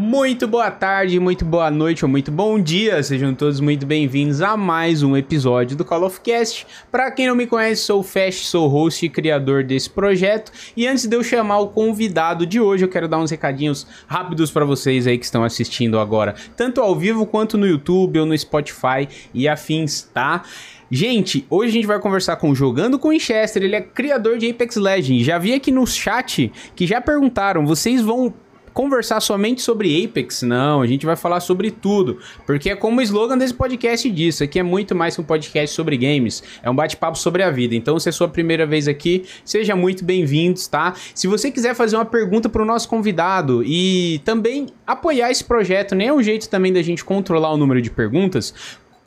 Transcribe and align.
Muito 0.00 0.46
boa 0.46 0.70
tarde, 0.70 1.18
muito 1.18 1.44
boa 1.44 1.72
noite 1.72 2.04
ou 2.04 2.08
muito 2.08 2.30
bom 2.30 2.60
dia. 2.60 3.02
Sejam 3.02 3.34
todos 3.34 3.58
muito 3.58 3.84
bem-vindos 3.84 4.40
a 4.40 4.56
mais 4.56 5.02
um 5.02 5.16
episódio 5.16 5.76
do 5.76 5.84
Call 5.84 6.04
of 6.04 6.20
Cast. 6.20 6.64
Para 6.88 7.10
quem 7.10 7.26
não 7.26 7.34
me 7.34 7.48
conhece, 7.48 7.82
sou 7.82 7.98
o 7.98 8.04
Fast, 8.04 8.46
sou 8.46 8.68
host 8.68 9.04
e 9.04 9.08
criador 9.08 9.64
desse 9.64 9.90
projeto. 9.90 10.52
E 10.76 10.86
antes 10.86 11.04
de 11.04 11.16
eu 11.16 11.24
chamar 11.24 11.58
o 11.58 11.70
convidado 11.70 12.46
de 12.46 12.60
hoje, 12.60 12.84
eu 12.84 12.88
quero 12.88 13.08
dar 13.08 13.18
uns 13.18 13.32
recadinhos 13.32 13.88
rápidos 14.06 14.52
para 14.52 14.64
vocês 14.64 15.04
aí 15.04 15.18
que 15.18 15.24
estão 15.24 15.42
assistindo 15.42 15.98
agora, 15.98 16.36
tanto 16.56 16.80
ao 16.80 16.94
vivo 16.94 17.26
quanto 17.26 17.58
no 17.58 17.66
YouTube 17.66 18.20
ou 18.20 18.26
no 18.26 18.38
Spotify 18.38 19.08
e 19.34 19.48
afins, 19.48 20.02
tá? 20.14 20.44
Gente, 20.88 21.44
hoje 21.50 21.70
a 21.70 21.72
gente 21.72 21.86
vai 21.88 21.98
conversar 21.98 22.36
com 22.36 22.54
Jogando 22.54 23.00
com 23.00 23.08
Winchester, 23.08 23.64
ele 23.64 23.74
é 23.74 23.80
criador 23.80 24.38
de 24.38 24.48
Apex 24.48 24.76
Legends. 24.76 25.26
Já 25.26 25.38
vi 25.38 25.52
aqui 25.52 25.72
no 25.72 25.84
chat 25.84 26.52
que 26.76 26.86
já 26.86 27.00
perguntaram, 27.00 27.66
vocês 27.66 28.00
vão 28.00 28.32
conversar 28.72 29.20
somente 29.20 29.62
sobre 29.62 30.04
Apex, 30.04 30.42
não, 30.42 30.82
a 30.82 30.86
gente 30.86 31.04
vai 31.04 31.16
falar 31.16 31.40
sobre 31.40 31.70
tudo, 31.70 32.18
porque 32.46 32.70
é 32.70 32.76
como 32.76 33.00
o 33.00 33.02
slogan 33.02 33.38
desse 33.38 33.54
podcast 33.54 34.10
diz, 34.10 34.40
aqui 34.42 34.58
é 34.58 34.62
muito 34.62 34.94
mais 34.94 35.14
que 35.14 35.20
um 35.20 35.24
podcast 35.24 35.74
sobre 35.74 35.96
games, 35.96 36.42
é 36.62 36.70
um 36.70 36.74
bate-papo 36.74 37.18
sobre 37.18 37.42
a 37.42 37.50
vida. 37.50 37.74
Então, 37.74 37.98
se 37.98 38.08
é 38.08 38.12
sua 38.12 38.28
primeira 38.28 38.66
vez 38.66 38.88
aqui, 38.88 39.24
seja 39.44 39.74
muito 39.74 40.04
bem-vindos, 40.04 40.66
tá? 40.66 40.94
Se 41.14 41.26
você 41.26 41.50
quiser 41.50 41.74
fazer 41.74 41.96
uma 41.96 42.04
pergunta 42.04 42.48
para 42.48 42.62
o 42.62 42.64
nosso 42.64 42.88
convidado 42.88 43.62
e 43.64 44.20
também 44.24 44.66
apoiar 44.86 45.30
esse 45.30 45.44
projeto, 45.44 45.94
nem 45.94 46.08
é 46.08 46.12
um 46.12 46.22
jeito 46.22 46.48
também 46.48 46.72
da 46.72 46.82
gente 46.82 47.04
controlar 47.04 47.52
o 47.52 47.56
número 47.56 47.80
de 47.80 47.90
perguntas, 47.90 48.54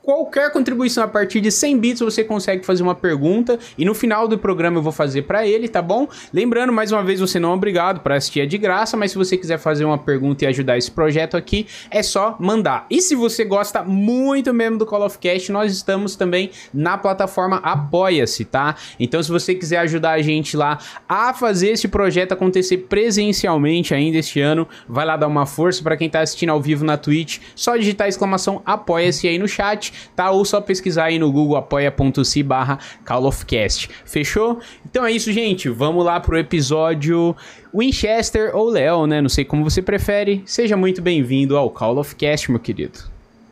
Qualquer 0.03 0.51
contribuição 0.51 1.03
a 1.03 1.07
partir 1.07 1.39
de 1.41 1.51
100 1.51 1.77
bits 1.77 1.99
você 2.01 2.23
consegue 2.23 2.65
fazer 2.65 2.81
uma 2.81 2.95
pergunta 2.95 3.59
e 3.77 3.85
no 3.85 3.93
final 3.93 4.27
do 4.27 4.35
programa 4.35 4.79
eu 4.79 4.81
vou 4.81 4.91
fazer 4.91 5.21
para 5.23 5.45
ele, 5.45 5.67
tá 5.67 5.79
bom? 5.79 6.07
Lembrando, 6.33 6.73
mais 6.73 6.91
uma 6.91 7.03
vez, 7.03 7.19
você 7.19 7.39
não 7.39 7.51
é 7.51 7.53
obrigado 7.53 7.99
para 7.99 8.15
assistir 8.15 8.39
é 8.39 8.45
de 8.47 8.57
graça, 8.57 8.97
mas 8.97 9.11
se 9.11 9.17
você 9.17 9.37
quiser 9.37 9.59
fazer 9.59 9.85
uma 9.85 9.99
pergunta 9.99 10.43
e 10.43 10.47
ajudar 10.47 10.75
esse 10.75 10.89
projeto 10.89 11.37
aqui, 11.37 11.67
é 11.91 12.01
só 12.01 12.35
mandar. 12.39 12.87
E 12.89 12.99
se 12.99 13.13
você 13.13 13.45
gosta 13.45 13.83
muito 13.83 14.51
mesmo 14.51 14.79
do 14.79 14.87
Call 14.87 15.05
of 15.05 15.19
Cast, 15.19 15.51
nós 15.51 15.71
estamos 15.71 16.15
também 16.15 16.49
na 16.73 16.97
plataforma 16.97 17.57
Apoia-se, 17.57 18.43
tá? 18.45 18.75
Então, 18.99 19.21
se 19.21 19.29
você 19.29 19.53
quiser 19.53 19.77
ajudar 19.77 20.13
a 20.13 20.21
gente 20.23 20.57
lá 20.57 20.79
a 21.07 21.31
fazer 21.31 21.73
esse 21.73 21.87
projeto 21.87 22.31
acontecer 22.31 22.77
presencialmente 22.77 23.93
ainda 23.93 24.17
este 24.17 24.41
ano, 24.41 24.67
vai 24.89 25.05
lá 25.05 25.15
dar 25.15 25.27
uma 25.27 25.45
força 25.45 25.83
para 25.83 25.95
quem 25.95 26.09
tá 26.09 26.21
assistindo 26.21 26.49
ao 26.49 26.59
vivo 26.59 26.83
na 26.83 26.97
Twitch, 26.97 27.37
só 27.55 27.77
digitar 27.77 28.07
exclamação 28.07 28.63
Apoia-se 28.65 29.27
aí 29.27 29.37
no 29.37 29.47
chat 29.47 29.90
tá? 30.15 30.31
Ou 30.31 30.43
só 30.45 30.61
pesquisar 30.61 31.05
aí 31.05 31.19
no 31.19 31.31
Google 31.31 31.57
apoia.se 31.57 32.43
barra 32.43 32.79
Call 33.05 33.25
of 33.25 33.45
Cast. 33.45 33.89
Fechou? 34.05 34.59
Então 34.85 35.05
é 35.05 35.11
isso, 35.11 35.31
gente. 35.31 35.69
Vamos 35.69 36.05
lá 36.05 36.19
pro 36.19 36.37
episódio 36.37 37.35
Winchester 37.73 38.55
ou 38.55 38.69
Léo, 38.69 39.07
né? 39.07 39.21
Não 39.21 39.29
sei 39.29 39.45
como 39.45 39.63
você 39.63 39.81
prefere. 39.81 40.41
Seja 40.45 40.75
muito 40.75 41.01
bem-vindo 41.01 41.57
ao 41.57 41.69
Call 41.69 41.97
of 41.97 42.15
Cast, 42.15 42.51
meu 42.51 42.59
querido. 42.59 43.11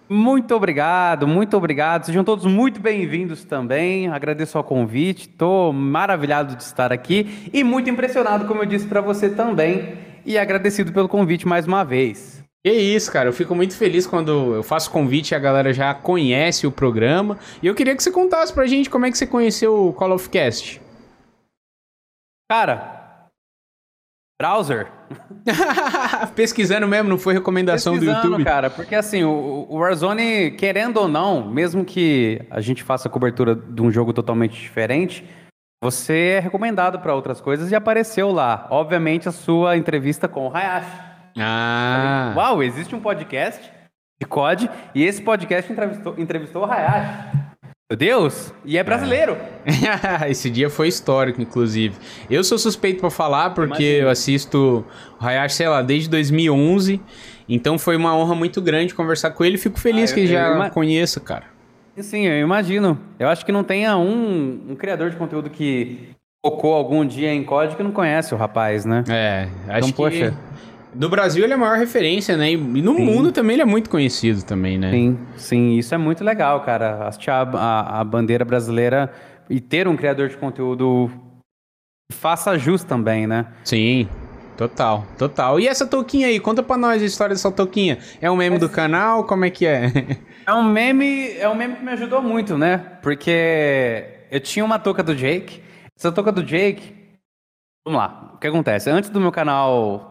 Muito 0.10 0.56
obrigado, 0.56 1.28
muito 1.28 1.56
obrigado. 1.56 2.06
Sejam 2.06 2.24
todos 2.24 2.46
muito 2.48 2.80
bem-vindos 2.80 3.44
também. 3.44 4.08
Agradeço 4.08 4.58
ao 4.58 4.64
convite. 4.64 5.30
Estou 5.30 5.72
maravilhado 5.72 6.56
de 6.56 6.64
estar 6.64 6.92
aqui 6.92 7.50
e 7.54 7.64
muito 7.64 7.92
impressionado, 7.92 8.46
como 8.46 8.64
eu 8.64 8.66
disse 8.66 8.88
para 8.88 9.02
você 9.02 9.30
também. 9.30 9.94
E 10.26 10.36
agradecido 10.36 10.92
pelo 10.92 11.08
convite 11.08 11.48
mais 11.48 11.68
uma 11.68 11.84
vez. 11.84 12.39
Que 12.66 12.72
isso, 12.74 13.12
cara. 13.12 13.30
Eu 13.30 13.34
fico 13.34 13.56
muito 13.56 13.76
feliz 13.76 14.06
quando 14.06 14.56
eu 14.56 14.64
faço 14.64 14.92
convite 14.92 15.32
e 15.32 15.36
a 15.36 15.40
galera 15.40 15.74
já 15.74 15.94
conhece 15.94 16.68
o 16.68 16.72
programa. 16.72 17.38
E 17.64 17.68
eu 17.68 17.76
queria 17.76 17.96
que 17.96 18.04
você 18.04 18.12
contasse 18.12 18.54
pra 18.54 18.68
gente 18.68 18.90
como 18.90 19.06
é 19.06 19.12
que 19.12 19.18
você 19.18 19.26
conheceu 19.26 19.88
o 19.88 19.94
Call 19.94 20.12
of 20.12 20.30
Cast. 20.30 20.82
Cara, 22.52 23.28
browser. 24.42 24.92
Pesquisando 26.36 26.88
mesmo, 26.88 27.10
não 27.10 27.18
foi 27.18 27.34
recomendação 27.34 27.98
do 27.98 28.06
YouTube? 28.06 28.44
cara, 28.44 28.70
porque 28.70 28.96
assim, 28.96 29.24
o, 29.24 29.66
o 29.70 29.78
Warzone, 29.78 30.52
querendo 30.52 30.98
ou 30.98 31.08
não, 31.08 31.50
mesmo 31.50 31.86
que 31.86 32.42
a 32.50 32.60
gente 32.60 32.84
faça 32.84 33.10
cobertura 33.10 33.56
de 33.56 33.82
um 33.82 33.92
jogo 33.92 34.12
totalmente 34.12 34.60
diferente, 34.60 35.24
você 35.82 36.36
é 36.38 36.40
recomendado 36.40 37.00
para 37.00 37.16
outras 37.16 37.40
coisas 37.40 37.72
e 37.72 37.76
apareceu 37.76 38.32
lá. 38.32 38.68
Obviamente, 38.70 39.30
a 39.30 39.32
sua 39.32 39.78
entrevista 39.78 40.28
com 40.28 40.48
o 40.48 40.56
Hayashi. 40.56 41.09
Ah. 41.40 42.32
Falei, 42.36 42.50
Uau, 42.50 42.64
existe 42.64 42.94
um 42.94 43.00
podcast 43.00 43.72
de 44.20 44.28
COD 44.28 44.70
e 44.94 45.04
esse 45.04 45.22
podcast 45.22 45.72
entrevistou, 45.72 46.16
entrevistou 46.18 46.64
o 46.64 46.66
Hayashi. 46.66 47.38
Meu 47.92 47.98
Deus! 47.98 48.54
E 48.66 48.78
é 48.78 48.84
brasileiro! 48.84 49.36
É. 49.66 50.30
Esse 50.30 50.48
dia 50.48 50.70
foi 50.70 50.88
histórico, 50.88 51.42
inclusive. 51.42 51.96
Eu 52.30 52.44
sou 52.44 52.60
suspeito 52.60 53.00
para 53.00 53.10
falar 53.10 53.50
porque 53.52 53.82
Imagina. 53.82 54.04
eu 54.04 54.10
assisto 54.10 54.86
o 55.20 55.26
Hayashi, 55.26 55.56
sei 55.56 55.68
lá, 55.68 55.82
desde 55.82 56.08
2011. 56.08 57.02
Então 57.48 57.80
foi 57.80 57.96
uma 57.96 58.16
honra 58.16 58.36
muito 58.36 58.62
grande 58.62 58.94
conversar 58.94 59.32
com 59.32 59.44
ele. 59.44 59.58
Fico 59.58 59.80
feliz 59.80 60.12
ah, 60.12 60.14
que 60.14 60.22
eu, 60.22 60.28
já 60.28 60.54
ima... 60.54 60.70
conheço, 60.70 61.20
cara. 61.20 61.46
Sim, 61.98 62.28
eu 62.28 62.40
imagino. 62.40 63.00
Eu 63.18 63.28
acho 63.28 63.44
que 63.44 63.52
não 63.52 63.64
tenha 63.64 63.98
um, 63.98 64.68
um 64.70 64.76
criador 64.76 65.10
de 65.10 65.16
conteúdo 65.16 65.50
que 65.50 66.10
focou 66.46 66.76
algum 66.76 67.04
dia 67.04 67.34
em 67.34 67.44
COD 67.44 67.76
que 67.76 67.82
não 67.82 67.92
conhece 67.92 68.36
o 68.36 68.38
rapaz, 68.38 68.86
né? 68.86 69.04
É, 69.10 69.48
acho 69.68 69.90
então, 69.90 70.10
que... 70.10 70.20
poxa 70.20 70.38
no 70.94 71.10
Brasil 71.10 71.44
ele 71.44 71.54
é 71.54 71.56
a 71.56 71.60
maior 71.60 71.78
referência, 71.78 72.36
né? 72.36 72.52
E 72.52 72.58
no 72.58 72.96
sim. 72.96 73.06
mundo 73.06 73.32
também 73.32 73.56
ele 73.56 73.62
é 73.62 73.66
muito 73.66 73.90
conhecido 73.90 74.44
também, 74.44 74.78
né? 74.78 74.92
Sim, 74.92 75.20
sim. 75.36 75.78
Isso 75.78 75.94
é 75.94 75.98
muito 75.98 76.24
legal, 76.24 76.62
cara. 76.62 77.08
Assistir 77.08 77.30
a, 77.30 77.42
a, 77.42 78.00
a 78.02 78.04
bandeira 78.04 78.44
brasileira 78.44 79.12
e 79.50 79.60
ter 79.60 79.88
um 79.88 79.96
criador 79.96 80.30
de 80.30 80.38
conteúdo 80.38 81.12
que 82.10 82.18
faça 82.18 82.58
jus 82.58 82.84
também, 82.84 83.28
né? 83.28 83.48
Sim. 83.64 84.08
Total, 84.58 85.06
total. 85.18 85.58
E 85.58 85.70
essa 85.70 85.88
touquinha 85.88 86.28
aí? 86.28 86.38
Conta 86.38 86.62
pra 86.62 86.76
nós 86.76 87.02
a 87.02 87.06
história 87.06 87.34
dessa 87.34 87.50
touquinha. 87.50 88.00
É 88.20 88.30
um 88.30 88.36
meme 88.36 88.58
do 88.58 88.68
canal? 88.68 89.24
Como 89.24 89.46
é 89.46 89.50
que 89.50 89.66
é? 89.66 89.90
é 90.46 90.54
um 90.54 90.64
meme, 90.64 91.32
é 91.38 91.48
um 91.48 91.56
meme 91.56 91.78
que 91.78 91.84
me 91.84 91.92
ajudou 91.94 92.22
muito, 92.22 92.58
né? 92.58 92.78
Porque 93.02 94.26
eu 94.30 94.40
tinha 94.42 94.66
uma 94.66 94.78
touca 94.78 95.02
do 95.02 95.16
Jake. 95.16 95.64
Essa 95.98 96.12
touca 96.12 96.30
do 96.30 96.44
Jake. 96.44 96.94
Vamos 97.86 98.02
lá. 98.02 98.32
O 98.34 98.38
que 98.38 98.48
acontece? 98.48 98.90
Antes 98.90 99.10
do 99.10 99.22
meu 99.22 99.32
canal 99.32 100.09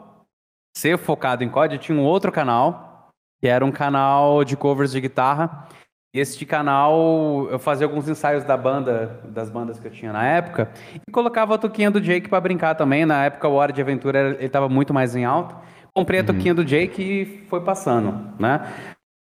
ser 0.79 0.97
focado 0.97 1.43
em 1.43 1.49
COD, 1.49 1.75
eu 1.75 1.79
tinha 1.81 1.99
um 1.99 2.05
outro 2.05 2.31
canal, 2.31 3.11
que 3.41 3.49
era 3.49 3.65
um 3.65 3.73
canal 3.73 4.45
de 4.45 4.57
covers 4.57 4.93
de 4.93 5.01
guitarra. 5.01 5.67
E 6.15 6.21
este 6.21 6.47
canal 6.47 7.49
eu 7.51 7.59
fazia 7.59 7.87
alguns 7.87 8.09
ensaios 8.09 8.45
da 8.45 8.57
banda, 8.57 9.21
das 9.25 9.51
bandas 9.51 9.79
que 9.79 9.87
eu 9.87 9.91
tinha 9.91 10.13
na 10.13 10.25
época, 10.25 10.73
e 11.07 11.11
colocava 11.11 11.57
a 11.57 11.59
toquinha 11.59 11.91
do 11.91 12.01
Jake 12.01 12.29
para 12.29 12.41
brincar 12.41 12.75
também. 12.77 13.05
Na 13.05 13.25
época 13.25 13.49
o 13.49 13.55
Hora 13.55 13.73
de 13.73 13.81
Aventura 13.81 14.31
ele 14.31 14.47
estava 14.47 14.69
muito 14.69 14.95
mais 14.95 15.15
em 15.17 15.25
alta. 15.25 15.57
Comprei 15.93 16.21
a 16.21 16.23
uhum. 16.23 16.29
toquinha 16.29 16.55
do 16.55 16.65
Jake 16.65 17.03
e 17.03 17.47
foi 17.49 17.61
passando, 17.61 18.33
né? 18.39 18.73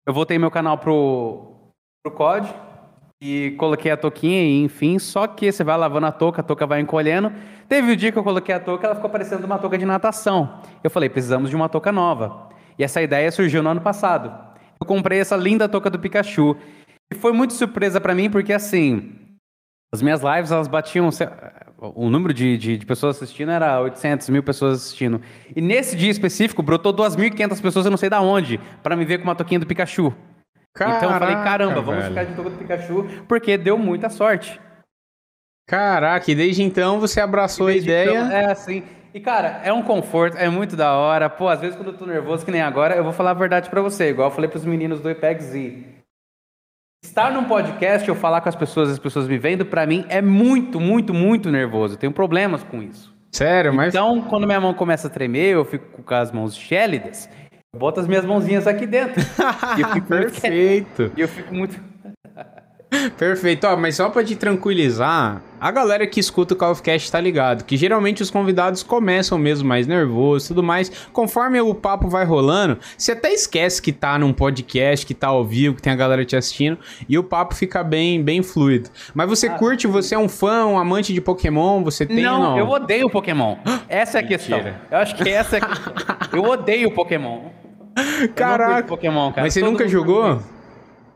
Eu 0.07 0.13
voltei 0.13 0.39
meu 0.39 0.51
canal 0.51 0.77
pro, 0.79 1.73
pro 2.03 2.13
COD, 2.15 2.55
e 3.21 3.51
coloquei 3.59 3.91
a 3.91 3.97
touquinha 3.97 4.43
e 4.43 4.63
enfim, 4.63 4.99
só 4.99 5.27
que 5.27 5.51
você 5.51 5.65
vai 5.65 5.77
lavando 5.77 6.07
a 6.07 6.13
touca, 6.13 6.41
a 6.41 6.45
touca 6.45 6.67
vai 6.67 6.81
encolhendo. 6.81 7.33
Teve 7.69 7.91
o 7.91 7.93
um 7.93 7.97
dia 7.97 8.13
que 8.13 8.19
eu 8.19 8.23
coloquei 8.23 8.55
a 8.55 8.61
touca, 8.61 8.87
ela 8.87 8.95
ficou 8.95 9.11
parecendo 9.11 9.45
uma 9.45 9.59
touca 9.59 9.77
de 9.77 9.85
natação. 9.85 10.61
Eu 10.83 10.91
falei, 10.91 11.09
precisamos 11.09 11.51
de 11.51 11.57
uma 11.57 11.69
touca 11.69 11.91
nova. 11.91 12.49
E 12.79 12.85
essa 12.85 13.03
ideia 13.03 13.31
surgiu 13.33 13.63
no 13.63 13.71
ano 13.71 13.81
passado. 13.81 14.33
Eu 14.81 14.87
comprei 14.87 15.19
essa 15.19 15.37
linda 15.37 15.69
touca 15.69 15.91
do 15.91 15.99
Pikachu. 15.99 16.57
E 17.13 17.17
foi 17.17 17.33
muito 17.33 17.55
surpresa 17.55 18.01
para 18.01 18.15
mim, 18.15 18.31
porque 18.31 18.53
assim, 18.53 19.13
as 19.93 20.01
minhas 20.01 20.23
lives, 20.23 20.53
elas 20.53 20.69
batiam... 20.69 21.11
O 21.81 22.11
número 22.11 22.35
de, 22.35 22.59
de, 22.59 22.77
de, 22.77 22.85
pessoas 22.85 23.17
assistindo 23.17 23.53
era 23.53 23.81
800 23.81 24.29
mil 24.31 24.43
pessoas 24.43 24.79
assistindo. 24.79 25.21
E 25.55 25.61
nesse 25.61 25.97
dia 25.97 26.11
específico, 26.11 26.61
brotou 26.61 26.93
2.500 26.93 27.63
pessoas, 27.63 27.85
eu 27.85 27.91
não 27.91 27.97
sei 27.97 28.11
da 28.11 28.21
onde, 28.21 28.59
para 28.83 28.97
me 28.97 29.05
ver 29.05 29.19
com 29.19 29.25
uma 29.25 29.37
toquinha 29.37 29.61
do 29.61 29.67
Pikachu. 29.67 30.13
Caraca, 30.79 30.97
então 30.99 31.13
eu 31.13 31.19
falei, 31.19 31.35
caramba, 31.37 31.83
vamos 31.83 32.05
velho. 32.05 32.09
ficar 32.09 32.25
de 32.25 32.35
toca 32.35 32.51
do 32.51 32.57
Pikachu, 32.57 33.07
porque 33.27 33.59
deu 33.59 33.77
muita 33.77 34.09
sorte. 34.09 34.61
Caraca, 35.67 36.31
e 36.31 36.35
desde 36.35 36.63
então 36.63 37.01
você 37.01 37.21
abraçou 37.21 37.67
a 37.67 37.75
ideia. 37.75 38.11
Então, 38.11 38.31
é 38.31 38.45
assim. 38.53 38.85
E, 39.13 39.21
cara, 39.21 39.61
é 39.65 39.73
um 39.73 39.83
conforto, 39.83 40.37
é 40.37 40.49
muito 40.49 40.77
da 40.77 40.97
hora. 40.97 41.29
Pô, 41.29 41.49
às 41.49 41.61
vezes 41.61 41.75
quando 41.75 41.89
eu 41.89 41.99
tô 41.99 42.07
nervoso, 42.07 42.45
que 42.45 42.53
nem 42.53 42.61
agora, 42.61 42.95
eu 42.95 43.03
vou 43.03 43.13
falar 43.13 43.33
a 43.33 43.35
verdade 43.35 43.69
para 43.69 43.83
você, 43.83 44.11
igual 44.11 44.29
eu 44.29 44.35
falei 44.35 44.49
pros 44.49 44.65
meninos 44.65 45.01
do 45.01 45.11
IPEG 45.11 45.43
Z. 45.43 45.85
Estar 47.05 47.33
num 47.33 47.45
podcast, 47.45 48.09
eu 48.09 48.15
falar 48.15 48.41
com 48.41 48.49
as 48.49 48.57
pessoas, 48.57 48.91
as 48.91 48.99
pessoas 48.99 49.27
me 49.27 49.37
vendo, 49.37 49.67
para 49.67 49.85
mim 49.87 50.05
é 50.09 50.23
muito, 50.23 50.79
muito, 50.79 51.13
muito 51.13 51.51
nervoso. 51.51 51.95
Eu 51.95 51.99
tenho 51.99 52.13
problemas 52.13 52.63
com 52.63 52.83
isso. 52.83 53.13
Sério, 53.33 53.75
mas. 53.75 53.95
Então, 53.95 54.23
quando 54.23 54.47
minha 54.47 54.61
mão 54.61 54.73
começa 54.75 55.09
a 55.09 55.11
tremer, 55.11 55.55
eu 55.55 55.65
fico 55.65 56.03
com 56.03 56.15
as 56.15 56.31
mãos 56.31 56.57
gélidas. 56.57 57.29
Boto 57.77 58.01
as 58.01 58.07
minhas 58.07 58.25
mãozinhas 58.25 58.67
aqui 58.67 58.87
dentro. 58.87 59.21
e 59.77 59.81
eu 59.83 59.89
fico 59.89 60.07
Perfeito. 60.07 61.13
E 61.15 61.21
eu 61.21 61.29
fico 61.29 61.55
muito. 61.55 61.79
Perfeito, 63.19 63.67
ó, 63.67 63.77
mas 63.77 63.97
só 63.97 64.09
pra 64.09 64.25
te 64.25 64.35
tranquilizar, 64.35 65.43
a 65.61 65.71
galera 65.71 66.07
que 66.07 66.19
escuta 66.19 66.55
o 66.55 66.57
Call 66.57 66.73
of 66.73 66.83
Cast 66.83 67.13
tá 67.13 67.21
ligado, 67.21 67.65
que 67.65 67.77
geralmente 67.77 68.23
os 68.23 68.31
convidados 68.31 68.83
começam 68.83 69.37
mesmo 69.37 69.69
mais 69.69 69.87
nervosos 69.87 70.47
e 70.47 70.49
tudo 70.49 70.63
mais, 70.63 70.91
conforme 71.13 71.61
o 71.61 71.75
papo 71.75 72.09
vai 72.09 72.25
rolando, 72.25 72.79
você 72.97 73.13
até 73.13 73.33
esquece 73.33 73.83
que 73.83 73.93
tá 73.93 74.19
num 74.19 74.33
podcast, 74.33 75.05
que 75.05 75.13
tá 75.13 75.29
ao 75.29 75.45
vivo, 75.45 75.77
que 75.77 75.83
tem 75.83 75.93
a 75.93 75.97
galera 75.97 76.25
te 76.25 76.35
assistindo, 76.35 76.79
e 77.07 77.19
o 77.19 77.25
papo 77.25 77.55
fica 77.55 77.85
bem, 77.85 78.23
bem 78.23 78.43
fluido. 78.43 78.89
Mas 79.15 79.29
você 79.29 79.49
ah, 79.49 79.59
curte, 79.59 79.87
você 79.87 80.15
é 80.15 80.19
um 80.19 80.29
fã, 80.29 80.65
um 80.65 80.79
amante 80.79 81.13
de 81.13 81.21
Pokémon, 81.21 81.85
você 81.85 82.07
tem 82.07 82.23
não, 82.23 82.41
não? 82.41 82.59
eu 82.59 82.69
odeio 82.69 83.11
Pokémon. 83.11 83.57
Essa 83.89 84.19
é 84.19 84.21
a 84.23 84.27
questão. 84.27 84.61
Eu 84.91 84.99
acho 84.99 85.15
que 85.15 85.29
essa 85.29 85.57
é 85.57 85.61
a 85.63 85.67
questão. 85.67 85.95
Eu 86.33 86.45
odeio 86.45 86.91
Pokémon. 86.91 87.51
Caraca. 88.35 88.89
Pokémon, 88.89 89.31
cara. 89.31 89.43
Mas 89.43 89.55
você 89.55 89.61
Todo 89.61 89.73
nunca 89.73 89.89
jogou? 89.89 90.37
isso. 90.37 90.58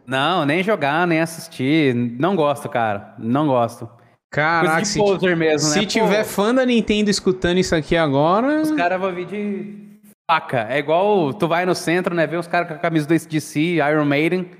Não, 0.06 0.44
nem 0.44 0.62
jogar, 0.62 1.06
nem 1.06 1.20
assistir. 1.20 1.94
Não 1.94 2.34
gosto, 2.36 2.68
cara. 2.68 3.14
Não 3.18 3.46
gosto. 3.46 3.88
Caraca, 4.32 4.84
se, 4.84 4.98
mesmo, 4.98 5.68
né? 5.68 5.74
se 5.74 5.80
Pô, 5.80 5.86
tiver 5.86 6.24
fã 6.24 6.54
da 6.54 6.64
Nintendo 6.64 7.10
escutando 7.10 7.58
isso 7.58 7.74
aqui 7.74 7.96
agora. 7.96 8.62
Os 8.62 8.70
caras 8.70 8.98
vão 8.98 9.12
vir 9.14 9.26
de 9.26 9.82
faca. 10.30 10.66
É 10.70 10.78
igual 10.78 11.34
tu 11.34 11.46
vai 11.46 11.66
no 11.66 11.74
centro, 11.74 12.14
né? 12.14 12.26
Vê 12.26 12.36
os 12.36 12.46
caras 12.46 12.68
com 12.68 12.74
a 12.74 12.78
camisa 12.78 13.06
do 13.06 13.12
SDC, 13.12 13.76
Iron 13.76 14.06
Maiden. 14.06 14.50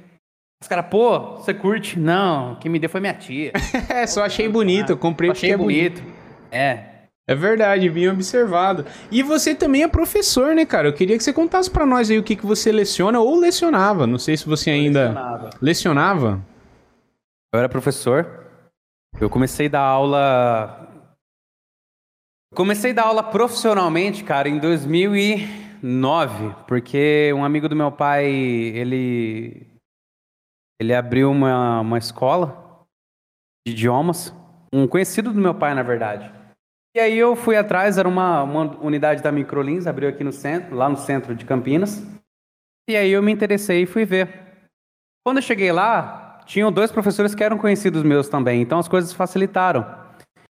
Os 0.63 0.69
caras, 0.69 0.87
pô, 0.91 1.37
você 1.37 1.55
curte? 1.55 1.99
Não, 1.99 2.55
quem 2.57 2.71
me 2.71 2.79
deu 2.79 2.91
foi 2.91 3.01
minha 3.01 3.15
tia. 3.15 3.53
É, 3.89 4.07
só 4.07 4.25
achei 4.25 4.49
bonito, 4.49 4.91
eu 4.91 4.97
comprei 4.97 5.31
Achei 5.31 5.53
é 5.53 5.57
bonito. 5.57 6.03
bonito. 6.03 6.15
É. 6.51 6.92
É 7.29 7.35
verdade, 7.35 7.89
bem 7.89 8.09
observado. 8.09 8.85
E 9.11 9.23
você 9.23 9.55
também 9.55 9.85
é 9.85 9.89
professor, 9.89 10.55
né, 10.55 10.67
cara? 10.67 10.89
Eu 10.89 10.93
queria 10.93 11.17
que 11.17 11.23
você 11.23 11.33
contasse 11.33 11.71
pra 11.71 11.87
nós 11.87 12.11
aí 12.11 12.19
o 12.19 12.23
que, 12.23 12.35
que 12.35 12.45
você 12.45 12.73
leciona 12.73 13.21
ou 13.21 13.39
lecionava. 13.39 14.07
Não 14.07 14.19
sei 14.19 14.37
se 14.37 14.45
você 14.45 14.71
ainda 14.71 15.09
lecionava. 15.09 15.51
lecionava. 15.61 16.47
Eu 17.53 17.59
era 17.61 17.69
professor. 17.69 18.45
Eu 19.21 19.31
comecei 19.31 19.67
a 19.67 19.71
dar 19.71 19.81
aula. 19.81 20.89
Comecei 22.55 22.91
a 22.91 22.95
dar 22.95 23.05
aula 23.05 23.23
profissionalmente, 23.23 24.25
cara, 24.25 24.49
em 24.49 24.59
2009, 24.59 26.55
porque 26.67 27.33
um 27.35 27.45
amigo 27.45 27.69
do 27.69 27.77
meu 27.77 27.91
pai, 27.91 28.27
ele 28.27 29.67
ele 30.79 30.93
abriu 30.93 31.31
uma, 31.31 31.81
uma 31.81 31.97
escola 31.97 32.85
de 33.67 33.73
idiomas, 33.73 34.35
um 34.73 34.87
conhecido 34.87 35.33
do 35.33 35.41
meu 35.41 35.55
pai, 35.55 35.75
na 35.75 35.83
verdade. 35.83 36.42
E 36.95 37.01
aí 37.01 37.19
eu 37.19 37.35
fui 37.35 37.57
atrás, 37.57 37.97
era 37.97 38.07
uma, 38.07 38.43
uma 38.43 38.77
unidade 38.85 39.23
da 39.23 39.33
Microlins, 39.33 39.87
abriu 39.87 40.11
aqui 40.11 40.23
no 40.23 40.33
centro, 40.33 40.77
lá 40.77 40.91
no 40.91 40.97
centro 40.97 41.35
de 41.35 41.45
Campinas. 41.45 42.07
E 42.89 42.95
aí 42.95 43.11
eu 43.11 43.23
me 43.23 43.33
interessei 43.33 43.83
e 43.83 43.87
fui 43.87 44.05
ver. 44.05 44.29
Quando 45.25 45.39
eu 45.39 45.43
cheguei 45.43 45.73
lá, 45.73 46.41
tinham 46.45 46.71
dois 46.71 46.93
professores 46.93 47.35
que 47.35 47.43
eram 47.43 47.57
conhecidos 47.57 48.03
meus 48.03 48.29
também, 48.29 48.61
então 48.61 48.79
as 48.79 48.89
coisas 48.89 49.13
facilitaram. 49.13 49.87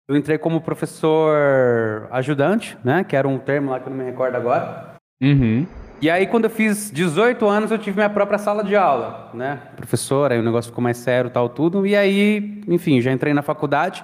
Eu 0.09 0.17
entrei 0.17 0.37
como 0.37 0.59
professor 0.59 2.07
ajudante, 2.11 2.77
né, 2.83 3.03
que 3.03 3.15
era 3.15 3.27
um 3.27 3.39
termo 3.39 3.71
lá 3.71 3.79
que 3.79 3.87
eu 3.87 3.91
não 3.91 3.97
me 3.97 4.03
recordo 4.03 4.35
agora. 4.35 4.97
Uhum. 5.21 5.65
E 6.01 6.09
aí 6.09 6.27
quando 6.27 6.43
eu 6.43 6.49
fiz 6.49 6.91
18 6.91 7.47
anos, 7.47 7.71
eu 7.71 7.77
tive 7.77 7.95
minha 7.95 8.09
própria 8.09 8.37
sala 8.37 8.61
de 8.61 8.75
aula, 8.75 9.31
né? 9.33 9.61
Professor, 9.77 10.33
aí 10.33 10.39
o 10.39 10.43
negócio 10.43 10.69
ficou 10.69 10.83
mais 10.83 10.97
sério, 10.97 11.29
tal 11.29 11.47
tudo. 11.47 11.87
E 11.87 11.95
aí, 11.95 12.61
enfim, 12.67 12.99
já 12.99 13.11
entrei 13.11 13.33
na 13.33 13.41
faculdade. 13.41 14.03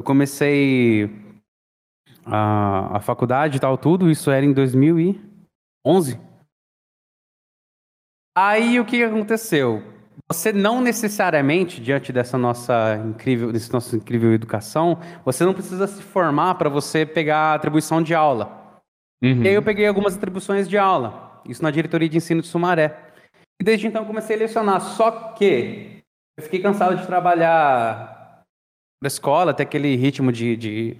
Eu 0.00 0.04
comecei 0.04 1.23
a, 2.26 2.96
a 2.96 3.00
faculdade 3.00 3.56
e 3.56 3.60
tal 3.60 3.76
tudo, 3.76 4.10
isso 4.10 4.30
era 4.30 4.44
em 4.44 4.52
2011. 4.52 6.20
Aí 8.36 8.80
o 8.80 8.84
que 8.84 9.02
aconteceu? 9.02 9.82
Você 10.30 10.52
não 10.52 10.80
necessariamente, 10.80 11.80
diante 11.80 12.12
dessa 12.12 12.38
nossa 12.38 12.96
incrível, 13.06 13.52
desse 13.52 13.72
nossa 13.72 13.96
incrível 13.96 14.32
educação, 14.32 14.98
você 15.24 15.44
não 15.44 15.52
precisa 15.52 15.86
se 15.86 16.02
formar 16.02 16.54
para 16.54 16.68
você 16.68 17.04
pegar 17.04 17.38
a 17.38 17.54
atribuição 17.54 18.02
de 18.02 18.14
aula. 18.14 18.80
Uhum. 19.22 19.42
E 19.42 19.48
aí 19.48 19.54
eu 19.54 19.62
peguei 19.62 19.86
algumas 19.86 20.16
atribuições 20.16 20.68
de 20.68 20.78
aula, 20.78 21.42
isso 21.46 21.62
na 21.62 21.70
diretoria 21.70 22.08
de 22.08 22.16
ensino 22.16 22.40
de 22.40 22.48
Sumaré. 22.48 23.12
E 23.60 23.64
desde 23.64 23.86
então 23.86 24.02
eu 24.02 24.06
comecei 24.06 24.36
a 24.36 24.38
lecionar, 24.38 24.80
só 24.80 25.10
que 25.34 26.02
eu 26.36 26.42
fiquei 26.42 26.60
cansado 26.60 26.96
de 26.96 27.06
trabalhar 27.06 28.42
na 29.02 29.08
escola, 29.08 29.52
ter 29.52 29.64
aquele 29.64 29.94
ritmo 29.96 30.32
de, 30.32 30.56
de, 30.56 30.96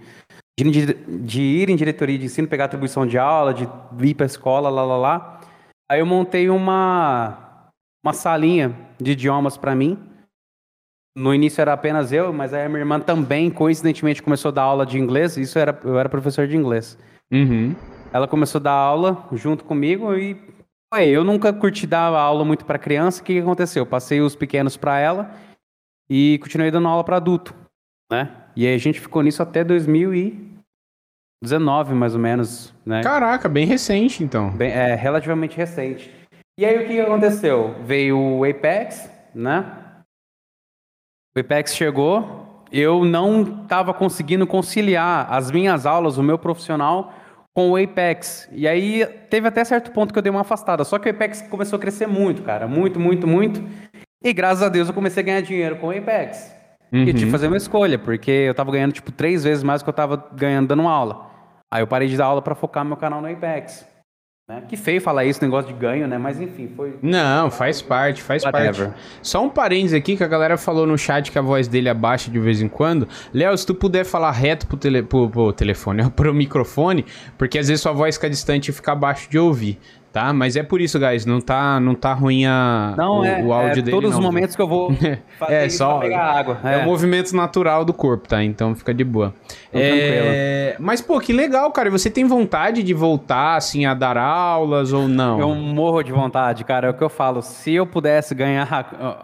de, 0.56 0.94
de 0.94 1.42
ir 1.42 1.68
em 1.68 1.76
diretoria 1.76 2.18
de 2.18 2.26
ensino, 2.26 2.46
pegar 2.46 2.66
atribuição 2.66 3.06
de 3.06 3.18
aula, 3.18 3.52
de 3.52 3.68
ir 4.02 4.14
para 4.14 4.24
a 4.24 4.26
escola, 4.26 4.70
lá, 4.70 4.84
lá, 4.84 4.96
lá. 4.96 5.40
Aí 5.90 6.00
eu 6.00 6.06
montei 6.06 6.48
uma, 6.48 7.68
uma 8.04 8.12
salinha 8.12 8.74
de 9.00 9.12
idiomas 9.12 9.56
para 9.56 9.74
mim. 9.74 9.98
No 11.16 11.34
início 11.34 11.60
era 11.60 11.72
apenas 11.72 12.12
eu, 12.12 12.32
mas 12.32 12.52
aí 12.52 12.64
a 12.64 12.68
minha 12.68 12.80
irmã 12.80 13.00
também, 13.00 13.50
coincidentemente, 13.50 14.22
começou 14.22 14.48
a 14.48 14.52
dar 14.52 14.62
aula 14.62 14.86
de 14.86 14.98
inglês. 14.98 15.36
Isso 15.36 15.58
era, 15.58 15.78
eu 15.84 15.98
era 15.98 16.08
professor 16.08 16.46
de 16.46 16.56
inglês. 16.56 16.98
Uhum. 17.32 17.74
Ela 18.12 18.28
começou 18.28 18.60
a 18.60 18.62
dar 18.62 18.72
aula 18.72 19.28
junto 19.32 19.64
comigo 19.64 20.14
e 20.14 20.40
ué, 20.92 21.08
eu 21.08 21.24
nunca 21.24 21.52
curti 21.52 21.86
dar 21.86 22.12
aula 22.12 22.44
muito 22.44 22.64
para 22.64 22.78
criança. 22.78 23.20
O 23.20 23.24
que, 23.24 23.34
que 23.34 23.40
aconteceu? 23.40 23.82
Eu 23.82 23.86
passei 23.86 24.20
os 24.20 24.36
pequenos 24.36 24.76
para 24.76 24.98
ela 24.98 25.30
e 26.08 26.38
continuei 26.40 26.70
dando 26.70 26.88
aula 26.88 27.02
para 27.02 27.16
adulto, 27.16 27.54
né? 28.10 28.43
E 28.56 28.66
aí 28.66 28.74
a 28.74 28.78
gente 28.78 29.00
ficou 29.00 29.22
nisso 29.22 29.42
até 29.42 29.64
2019, 29.64 31.94
mais 31.94 32.14
ou 32.14 32.20
menos, 32.20 32.72
né? 32.86 33.02
Caraca, 33.02 33.48
bem 33.48 33.66
recente 33.66 34.22
então. 34.22 34.50
Bem, 34.50 34.70
é 34.70 34.94
relativamente 34.94 35.56
recente. 35.56 36.14
E 36.58 36.64
aí 36.64 36.76
o 36.76 36.86
que, 36.86 36.94
que 36.94 37.00
aconteceu? 37.00 37.74
Veio 37.84 38.18
o 38.18 38.44
Apex, 38.44 39.10
né? 39.34 39.64
O 41.36 41.40
Apex 41.40 41.74
chegou, 41.74 42.62
eu 42.70 43.04
não 43.04 43.62
estava 43.62 43.92
conseguindo 43.92 44.46
conciliar 44.46 45.32
as 45.32 45.50
minhas 45.50 45.84
aulas, 45.84 46.16
o 46.16 46.22
meu 46.22 46.38
profissional, 46.38 47.12
com 47.52 47.70
o 47.70 47.76
Apex. 47.76 48.48
E 48.52 48.68
aí 48.68 49.04
teve 49.28 49.48
até 49.48 49.64
certo 49.64 49.90
ponto 49.90 50.12
que 50.12 50.18
eu 50.18 50.22
dei 50.22 50.30
uma 50.30 50.42
afastada. 50.42 50.84
Só 50.84 50.98
que 50.98 51.08
o 51.08 51.10
Apex 51.10 51.42
começou 51.42 51.76
a 51.76 51.80
crescer 51.80 52.06
muito, 52.06 52.42
cara. 52.42 52.68
Muito, 52.68 53.00
muito, 53.00 53.26
muito. 53.26 53.62
E 54.22 54.32
graças 54.32 54.62
a 54.62 54.68
Deus 54.68 54.88
eu 54.88 54.94
comecei 54.94 55.22
a 55.22 55.26
ganhar 55.26 55.40
dinheiro 55.40 55.76
com 55.76 55.88
o 55.88 55.96
Apex. 55.96 56.54
E 56.92 57.00
eu 57.00 57.06
tive 57.06 57.18
que 57.18 57.24
Uhum. 57.26 57.30
fazer 57.30 57.48
uma 57.48 57.56
escolha, 57.56 57.98
porque 57.98 58.30
eu 58.30 58.54
tava 58.54 58.70
ganhando, 58.70 58.92
tipo, 58.92 59.10
três 59.10 59.42
vezes 59.44 59.62
mais 59.64 59.80
do 59.80 59.84
que 59.84 59.90
eu 59.90 59.94
tava 59.94 60.22
ganhando 60.34 60.68
dando 60.68 60.86
aula. 60.86 61.26
Aí 61.72 61.82
eu 61.82 61.86
parei 61.86 62.06
de 62.08 62.16
dar 62.16 62.26
aula 62.26 62.40
para 62.42 62.54
focar 62.54 62.84
meu 62.84 62.96
canal 62.96 63.20
no 63.20 63.28
Apex. 63.28 63.86
Né? 64.46 64.62
Que 64.68 64.76
feio 64.76 65.00
falar 65.00 65.24
isso, 65.24 65.42
negócio 65.42 65.72
de 65.72 65.78
ganho, 65.78 66.06
né? 66.06 66.18
Mas 66.18 66.38
enfim, 66.38 66.68
foi. 66.76 66.98
Não, 67.00 67.50
faz 67.50 67.80
parte, 67.80 68.22
faz 68.22 68.44
Whatever. 68.44 68.88
parte. 68.90 69.00
Só 69.22 69.42
um 69.42 69.48
parênteses 69.48 69.94
aqui 69.94 70.18
que 70.18 70.22
a 70.22 70.28
galera 70.28 70.58
falou 70.58 70.86
no 70.86 70.98
chat 70.98 71.32
que 71.32 71.38
a 71.38 71.42
voz 71.42 71.66
dele 71.66 71.88
abaixa 71.88 72.30
de 72.30 72.38
vez 72.38 72.60
em 72.60 72.68
quando. 72.68 73.08
Léo, 73.32 73.56
se 73.56 73.64
tu 73.66 73.74
puder 73.74 74.04
falar 74.04 74.30
reto 74.32 74.66
pro, 74.66 74.76
tele, 74.76 75.02
pro, 75.02 75.30
pro 75.30 75.50
telefone, 75.54 76.08
pro 76.14 76.34
microfone, 76.34 77.06
porque 77.38 77.58
às 77.58 77.68
vezes 77.68 77.80
sua 77.80 77.92
voz 77.92 78.16
fica 78.16 78.28
distante 78.28 78.68
e 78.68 78.72
fica 78.72 78.92
abaixo 78.92 79.30
de 79.30 79.38
ouvir, 79.38 79.78
tá? 80.14 80.32
Mas 80.32 80.54
é 80.54 80.62
por 80.62 80.80
isso, 80.80 80.98
guys, 80.98 81.26
não 81.26 81.40
tá, 81.40 81.78
não 81.80 81.92
tá 81.94 82.14
ruim 82.14 82.46
a, 82.46 82.94
Não, 82.96 83.18
o, 83.20 83.24
é, 83.24 83.42
o 83.42 83.52
áudio 83.52 83.80
é 83.80 83.82
dele. 83.82 83.90
todos 83.90 84.10
não, 84.10 84.18
os 84.18 84.22
viu? 84.24 84.32
momentos 84.32 84.54
que 84.56 84.62
eu 84.62 84.68
vou 84.68 84.90
fazer 85.38 85.52
É, 85.52 85.68
só- 85.68 85.98
pegar 85.98 86.22
água. 86.22 86.58
É. 86.62 86.78
o 86.78 86.84
movimento 86.84 87.34
natural 87.34 87.84
do 87.84 87.92
corpo, 87.92 88.28
tá? 88.28 88.42
Então 88.42 88.74
fica 88.76 88.94
de 88.94 89.02
boa. 89.02 89.34
É, 89.72 90.76
Mas, 90.78 91.00
pô, 91.00 91.18
que 91.20 91.32
legal, 91.32 91.70
cara. 91.72 91.90
Você 91.90 92.08
tem 92.08 92.24
vontade 92.24 92.82
de 92.84 92.94
voltar, 92.94 93.56
assim, 93.56 93.84
a 93.86 93.92
dar 93.92 94.16
aulas 94.16 94.92
ou 94.92 95.08
não? 95.08 95.40
Eu 95.40 95.52
morro 95.54 96.00
de 96.02 96.12
vontade, 96.12 96.64
cara. 96.64 96.86
É 96.86 96.90
o 96.90 96.94
que 96.94 97.02
eu 97.02 97.10
falo. 97.10 97.42
Se 97.42 97.74
eu 97.74 97.84
pudesse 97.86 98.34
ganhar. 98.36 98.68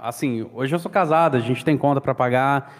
Assim, 0.03 0.45
hoje 0.53 0.75
eu 0.75 0.79
sou 0.81 0.91
casado, 0.91 1.37
a 1.37 1.41
gente 1.41 1.65
tem 1.65 1.77
conta 1.79 2.01
pra 2.01 2.15
pagar. 2.15 2.73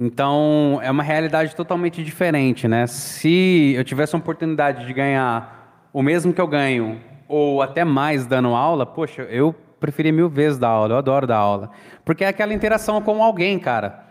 Então, 0.00 0.78
é 0.82 0.90
uma 0.90 1.02
realidade 1.02 1.54
totalmente 1.54 2.02
diferente, 2.02 2.66
né? 2.68 2.86
Se 2.86 3.72
eu 3.76 3.84
tivesse 3.84 4.14
a 4.14 4.18
oportunidade 4.18 4.86
de 4.86 4.92
ganhar 4.92 5.88
o 5.92 6.02
mesmo 6.02 6.32
que 6.32 6.40
eu 6.40 6.46
ganho, 6.48 6.98
ou 7.28 7.62
até 7.62 7.84
mais 7.84 8.26
dando 8.26 8.48
aula, 8.48 8.84
poxa, 8.84 9.22
eu 9.22 9.54
preferia 9.84 10.12
mil 10.12 10.30
vezes 10.30 10.58
dar 10.58 10.68
aula. 10.68 10.94
Eu 10.94 10.98
adoro 10.98 11.26
dar 11.26 11.36
aula. 11.36 11.70
Porque 12.04 12.24
é 12.24 12.28
aquela 12.28 12.54
interação 12.54 13.00
com 13.02 13.22
alguém, 13.22 13.58
cara. 13.58 14.02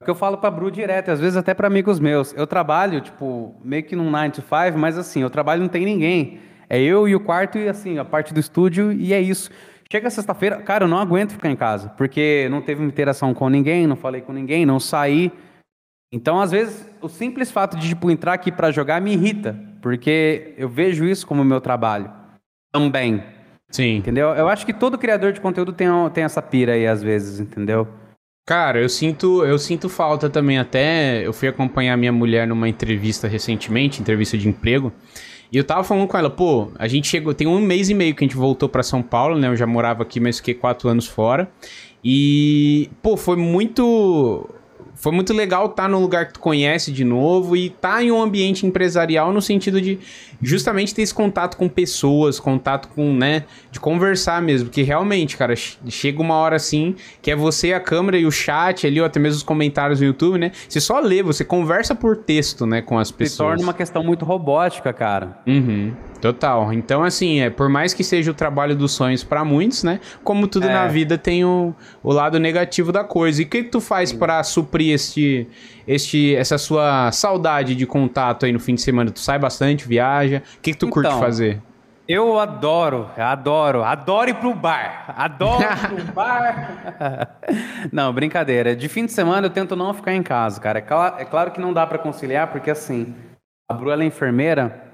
É 0.00 0.04
que 0.04 0.10
eu 0.10 0.14
falo 0.14 0.38
pra 0.38 0.50
Bru 0.50 0.70
direto, 0.70 1.10
às 1.10 1.20
vezes 1.20 1.36
até 1.36 1.52
pra 1.52 1.66
amigos 1.66 2.00
meus. 2.00 2.32
Eu 2.34 2.46
trabalho, 2.46 3.00
tipo, 3.00 3.54
meio 3.62 3.82
que 3.82 3.96
num 3.96 4.10
9 4.10 4.30
to 4.30 4.42
5, 4.42 4.78
mas 4.78 4.96
assim, 4.96 5.22
eu 5.22 5.28
trabalho 5.28 5.60
não 5.60 5.68
tem 5.68 5.84
ninguém. 5.84 6.40
É 6.70 6.80
eu 6.80 7.08
e 7.08 7.14
o 7.14 7.20
quarto 7.20 7.58
e 7.58 7.68
assim, 7.68 7.98
a 7.98 8.04
parte 8.04 8.32
do 8.32 8.40
estúdio, 8.40 8.92
e 8.92 9.12
é 9.12 9.20
isso. 9.20 9.50
Chega 9.90 10.08
sexta-feira, 10.08 10.62
cara, 10.62 10.84
eu 10.84 10.88
não 10.88 10.98
aguento 10.98 11.32
ficar 11.32 11.50
em 11.50 11.56
casa, 11.56 11.88
porque 11.96 12.46
não 12.50 12.60
teve 12.60 12.84
interação 12.84 13.32
com 13.32 13.48
ninguém, 13.48 13.86
não 13.86 13.96
falei 13.96 14.20
com 14.20 14.32
ninguém, 14.32 14.64
não 14.64 14.78
saí. 14.78 15.32
Então, 16.12 16.40
às 16.40 16.52
vezes, 16.52 16.88
o 17.00 17.08
simples 17.08 17.50
fato 17.50 17.76
de 17.76 17.88
tipo, 17.88 18.10
entrar 18.10 18.34
aqui 18.34 18.52
pra 18.52 18.70
jogar 18.70 19.00
me 19.00 19.12
irrita, 19.12 19.58
porque 19.82 20.54
eu 20.56 20.68
vejo 20.68 21.04
isso 21.06 21.26
como 21.26 21.44
meu 21.44 21.60
trabalho 21.60 22.17
também. 22.72 23.22
Sim. 23.70 23.96
Entendeu? 23.96 24.28
Eu 24.28 24.48
acho 24.48 24.64
que 24.64 24.72
todo 24.72 24.98
criador 24.98 25.32
de 25.32 25.40
conteúdo 25.40 25.72
tem, 25.72 25.88
tem 26.12 26.24
essa 26.24 26.40
pira 26.40 26.72
aí, 26.72 26.86
às 26.86 27.02
vezes, 27.02 27.40
entendeu? 27.40 27.86
Cara, 28.46 28.80
eu 28.80 28.88
sinto, 28.88 29.44
eu 29.44 29.58
sinto 29.58 29.88
falta 29.88 30.30
também. 30.30 30.58
Até 30.58 31.26
eu 31.26 31.32
fui 31.32 31.48
acompanhar 31.48 31.96
minha 31.96 32.12
mulher 32.12 32.46
numa 32.46 32.68
entrevista 32.68 33.28
recentemente, 33.28 34.00
entrevista 34.00 34.38
de 34.38 34.48
emprego. 34.48 34.92
E 35.52 35.56
eu 35.56 35.64
tava 35.64 35.82
falando 35.84 36.06
com 36.06 36.16
ela, 36.16 36.30
pô, 36.30 36.70
a 36.78 36.86
gente 36.88 37.08
chegou, 37.08 37.32
tem 37.34 37.46
um 37.46 37.60
mês 37.60 37.88
e 37.88 37.94
meio 37.94 38.14
que 38.14 38.24
a 38.24 38.26
gente 38.26 38.36
voltou 38.36 38.68
pra 38.68 38.82
São 38.82 39.02
Paulo, 39.02 39.38
né? 39.38 39.48
Eu 39.48 39.56
já 39.56 39.66
morava 39.66 40.02
aqui, 40.02 40.20
mas 40.20 40.38
fiquei 40.38 40.54
quatro 40.54 40.88
anos 40.88 41.06
fora. 41.06 41.50
E, 42.02 42.90
pô, 43.02 43.16
foi 43.16 43.36
muito. 43.36 44.48
Foi 45.00 45.12
muito 45.12 45.32
legal 45.32 45.66
estar 45.66 45.88
num 45.88 46.00
lugar 46.00 46.26
que 46.26 46.34
tu 46.34 46.40
conhece 46.40 46.90
de 46.90 47.04
novo 47.04 47.54
e 47.56 47.66
estar 47.66 48.02
em 48.02 48.10
um 48.10 48.20
ambiente 48.20 48.66
empresarial 48.66 49.32
no 49.32 49.40
sentido 49.40 49.80
de 49.80 49.98
justamente 50.42 50.94
ter 50.94 51.02
esse 51.02 51.14
contato 51.14 51.56
com 51.56 51.68
pessoas, 51.68 52.38
contato 52.40 52.88
com, 52.88 53.12
né, 53.14 53.44
de 53.70 53.78
conversar 53.80 54.40
mesmo, 54.42 54.68
que 54.70 54.82
realmente, 54.82 55.36
cara, 55.36 55.54
che- 55.56 55.76
chega 55.88 56.20
uma 56.20 56.34
hora 56.34 56.56
assim, 56.56 56.94
que 57.22 57.30
é 57.30 57.36
você, 57.36 57.72
a 57.72 57.80
câmera 57.80 58.18
e 58.18 58.26
o 58.26 58.30
chat 58.30 58.86
ali, 58.86 59.00
ou 59.00 59.06
até 59.06 59.18
mesmo 59.20 59.36
os 59.36 59.42
comentários 59.42 60.00
no 60.00 60.06
YouTube, 60.06 60.38
né? 60.38 60.52
Você 60.68 60.80
só 60.80 60.98
lê, 61.00 61.22
você 61.22 61.44
conversa 61.44 61.94
por 61.94 62.16
texto, 62.16 62.66
né, 62.66 62.82
com 62.82 62.98
as 62.98 63.08
Se 63.08 63.14
pessoas. 63.14 63.48
torna 63.50 63.62
uma 63.62 63.74
questão 63.74 64.02
muito 64.02 64.24
robótica, 64.24 64.92
cara. 64.92 65.38
Uhum. 65.46 65.92
Total. 66.20 66.72
Então, 66.72 67.04
assim, 67.04 67.40
é, 67.40 67.50
por 67.50 67.68
mais 67.68 67.94
que 67.94 68.02
seja 68.02 68.30
o 68.30 68.34
trabalho 68.34 68.74
dos 68.74 68.92
sonhos 68.92 69.22
para 69.22 69.44
muitos, 69.44 69.84
né? 69.84 70.00
Como 70.24 70.48
tudo 70.48 70.66
é. 70.66 70.72
na 70.72 70.86
vida 70.88 71.16
tem 71.16 71.44
o, 71.44 71.74
o 72.02 72.12
lado 72.12 72.38
negativo 72.38 72.90
da 72.90 73.04
coisa. 73.04 73.42
E 73.42 73.44
o 73.44 73.48
que, 73.48 73.64
que 73.64 73.70
tu 73.70 73.80
faz 73.80 74.12
para 74.12 74.42
suprir 74.42 74.94
este, 74.94 75.48
este, 75.86 76.34
essa 76.34 76.58
sua 76.58 77.12
saudade 77.12 77.74
de 77.74 77.86
contato 77.86 78.46
aí 78.46 78.52
no 78.52 78.60
fim 78.60 78.74
de 78.74 78.80
semana? 78.80 79.10
Tu 79.10 79.20
sai 79.20 79.38
bastante, 79.38 79.86
viaja? 79.86 80.42
O 80.58 80.60
que, 80.60 80.72
que 80.72 80.78
tu 80.78 80.86
então, 80.86 81.02
curte 81.02 81.20
fazer? 81.20 81.62
Eu 82.08 82.38
adoro, 82.38 83.10
adoro, 83.18 83.84
adoro 83.84 84.30
ir 84.30 84.34
pro 84.34 84.54
bar. 84.54 85.14
Adoro 85.14 85.62
ir 85.62 85.76
pro 85.88 86.04
bar. 86.14 87.36
não, 87.92 88.10
brincadeira. 88.14 88.74
De 88.74 88.88
fim 88.88 89.04
de 89.04 89.12
semana 89.12 89.46
eu 89.46 89.50
tento 89.50 89.76
não 89.76 89.92
ficar 89.92 90.14
em 90.14 90.22
casa, 90.22 90.58
cara. 90.58 90.78
É 90.78 90.82
claro, 90.82 91.16
é 91.18 91.24
claro 91.26 91.50
que 91.50 91.60
não 91.60 91.72
dá 91.72 91.86
para 91.86 91.98
conciliar, 91.98 92.46
porque 92.46 92.70
assim, 92.70 93.14
a 93.68 93.74
Bru 93.74 93.90
ela 93.90 94.02
é 94.02 94.06
enfermeira, 94.06 94.87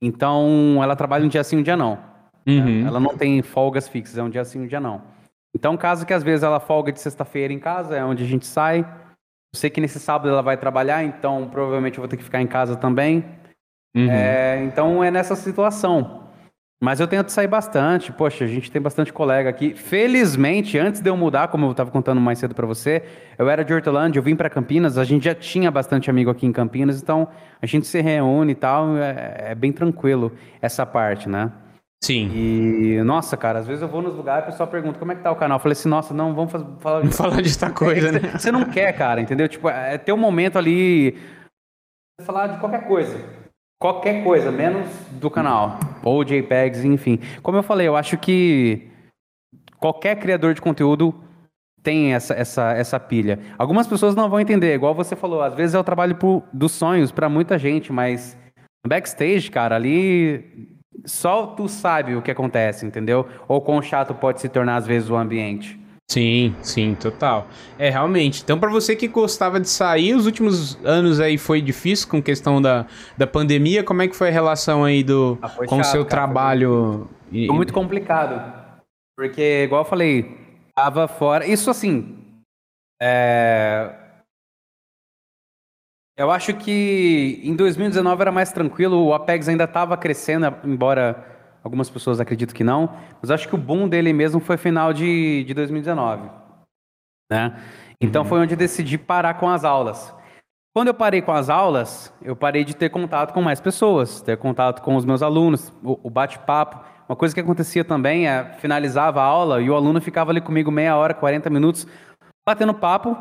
então 0.00 0.78
ela 0.82 0.96
trabalha 0.96 1.24
um 1.24 1.28
dia 1.28 1.42
sim, 1.44 1.58
um 1.58 1.62
dia 1.62 1.76
não. 1.76 1.98
Uhum. 2.46 2.86
Ela 2.86 3.00
não 3.00 3.16
tem 3.16 3.42
folgas 3.42 3.88
fixas, 3.88 4.16
é 4.18 4.22
um 4.22 4.30
dia 4.30 4.44
sim, 4.44 4.60
um 4.60 4.66
dia 4.66 4.80
não. 4.80 5.02
Então, 5.54 5.76
caso 5.76 6.04
que 6.04 6.12
às 6.12 6.22
vezes 6.22 6.42
ela 6.42 6.60
folga 6.60 6.92
de 6.92 7.00
sexta-feira 7.00 7.52
em 7.52 7.58
casa, 7.58 7.96
é 7.96 8.04
onde 8.04 8.22
a 8.22 8.26
gente 8.26 8.46
sai. 8.46 8.80
Eu 8.80 9.58
sei 9.58 9.70
que 9.70 9.80
nesse 9.80 9.98
sábado 9.98 10.28
ela 10.28 10.42
vai 10.42 10.56
trabalhar, 10.56 11.02
então 11.02 11.48
provavelmente 11.48 11.96
eu 11.96 12.02
vou 12.02 12.08
ter 12.08 12.18
que 12.18 12.22
ficar 12.22 12.42
em 12.42 12.46
casa 12.46 12.76
também. 12.76 13.24
Uhum. 13.96 14.10
É, 14.10 14.62
então 14.64 15.02
é 15.02 15.10
nessa 15.10 15.34
situação. 15.34 16.25
Mas 16.82 17.00
eu 17.00 17.08
tento 17.08 17.30
sair 17.30 17.46
bastante. 17.46 18.12
Poxa, 18.12 18.44
a 18.44 18.46
gente 18.46 18.70
tem 18.70 18.80
bastante 18.80 19.12
colega 19.12 19.48
aqui. 19.48 19.74
Felizmente, 19.74 20.78
antes 20.78 21.00
de 21.00 21.08
eu 21.08 21.16
mudar, 21.16 21.48
como 21.48 21.66
eu 21.66 21.70
estava 21.70 21.90
contando 21.90 22.20
mais 22.20 22.38
cedo 22.38 22.54
para 22.54 22.66
você, 22.66 23.02
eu 23.38 23.48
era 23.48 23.64
de 23.64 23.72
Hortolândia, 23.72 24.18
eu 24.18 24.22
vim 24.22 24.36
para 24.36 24.50
Campinas, 24.50 24.98
a 24.98 25.04
gente 25.04 25.24
já 25.24 25.34
tinha 25.34 25.70
bastante 25.70 26.10
amigo 26.10 26.30
aqui 26.30 26.44
em 26.46 26.52
Campinas, 26.52 27.00
então 27.00 27.28
a 27.62 27.66
gente 27.66 27.86
se 27.86 28.00
reúne 28.02 28.52
e 28.52 28.54
tal, 28.54 28.96
é, 28.98 29.52
é 29.52 29.54
bem 29.54 29.72
tranquilo 29.72 30.32
essa 30.60 30.84
parte, 30.84 31.28
né? 31.30 31.50
Sim. 32.04 32.30
E, 32.34 33.02
nossa, 33.02 33.38
cara, 33.38 33.58
às 33.58 33.66
vezes 33.66 33.80
eu 33.80 33.88
vou 33.88 34.02
nos 34.02 34.14
lugares 34.14 34.44
e 34.44 34.48
o 34.48 34.50
pessoal 34.50 34.68
pergunta 34.68 34.98
como 34.98 35.12
é 35.12 35.14
que 35.14 35.22
tá 35.22 35.32
o 35.32 35.36
canal. 35.36 35.56
Eu 35.56 35.62
falei 35.62 35.72
assim, 35.72 35.88
nossa, 35.88 36.12
não, 36.12 36.34
vamos 36.34 36.52
fazer, 36.52 36.66
falar 36.78 37.00
de... 37.02 37.16
falar 37.16 37.40
de 37.40 37.50
outra 37.50 37.70
coisa, 37.74 38.12
né? 38.12 38.20
Você 38.38 38.52
não 38.52 38.66
quer, 38.66 38.92
cara, 38.92 39.18
entendeu? 39.18 39.48
Tipo, 39.48 39.70
é 39.70 39.96
ter 39.96 40.12
um 40.12 40.18
momento 40.18 40.58
ali, 40.58 41.16
falar 42.22 42.48
de 42.48 42.58
qualquer 42.58 42.86
coisa 42.86 43.35
qualquer 43.78 44.22
coisa, 44.24 44.50
menos 44.50 44.88
do 45.12 45.30
canal, 45.30 45.78
ou 46.02 46.24
JPEGs, 46.24 46.84
enfim. 46.84 47.18
Como 47.42 47.58
eu 47.58 47.62
falei, 47.62 47.86
eu 47.86 47.96
acho 47.96 48.16
que 48.16 48.88
qualquer 49.78 50.16
criador 50.16 50.54
de 50.54 50.60
conteúdo 50.60 51.14
tem 51.82 52.14
essa, 52.14 52.34
essa, 52.34 52.72
essa 52.72 52.98
pilha. 52.98 53.38
Algumas 53.56 53.86
pessoas 53.86 54.16
não 54.16 54.28
vão 54.28 54.40
entender, 54.40 54.74
igual 54.74 54.94
você 54.94 55.14
falou, 55.14 55.42
às 55.42 55.54
vezes 55.54 55.74
é 55.74 55.78
o 55.78 55.84
trabalho 55.84 56.16
por, 56.16 56.42
dos 56.52 56.72
sonhos 56.72 57.12
para 57.12 57.28
muita 57.28 57.58
gente, 57.58 57.92
mas 57.92 58.36
backstage, 58.86 59.50
cara, 59.50 59.76
ali 59.76 60.76
só 61.04 61.46
tu 61.46 61.68
sabe 61.68 62.16
o 62.16 62.22
que 62.22 62.30
acontece, 62.30 62.84
entendeu? 62.84 63.26
Ou 63.46 63.60
quão 63.60 63.80
chato 63.80 64.14
pode 64.14 64.40
se 64.40 64.48
tornar 64.48 64.76
às 64.76 64.86
vezes 64.86 65.10
o 65.10 65.16
ambiente. 65.16 65.78
Sim, 66.08 66.54
sim, 66.62 66.94
total. 66.94 67.48
É, 67.78 67.90
realmente. 67.90 68.42
Então, 68.42 68.58
para 68.58 68.70
você 68.70 68.94
que 68.94 69.08
gostava 69.08 69.58
de 69.58 69.68
sair, 69.68 70.14
os 70.14 70.24
últimos 70.24 70.78
anos 70.84 71.18
aí 71.18 71.36
foi 71.36 71.60
difícil 71.60 72.08
com 72.08 72.22
questão 72.22 72.62
da, 72.62 72.86
da 73.16 73.26
pandemia. 73.26 73.82
Como 73.82 74.02
é 74.02 74.08
que 74.08 74.14
foi 74.14 74.28
a 74.28 74.32
relação 74.32 74.84
aí 74.84 75.02
do, 75.02 75.36
ah, 75.42 75.48
com 75.66 75.80
o 75.80 75.84
seu 75.84 76.04
cara, 76.04 76.10
trabalho? 76.10 77.08
Foi, 77.28 77.46
foi 77.46 77.56
muito 77.56 77.72
complicado. 77.72 78.54
Porque, 79.16 79.64
igual 79.64 79.82
eu 79.82 79.88
falei, 79.88 80.38
tava 80.74 81.08
fora. 81.08 81.44
Isso 81.46 81.70
assim. 81.70 82.16
É... 83.02 83.92
Eu 86.16 86.30
acho 86.30 86.54
que 86.54 87.40
em 87.42 87.54
2019 87.54 88.22
era 88.22 88.32
mais 88.32 88.50
tranquilo, 88.50 89.04
o 89.04 89.12
Apex 89.12 89.48
ainda 89.48 89.64
estava 89.64 89.98
crescendo, 89.98 90.46
embora 90.64 91.35
Algumas 91.66 91.90
pessoas 91.90 92.20
acreditam 92.20 92.54
que 92.54 92.62
não, 92.62 92.88
mas 93.20 93.28
acho 93.28 93.48
que 93.48 93.54
o 93.56 93.58
boom 93.58 93.88
dele 93.88 94.12
mesmo 94.12 94.38
foi 94.38 94.56
final 94.56 94.92
de, 94.92 95.42
de 95.42 95.52
2019. 95.52 96.30
Né? 97.28 97.60
Então 98.00 98.22
uhum. 98.22 98.28
foi 98.28 98.38
onde 98.38 98.54
eu 98.54 98.56
decidi 98.56 98.96
parar 98.96 99.34
com 99.34 99.48
as 99.48 99.64
aulas. 99.64 100.14
Quando 100.72 100.86
eu 100.86 100.94
parei 100.94 101.20
com 101.20 101.32
as 101.32 101.50
aulas, 101.50 102.14
eu 102.22 102.36
parei 102.36 102.62
de 102.62 102.76
ter 102.76 102.88
contato 102.88 103.34
com 103.34 103.42
mais 103.42 103.60
pessoas, 103.60 104.22
ter 104.22 104.36
contato 104.36 104.80
com 104.80 104.94
os 104.94 105.04
meus 105.04 105.24
alunos, 105.24 105.72
o, 105.82 105.98
o 106.04 106.08
bate-papo. 106.08 106.84
Uma 107.08 107.16
coisa 107.16 107.34
que 107.34 107.40
acontecia 107.40 107.84
também 107.84 108.28
é 108.28 108.44
finalizava 108.60 109.20
a 109.20 109.24
aula 109.24 109.60
e 109.60 109.68
o 109.68 109.74
aluno 109.74 110.00
ficava 110.00 110.30
ali 110.30 110.40
comigo 110.40 110.70
meia 110.70 110.96
hora, 110.96 111.14
40 111.14 111.50
minutos, 111.50 111.84
batendo 112.48 112.74
papo 112.74 113.18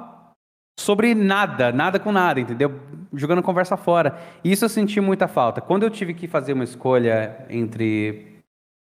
sobre 0.80 1.16
nada, 1.16 1.72
nada 1.72 2.00
com 2.00 2.12
nada, 2.12 2.40
entendeu? 2.40 2.80
Jogando 3.12 3.42
conversa 3.42 3.76
fora. 3.76 4.20
Isso 4.44 4.66
eu 4.66 4.70
senti 4.70 5.02
muita 5.02 5.28
falta. 5.28 5.62
Quando 5.62 5.82
eu 5.82 5.90
tive 5.90 6.14
que 6.14 6.28
fazer 6.28 6.54
uma 6.54 6.64
escolha 6.64 7.44
entre 7.50 8.35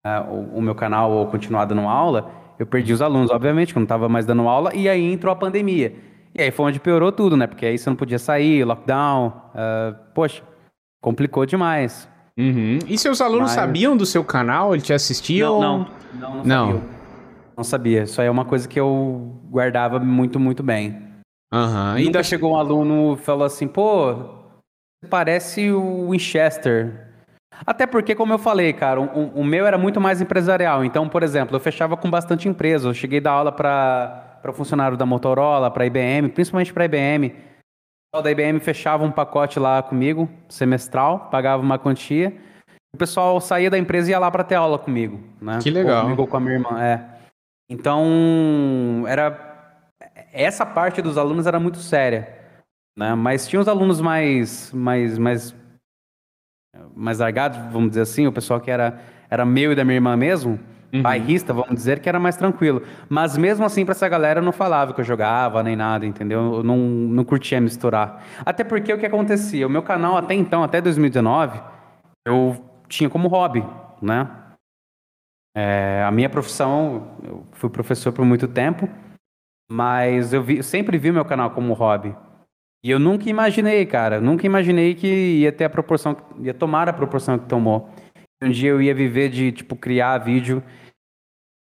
uh, 0.07 0.33
o, 0.33 0.59
o, 0.59 0.63
meu 0.63 0.75
canal 0.75 1.11
ou 1.11 1.27
continuar 1.27 1.65
dando 1.65 1.83
aula, 1.83 2.31
eu 2.59 2.67
perdi 2.67 2.93
os 2.93 3.03
alunos, 3.03 3.31
obviamente, 3.31 3.73
que 3.73 3.79
eu 3.79 3.81
não 3.81 3.85
estava 3.85 4.09
mais 4.09 4.27
dando 4.27 4.47
aula, 4.49 4.75
e 4.75 4.89
aí 4.89 5.13
entrou 5.13 5.33
a 5.33 5.37
pandemia. 5.37 5.95
E 6.35 6.43
aí 6.43 6.51
foi 6.51 6.67
onde 6.67 6.79
piorou 6.79 7.11
tudo, 7.11 7.37
né? 7.37 7.47
Porque 7.47 7.67
aí 7.67 7.77
você 7.77 7.89
não 7.91 7.97
podia 7.97 8.19
sair, 8.19 8.65
lockdown, 8.65 9.29
uh, 9.29 9.97
poxa, 10.15 10.43
complicou 11.01 11.45
demais. 11.45 12.09
Uhum. 12.39 12.79
E 12.87 12.97
seus 12.97 13.21
alunos 13.21 13.51
Mas... 13.51 13.53
sabiam 13.53 13.97
do 13.97 14.07
seu 14.07 14.25
canal? 14.25 14.75
Eles 14.75 14.85
te 14.85 14.93
assistiam? 14.93 15.61
Não, 15.61 15.79
não, 15.79 16.21
não, 16.21 16.45
não, 16.45 16.73
não. 16.73 16.83
Não 17.57 17.65
sabia. 17.65 18.05
Isso 18.05 18.21
aí 18.21 18.27
é 18.27 18.31
uma 18.31 18.45
coisa 18.45 18.67
que 18.67 18.81
eu 18.81 19.39
guardava 19.51 19.99
muito, 19.99 20.41
muito 20.41 20.63
bem. 20.63 21.11
Uhum. 21.53 21.99
E 21.99 22.07
ainda 22.07 22.23
chegou 22.23 22.53
um 22.53 22.57
aluno 22.57 23.15
e 23.15 23.17
falou 23.17 23.45
assim, 23.45 23.67
pô, 23.67 24.15
parece 25.11 25.71
o 25.71 26.11
Winchester. 26.11 27.10
Até 27.67 27.87
porque, 27.87 28.15
como 28.15 28.33
eu 28.33 28.39
falei, 28.39 28.73
cara, 28.73 29.01
o, 29.01 29.41
o, 29.41 29.45
meu 29.45 29.67
era 29.67 29.77
muito 29.77 30.01
mais 30.01 30.21
empresarial. 30.21 30.85
Então, 30.85 31.09
por 31.09 31.23
exemplo, 31.23 31.57
eu 31.57 31.61
fechava 31.61 31.97
com 31.97 32.11
bastante 32.11 32.49
empresa. 32.49 32.89
Eu 32.89 32.95
cheguei 32.95 33.19
a 33.19 33.23
dar 33.23 33.33
aula 33.33 33.53
para 33.53 34.53
funcionário 34.55 34.97
da 34.97 35.05
Motorola, 35.05 35.71
para 35.71 35.87
IBM, 35.87 36.29
principalmente 36.31 36.73
para 36.73 36.87
IBM. 36.87 37.35
O 38.15 38.23
da 38.23 38.31
IBM 38.31 38.59
fechava 38.61 39.05
um 39.05 39.11
pacote 39.11 39.61
lá 39.61 39.83
comigo, 39.83 40.29
semestral, 40.49 41.29
pagava 41.31 41.63
uma 41.63 41.79
quantia. 41.79 42.37
O 42.93 42.99
pessoal 42.99 43.41
saía 43.41 43.71
da 43.71 43.79
empresa 43.79 44.09
e 44.09 44.13
ia 44.13 44.19
lá 44.19 44.31
para 44.31 44.43
ter 44.43 44.57
aula 44.57 44.79
comigo, 44.79 45.21
né? 45.41 45.59
Que 45.63 45.71
legal. 45.71 45.99
Ou 45.99 46.03
comigo 46.03 46.23
ou 46.23 46.29
com 46.29 46.37
a 46.37 46.41
minha 46.41 46.55
irmã, 46.55 46.83
é. 46.83 47.07
Então, 47.71 49.05
era 49.07 49.49
essa 50.33 50.67
parte 50.67 51.01
dos 51.01 51.17
alunos 51.17 51.47
era 51.47 51.61
muito 51.61 51.79
séria, 51.79 52.37
né? 52.99 53.15
Mas 53.15 53.47
tinha 53.47 53.61
os 53.61 53.69
alunos 53.69 54.01
mais 54.01 54.73
mais 54.73 55.17
mais 55.17 55.55
mais 56.95 57.19
largados, 57.19 57.59
vamos 57.73 57.91
dizer 57.91 58.03
assim, 58.03 58.27
o 58.27 58.33
pessoal 58.33 58.61
que 58.61 58.71
era, 58.71 59.01
era 59.29 59.45
meu 59.45 59.73
e 59.73 59.75
da 59.75 59.85
minha 59.85 59.97
irmã 59.97 60.17
mesmo, 60.17 60.59
uhum. 60.93 61.03
bairrista, 61.03 61.53
vamos 61.53 61.75
dizer, 61.75 62.01
que 62.01 62.09
era 62.09 62.19
mais 62.19 62.37
tranquilo. 62.37 62.83
Mas 63.09 63.37
mesmo 63.37 63.65
assim, 63.65 63.85
para 63.85 63.93
essa 63.93 64.09
galera, 64.09 64.41
eu 64.41 64.45
não 64.45 64.53
falava 64.53 64.93
que 64.93 65.01
eu 65.01 65.05
jogava 65.05 65.63
nem 65.63 65.77
nada, 65.77 66.07
entendeu? 66.07 66.57
Eu 66.57 66.63
não, 66.63 66.77
não 66.77 67.25
curtia 67.25 67.61
misturar. 67.61 68.25
Até 68.45 68.65
porque 68.65 68.93
o 68.93 68.99
que 68.99 69.07
acontecia? 69.07 69.67
O 69.67 69.71
meu 69.71 69.83
canal 69.83 70.17
até 70.17 70.35
então, 70.35 70.63
até 70.63 70.81
2019, 70.81 71.61
eu 72.27 72.65
tinha 72.89 73.09
como 73.09 73.29
hobby, 73.29 73.65
né? 74.01 74.29
É, 75.57 76.05
a 76.07 76.11
minha 76.13 76.31
profissão, 76.31 77.17
eu 77.25 77.45
fui 77.53 77.69
professor 77.69 78.13
por 78.13 78.25
muito 78.25 78.47
tempo, 78.47 78.89
mas 79.71 80.33
eu, 80.33 80.43
vi, 80.43 80.59
eu 80.59 80.63
sempre 80.63 80.97
vi 80.97 81.11
meu 81.11 81.25
canal 81.25 81.51
como 81.51 81.73
hobby. 81.73 82.15
E 82.83 82.91
eu 82.91 82.99
nunca 82.99 83.29
imaginei, 83.29 83.85
cara, 83.85 84.21
nunca 84.21 84.47
imaginei 84.47 84.95
que 84.95 85.07
ia 85.07 85.53
ter 85.53 85.65
a 85.65 85.71
proporção, 85.71 86.17
ia 86.41 86.55
tomar 86.55 86.89
a 86.89 86.93
proporção 86.93 87.39
que 87.39 87.47
tomou. 87.47 87.91
Um 88.43 88.51
dia 88.51 88.71
eu 88.71 88.81
ia 88.81 88.95
viver 88.95 89.29
de, 89.29 89.53
tipo, 89.53 89.77
criar 89.77 90.17
vídeo. 90.19 90.63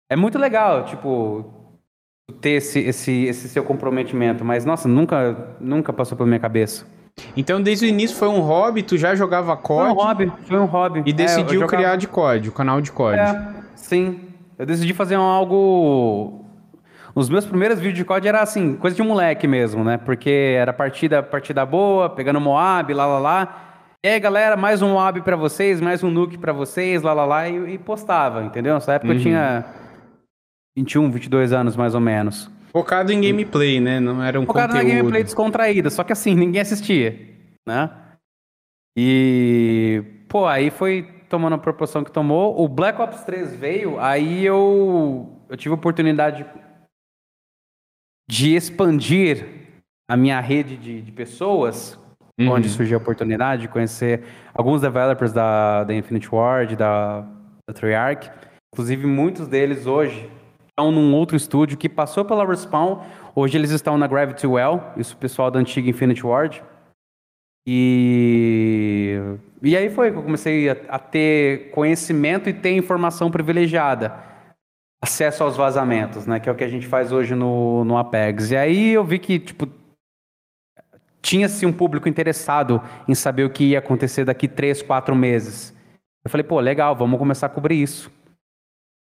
É 0.10 0.16
muito 0.16 0.40
legal, 0.40 0.86
tipo, 0.86 1.76
ter 2.40 2.52
esse, 2.52 2.80
esse, 2.80 3.26
esse 3.26 3.50
seu 3.50 3.66
comprometimento, 3.66 4.46
mas, 4.46 4.64
nossa, 4.64 4.88
nunca, 4.88 5.58
nunca 5.60 5.92
passou 5.92 6.18
pela 6.18 6.28
minha 6.28 6.40
cabeça. 6.40 6.86
Então, 7.36 7.62
desde 7.62 7.86
o 7.86 7.90
início 7.90 8.16
foi 8.16 8.30
um 8.30 8.40
hobby, 8.40 8.82
tu 8.82 8.98
já 8.98 9.14
jogava 9.14 9.58
COD? 9.58 9.84
Foi 9.84 9.92
um 9.92 9.94
hobby, 9.94 10.34
foi 10.46 10.60
um 10.60 10.66
hobby. 10.66 11.04
E 11.06 11.12
decidiu 11.12 11.46
é, 11.46 11.54
jogava... 11.66 11.72
criar 11.72 11.96
de 11.98 12.08
COD, 12.08 12.48
o 12.48 12.52
canal 12.54 12.80
de 12.80 12.94
COD. 12.94 13.20
É, 13.20 13.54
sim. 13.76 14.22
Eu 14.58 14.66
decidi 14.66 14.94
fazer 14.94 15.18
um 15.18 15.22
algo 15.22 16.46
os 17.20 17.30
meus 17.30 17.46
primeiros 17.46 17.80
vídeos 17.80 17.98
de 17.98 18.06
COD 18.06 18.30
era 18.30 18.42
assim, 18.42 18.76
coisa 18.76 18.96
de 18.96 19.04
moleque 19.04 19.46
mesmo, 19.46 19.84
né? 19.84 19.98
Porque 19.98 20.56
era 20.58 20.72
partida, 20.72 21.22
partida 21.22 21.66
boa, 21.66 22.10
pegando 22.10 22.40
Moab, 22.40 22.94
lá 22.94 23.06
lá 23.06 23.20
lá. 23.20 23.66
E 24.02 24.08
aí, 24.08 24.20
galera, 24.22 24.56
mais 24.56 24.82
um 24.82 24.94
Moab 24.94 25.22
para 25.22 25.36
vocês, 25.36 25.82
mais 25.82 26.02
um 26.02 26.10
Nuke 26.10 26.38
para 26.38 26.54
vocês, 26.54 27.02
lá 27.02 27.12
lá 27.12 27.26
lá, 27.26 27.50
e, 27.50 27.74
e, 27.74 27.78
postava, 27.78 28.42
entendeu? 28.42 28.74
Nessa 28.74 28.94
época 28.94 29.12
uhum. 29.12 29.18
eu 29.18 29.22
tinha 29.22 29.66
21, 30.78 31.12
22 31.12 31.52
anos 31.52 31.76
mais 31.76 31.94
ou 31.94 32.00
menos. 32.00 32.50
Focado 32.72 33.12
em 33.12 33.20
gameplay, 33.20 33.82
né? 33.82 34.00
Não 34.00 34.24
era 34.24 34.40
um 34.40 34.46
Focado 34.46 34.72
conteúdo. 34.72 34.88
na 34.88 34.96
gameplay 34.96 35.22
descontraída, 35.22 35.90
só 35.90 36.06
que 36.06 36.14
assim, 36.14 36.34
ninguém 36.34 36.62
assistia, 36.62 37.20
né? 37.68 37.90
E, 38.98 40.06
pô, 40.30 40.48
aí 40.48 40.70
foi 40.70 41.06
tomando 41.28 41.56
a 41.56 41.60
proporção 41.60 42.02
que 42.02 42.12
tomou. 42.14 42.64
O 42.64 42.70
Black 42.70 43.02
Ops 43.02 43.24
3 43.24 43.56
veio, 43.58 44.00
aí 44.00 44.46
eu, 44.46 45.44
eu 45.50 45.58
tive 45.58 45.74
a 45.74 45.76
oportunidade 45.76 46.38
de 46.38 46.69
expandir 48.56 49.46
a 50.10 50.16
minha 50.16 50.40
rede 50.40 50.78
de, 50.78 51.02
de 51.02 51.12
pessoas 51.12 51.98
uhum. 52.40 52.52
onde 52.52 52.70
surgiu 52.70 52.98
a 52.98 53.02
oportunidade 53.02 53.64
de 53.64 53.68
conhecer 53.68 54.24
alguns 54.54 54.82
developers 54.82 55.34
da, 55.34 55.84
da 55.84 55.94
Infinite 55.94 56.34
Ward, 56.34 56.76
da, 56.76 57.22
da 57.68 57.74
Treyarch. 57.74 58.32
Inclusive, 58.74 59.06
muitos 59.06 59.48
deles 59.48 59.86
hoje 59.86 60.30
estão 60.70 60.92
num 60.92 61.14
outro 61.14 61.36
estúdio 61.36 61.78
que 61.78 61.90
passou 61.90 62.24
pela 62.24 62.46
Respawn. 62.46 63.02
Hoje 63.36 63.58
eles 63.58 63.72
estão 63.72 63.98
na 63.98 64.08
Gravity 64.08 64.48
Well, 64.48 64.82
isso 64.96 65.16
o 65.16 65.18
pessoal 65.18 65.52
da 65.52 65.60
antiga 65.60 65.90
Infinite 65.90 66.26
Ward. 66.26 66.64
E, 67.68 69.20
e 69.62 69.76
aí 69.76 69.90
foi 69.90 70.12
que 70.12 70.18
eu 70.18 70.24
comecei 70.24 70.70
a, 70.70 70.78
a 70.88 71.00
ter 71.00 71.72
conhecimento 71.72 72.50
e 72.50 72.54
ter 72.54 72.72
informação 72.72 73.30
privilegiada. 73.30 74.29
Acesso 75.02 75.44
aos 75.44 75.56
vazamentos, 75.56 76.26
né? 76.26 76.40
Que 76.40 76.50
é 76.50 76.52
o 76.52 76.56
que 76.56 76.64
a 76.64 76.70
gente 76.70 76.86
faz 76.86 77.12
hoje 77.12 77.34
no, 77.34 77.86
no 77.86 77.98
Apex. 77.98 78.52
E 78.52 78.58
aí 78.58 78.90
eu 78.90 79.04
vi 79.04 79.18
que, 79.18 79.40
tipo, 79.40 79.68
tinha-se 81.22 81.66
um 81.66 81.72
público 81.72 82.10
interessado 82.10 82.82
em 83.08 83.16
saber 83.16 83.44
o 83.44 83.50
que 83.50 83.66
ia 83.66 83.80
acontecer 83.80 84.26
daqui 84.26 84.48
três, 84.48 84.82
quatro 84.82 85.16
meses. 85.16 85.74
Eu 86.24 86.30
falei, 86.30 86.44
pô, 86.44 86.60
legal, 86.60 86.96
vamos 86.96 87.18
começar 87.18 87.48
a 87.48 87.50
cobrir 87.50 87.82
isso. 87.82 88.12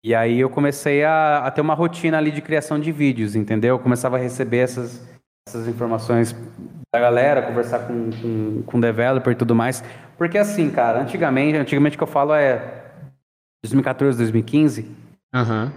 E 0.04 0.14
aí 0.14 0.38
eu 0.38 0.48
comecei 0.48 1.04
a, 1.04 1.38
a 1.38 1.50
ter 1.50 1.60
uma 1.60 1.74
rotina 1.74 2.18
ali 2.18 2.30
de 2.30 2.40
criação 2.40 2.78
de 2.78 2.92
vídeos, 2.92 3.34
entendeu? 3.34 3.74
Eu 3.74 3.78
começava 3.78 4.16
a 4.16 4.20
receber 4.20 4.58
essas, 4.58 5.06
essas 5.48 5.66
informações 5.66 6.34
da 6.94 7.00
galera, 7.00 7.42
conversar 7.42 7.80
com, 7.80 8.10
com, 8.10 8.62
com 8.62 8.80
developer 8.80 9.32
e 9.32 9.36
tudo 9.36 9.54
mais. 9.54 9.82
Porque 10.16 10.38
assim, 10.38 10.70
cara, 10.70 11.00
antigamente, 11.00 11.58
antigamente 11.58 11.96
que 11.96 12.02
eu 12.02 12.06
falo 12.06 12.32
é 12.32 12.84
2014, 13.64 14.18
2015, 14.18 14.88
uhum. 15.34 15.70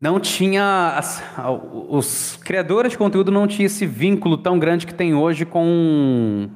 não 0.00 0.20
tinha. 0.20 0.94
As, 0.96 1.22
os 1.88 2.36
criadores 2.36 2.92
de 2.92 2.98
conteúdo 2.98 3.30
não 3.30 3.46
tinham 3.46 3.66
esse 3.66 3.86
vínculo 3.86 4.36
tão 4.38 4.58
grande 4.58 4.86
que 4.86 4.94
tem 4.94 5.14
hoje 5.14 5.44
com, 5.44 6.48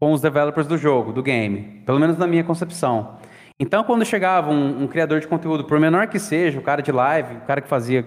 com 0.00 0.12
os 0.12 0.20
developers 0.20 0.66
do 0.66 0.76
jogo, 0.76 1.12
do 1.12 1.22
game. 1.22 1.82
Pelo 1.86 1.98
menos 1.98 2.18
na 2.18 2.26
minha 2.26 2.44
concepção. 2.44 3.18
Então, 3.58 3.84
quando 3.84 4.04
chegava 4.04 4.50
um, 4.50 4.82
um 4.82 4.86
criador 4.88 5.20
de 5.20 5.28
conteúdo, 5.28 5.64
por 5.64 5.78
menor 5.78 6.08
que 6.08 6.18
seja, 6.18 6.58
o 6.58 6.62
cara 6.62 6.82
de 6.82 6.90
live, 6.90 7.36
o 7.36 7.40
cara 7.42 7.60
que 7.60 7.68
fazia 7.68 8.04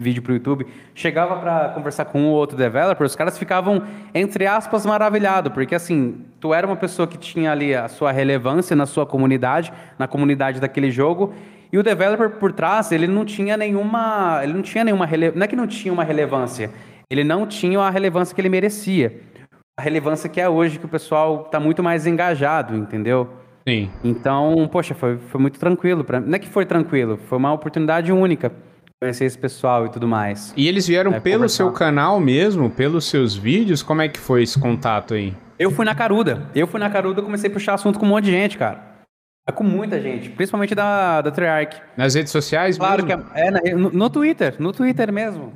vídeo 0.00 0.22
para 0.22 0.32
o 0.32 0.34
YouTube, 0.34 0.66
chegava 0.94 1.36
para 1.36 1.68
conversar 1.68 2.04
com 2.06 2.20
um 2.20 2.26
ou 2.26 2.34
outro 2.34 2.56
developer, 2.56 3.06
os 3.06 3.14
caras 3.14 3.38
ficavam, 3.38 3.82
entre 4.12 4.44
aspas, 4.46 4.84
maravilhados, 4.84 5.52
porque 5.52 5.74
assim, 5.74 6.24
tu 6.40 6.52
era 6.52 6.66
uma 6.66 6.74
pessoa 6.74 7.06
que 7.06 7.16
tinha 7.16 7.52
ali 7.52 7.74
a 7.74 7.86
sua 7.86 8.10
relevância 8.10 8.74
na 8.74 8.86
sua 8.86 9.06
comunidade, 9.06 9.72
na 9.96 10.08
comunidade 10.08 10.60
daquele 10.60 10.90
jogo, 10.90 11.32
e 11.74 11.78
o 11.78 11.82
developer 11.82 12.30
por 12.30 12.52
trás, 12.52 12.92
ele 12.92 13.08
não 13.08 13.24
tinha 13.24 13.56
nenhuma, 13.56 14.38
ele 14.44 14.52
não 14.52 14.62
tinha 14.62 14.84
nenhuma, 14.84 15.04
rele... 15.04 15.32
não 15.34 15.42
é 15.42 15.48
que 15.48 15.56
não 15.56 15.66
tinha 15.66 15.92
uma 15.92 16.04
relevância, 16.04 16.70
ele 17.10 17.24
não 17.24 17.48
tinha 17.48 17.80
a 17.80 17.90
relevância 17.90 18.32
que 18.32 18.40
ele 18.40 18.48
merecia. 18.48 19.20
A 19.76 19.82
relevância 19.82 20.28
que 20.28 20.40
é 20.40 20.48
hoje, 20.48 20.78
que 20.78 20.84
o 20.84 20.88
pessoal 20.88 21.42
está 21.46 21.58
muito 21.58 21.82
mais 21.82 22.06
engajado, 22.06 22.76
entendeu? 22.76 23.28
Sim. 23.68 23.90
Então, 24.04 24.68
poxa, 24.70 24.94
foi, 24.94 25.18
foi 25.18 25.40
muito 25.40 25.58
tranquilo. 25.58 26.04
Pra... 26.04 26.20
Não 26.20 26.36
é 26.36 26.38
que 26.38 26.46
foi 26.46 26.64
tranquilo, 26.64 27.18
foi 27.28 27.38
uma 27.38 27.52
oportunidade 27.52 28.12
única 28.12 28.52
conhecer 29.02 29.24
esse 29.24 29.36
pessoal 29.36 29.86
e 29.86 29.88
tudo 29.88 30.06
mais. 30.06 30.54
E 30.56 30.68
eles 30.68 30.86
vieram 30.86 31.12
é, 31.12 31.18
pelo 31.18 31.38
conversar. 31.38 31.56
seu 31.56 31.72
canal 31.72 32.20
mesmo, 32.20 32.70
pelos 32.70 33.06
seus 33.06 33.34
vídeos? 33.34 33.82
Como 33.82 34.00
é 34.00 34.06
que 34.06 34.20
foi 34.20 34.44
esse 34.44 34.60
contato 34.60 35.12
aí? 35.14 35.34
Eu 35.58 35.72
fui 35.72 35.84
na 35.84 35.94
Caruda. 35.96 36.48
Eu 36.54 36.68
fui 36.68 36.78
na 36.78 36.88
Caruda 36.88 37.20
e 37.20 37.24
comecei 37.24 37.50
a 37.50 37.52
puxar 37.52 37.74
assunto 37.74 37.98
com 37.98 38.06
um 38.06 38.10
monte 38.10 38.26
de 38.26 38.30
gente, 38.30 38.56
cara. 38.56 38.93
É 39.46 39.52
com 39.52 39.62
muita 39.62 40.00
gente, 40.00 40.30
principalmente 40.30 40.74
da, 40.74 41.20
da 41.20 41.30
Treyarch. 41.30 41.80
Nas 41.96 42.14
redes 42.14 42.32
sociais 42.32 42.78
claro 42.78 43.04
mesmo? 43.04 43.24
que 43.24 43.38
é, 43.38 43.46
é 43.48 43.74
no, 43.74 43.90
no, 43.90 44.08
Twitter, 44.08 44.56
no 44.58 44.72
Twitter 44.72 45.12
mesmo. 45.12 45.52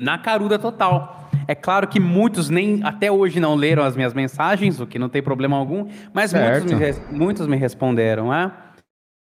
Na 0.00 0.16
Caruda 0.18 0.58
total. 0.58 1.28
É 1.46 1.54
claro 1.54 1.86
que 1.86 2.00
muitos 2.00 2.48
nem 2.48 2.82
até 2.82 3.12
hoje 3.12 3.38
não 3.38 3.54
leram 3.54 3.82
as 3.82 3.94
minhas 3.94 4.14
mensagens, 4.14 4.80
o 4.80 4.86
que 4.86 4.98
não 4.98 5.10
tem 5.10 5.22
problema 5.22 5.56
algum, 5.56 5.88
mas 6.14 6.32
muitos 6.32 6.72
me, 6.72 7.18
muitos 7.18 7.46
me, 7.46 7.56
responderam, 7.56 8.30
né? 8.30 8.50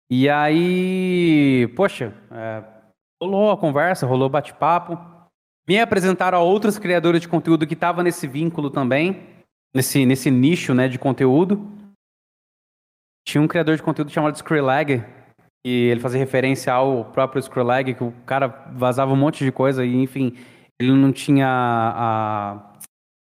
E 0.10 0.30
aí, 0.30 1.68
poxa, 1.76 2.14
é, 2.32 2.64
rolou 3.22 3.52
a 3.52 3.58
conversa, 3.58 4.08
rolou 4.08 4.30
bate-papo. 4.30 4.98
Me 5.68 5.78
apresentaram 5.82 6.38
a 6.38 6.42
outros 6.42 6.80
criadores 6.80 7.20
de 7.20 7.28
conteúdo 7.28 7.68
que 7.68 7.74
estavam 7.74 8.02
nesse 8.02 8.26
vínculo 8.26 8.70
também, 8.70 9.24
nesse, 9.76 10.06
nesse 10.06 10.32
nicho 10.32 10.74
né, 10.74 10.88
de 10.88 10.98
conteúdo. 10.98 11.77
Tinha 13.28 13.42
um 13.42 13.48
criador 13.48 13.76
de 13.76 13.84
conteúdo 13.84 14.10
chamado 14.10 14.38
Skrillex, 14.38 15.04
e 15.66 15.90
ele 15.90 16.00
fazia 16.00 16.18
referência 16.18 16.72
ao 16.72 17.04
próprio 17.12 17.42
Skrillex, 17.42 17.94
que 17.98 18.02
o 18.02 18.14
cara 18.26 18.48
vazava 18.74 19.12
um 19.12 19.18
monte 19.18 19.44
de 19.44 19.52
coisa 19.52 19.86
e, 19.86 19.98
enfim, 19.98 20.34
ele 20.80 20.94
não 20.94 21.12
tinha 21.12 21.46
a 21.46 22.80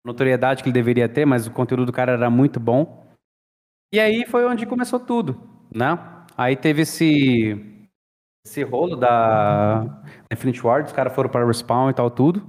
notoriedade 0.03 0.63
que 0.63 0.69
ele 0.69 0.73
deveria 0.73 1.07
ter, 1.07 1.23
mas 1.23 1.45
o 1.45 1.51
conteúdo 1.51 1.85
do 1.85 1.91
cara 1.91 2.13
era 2.13 2.31
muito 2.31 2.59
bom. 2.59 3.05
E 3.93 3.99
aí 3.99 4.25
foi 4.25 4.43
onde 4.43 4.65
começou 4.65 4.99
tudo, 4.99 5.39
né? 5.71 5.99
Aí 6.35 6.55
teve 6.55 6.81
esse 6.81 7.85
esse 8.43 8.63
rolo 8.63 8.95
da 8.95 10.01
Infinite 10.33 10.65
Ward, 10.65 10.87
os 10.87 10.93
caras 10.93 11.13
foram 11.13 11.29
para 11.29 11.45
Respawn 11.45 11.91
e 11.91 11.93
tal, 11.93 12.09
tudo. 12.09 12.43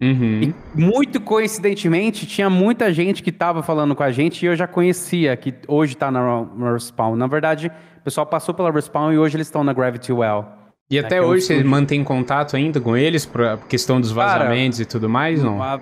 Uhum. 0.00 0.40
E 0.42 0.54
muito 0.74 1.20
coincidentemente, 1.20 2.24
tinha 2.26 2.48
muita 2.48 2.92
gente 2.92 3.22
que 3.22 3.32
tava 3.32 3.62
falando 3.62 3.96
com 3.96 4.02
a 4.02 4.12
gente 4.12 4.44
e 4.44 4.46
eu 4.46 4.54
já 4.54 4.66
conhecia, 4.66 5.36
que 5.36 5.52
hoje 5.66 5.96
tá 5.96 6.10
na, 6.10 6.46
Respawn. 6.72 7.16
Na 7.16 7.26
verdade, 7.26 7.70
o 7.96 8.02
pessoal 8.02 8.24
passou 8.24 8.54
pela 8.54 8.70
Respawn 8.70 9.12
e 9.12 9.18
hoje 9.18 9.36
eles 9.36 9.48
estão 9.48 9.64
na 9.64 9.72
Gravity 9.72 10.12
Well. 10.12 10.46
E 10.90 10.98
até 10.98 11.16
é 11.16 11.22
hoje 11.22 11.46
você 11.46 11.64
mantém 11.64 12.02
contato 12.04 12.56
ainda 12.56 12.80
com 12.80 12.96
eles, 12.96 13.26
por 13.26 13.58
questão 13.68 14.00
dos 14.00 14.10
vazamentos 14.10 14.78
Cara, 14.78 14.88
e 14.88 14.90
tudo 14.90 15.08
mais, 15.08 15.42
não? 15.42 15.62
A... 15.62 15.80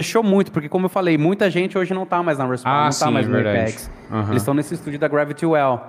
Fechou 0.00 0.22
muito, 0.22 0.50
porque 0.50 0.68
como 0.68 0.86
eu 0.86 0.88
falei, 0.88 1.18
muita 1.18 1.50
gente 1.50 1.76
hoje 1.76 1.92
não 1.92 2.06
tá 2.06 2.22
mais 2.22 2.38
na 2.38 2.46
Respawn, 2.46 2.72
ah, 2.72 2.78
não 2.78 2.86
tá 2.86 2.92
sim, 2.92 3.04
tá 3.04 3.10
mais 3.10 3.26
é 3.26 3.28
no 3.28 3.38
Apex. 3.38 3.90
Uhum. 4.10 4.28
Eles 4.28 4.36
estão 4.36 4.54
nesse 4.54 4.74
estúdio 4.74 4.98
da 4.98 5.08
Gravity 5.08 5.44
Well. 5.44 5.80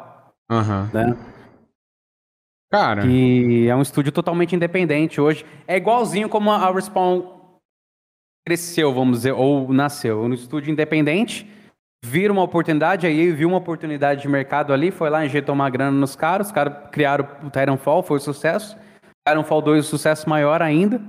Uhum. 0.52 0.90
Né? 0.92 1.16
Cara. 2.72 3.04
Que 3.04 3.68
é 3.70 3.76
um 3.76 3.82
estúdio 3.82 4.12
totalmente 4.12 4.56
independente 4.56 5.22
hoje. 5.22 5.46
É 5.68 5.78
igualzinho 5.78 6.28
como 6.28 6.52
a 6.52 6.72
Respawn 6.74 7.41
cresceu, 8.46 8.94
vamos 8.94 9.18
dizer, 9.18 9.32
ou 9.34 9.72
nasceu. 9.74 10.22
Um 10.22 10.34
estúdio 10.34 10.72
independente, 10.72 11.48
vira 12.04 12.34
uma 12.34 12.44
oportunidade, 12.44 13.06
aí 13.06 13.32
viu 13.32 13.48
uma 13.48 13.58
oportunidade 13.58 14.22
de 14.22 14.28
mercado 14.28 14.74
ali, 14.74 14.92
foi 14.92 15.10
lá, 15.10 15.26
injetou 15.26 15.54
uma 15.54 15.70
grana 15.70 15.92
nos 15.92 16.16
caras, 16.16 16.48
os 16.48 16.54
caras 16.54 16.90
criaram 16.92 17.28
o 17.44 17.50
Titanfall, 17.50 18.04
foi 18.04 18.18
um 18.18 18.22
sucesso. 18.22 18.78
Titanfall 19.28 19.62
2, 19.62 19.86
um 19.86 19.88
sucesso 19.88 20.30
maior 20.30 20.62
ainda. 20.62 21.02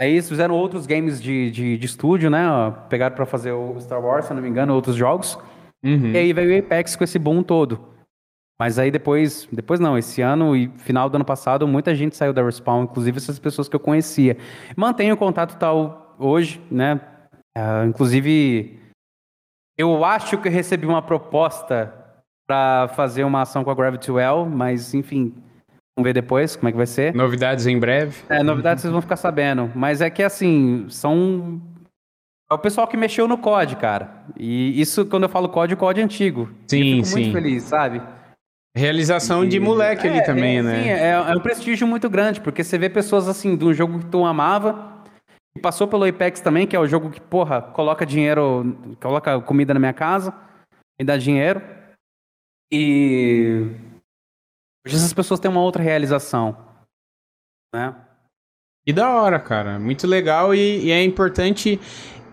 Aí 0.00 0.12
eles 0.12 0.28
fizeram 0.28 0.54
outros 0.54 0.86
games 0.86 1.20
de, 1.20 1.50
de, 1.50 1.76
de 1.76 1.86
estúdio, 1.86 2.30
né? 2.30 2.40
Pegaram 2.88 3.16
para 3.16 3.26
fazer 3.26 3.52
o 3.52 3.78
Star 3.80 4.00
Wars, 4.00 4.26
se 4.26 4.34
não 4.34 4.40
me 4.40 4.48
engano, 4.48 4.72
outros 4.72 4.94
jogos. 4.94 5.36
Uhum. 5.84 6.12
E 6.12 6.16
aí 6.16 6.32
veio 6.32 6.54
o 6.54 6.58
Apex 6.58 6.94
com 6.94 7.04
esse 7.04 7.18
boom 7.18 7.42
todo. 7.42 7.80
Mas 8.60 8.78
aí 8.78 8.90
depois, 8.90 9.48
depois 9.52 9.78
não, 9.78 9.96
esse 9.98 10.20
ano 10.20 10.56
e 10.56 10.68
final 10.78 11.08
do 11.08 11.16
ano 11.16 11.24
passado, 11.24 11.66
muita 11.66 11.94
gente 11.94 12.16
saiu 12.16 12.32
da 12.32 12.42
Respawn, 12.42 12.84
inclusive 12.84 13.18
essas 13.18 13.38
pessoas 13.38 13.68
que 13.68 13.76
eu 13.76 13.80
conhecia. 13.80 14.36
Mantenho 14.76 15.16
contato 15.16 15.56
tal 15.58 16.07
hoje, 16.18 16.60
né? 16.70 17.00
Uh, 17.56 17.86
inclusive, 17.88 18.78
eu 19.76 20.04
acho 20.04 20.38
que 20.38 20.48
eu 20.48 20.52
recebi 20.52 20.86
uma 20.86 21.02
proposta 21.02 21.94
para 22.48 22.88
fazer 22.88 23.24
uma 23.24 23.42
ação 23.42 23.62
com 23.62 23.70
a 23.70 23.74
Gravity 23.74 24.10
Well, 24.10 24.46
mas 24.46 24.94
enfim, 24.94 25.34
vamos 25.96 26.04
ver 26.08 26.14
depois 26.14 26.56
como 26.56 26.68
é 26.68 26.72
que 26.72 26.76
vai 26.76 26.86
ser. 26.86 27.14
Novidades 27.14 27.66
em 27.66 27.78
breve. 27.78 28.22
É, 28.28 28.42
novidades 28.42 28.82
vocês 28.82 28.92
vão 28.92 29.02
ficar 29.02 29.16
sabendo. 29.16 29.70
Mas 29.74 30.00
é 30.00 30.08
que 30.08 30.22
assim, 30.22 30.86
são. 30.88 31.60
É 32.50 32.54
o 32.54 32.58
pessoal 32.58 32.88
que 32.88 32.96
mexeu 32.96 33.28
no 33.28 33.36
COD, 33.36 33.76
cara. 33.76 34.24
E 34.34 34.80
isso, 34.80 35.04
quando 35.04 35.24
eu 35.24 35.28
falo 35.28 35.50
COD, 35.50 35.74
o 35.74 35.76
COD 35.76 36.00
é 36.00 36.04
antigo. 36.04 36.48
Sim, 36.66 36.98
eu 36.98 37.04
fico 37.04 37.06
sim. 37.06 37.20
muito 37.20 37.32
feliz, 37.32 37.62
sabe? 37.64 38.00
Realização 38.74 39.44
e... 39.44 39.48
de 39.48 39.60
moleque 39.60 40.06
é, 40.06 40.10
ali 40.10 40.24
também, 40.24 40.58
é, 40.58 40.62
né? 40.62 40.82
Sim, 40.82 40.88
é, 40.88 41.10
é, 41.10 41.36
um 41.36 41.40
prestígio 41.40 41.86
muito 41.86 42.08
grande, 42.08 42.40
porque 42.40 42.64
você 42.64 42.78
vê 42.78 42.88
pessoas 42.88 43.28
assim, 43.28 43.56
de 43.56 43.64
um 43.64 43.74
jogo 43.74 43.98
que 43.98 44.06
tu 44.06 44.24
amava, 44.24 44.97
passou 45.58 45.86
pelo 45.86 46.04
Apex 46.04 46.40
também, 46.40 46.66
que 46.66 46.74
é 46.74 46.80
o 46.80 46.86
jogo 46.86 47.10
que, 47.10 47.20
porra, 47.20 47.60
coloca 47.60 48.06
dinheiro, 48.06 48.96
coloca 49.00 49.40
comida 49.40 49.74
na 49.74 49.80
minha 49.80 49.92
casa, 49.92 50.32
me 50.98 51.04
dá 51.04 51.16
dinheiro. 51.16 51.60
E 52.72 53.66
hoje 54.86 54.96
essas 54.96 55.12
pessoas 55.12 55.40
têm 55.40 55.50
uma 55.50 55.62
outra 55.62 55.82
realização, 55.82 56.56
né? 57.74 57.94
E 58.86 58.92
da 58.92 59.10
hora, 59.10 59.38
cara. 59.38 59.78
Muito 59.78 60.06
legal 60.06 60.54
e, 60.54 60.86
e 60.86 60.90
é 60.90 61.02
importante 61.02 61.78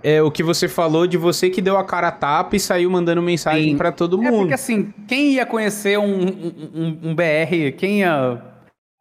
é, 0.01 0.21
o 0.21 0.31
que 0.31 0.43
você 0.43 0.67
falou 0.67 1.07
de 1.07 1.17
você 1.17 1.49
que 1.49 1.61
deu 1.61 1.77
a 1.77 1.83
cara 1.83 2.09
a 2.09 2.11
tapa 2.11 2.55
e 2.55 2.59
saiu 2.59 2.89
mandando 2.89 3.21
mensagem 3.21 3.75
para 3.75 3.91
todo 3.91 4.17
mundo. 4.17 4.35
É 4.35 4.37
porque 4.37 4.53
assim, 4.53 4.93
quem 5.07 5.33
ia 5.33 5.45
conhecer 5.45 5.97
um, 5.97 6.27
um, 6.27 6.99
um, 7.03 7.15
BR, 7.15 7.75
quem 7.77 7.99
ia... 7.99 8.41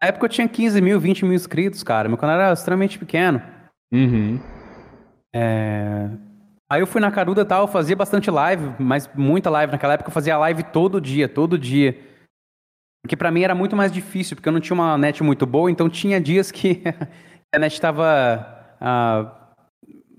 Na 0.02 0.08
época 0.08 0.26
eu 0.26 0.30
tinha 0.30 0.48
15 0.48 0.80
mil, 0.80 0.98
20 0.98 1.24
mil 1.24 1.34
inscritos, 1.34 1.82
cara. 1.82 2.08
Meu 2.08 2.18
canal 2.18 2.40
era 2.40 2.52
extremamente 2.52 2.98
pequeno. 2.98 3.40
Uhum. 3.92 4.40
É... 5.34 6.10
Aí 6.70 6.80
eu 6.80 6.86
fui 6.86 7.00
na 7.00 7.10
Caruda 7.10 7.42
e 7.42 7.44
tal, 7.44 7.68
fazia 7.68 7.94
bastante 7.94 8.30
live, 8.30 8.74
mas 8.78 9.08
muita 9.14 9.50
live. 9.50 9.72
Naquela 9.72 9.94
época 9.94 10.08
eu 10.08 10.14
fazia 10.14 10.38
live 10.38 10.62
todo 10.64 11.00
dia, 11.00 11.28
todo 11.28 11.58
dia. 11.58 11.98
Porque 13.02 13.16
para 13.16 13.30
mim 13.30 13.42
era 13.42 13.54
muito 13.54 13.76
mais 13.76 13.92
difícil, 13.92 14.34
porque 14.34 14.48
eu 14.48 14.52
não 14.52 14.60
tinha 14.60 14.74
uma 14.74 14.96
net 14.96 15.22
muito 15.22 15.44
boa, 15.44 15.70
então 15.70 15.90
tinha 15.90 16.20
dias 16.20 16.50
que 16.50 16.82
a 17.54 17.58
net 17.58 17.74
estava... 17.74 18.76
Uh 18.80 19.44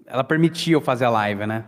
ela 0.07 0.23
permitia 0.23 0.73
eu 0.73 0.81
fazer 0.81 1.05
a 1.05 1.09
live, 1.09 1.45
né? 1.45 1.65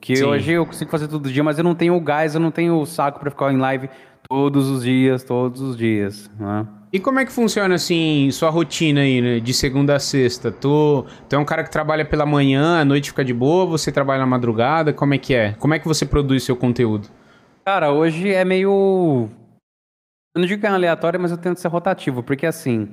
Que 0.00 0.16
Sim. 0.16 0.24
hoje 0.24 0.52
eu 0.52 0.66
consigo 0.66 0.90
fazer 0.90 1.08
todo 1.08 1.30
dia, 1.30 1.44
mas 1.44 1.58
eu 1.58 1.64
não 1.64 1.74
tenho 1.74 1.94
o 1.94 2.00
gás, 2.00 2.34
eu 2.34 2.40
não 2.40 2.50
tenho 2.50 2.78
o 2.80 2.86
saco 2.86 3.20
para 3.20 3.30
ficar 3.30 3.52
em 3.52 3.58
live 3.58 3.88
todos 4.28 4.68
os 4.68 4.82
dias, 4.82 5.22
todos 5.22 5.60
os 5.60 5.76
dias, 5.76 6.30
né? 6.38 6.66
E 6.92 6.98
como 6.98 7.20
é 7.20 7.24
que 7.24 7.30
funciona, 7.30 7.76
assim, 7.76 8.28
sua 8.32 8.50
rotina 8.50 9.02
aí, 9.02 9.20
né, 9.20 9.38
de 9.38 9.54
segunda 9.54 9.94
a 9.94 10.00
sexta? 10.00 10.50
Tu, 10.50 11.06
tu 11.28 11.36
é 11.36 11.38
um 11.38 11.44
cara 11.44 11.62
que 11.62 11.70
trabalha 11.70 12.04
pela 12.04 12.26
manhã, 12.26 12.80
a 12.80 12.84
noite 12.84 13.10
fica 13.10 13.24
de 13.24 13.32
boa, 13.32 13.64
você 13.64 13.92
trabalha 13.92 14.18
na 14.18 14.26
madrugada, 14.26 14.92
como 14.92 15.14
é 15.14 15.18
que 15.18 15.32
é? 15.32 15.52
Como 15.52 15.72
é 15.72 15.78
que 15.78 15.86
você 15.86 16.04
produz 16.04 16.42
seu 16.42 16.56
conteúdo? 16.56 17.08
Cara, 17.64 17.92
hoje 17.92 18.32
é 18.32 18.44
meio... 18.44 19.28
Eu 20.34 20.40
não 20.40 20.46
digo 20.46 20.60
que 20.60 20.66
é 20.66 20.70
aleatório, 20.70 21.20
mas 21.20 21.30
eu 21.30 21.38
tento 21.38 21.60
ser 21.60 21.68
rotativo, 21.68 22.24
porque 22.24 22.44
assim... 22.44 22.88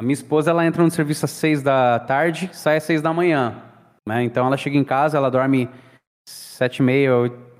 A 0.00 0.02
minha 0.02 0.14
esposa, 0.14 0.50
ela 0.50 0.66
entra 0.66 0.82
no 0.82 0.90
serviço 0.90 1.26
às 1.26 1.30
seis 1.30 1.62
da 1.62 1.98
tarde, 1.98 2.48
sai 2.52 2.78
às 2.78 2.84
seis 2.84 3.02
da 3.02 3.12
manhã, 3.12 3.54
né? 4.08 4.24
Então 4.24 4.46
ela 4.46 4.56
chega 4.56 4.76
em 4.76 4.82
casa, 4.82 5.16
ela 5.18 5.30
dorme 5.30 5.68
sete 6.26 6.78
e 6.78 6.82
meia, 6.82 7.12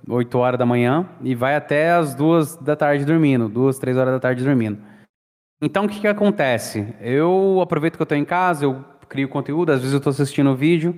oito 0.09 0.39
horas 0.39 0.59
da 0.59 0.67
manhã 0.67 1.07
e 1.23 1.35
vai 1.35 1.55
até 1.55 1.93
as 1.93 2.15
duas 2.15 2.57
da 2.57 2.75
tarde 2.75 3.05
dormindo, 3.05 3.49
duas, 3.49 3.79
três 3.79 3.97
horas 3.97 4.15
da 4.15 4.19
tarde 4.19 4.43
dormindo. 4.43 4.94
Então 5.65 5.87
o 5.87 5.89
que, 5.89 5.99
que 5.99 6.07
acontece? 6.07 6.95
Eu 7.01 7.59
aproveito 7.63 7.97
que 7.97 8.03
eu 8.03 8.05
estou 8.05 8.19
em 8.19 8.25
casa, 8.25 8.67
eu 8.67 8.85
crio 9.09 9.31
conteúdo, 9.31 9.73
às 9.73 9.79
vezes 9.79 9.95
eu 9.95 9.99
estou 9.99 10.11
assistindo 10.11 10.55
vídeo. 10.55 10.95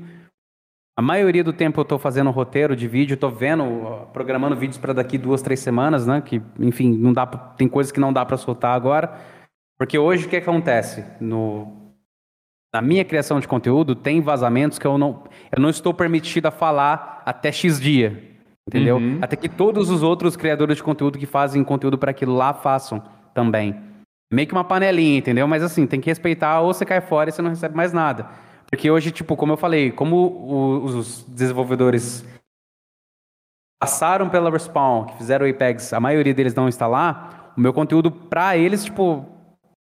A 0.98 1.02
maioria 1.02 1.44
do 1.44 1.52
tempo 1.52 1.78
eu 1.78 1.82
estou 1.82 2.00
fazendo 2.00 2.32
roteiro 2.32 2.74
de 2.74 2.88
vídeo, 2.88 3.14
estou 3.14 3.30
vendo, 3.30 3.64
programando 4.12 4.56
vídeos 4.56 4.76
para 4.76 4.92
daqui 4.92 5.18
duas, 5.18 5.40
três 5.40 5.60
semanas, 5.60 6.04
né? 6.04 6.20
Que, 6.20 6.42
enfim, 6.58 6.96
não 6.96 7.12
dá 7.12 7.24
pra, 7.24 7.38
tem 7.38 7.68
coisas 7.68 7.92
que 7.92 8.00
não 8.00 8.12
dá 8.12 8.24
para 8.24 8.36
soltar 8.36 8.74
agora. 8.74 9.16
Porque 9.78 9.96
hoje 9.96 10.26
o 10.26 10.28
que 10.28 10.36
acontece? 10.36 11.04
No, 11.20 11.92
na 12.74 12.82
minha 12.82 13.04
criação 13.04 13.38
de 13.38 13.46
conteúdo, 13.46 13.94
tem 13.94 14.20
vazamentos 14.20 14.80
que 14.80 14.86
eu 14.86 14.98
não, 14.98 15.22
eu 15.54 15.62
não 15.62 15.70
estou 15.70 15.94
permitido 15.94 16.46
a 16.46 16.50
falar 16.50 17.22
até 17.24 17.52
X 17.52 17.78
dia. 17.78 18.34
Entendeu? 18.66 18.96
Uhum. 18.96 19.20
Até 19.22 19.36
que 19.36 19.48
todos 19.48 19.90
os 19.90 20.02
outros 20.02 20.34
criadores 20.34 20.78
de 20.78 20.82
conteúdo 20.82 21.18
que 21.18 21.26
fazem 21.26 21.62
conteúdo 21.62 21.96
para 21.96 22.10
aquilo 22.10 22.34
lá 22.34 22.52
façam 22.52 23.00
também. 23.32 23.94
Meio 24.32 24.48
que 24.48 24.54
uma 24.54 24.64
panelinha, 24.64 25.18
entendeu? 25.18 25.46
Mas 25.46 25.62
assim, 25.62 25.86
tem 25.86 26.00
que 26.00 26.10
respeitar 26.10 26.60
ou 26.60 26.72
você 26.72 26.84
cai 26.84 27.00
fora 27.00 27.30
e 27.30 27.32
você 27.32 27.42
não 27.42 27.50
recebe 27.50 27.76
mais 27.76 27.92
nada. 27.92 28.28
Porque 28.68 28.90
hoje, 28.90 29.12
tipo, 29.12 29.36
como 29.36 29.52
eu 29.52 29.56
falei, 29.56 29.92
como 29.92 30.82
os 30.84 31.22
desenvolvedores 31.28 32.24
passaram 33.80 34.28
pela 34.28 34.50
Respawn, 34.50 35.04
que 35.04 35.16
fizeram 35.16 35.46
o 35.46 35.50
Apex, 35.50 35.92
a 35.92 36.00
maioria 36.00 36.34
deles 36.34 36.54
não 36.54 36.68
está 36.68 36.86
lá, 36.86 37.52
o 37.56 37.60
meu 37.60 37.72
conteúdo 37.72 38.10
para 38.10 38.56
eles, 38.56 38.84
tipo, 38.84 39.24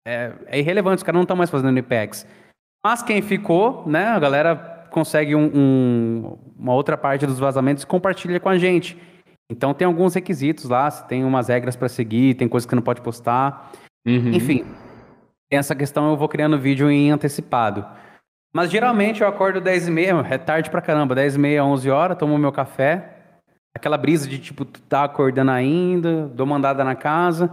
é, 0.06 0.32
é 0.46 0.58
irrelevante, 0.58 0.98
os 0.98 1.02
caras 1.02 1.16
não 1.16 1.22
estão 1.22 1.36
mais 1.36 1.50
fazendo 1.50 1.78
Apex. 1.78 2.26
Mas 2.82 3.02
quem 3.02 3.20
ficou, 3.20 3.86
né, 3.86 4.06
a 4.06 4.18
galera 4.18 4.86
consegue 4.90 5.34
um, 5.34 5.50
um, 5.54 6.38
uma 6.58 6.72
outra 6.72 6.96
parte 6.96 7.26
dos 7.26 7.38
vazamentos 7.38 7.84
e 7.84 7.86
compartilha 7.86 8.40
com 8.40 8.48
a 8.48 8.56
gente. 8.56 8.96
Então 9.50 9.74
tem 9.74 9.86
alguns 9.86 10.14
requisitos 10.14 10.64
lá, 10.64 10.90
tem 10.90 11.24
umas 11.24 11.48
regras 11.48 11.76
para 11.76 11.88
seguir, 11.88 12.34
tem 12.34 12.48
coisas 12.48 12.66
que 12.66 12.74
não 12.74 12.82
pode 12.82 13.00
postar. 13.00 13.72
Uhum. 14.06 14.32
Enfim, 14.32 14.64
essa 15.50 15.74
questão 15.74 16.10
eu 16.10 16.16
vou 16.16 16.28
criando 16.28 16.58
vídeo 16.58 16.90
em 16.90 17.10
antecipado. 17.10 17.84
Mas 18.52 18.70
geralmente 18.70 19.22
eu 19.22 19.28
acordo 19.28 19.60
10 19.60 19.88
e 19.88 19.90
meia, 19.90 20.26
é 20.28 20.38
tarde 20.38 20.70
pra 20.70 20.82
caramba, 20.82 21.14
10 21.14 21.36
e 21.36 21.38
meia, 21.38 21.64
11 21.64 21.90
horas, 21.90 22.18
tomo 22.18 22.36
meu 22.38 22.50
café. 22.50 23.16
Aquela 23.74 23.96
brisa 23.96 24.28
de 24.28 24.38
tipo, 24.38 24.64
tu 24.64 24.80
tá 24.82 25.04
acordando 25.04 25.52
ainda, 25.52 26.26
dou 26.28 26.46
mandada 26.46 26.82
na 26.82 26.96
casa. 26.96 27.52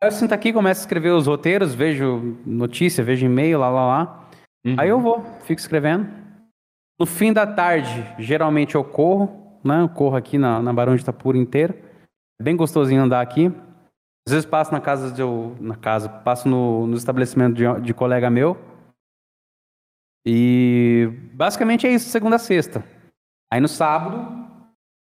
Aí 0.00 0.08
eu 0.08 0.12
sinto 0.12 0.32
aqui, 0.32 0.52
começo 0.52 0.80
a 0.80 0.84
escrever 0.84 1.10
os 1.10 1.26
roteiros, 1.26 1.74
vejo 1.74 2.38
notícia, 2.46 3.04
vejo 3.04 3.26
e-mail, 3.26 3.58
lá, 3.58 3.68
lá, 3.68 3.86
lá. 3.86 4.28
Uhum. 4.64 4.76
Aí 4.78 4.88
eu 4.88 5.00
vou, 5.00 5.22
fico 5.42 5.60
escrevendo. 5.60 6.08
No 6.98 7.04
fim 7.04 7.32
da 7.32 7.46
tarde, 7.46 8.04
geralmente 8.18 8.74
eu 8.74 8.82
corro, 8.82 9.60
né? 9.62 9.82
Eu 9.82 9.88
corro 9.88 10.16
aqui 10.16 10.38
na, 10.38 10.62
na 10.62 10.72
Barão 10.72 10.96
de 10.96 11.02
Itapura 11.02 11.36
inteira. 11.36 11.76
É 12.40 12.42
bem 12.42 12.56
gostosinho 12.56 13.02
andar 13.02 13.20
aqui. 13.20 13.52
Às 14.28 14.32
vezes 14.32 14.44
passo 14.44 14.70
na 14.72 14.78
casa 14.78 15.10
de 15.10 15.22
eu, 15.22 15.56
na 15.58 15.74
casa, 15.74 16.06
passo 16.06 16.46
no, 16.46 16.86
no 16.86 16.98
estabelecimento 16.98 17.54
de, 17.54 17.64
de 17.80 17.94
colega 17.94 18.28
meu. 18.28 18.58
E 20.26 21.08
basicamente 21.32 21.86
é 21.86 21.90
isso, 21.90 22.10
segunda 22.10 22.36
a 22.36 22.38
sexta. 22.38 22.84
Aí 23.50 23.58
no 23.58 23.68
sábado, 23.68 24.46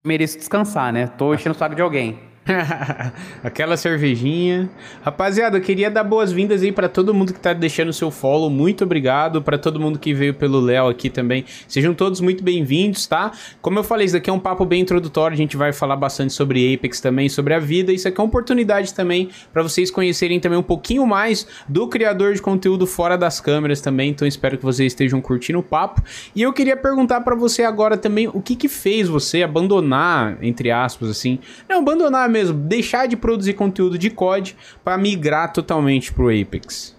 mereço 0.06 0.38
descansar, 0.38 0.92
né? 0.92 1.08
Tô 1.08 1.34
enchendo 1.34 1.56
o 1.56 1.58
saco 1.58 1.74
de 1.74 1.82
alguém. 1.82 2.20
Aquela 3.44 3.78
cervejinha. 3.78 4.70
Rapaziada, 5.02 5.58
eu 5.58 5.62
queria 5.62 5.90
dar 5.90 6.04
boas-vindas 6.04 6.62
aí 6.62 6.72
para 6.72 6.90
todo 6.90 7.14
mundo 7.14 7.34
que 7.34 7.40
tá 7.40 7.54
deixando 7.54 7.94
seu 7.94 8.12
follow. 8.12 8.50
Muito 8.50 8.84
obrigado 8.84 9.42
para 9.42 9.58
todo 9.58 9.80
mundo 9.80 9.98
que 9.98 10.14
veio 10.14 10.34
pelo 10.34 10.60
Léo 10.60 10.90
aqui 10.90 11.10
também. 11.10 11.46
Sejam 11.68 11.94
todos 11.94 12.20
muito 12.20 12.44
bem-vindos, 12.44 13.08
tá? 13.08 13.32
Como 13.62 13.80
eu 13.80 13.84
falei, 13.84 14.06
isso 14.06 14.18
aqui 14.18 14.30
é 14.30 14.34
um 14.34 14.40
papo 14.40 14.66
bem 14.66 14.82
introdutório. 14.82 15.34
A 15.34 15.38
gente 15.38 15.56
vai 15.56 15.72
falar 15.72 15.96
bastante 15.96 16.34
sobre 16.34 16.74
Apex 16.74 17.00
também, 17.00 17.30
sobre 17.30 17.54
a 17.54 17.60
vida. 17.60 17.94
Isso 17.94 18.08
aqui 18.08 18.20
é 18.20 18.22
uma 18.22 18.28
oportunidade 18.28 18.94
também 18.94 19.30
para 19.54 19.64
vocês 19.64 19.90
conhecerem 19.90 20.40
também 20.40 20.60
um 20.60 20.64
pouquinho 20.64 21.06
mais 21.08 21.48
do 21.68 21.88
criador 21.88 22.34
de 22.34 22.42
conteúdo 22.42 22.86
fora 22.86 23.18
das 23.18 23.40
câmeras 23.40 23.80
também. 23.80 24.10
Então 24.10 24.28
espero 24.28 24.58
que 24.58 24.66
vocês 24.66 24.92
estejam 24.92 25.22
curtindo 25.22 25.60
o 25.60 25.64
papo. 25.64 26.04
E 26.36 26.42
eu 26.42 26.52
queria 26.52 26.76
perguntar 26.76 27.22
para 27.22 27.36
você 27.36 27.64
agora 27.64 27.96
também 27.96 28.28
o 28.28 28.42
que 28.42 28.56
que 28.56 28.68
fez 28.68 29.08
você 29.08 29.44
abandonar, 29.44 30.38
entre 30.42 30.72
aspas, 30.72 31.10
assim, 31.10 31.40
não 31.70 31.80
abandonar 31.80 32.33
mesmo, 32.34 32.58
deixar 32.58 33.08
de 33.08 33.16
produzir 33.16 33.54
conteúdo 33.54 33.98
de 33.98 34.10
COD 34.10 34.58
para 34.84 34.98
migrar 34.98 35.54
totalmente 35.54 36.12
pro 36.12 36.30
Apex? 36.30 36.96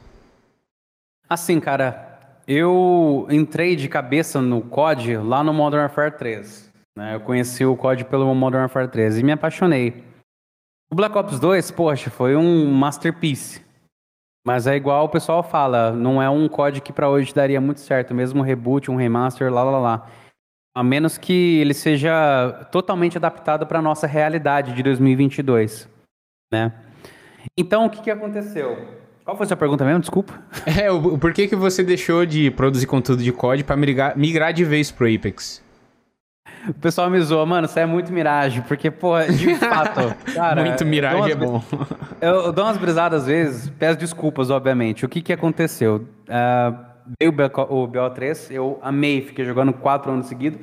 Assim, 1.29 1.61
cara, 1.61 2.19
eu 2.47 3.27
entrei 3.31 3.75
de 3.75 3.89
cabeça 3.89 4.41
no 4.41 4.63
COD 4.63 5.17
lá 5.17 5.43
no 5.43 5.53
Modern 5.53 5.83
Warfare 5.83 6.17
3. 6.17 6.73
Né? 6.97 7.17
Eu 7.17 7.21
conheci 7.21 7.65
o 7.65 7.77
COD 7.77 8.05
pelo 8.05 8.33
Modern 8.35 8.63
Warfare 8.63 8.89
3 8.89 9.19
e 9.19 9.23
me 9.23 9.33
apaixonei. 9.33 10.05
O 10.91 10.95
Black 10.95 11.17
Ops 11.17 11.41
2, 11.41 11.71
poxa, 11.73 12.11
foi 12.11 12.37
um 12.37 12.73
masterpiece. 12.73 13.65
Mas 14.47 14.67
é 14.67 14.77
igual 14.77 15.07
o 15.07 15.09
pessoal 15.09 15.43
fala, 15.43 15.91
não 15.91 16.23
é 16.23 16.29
um 16.29 16.47
COD 16.49 16.83
que 16.83 16.93
para 16.93 17.09
hoje 17.09 17.35
daria 17.35 17.61
muito 17.61 17.81
certo, 17.81 18.15
mesmo 18.15 18.41
um 18.41 18.45
reboot, 18.45 18.91
um 18.91 18.97
remaster, 18.97 19.53
lá 19.53 19.65
lá 19.65 19.79
lá. 19.79 20.07
A 20.75 20.83
menos 20.83 21.17
que 21.17 21.61
ele 21.61 21.73
seja 21.73 22.67
totalmente 22.73 23.17
adaptado 23.17 23.67
para 23.67 23.79
a 23.79 23.83
nossa 23.83 24.07
realidade 24.07 24.75
de 24.75 24.83
2022, 24.83 25.89
né? 26.53 26.73
Então, 27.57 27.87
o 27.87 27.91
que, 27.91 28.03
que 28.03 28.11
aconteceu? 28.11 28.77
Qual 29.25 29.37
foi 29.37 29.45
a 29.45 29.49
sua 29.49 29.57
pergunta 29.57 29.85
mesmo? 29.85 30.01
Desculpa. 30.01 30.35
É, 30.67 30.91
o, 30.91 31.19
por 31.19 31.33
que, 31.33 31.47
que 31.47 31.55
você 31.55 31.83
deixou 31.83 32.27
de 32.27 32.51
produzir 32.51 32.87
conteúdo 32.87 33.23
de 33.23 33.31
COD 33.31 33.65
para 33.65 33.77
migrar, 33.77 34.19
migrar 34.19 34.53
de 34.53 34.65
vez 34.65 34.91
pro 34.91 35.07
Apex? 35.07 35.63
O 36.69 36.73
pessoal 36.75 37.11
me 37.11 37.21
zoa, 37.21 37.45
mano, 37.45 37.69
você 37.69 37.81
é 37.81 37.87
muito 37.87 38.11
miragem, 38.13 38.63
porque, 38.63 38.91
pô, 38.91 39.21
de 39.21 39.55
fato, 39.57 40.15
cara... 40.33 40.65
muito 40.65 40.85
miragem 40.85 41.33
é 41.33 41.35
bom. 41.35 41.63
Eu, 42.21 42.47
eu, 42.47 42.53
dou 42.53 42.65
umas 42.65 42.79
brisadas 42.79 43.23
às 43.23 43.27
vezes, 43.27 43.71
peço 43.79 43.99
desculpas, 43.99 44.51
obviamente. 44.51 45.05
O 45.05 45.09
que 45.09 45.21
que 45.21 45.33
aconteceu? 45.33 46.07
Uh, 46.27 46.94
veio 47.19 47.33
o 47.33 47.89
BO3, 47.89 48.51
eu 48.51 48.79
amei, 48.83 49.23
fiquei 49.23 49.45
jogando 49.45 49.73
quatro 49.73 50.13
anos 50.13 50.27
seguidos. 50.27 50.61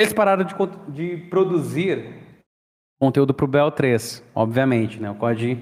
Eles 0.00 0.12
pararam 0.12 0.44
de, 0.44 0.54
de 0.88 1.16
produzir 1.28 2.14
conteúdo 3.00 3.32
para 3.32 3.44
o 3.44 3.48
BO3, 3.48 4.22
obviamente, 4.34 5.00
né? 5.00 5.10
O 5.10 5.14
COD 5.14 5.58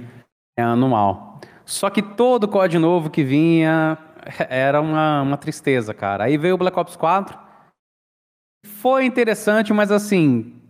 é 0.58 0.62
anual. 0.62 1.40
Só 1.64 1.90
que 1.90 2.02
todo 2.02 2.48
COD 2.48 2.78
novo 2.78 3.10
que 3.10 3.22
vinha 3.22 3.98
era 4.48 4.80
uma, 4.80 5.22
uma 5.22 5.36
tristeza, 5.36 5.92
cara. 5.92 6.24
Aí 6.24 6.36
veio 6.36 6.54
o 6.54 6.58
Black 6.58 6.78
Ops 6.78 6.96
4. 6.96 7.38
Foi 8.64 9.04
interessante, 9.04 9.72
mas 9.72 9.90
assim, 9.90 10.60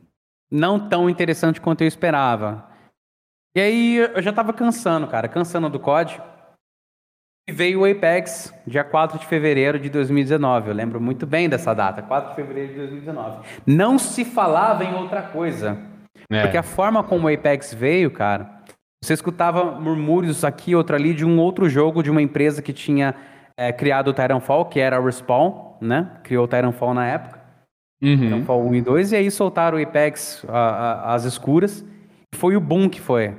não 0.51 0.88
tão 0.88 1.09
interessante 1.09 1.61
quanto 1.61 1.83
eu 1.83 1.88
esperava. 1.88 2.69
E 3.57 3.61
aí 3.61 3.97
eu 3.97 4.21
já 4.21 4.33
tava 4.33 4.53
cansando, 4.53 5.07
cara, 5.07 5.29
cansando 5.29 5.71
do 5.71 5.81
COD. 5.81 6.21
E 7.48 7.52
veio 7.52 7.82
o 7.82 7.85
Apex, 7.85 8.52
dia 8.66 8.82
4 8.82 9.20
de 9.20 9.26
fevereiro 9.26 9.78
de 9.78 9.88
2019. 9.88 10.68
Eu 10.68 10.74
lembro 10.74 11.00
muito 11.00 11.24
bem 11.24 11.48
dessa 11.48 11.72
data, 11.72 12.02
4 12.02 12.30
de 12.30 12.35
fevereiro 12.35 12.72
de 12.72 12.78
2019. 12.78 13.38
Não 13.64 13.98
se 13.98 14.24
falava 14.24 14.82
em 14.82 14.92
outra 14.94 15.22
coisa. 15.22 15.78
É. 16.28 16.42
Porque 16.42 16.56
a 16.56 16.62
forma 16.64 17.04
como 17.04 17.28
o 17.28 17.32
Apex 17.32 17.72
veio, 17.72 18.11
cara, 18.11 18.50
você 19.00 19.12
escutava 19.12 19.78
murmúrios 19.80 20.44
aqui, 20.44 20.74
outro 20.74 20.96
ali, 20.96 21.14
de 21.14 21.24
um 21.24 21.38
outro 21.38 21.68
jogo 21.68 22.02
de 22.02 22.11
uma 22.11 22.20
empresa 22.20 22.61
que 22.61 22.72
tinha 22.72 23.14
é, 23.56 23.72
criado 23.72 24.09
o 24.09 24.12
Titanfall, 24.12 24.64
que 24.64 24.80
era 24.80 24.96
a 24.96 25.00
Respawn, 25.00 25.76
né? 25.80 26.11
Criou 26.24 26.46
o 26.46 26.48
Titanfall 26.48 26.94
na 26.94 27.06
época. 27.06 27.40
Uhum. 28.02 28.16
Titanfall 28.16 28.66
1 28.66 28.74
e 28.74 28.82
2, 28.82 29.12
e 29.12 29.16
aí 29.16 29.30
soltaram 29.30 29.78
o 29.78 29.82
Apex 29.82 30.44
às 31.04 31.22
escuras. 31.22 31.85
Foi 32.35 32.56
o 32.56 32.61
boom 32.61 32.88
que 32.88 33.00
foi, 33.00 33.37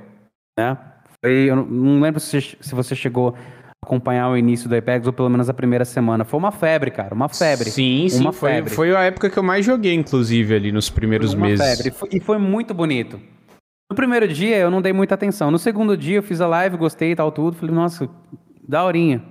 né? 0.58 0.78
Foi, 1.22 1.34
eu 1.50 1.58
não 1.58 2.00
lembro 2.00 2.22
se, 2.22 2.40
se 2.40 2.74
você 2.74 2.96
chegou 2.96 3.36
acompanhar 3.88 4.30
o 4.30 4.38
início 4.38 4.68
do 4.68 4.76
Apex, 4.76 5.08
ou 5.08 5.14
pelo 5.14 5.30
menos 5.30 5.50
a 5.50 5.54
primeira 5.54 5.86
semana. 5.86 6.26
Foi 6.26 6.38
uma 6.38 6.52
febre, 6.52 6.92
cara, 6.92 7.16
uma 7.16 7.30
febre. 7.30 7.72
Sim, 7.72 8.08
sim, 8.10 8.20
uma 8.20 8.34
foi, 8.34 8.52
febre. 8.52 8.74
foi 8.74 8.96
a 8.96 9.04
época 9.04 9.30
que 9.30 9.40
eu 9.40 9.44
mais 9.44 9.66
joguei, 9.66 9.94
inclusive, 9.94 10.54
ali 10.54 10.72
nos 10.72 10.90
primeiros 10.90 11.34
uma 11.34 11.48
meses. 11.48 11.82
Febre. 11.82 11.96
E 12.12 12.20
foi 12.20 12.38
muito 12.38 12.74
bonito. 12.74 13.20
No 13.90 13.96
primeiro 13.96 14.28
dia 14.28 14.58
eu 14.58 14.70
não 14.70 14.82
dei 14.82 14.92
muita 14.92 15.16
atenção. 15.16 15.50
No 15.50 15.58
segundo 15.58 15.96
dia 15.96 16.18
eu 16.18 16.24
fiz 16.24 16.42
a 16.42 16.48
live, 16.48 16.76
gostei 16.76 17.14
e 17.14 17.16
tal, 17.16 17.32
tudo. 17.32 17.56
Falei, 17.56 17.74
nossa, 17.74 18.10
daorinha. 18.68 19.24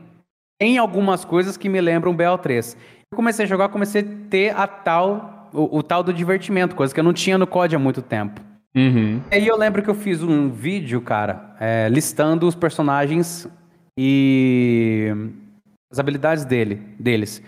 Tem 0.59 0.79
algumas 0.79 1.25
coisas 1.25 1.59
que 1.59 1.69
me 1.69 1.81
lembram 1.81 2.17
BO3. 2.17 2.75
Eu 3.13 3.17
comecei 3.17 3.45
a 3.45 3.49
jogar, 3.49 3.69
comecei 3.69 4.01
a 4.01 4.29
ter 4.31 4.57
a 4.57 4.67
tal 4.67 5.51
o, 5.53 5.79
o, 5.79 5.83
tal 5.83 6.03
do 6.03 6.13
divertimento, 6.13 6.75
coisa 6.75 6.93
que 6.95 6.99
eu 6.99 7.05
não 7.05 7.13
tinha 7.13 7.37
no 7.37 7.47
COD 7.47 7.77
há 7.77 7.79
muito 7.79 8.01
tempo. 8.01 8.41
Uhum. 8.75 9.21
E 9.31 9.35
aí 9.35 9.47
eu 9.47 9.57
lembro 9.57 9.83
que 9.83 9.89
eu 9.89 9.95
fiz 9.95 10.23
um 10.23 10.51
vídeo, 10.51 11.01
cara, 11.03 11.55
é, 11.61 11.89
listando 11.91 12.47
os 12.47 12.55
personagens 12.55 13.49
e 13.99 15.11
as 15.91 15.99
habilidades 15.99 16.45
dele, 16.45 16.77
deles. 16.99 17.43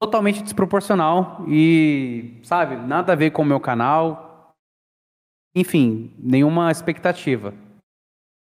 Totalmente 0.00 0.42
desproporcional 0.42 1.44
e, 1.48 2.38
sabe, 2.42 2.76
nada 2.76 3.12
a 3.12 3.16
ver 3.16 3.30
com 3.30 3.42
o 3.42 3.46
meu 3.46 3.58
canal. 3.58 4.54
Enfim, 5.56 6.12
nenhuma 6.18 6.70
expectativa. 6.70 7.52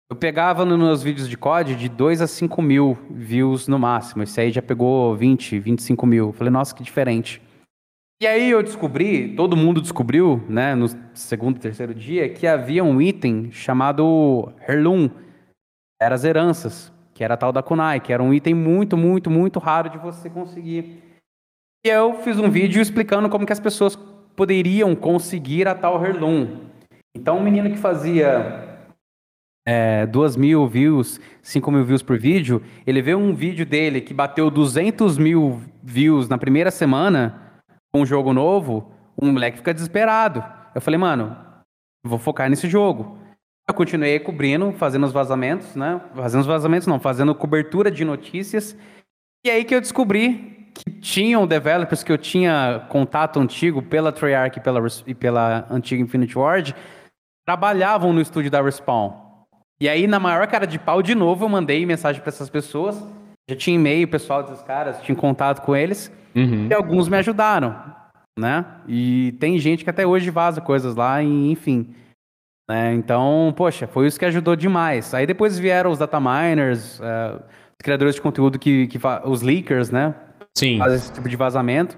Eu 0.09 0.15
pegava 0.15 0.63
nos 0.63 0.77
meus 0.77 1.03
vídeos 1.03 1.27
de 1.27 1.37
COD 1.37 1.75
de 1.75 1.89
2 1.89 2.21
a 2.21 2.27
5 2.27 2.61
mil 2.61 2.97
views 3.11 3.67
no 3.67 3.77
máximo. 3.77 4.23
Esse 4.23 4.39
aí 4.39 4.51
já 4.51 4.61
pegou 4.61 5.15
20, 5.15 5.59
25 5.59 6.05
mil. 6.05 6.31
Falei, 6.31 6.51
nossa, 6.51 6.73
que 6.73 6.81
diferente. 6.81 7.41
E 8.21 8.25
aí 8.25 8.49
eu 8.49 8.63
descobri, 8.63 9.35
todo 9.35 9.55
mundo 9.55 9.79
descobriu, 9.79 10.43
né, 10.49 10.73
no 10.73 10.87
segundo, 11.13 11.59
terceiro 11.59 11.93
dia, 11.93 12.27
que 12.27 12.47
havia 12.47 12.83
um 12.83 12.99
item 13.01 13.51
chamado 13.51 14.51
Heirloom. 14.67 15.09
Era 16.01 16.15
as 16.15 16.23
heranças, 16.23 16.91
que 17.13 17.23
era 17.23 17.33
a 17.33 17.37
tal 17.37 17.51
da 17.51 17.63
Kunai, 17.63 17.99
que 17.99 18.13
era 18.13 18.21
um 18.21 18.33
item 18.33 18.53
muito, 18.53 18.95
muito, 18.95 19.29
muito 19.29 19.59
raro 19.59 19.89
de 19.89 19.97
você 19.97 20.29
conseguir. 20.29 21.03
E 21.85 21.89
eu 21.89 22.13
fiz 22.21 22.37
um 22.39 22.49
vídeo 22.49 22.81
explicando 22.81 23.29
como 23.29 23.45
que 23.45 23.53
as 23.53 23.59
pessoas 23.59 23.95
poderiam 24.35 24.95
conseguir 24.95 25.67
a 25.67 25.73
tal 25.73 26.03
Heirloom. 26.03 26.67
Então, 27.15 27.39
um 27.39 27.43
menino 27.43 27.69
que 27.71 27.77
fazia 27.77 28.79
é, 29.67 30.05
2 30.05 30.35
mil 30.35 30.67
views, 30.67 31.19
5 31.41 31.71
mil 31.71 31.83
views 31.83 32.03
por 32.03 32.17
vídeo, 32.17 32.61
ele 32.85 33.01
vê 33.01 33.15
um 33.15 33.33
vídeo 33.33 33.65
dele 33.65 33.99
que 33.99 34.13
bateu 34.13 34.51
200 34.51 35.17
mil 35.17 35.61
views 35.83 36.29
na 36.29 36.37
primeira 36.37 36.69
semana 36.69 37.61
com 37.91 38.01
um 38.01 38.05
jogo 38.05 38.31
novo, 38.31 38.91
um 39.19 39.31
moleque 39.31 39.57
fica 39.57 39.73
desesperado. 39.73 40.43
Eu 40.75 40.81
falei, 40.81 40.99
mano, 40.99 41.35
vou 42.05 42.19
focar 42.19 42.49
nesse 42.49 42.69
jogo. 42.69 43.17
Eu 43.69 43.73
continuei 43.73 44.17
cobrindo, 44.19 44.71
fazendo 44.73 45.05
os 45.05 45.11
vazamentos, 45.11 45.75
né? 45.75 45.99
Fazendo 46.15 46.41
os 46.41 46.47
vazamentos, 46.47 46.87
não, 46.87 46.99
fazendo 46.99 47.35
cobertura 47.35 47.91
de 47.91 48.05
notícias. 48.05 48.77
E 49.45 49.49
aí 49.49 49.65
que 49.65 49.75
eu 49.75 49.81
descobri 49.81 50.69
que 50.73 50.89
tinham 51.01 51.45
developers 51.45 52.03
que 52.03 52.11
eu 52.11 52.17
tinha 52.17 52.85
contato 52.89 53.39
antigo 53.39 53.81
pela 53.81 54.11
Treyarch 54.11 54.57
e 54.57 54.61
pela, 54.61 54.87
e 55.07 55.13
pela 55.13 55.67
antiga 55.69 56.01
Infinity 56.01 56.37
Ward, 56.37 56.75
trabalhavam 57.45 58.13
no 58.13 58.21
estúdio 58.21 58.49
da 58.49 58.61
Respawn. 58.61 59.11
E 59.79 59.87
aí, 59.87 60.07
na 60.07 60.19
maior 60.19 60.47
cara 60.47 60.65
de 60.65 60.79
pau, 60.79 61.01
de 61.01 61.13
novo, 61.13 61.45
eu 61.45 61.49
mandei 61.49 61.85
mensagem 61.85 62.21
para 62.21 62.29
essas 62.29 62.49
pessoas. 62.49 63.01
Já 63.49 63.55
tinha 63.55 63.75
e-mail 63.75 64.07
pessoal 64.07 64.43
desses 64.43 64.63
caras, 64.63 65.01
tinha 65.01 65.15
contato 65.15 65.61
com 65.61 65.75
eles. 65.75 66.11
Uhum. 66.35 66.67
E 66.69 66.73
alguns 66.73 67.07
me 67.07 67.17
ajudaram, 67.17 67.75
né? 68.37 68.65
E 68.87 69.35
tem 69.39 69.57
gente 69.59 69.83
que 69.83 69.89
até 69.89 70.05
hoje 70.05 70.29
vaza 70.29 70.61
coisas 70.61 70.95
lá, 70.95 71.21
e, 71.21 71.51
enfim. 71.51 71.93
Né? 72.69 72.93
Então, 72.93 73.53
poxa, 73.55 73.87
foi 73.87 74.07
isso 74.07 74.19
que 74.19 74.25
ajudou 74.25 74.55
demais. 74.55 75.13
Aí 75.13 75.25
depois 75.25 75.57
vieram 75.57 75.91
os 75.91 75.99
data 75.99 76.19
miners, 76.19 76.99
uh, 76.99 77.37
os 77.37 77.83
criadores 77.83 78.15
de 78.15 78.21
conteúdo 78.21 78.59
que, 78.59 78.87
que 78.87 78.99
os 79.25 79.41
leakers, 79.41 79.89
né? 79.89 80.15
Sim. 80.57 80.77
Fazem 80.77 80.97
esse 80.97 81.11
tipo 81.11 81.29
de 81.29 81.35
vazamento. 81.35 81.97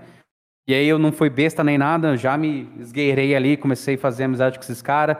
E 0.68 0.74
aí 0.74 0.88
eu 0.88 1.00
não 1.00 1.12
fui 1.12 1.30
besta 1.30 1.64
nem 1.64 1.78
nada, 1.78 2.16
já 2.16 2.38
me 2.38 2.70
esgueirei 2.80 3.36
ali, 3.36 3.58
comecei 3.58 3.96
a 3.96 3.98
fazer 3.98 4.26
amizade 4.26 4.58
com 4.58 4.64
esses 4.64 4.82
caras 4.82 5.18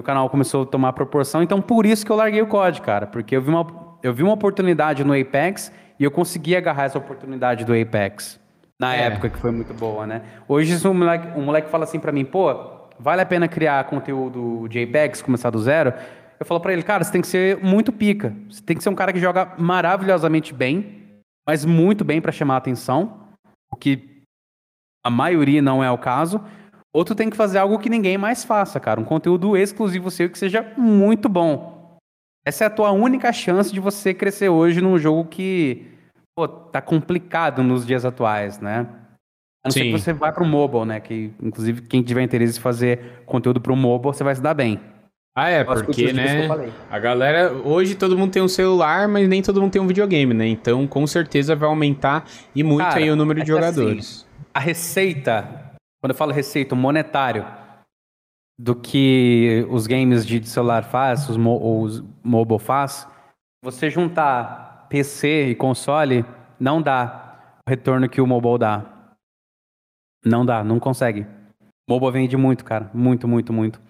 o 0.00 0.02
canal 0.02 0.28
começou 0.30 0.62
a 0.62 0.66
tomar 0.66 0.92
proporção, 0.94 1.42
então 1.42 1.60
por 1.60 1.84
isso 1.84 2.04
que 2.04 2.10
eu 2.10 2.16
larguei 2.16 2.40
o 2.40 2.46
COD, 2.46 2.80
cara, 2.80 3.06
porque 3.06 3.36
eu 3.36 3.42
vi 3.42 3.50
uma, 3.50 3.66
eu 4.02 4.14
vi 4.14 4.22
uma 4.22 4.32
oportunidade 4.32 5.04
no 5.04 5.12
Apex 5.12 5.70
e 5.98 6.04
eu 6.04 6.10
consegui 6.10 6.56
agarrar 6.56 6.84
essa 6.84 6.98
oportunidade 6.98 7.64
do 7.64 7.74
Apex. 7.74 8.40
Na 8.80 8.96
é. 8.96 9.02
época 9.02 9.28
que 9.28 9.38
foi 9.38 9.50
muito 9.50 9.74
boa, 9.74 10.06
né? 10.06 10.22
Hoje 10.48 10.74
um 10.88 10.94
moleque, 10.94 11.38
um 11.38 11.42
moleque 11.42 11.68
fala 11.68 11.84
assim 11.84 12.00
para 12.00 12.10
mim, 12.10 12.24
pô, 12.24 12.79
vale 13.00 13.22
a 13.22 13.26
pena 13.26 13.48
criar 13.48 13.84
conteúdo 13.84 14.66
Apex, 14.66 15.22
começar 15.22 15.50
do 15.50 15.58
zero? 15.58 15.94
Eu 16.38 16.46
falo 16.46 16.60
para 16.60 16.72
ele, 16.72 16.82
cara, 16.82 17.02
você 17.02 17.12
tem 17.12 17.20
que 17.20 17.26
ser 17.26 17.56
muito 17.58 17.92
pica. 17.92 18.34
Você 18.48 18.62
tem 18.62 18.76
que 18.76 18.82
ser 18.82 18.90
um 18.90 18.94
cara 18.94 19.12
que 19.12 19.18
joga 19.18 19.54
maravilhosamente 19.58 20.54
bem, 20.54 21.22
mas 21.46 21.64
muito 21.64 22.04
bem 22.04 22.20
para 22.20 22.32
chamar 22.32 22.54
a 22.54 22.58
atenção, 22.58 23.28
o 23.72 23.76
que 23.76 24.22
a 25.04 25.10
maioria 25.10 25.62
não 25.62 25.82
é 25.82 25.90
o 25.90 25.98
caso. 25.98 26.42
Ou 26.92 27.04
tem 27.04 27.30
que 27.30 27.36
fazer 27.36 27.58
algo 27.58 27.78
que 27.78 27.88
ninguém 27.88 28.18
mais 28.18 28.44
faça, 28.44 28.80
cara. 28.80 29.00
Um 29.00 29.04
conteúdo 29.04 29.56
exclusivo 29.56 30.10
seu 30.10 30.28
que 30.28 30.38
seja 30.38 30.62
muito 30.76 31.28
bom. 31.28 31.98
Essa 32.44 32.64
é 32.64 32.66
a 32.66 32.70
tua 32.70 32.90
única 32.90 33.32
chance 33.32 33.72
de 33.72 33.80
você 33.80 34.12
crescer 34.12 34.48
hoje 34.48 34.80
num 34.80 34.98
jogo 34.98 35.28
que, 35.28 35.86
pô, 36.34 36.48
tá 36.48 36.80
complicado 36.80 37.62
nos 37.62 37.86
dias 37.86 38.04
atuais, 38.04 38.58
né? 38.58 38.86
A 39.64 39.68
não 39.68 39.72
Sim. 39.72 39.80
ser 39.80 39.84
que 39.86 39.92
você 39.92 40.12
vá 40.12 40.32
pro 40.32 40.46
mobile, 40.46 40.84
né? 40.84 41.00
Que, 41.00 41.32
inclusive, 41.42 41.82
quem 41.82 42.02
tiver 42.02 42.22
interesse 42.22 42.58
em 42.58 42.62
fazer 42.62 43.22
conteúdo 43.26 43.60
pro 43.60 43.76
mobile, 43.76 44.14
você 44.14 44.24
vai 44.24 44.34
se 44.34 44.42
dar 44.42 44.54
bem. 44.54 44.80
Ah, 45.36 45.48
é, 45.48 45.62
porque, 45.62 46.12
né? 46.12 46.48
A 46.90 46.98
galera. 46.98 47.52
Hoje 47.52 47.94
todo 47.94 48.16
mundo 48.18 48.32
tem 48.32 48.42
um 48.42 48.48
celular, 48.48 49.06
mas 49.06 49.28
nem 49.28 49.42
todo 49.42 49.60
mundo 49.60 49.70
tem 49.70 49.80
um 49.80 49.86
videogame, 49.86 50.34
né? 50.34 50.46
Então, 50.46 50.86
com 50.86 51.06
certeza 51.06 51.54
vai 51.54 51.68
aumentar 51.68 52.24
e 52.54 52.62
muito 52.62 52.84
Cara, 52.84 52.98
aí 52.98 53.10
o 53.10 53.16
número 53.16 53.42
de 53.42 53.50
é 53.50 53.54
jogadores. 53.54 54.26
Assim, 54.26 54.26
a 54.52 54.58
receita 54.58 55.70
quando 56.00 56.12
eu 56.12 56.16
falo 56.16 56.32
receita 56.32 56.74
monetário 56.74 57.46
do 58.58 58.74
que 58.74 59.66
os 59.70 59.86
games 59.86 60.26
de 60.26 60.46
celular 60.48 60.84
faz, 60.84 61.28
os, 61.28 61.36
mo 61.36 61.82
os 61.82 62.02
mobile 62.22 62.58
faz, 62.58 63.06
você 63.62 63.90
juntar 63.90 64.86
PC 64.88 65.48
e 65.48 65.54
console 65.54 66.24
não 66.58 66.80
dá 66.80 67.56
o 67.66 67.70
retorno 67.70 68.08
que 68.08 68.20
o 68.20 68.26
mobile 68.26 68.58
dá. 68.58 68.89
Não 70.24 70.44
dá, 70.44 70.62
não 70.62 70.78
consegue. 70.78 71.26
Mobile 71.88 72.12
vende 72.12 72.36
muito, 72.36 72.64
cara, 72.64 72.90
muito, 72.94 73.26
muito, 73.26 73.52
muito. 73.52 73.80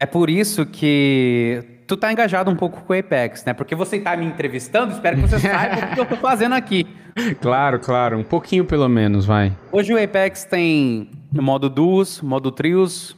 É 0.00 0.06
por 0.06 0.28
isso 0.28 0.66
que 0.66 1.64
tu 1.86 1.96
tá 1.96 2.12
engajado 2.12 2.50
um 2.50 2.56
pouco 2.56 2.82
com 2.82 2.92
o 2.92 2.98
Apex, 2.98 3.44
né? 3.44 3.54
Porque 3.54 3.74
você 3.74 3.98
tá 3.98 4.16
me 4.16 4.26
entrevistando, 4.26 4.92
espero 4.92 5.16
que 5.16 5.22
você 5.22 5.38
saiba 5.38 5.86
o 5.86 5.94
que 5.94 6.00
eu 6.00 6.06
tô 6.06 6.16
fazendo 6.16 6.54
aqui. 6.54 6.86
Claro, 7.40 7.80
claro, 7.80 8.18
um 8.18 8.22
pouquinho 8.22 8.66
pelo 8.66 8.86
menos, 8.90 9.24
vai. 9.24 9.50
Hoje 9.72 9.90
o 9.90 10.04
Apex 10.04 10.44
tem 10.44 11.08
modo 11.32 11.70
duos, 11.70 12.20
modo 12.20 12.52
trios 12.52 13.16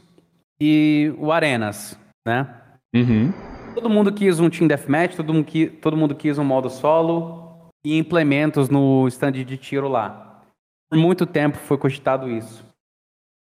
e 0.61 1.13
o 1.19 1.33
arenas, 1.33 1.99
né? 2.25 2.47
Uhum. 2.95 3.33
Todo 3.75 3.91
mundo 3.91 4.13
quis 4.13 4.39
um 4.39 4.49
Team 4.49 4.69
Deathmatch, 4.69 5.17
todo 5.17 5.35
mundo, 5.35 5.45
quis, 5.45 5.73
todo 5.83 5.97
mundo 5.97 6.15
quis 6.15 6.39
um 6.39 6.45
modo 6.45 6.71
solo 6.71 7.71
e 7.85 7.99
implementos 7.99 8.69
no 8.69 9.09
stand 9.09 9.33
de 9.33 9.57
tiro 9.57 9.89
lá. 9.89 10.28
Por 10.89 10.99
muito 10.99 11.27
tempo 11.27 11.59
foi 11.59 11.77
cogitado 11.77 12.31
isso. 12.31 12.67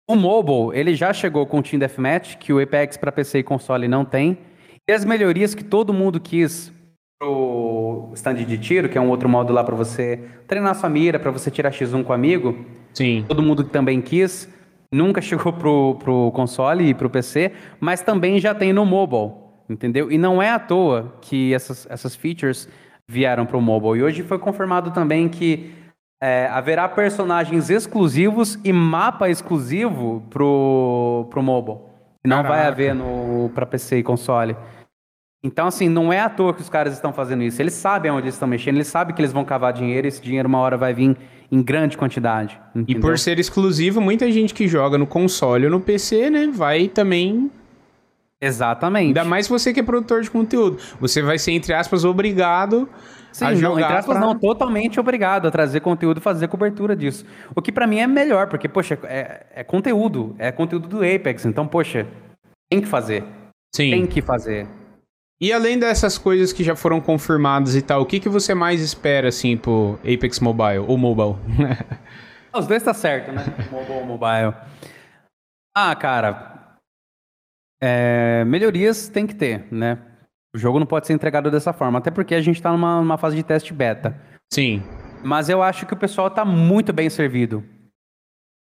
O 0.08 0.14
mobile, 0.14 0.78
ele 0.78 0.94
já 0.94 1.12
chegou 1.12 1.46
com 1.46 1.58
o 1.58 1.62
Team 1.62 1.78
Deathmatch, 1.78 2.36
que 2.36 2.52
o 2.52 2.62
Apex 2.62 2.96
para 2.96 3.10
PC 3.10 3.38
e 3.38 3.42
console 3.42 3.88
não 3.88 4.04
tem. 4.04 4.38
E 4.86 4.92
as 4.92 5.04
melhorias 5.04 5.54
que 5.54 5.64
todo 5.64 5.94
mundo 5.94 6.20
quis 6.20 6.70
pro 7.18 8.10
stand 8.14 8.34
de 8.44 8.58
tiro, 8.58 8.88
que 8.88 8.98
é 8.98 9.00
um 9.00 9.08
outro 9.08 9.28
modo 9.28 9.52
lá 9.52 9.64
para 9.64 9.74
você 9.74 10.22
treinar 10.46 10.74
sua 10.74 10.90
mira, 10.90 11.18
para 11.18 11.30
você 11.30 11.50
tirar 11.50 11.70
X1 11.70 12.04
com 12.04 12.12
amigo. 12.12 12.54
Sim. 12.92 13.24
Todo 13.26 13.42
mundo 13.42 13.64
também 13.64 14.02
quis. 14.02 14.48
Nunca 14.92 15.20
chegou 15.22 15.52
pro, 15.54 15.96
pro 15.96 16.30
console 16.32 16.90
e 16.90 16.94
pro 16.94 17.08
PC, 17.08 17.52
mas 17.80 18.02
também 18.02 18.38
já 18.38 18.54
tem 18.54 18.74
no 18.74 18.84
mobile, 18.84 19.32
entendeu? 19.70 20.12
E 20.12 20.18
não 20.18 20.42
é 20.42 20.50
à 20.50 20.58
toa 20.58 21.14
que 21.22 21.54
essas, 21.54 21.86
essas 21.88 22.14
features 22.14 22.68
vieram 23.08 23.46
pro 23.46 23.60
mobile. 23.60 23.98
E 23.98 24.02
hoje 24.02 24.22
foi 24.22 24.38
confirmado 24.38 24.90
também 24.90 25.30
que 25.30 25.72
é, 26.24 26.48
haverá 26.50 26.88
personagens 26.88 27.68
exclusivos 27.68 28.58
e 28.64 28.72
mapa 28.72 29.28
exclusivo 29.28 30.22
pro, 30.30 31.26
pro 31.28 31.42
mobile. 31.42 31.76
Não 32.24 32.38
Caraca. 32.38 32.54
vai 32.54 32.66
haver 32.66 32.94
no 32.94 33.50
para 33.54 33.66
PC 33.66 33.98
e 33.98 34.02
console. 34.02 34.56
Então, 35.44 35.66
assim, 35.66 35.86
não 35.86 36.10
é 36.10 36.20
à 36.20 36.30
toa 36.30 36.54
que 36.54 36.62
os 36.62 36.70
caras 36.70 36.94
estão 36.94 37.12
fazendo 37.12 37.42
isso. 37.42 37.60
Eles 37.60 37.74
sabem 37.74 38.10
onde 38.10 38.22
eles 38.22 38.36
estão 38.36 38.48
mexendo, 38.48 38.76
eles 38.76 38.86
sabem 38.86 39.14
que 39.14 39.20
eles 39.20 39.34
vão 39.34 39.44
cavar 39.44 39.74
dinheiro 39.74 40.06
e 40.06 40.08
esse 40.08 40.22
dinheiro 40.22 40.48
uma 40.48 40.60
hora 40.60 40.78
vai 40.78 40.94
vir 40.94 41.14
em 41.52 41.62
grande 41.62 41.98
quantidade. 41.98 42.58
Entendeu? 42.74 42.96
E 42.96 43.00
por 43.02 43.18
ser 43.18 43.38
exclusivo, 43.38 44.00
muita 44.00 44.32
gente 44.32 44.54
que 44.54 44.66
joga 44.66 44.96
no 44.96 45.06
console 45.06 45.66
ou 45.66 45.70
no 45.70 45.80
PC, 45.80 46.30
né, 46.30 46.50
vai 46.50 46.88
também 46.88 47.50
Exatamente. 48.40 49.06
Ainda 49.08 49.24
mais 49.24 49.46
você 49.46 49.72
que 49.72 49.80
é 49.80 49.82
produtor 49.82 50.22
de 50.22 50.30
conteúdo. 50.30 50.78
Você 51.00 51.22
vai 51.22 51.38
ser, 51.38 51.52
entre 51.52 51.72
aspas, 51.72 52.04
obrigado 52.04 52.88
Sim, 53.34 53.46
a 53.46 53.54
jogar. 53.56 53.68
Não, 53.68 53.80
entre 53.80 53.96
aspas, 53.98 54.16
pra... 54.16 54.26
não, 54.26 54.38
totalmente 54.38 55.00
obrigado 55.00 55.48
a 55.48 55.50
trazer 55.50 55.80
conteúdo 55.80 56.18
e 56.18 56.20
fazer 56.20 56.46
cobertura 56.46 56.94
disso. 56.94 57.26
O 57.54 57.60
que 57.60 57.72
para 57.72 57.84
mim 57.84 57.98
é 57.98 58.06
melhor, 58.06 58.46
porque, 58.48 58.68
poxa, 58.68 58.96
é, 59.02 59.46
é, 59.52 59.64
conteúdo. 59.64 60.36
É 60.38 60.52
conteúdo 60.52 60.86
do 60.86 60.98
Apex. 60.98 61.44
Então, 61.44 61.66
poxa, 61.66 62.06
tem 62.70 62.80
que 62.80 62.86
fazer. 62.86 63.24
Sim. 63.74 63.90
Tem 63.90 64.06
que 64.06 64.22
fazer. 64.22 64.68
E 65.40 65.52
além 65.52 65.76
dessas 65.76 66.16
coisas 66.16 66.52
que 66.52 66.62
já 66.62 66.76
foram 66.76 67.00
confirmadas 67.00 67.74
e 67.74 67.82
tal, 67.82 68.02
o 68.02 68.06
que, 68.06 68.20
que 68.20 68.28
você 68.28 68.54
mais 68.54 68.80
espera, 68.80 69.28
assim, 69.28 69.56
pro 69.56 69.98
Apex 70.02 70.38
Mobile? 70.38 70.84
Ou 70.86 70.96
Mobile? 70.96 71.34
Os 72.56 72.68
dois 72.68 72.84
tá 72.84 72.94
certo, 72.94 73.32
né? 73.32 73.44
Mobile 73.68 73.98
ou 73.98 74.06
Mobile. 74.06 74.54
Ah, 75.76 75.96
cara, 75.96 76.76
é, 77.82 78.44
melhorias 78.44 79.08
tem 79.08 79.26
que 79.26 79.34
ter, 79.34 79.66
né? 79.72 79.98
O 80.54 80.58
jogo 80.58 80.78
não 80.78 80.86
pode 80.86 81.06
ser 81.08 81.12
entregado 81.12 81.50
dessa 81.50 81.72
forma, 81.72 81.98
até 81.98 82.12
porque 82.12 82.34
a 82.34 82.40
gente 82.40 82.56
está 82.56 82.70
numa, 82.70 83.00
numa, 83.00 83.18
fase 83.18 83.34
de 83.34 83.42
teste 83.42 83.74
beta. 83.74 84.16
Sim. 84.52 84.82
Mas 85.24 85.48
eu 85.48 85.60
acho 85.60 85.84
que 85.84 85.94
o 85.94 85.96
pessoal 85.96 86.28
está 86.28 86.44
muito 86.44 86.92
bem 86.92 87.10
servido. 87.10 87.64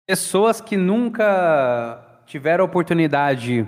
pessoas 0.07 0.61
que 0.61 0.77
nunca 0.77 2.21
tiveram 2.25 2.63
a 2.63 2.67
oportunidade 2.67 3.67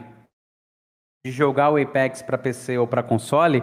de 1.25 1.31
jogar 1.31 1.71
o 1.71 1.77
Apex 1.81 2.21
para 2.21 2.37
PC 2.37 2.77
ou 2.77 2.87
para 2.87 3.03
console 3.03 3.61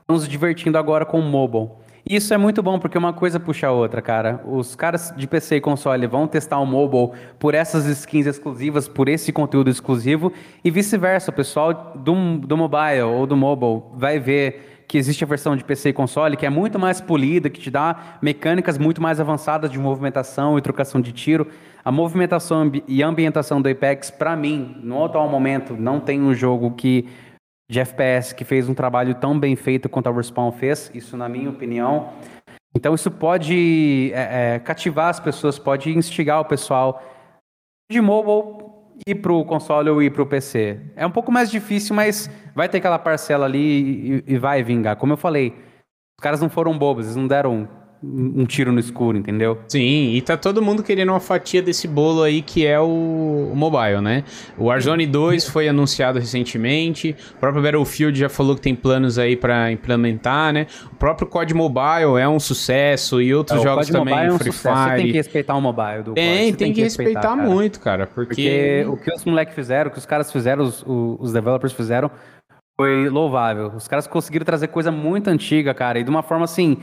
estão 0.00 0.18
se 0.18 0.28
divertindo 0.28 0.76
agora 0.76 1.06
com 1.06 1.18
o 1.18 1.22
mobile. 1.22 1.70
Isso 2.08 2.34
é 2.34 2.36
muito 2.36 2.62
bom, 2.62 2.78
porque 2.78 2.98
uma 2.98 3.14
coisa 3.14 3.40
puxa 3.40 3.68
a 3.68 3.72
outra, 3.72 4.02
cara. 4.02 4.42
Os 4.44 4.76
caras 4.76 5.10
de 5.16 5.26
PC 5.26 5.56
e 5.56 5.60
console 5.60 6.06
vão 6.06 6.26
testar 6.26 6.58
o 6.58 6.66
mobile 6.66 7.18
por 7.38 7.54
essas 7.54 7.86
skins 7.86 8.26
exclusivas, 8.26 8.86
por 8.86 9.08
esse 9.08 9.32
conteúdo 9.32 9.70
exclusivo, 9.70 10.30
e 10.62 10.70
vice-versa. 10.70 11.30
O 11.30 11.34
pessoal 11.34 11.94
do, 11.94 12.36
do 12.38 12.56
mobile 12.58 13.00
ou 13.02 13.26
do 13.26 13.34
mobile 13.34 13.82
vai 13.94 14.18
ver 14.18 14.84
que 14.86 14.98
existe 14.98 15.24
a 15.24 15.26
versão 15.26 15.56
de 15.56 15.64
PC 15.64 15.88
e 15.88 15.92
console, 15.94 16.36
que 16.36 16.44
é 16.44 16.50
muito 16.50 16.78
mais 16.78 17.00
polida, 17.00 17.48
que 17.48 17.58
te 17.58 17.70
dá 17.70 18.18
mecânicas 18.20 18.76
muito 18.76 19.00
mais 19.00 19.18
avançadas 19.18 19.70
de 19.70 19.78
movimentação 19.78 20.58
e 20.58 20.60
trocação 20.60 21.00
de 21.00 21.10
tiro. 21.10 21.48
A 21.82 21.90
movimentação 21.90 22.70
e 22.86 23.02
ambientação 23.02 23.62
do 23.62 23.68
Apex, 23.68 24.10
para 24.10 24.36
mim, 24.36 24.76
no 24.82 25.02
atual 25.02 25.26
momento, 25.26 25.74
não 25.74 25.98
tem 26.00 26.20
um 26.20 26.34
jogo 26.34 26.72
que 26.72 27.08
de 27.70 27.80
FPS 27.80 28.34
que 28.34 28.44
fez 28.44 28.68
um 28.68 28.74
trabalho 28.74 29.14
tão 29.14 29.38
bem 29.38 29.56
feito 29.56 29.88
quanto 29.88 30.08
a 30.08 30.12
Respawn 30.12 30.52
fez, 30.52 30.90
isso 30.94 31.16
na 31.16 31.28
minha 31.28 31.50
opinião. 31.50 32.12
Então 32.76 32.94
isso 32.94 33.10
pode 33.10 34.10
é, 34.12 34.54
é, 34.54 34.58
cativar 34.58 35.08
as 35.08 35.20
pessoas, 35.20 35.58
pode 35.58 35.96
instigar 35.96 36.40
o 36.40 36.44
pessoal 36.44 37.02
de 37.90 38.00
mobile 38.00 38.64
ir 39.06 39.16
pro 39.16 39.44
console 39.44 39.90
ou 39.90 40.02
ir 40.02 40.10
pro 40.10 40.26
PC. 40.26 40.80
É 40.96 41.06
um 41.06 41.10
pouco 41.10 41.30
mais 41.30 41.50
difícil, 41.50 41.94
mas 41.94 42.30
vai 42.54 42.68
ter 42.68 42.78
aquela 42.78 42.98
parcela 42.98 43.46
ali 43.46 44.22
e, 44.26 44.34
e 44.34 44.38
vai 44.38 44.62
vingar. 44.62 44.96
Como 44.96 45.12
eu 45.12 45.16
falei, 45.16 45.54
os 46.18 46.22
caras 46.22 46.40
não 46.40 46.48
foram 46.48 46.76
bobos, 46.76 47.06
eles 47.06 47.16
não 47.16 47.26
deram 47.26 47.68
um 48.36 48.44
tiro 48.44 48.70
no 48.70 48.78
escuro, 48.78 49.16
entendeu? 49.16 49.58
Sim, 49.68 50.12
e 50.12 50.20
tá 50.20 50.36
todo 50.36 50.60
mundo 50.60 50.82
querendo 50.82 51.10
uma 51.10 51.20
fatia 51.20 51.62
desse 51.62 51.88
bolo 51.88 52.22
aí 52.22 52.42
que 52.42 52.66
é 52.66 52.78
o, 52.78 53.50
o 53.52 53.56
mobile, 53.56 54.00
né? 54.00 54.24
O 54.58 54.64
Warzone 54.64 55.06
2 55.06 55.48
foi 55.48 55.68
anunciado 55.68 56.18
recentemente, 56.18 57.16
o 57.36 57.38
próprio 57.38 57.62
Battlefield 57.62 58.18
já 58.18 58.28
falou 58.28 58.54
que 58.54 58.60
tem 58.60 58.74
planos 58.74 59.18
aí 59.18 59.36
para 59.36 59.72
implementar, 59.72 60.52
né? 60.52 60.66
O 60.92 60.96
próprio 60.96 61.26
COD 61.26 61.54
Mobile 61.54 62.20
é 62.20 62.28
um 62.28 62.38
sucesso 62.38 63.20
e 63.20 63.34
outros 63.34 63.60
é, 63.60 63.62
jogos 63.62 63.88
também, 63.88 64.14
é 64.14 64.32
um 64.32 64.38
Free 64.38 64.52
sucesso. 64.52 64.76
Fire. 64.76 64.90
Você 64.90 65.02
tem 65.02 65.06
que 65.06 65.16
respeitar 65.18 65.54
o 65.54 65.60
mobile 65.60 66.02
do 66.02 66.14
Tem, 66.14 66.24
tem, 66.24 66.54
tem 66.54 66.68
que, 66.68 66.74
que 66.74 66.82
respeitar, 66.82 67.20
respeitar 67.20 67.36
muito, 67.36 67.80
cara, 67.80 68.06
porque... 68.06 68.84
porque... 68.84 68.84
o 68.88 68.96
que 68.96 69.12
os 69.12 69.24
moleques 69.24 69.54
fizeram, 69.54 69.90
o 69.90 69.92
que 69.92 69.98
os 69.98 70.06
caras 70.06 70.30
fizeram, 70.30 70.64
os, 70.64 70.84
os 70.86 71.32
developers 71.32 71.72
fizeram, 71.72 72.10
foi 72.76 73.08
louvável. 73.08 73.72
Os 73.74 73.86
caras 73.86 74.06
conseguiram 74.06 74.44
trazer 74.44 74.68
coisa 74.68 74.90
muito 74.90 75.28
antiga, 75.28 75.72
cara, 75.72 75.98
e 75.98 76.04
de 76.04 76.10
uma 76.10 76.22
forma 76.22 76.44
assim 76.44 76.78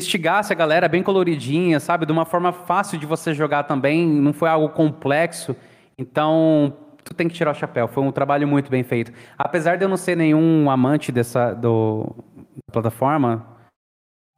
instigasse 0.00 0.52
a 0.52 0.56
galera 0.56 0.88
bem 0.88 1.02
coloridinha, 1.02 1.78
sabe? 1.78 2.06
De 2.06 2.12
uma 2.12 2.24
forma 2.24 2.52
fácil 2.52 2.98
de 2.98 3.06
você 3.06 3.32
jogar 3.32 3.64
também, 3.64 4.06
não 4.06 4.32
foi 4.32 4.48
algo 4.48 4.68
complexo. 4.70 5.56
Então, 5.96 6.76
tu 7.04 7.14
tem 7.14 7.28
que 7.28 7.34
tirar 7.34 7.52
o 7.52 7.54
chapéu. 7.54 7.86
Foi 7.86 8.02
um 8.02 8.10
trabalho 8.10 8.48
muito 8.48 8.70
bem 8.70 8.82
feito. 8.82 9.12
Apesar 9.38 9.76
de 9.76 9.84
eu 9.84 9.88
não 9.88 9.96
ser 9.96 10.16
nenhum 10.16 10.70
amante 10.70 11.12
dessa 11.12 11.52
do, 11.54 12.14
da 12.66 12.72
plataforma, 12.72 13.46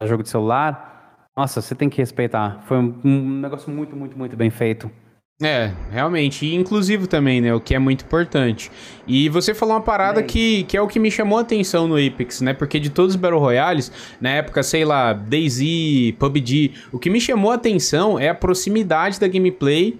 jogo 0.03 0.23
de 0.23 0.29
celular, 0.29 1.29
nossa, 1.35 1.61
você 1.61 1.73
tem 1.73 1.89
que 1.89 1.97
respeitar. 1.97 2.61
Foi 2.63 2.77
um, 2.77 2.99
um 3.03 3.39
negócio 3.39 3.71
muito, 3.71 3.95
muito, 3.95 4.17
muito 4.17 4.35
bem 4.35 4.49
feito. 4.49 4.91
É, 5.39 5.71
realmente. 5.91 6.47
E 6.47 6.55
inclusivo 6.55 7.05
também, 7.05 7.39
né? 7.39 7.53
O 7.53 7.59
que 7.59 7.75
é 7.75 7.79
muito 7.79 8.03
importante. 8.03 8.71
E 9.07 9.29
você 9.29 9.53
falou 9.53 9.75
uma 9.75 9.81
parada 9.81 10.23
que, 10.23 10.63
que 10.63 10.75
é 10.75 10.81
o 10.81 10.87
que 10.87 10.99
me 10.99 11.11
chamou 11.11 11.37
a 11.37 11.41
atenção 11.41 11.87
no 11.87 11.95
Apex, 11.95 12.41
né? 12.41 12.53
Porque 12.53 12.79
de 12.79 12.89
todos 12.89 13.13
os 13.13 13.21
Battle 13.21 13.39
Royales, 13.39 13.91
na 14.19 14.31
época, 14.31 14.63
sei 14.63 14.83
lá, 14.83 15.13
DayZ, 15.13 15.61
PUBG, 16.17 16.73
o 16.91 16.97
que 16.97 17.09
me 17.09 17.21
chamou 17.21 17.51
a 17.51 17.55
atenção 17.55 18.17
é 18.17 18.29
a 18.29 18.35
proximidade 18.35 19.19
da 19.19 19.27
gameplay 19.27 19.99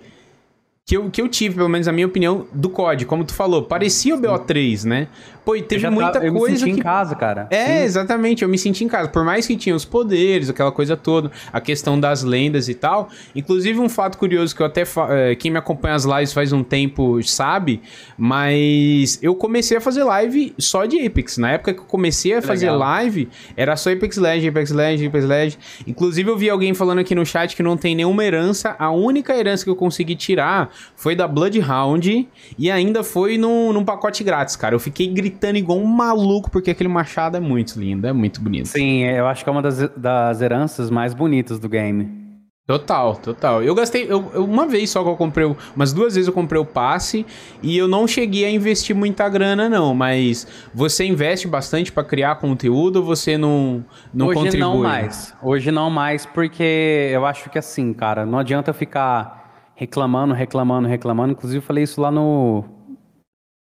que 0.88 0.96
eu, 0.96 1.10
que 1.10 1.22
eu 1.22 1.28
tive, 1.28 1.56
pelo 1.56 1.68
menos 1.68 1.86
na 1.86 1.92
minha 1.92 2.08
opinião, 2.08 2.48
do 2.54 2.70
COD. 2.70 3.06
Como 3.06 3.26
tu 3.26 3.34
falou, 3.34 3.64
parecia 3.64 4.16
o 4.16 4.18
BO3, 4.18 4.86
né? 4.86 5.10
Pô, 5.44 5.54
e 5.54 5.62
teve 5.62 5.90
muita 5.90 6.20
eu 6.20 6.34
coisa. 6.34 6.48
Eu 6.48 6.52
me 6.52 6.58
senti 6.60 6.74
que... 6.74 6.80
em 6.80 6.84
casa, 6.84 7.16
cara. 7.16 7.48
É, 7.50 7.66
Sim. 7.66 7.84
exatamente, 7.84 8.44
eu 8.44 8.50
me 8.50 8.58
senti 8.58 8.86
em 8.86 8.88
casa. 8.88 9.10
Por 9.10 9.24
mais 9.24 9.46
que 9.46 9.58
tinha 9.58 9.76
os 9.76 9.84
poderes, 9.84 10.50
aquela 10.50 10.72
coisa 10.72 10.96
toda, 10.96 11.30
a 11.52 11.60
questão 11.60 12.00
das 12.00 12.24
lendas 12.24 12.70
e 12.70 12.74
tal. 12.74 13.10
Inclusive, 13.36 13.80
um 13.80 13.90
fato 13.90 14.18
curioso 14.18 14.56
que 14.56 14.62
eu 14.62 14.66
até. 14.66 14.86
Fa... 14.86 15.08
Eh, 15.10 15.36
quem 15.36 15.52
me 15.52 15.58
acompanha 15.58 15.96
as 15.96 16.06
lives 16.06 16.32
faz 16.32 16.54
um 16.54 16.64
tempo 16.64 17.22
sabe, 17.22 17.82
mas 18.18 19.20
eu 19.22 19.36
comecei 19.36 19.78
a 19.78 19.82
fazer 19.82 20.06
live 20.06 20.54
só 20.58 20.86
de 20.86 21.06
Apex. 21.06 21.38
Na 21.38 21.52
época 21.52 21.74
que 21.74 21.80
eu 21.82 21.86
comecei 21.86 22.34
a 22.34 22.42
fazer 22.42 22.72
Legal. 22.72 22.80
live, 22.80 23.30
era 23.58 23.76
só 23.76 23.92
Apex 23.92 24.16
Legends, 24.16 24.50
Apex 24.50 24.72
Legends, 24.72 25.08
Apex 25.08 25.26
Legends. 25.26 25.60
Inclusive, 25.86 26.30
eu 26.30 26.38
vi 26.38 26.50
alguém 26.50 26.74
falando 26.74 27.00
aqui 27.00 27.14
no 27.14 27.26
chat 27.26 27.56
que 27.58 27.64
não 27.64 27.76
tem 27.76 27.94
nenhuma 27.94 28.24
herança. 28.24 28.74
A 28.80 28.90
única 28.92 29.36
herança 29.36 29.66
que 29.66 29.70
eu 29.70 29.76
consegui 29.76 30.16
tirar 30.16 30.72
foi 30.96 31.16
da 31.16 31.28
Bloodhound 31.28 32.28
e 32.58 32.72
ainda 32.72 33.04
foi 33.04 33.38
num, 33.38 33.72
num 33.74 33.86
pacote 33.86 34.24
grátis, 34.24 34.56
cara. 34.56 34.76
Eu 34.76 34.80
fiquei 34.80 35.08
gritando 35.08 35.58
igual 35.58 35.80
um 35.80 35.86
maluco, 35.86 36.50
porque 36.50 36.72
aquele 36.72 36.90
machado 36.90 37.38
é 37.38 37.40
muito 37.40 37.80
lindo, 37.80 38.08
é 38.08 38.14
muito 38.14 38.42
bonito. 38.42 38.68
Sim, 38.68 39.04
eu 39.04 39.28
acho 39.28 39.44
que 39.44 39.50
é 39.50 39.52
uma 39.52 39.62
das, 39.62 39.90
das 39.96 40.42
heranças 40.42 40.90
mais 40.90 41.14
bonitas 41.14 41.60
do 41.60 41.70
game. 41.70 42.28
Total, 42.68 43.16
total. 43.16 43.64
Eu 43.64 43.74
gastei. 43.74 44.04
Eu, 44.04 44.30
eu, 44.34 44.44
uma 44.44 44.68
vez 44.68 44.90
só 44.90 45.02
que 45.02 45.10
eu 45.10 45.16
comprei. 45.16 45.56
Umas 45.74 45.94
duas 45.94 46.16
vezes 46.16 46.28
eu 46.28 46.34
comprei 46.34 46.60
o 46.60 46.66
passe 46.66 47.26
e 47.64 47.78
eu 47.78 47.88
não 47.88 48.06
cheguei 48.06 48.44
a 48.44 48.52
investir 48.52 48.94
muita 48.94 49.30
grana, 49.30 49.70
não. 49.70 49.96
Mas 49.96 50.46
você 50.74 51.06
investe 51.06 51.48
bastante 51.48 51.94
para 51.94 52.04
criar 52.04 52.36
conteúdo 52.36 52.98
ou 52.98 53.06
você 53.06 53.38
não, 53.38 53.86
não 54.14 54.28
Hoje 54.28 54.40
contribui? 54.40 54.68
Hoje 54.68 54.76
não 54.76 54.84
mais. 54.84 55.34
Hoje 55.42 55.72
não 55.72 55.90
mais, 55.90 56.26
porque 56.26 57.10
eu 57.10 57.26
acho 57.26 57.50
que 57.50 57.58
assim, 57.58 57.94
cara, 57.94 58.26
não 58.26 58.38
adianta 58.38 58.74
ficar 58.74 59.37
reclamando, 59.78 60.34
reclamando, 60.34 60.88
reclamando. 60.88 61.34
Inclusive, 61.34 61.60
eu 61.60 61.66
falei 61.66 61.84
isso 61.84 62.02
lá 62.02 62.10
no, 62.10 62.66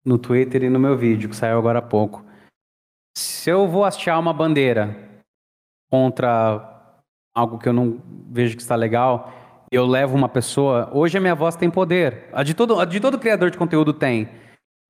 no 0.05 0.19
Twitter 0.19 0.65
e 0.65 0.71
no 0.71 0.81
meu 0.81 0.97
vídeo, 0.97 1.29
que 1.29 1.37
saiu 1.37 1.59
agora 1.59 1.79
há 1.79 1.83
pouco. 1.83 2.25
Se 3.17 3.51
eu 3.51 3.69
vou 3.69 3.85
hastear 3.85 4.19
uma 4.19 4.33
bandeira 4.33 4.97
contra 5.91 6.95
algo 7.35 7.59
que 7.59 7.69
eu 7.69 7.73
não 7.73 8.01
vejo 8.31 8.57
que 8.57 8.63
está 8.63 8.75
legal, 8.75 9.31
eu 9.71 9.85
levo 9.85 10.17
uma 10.17 10.29
pessoa. 10.29 10.91
Hoje 10.93 11.19
a 11.19 11.21
minha 11.21 11.35
voz 11.35 11.55
tem 11.55 11.71
poder. 11.71 12.31
A 12.33 12.43
de 12.43 12.55
todo, 12.55 12.81
a 12.81 12.87
de 12.87 12.99
todo 12.99 13.19
criador 13.19 13.51
de 13.51 13.59
conteúdo 13.59 13.93
tem. 13.93 14.29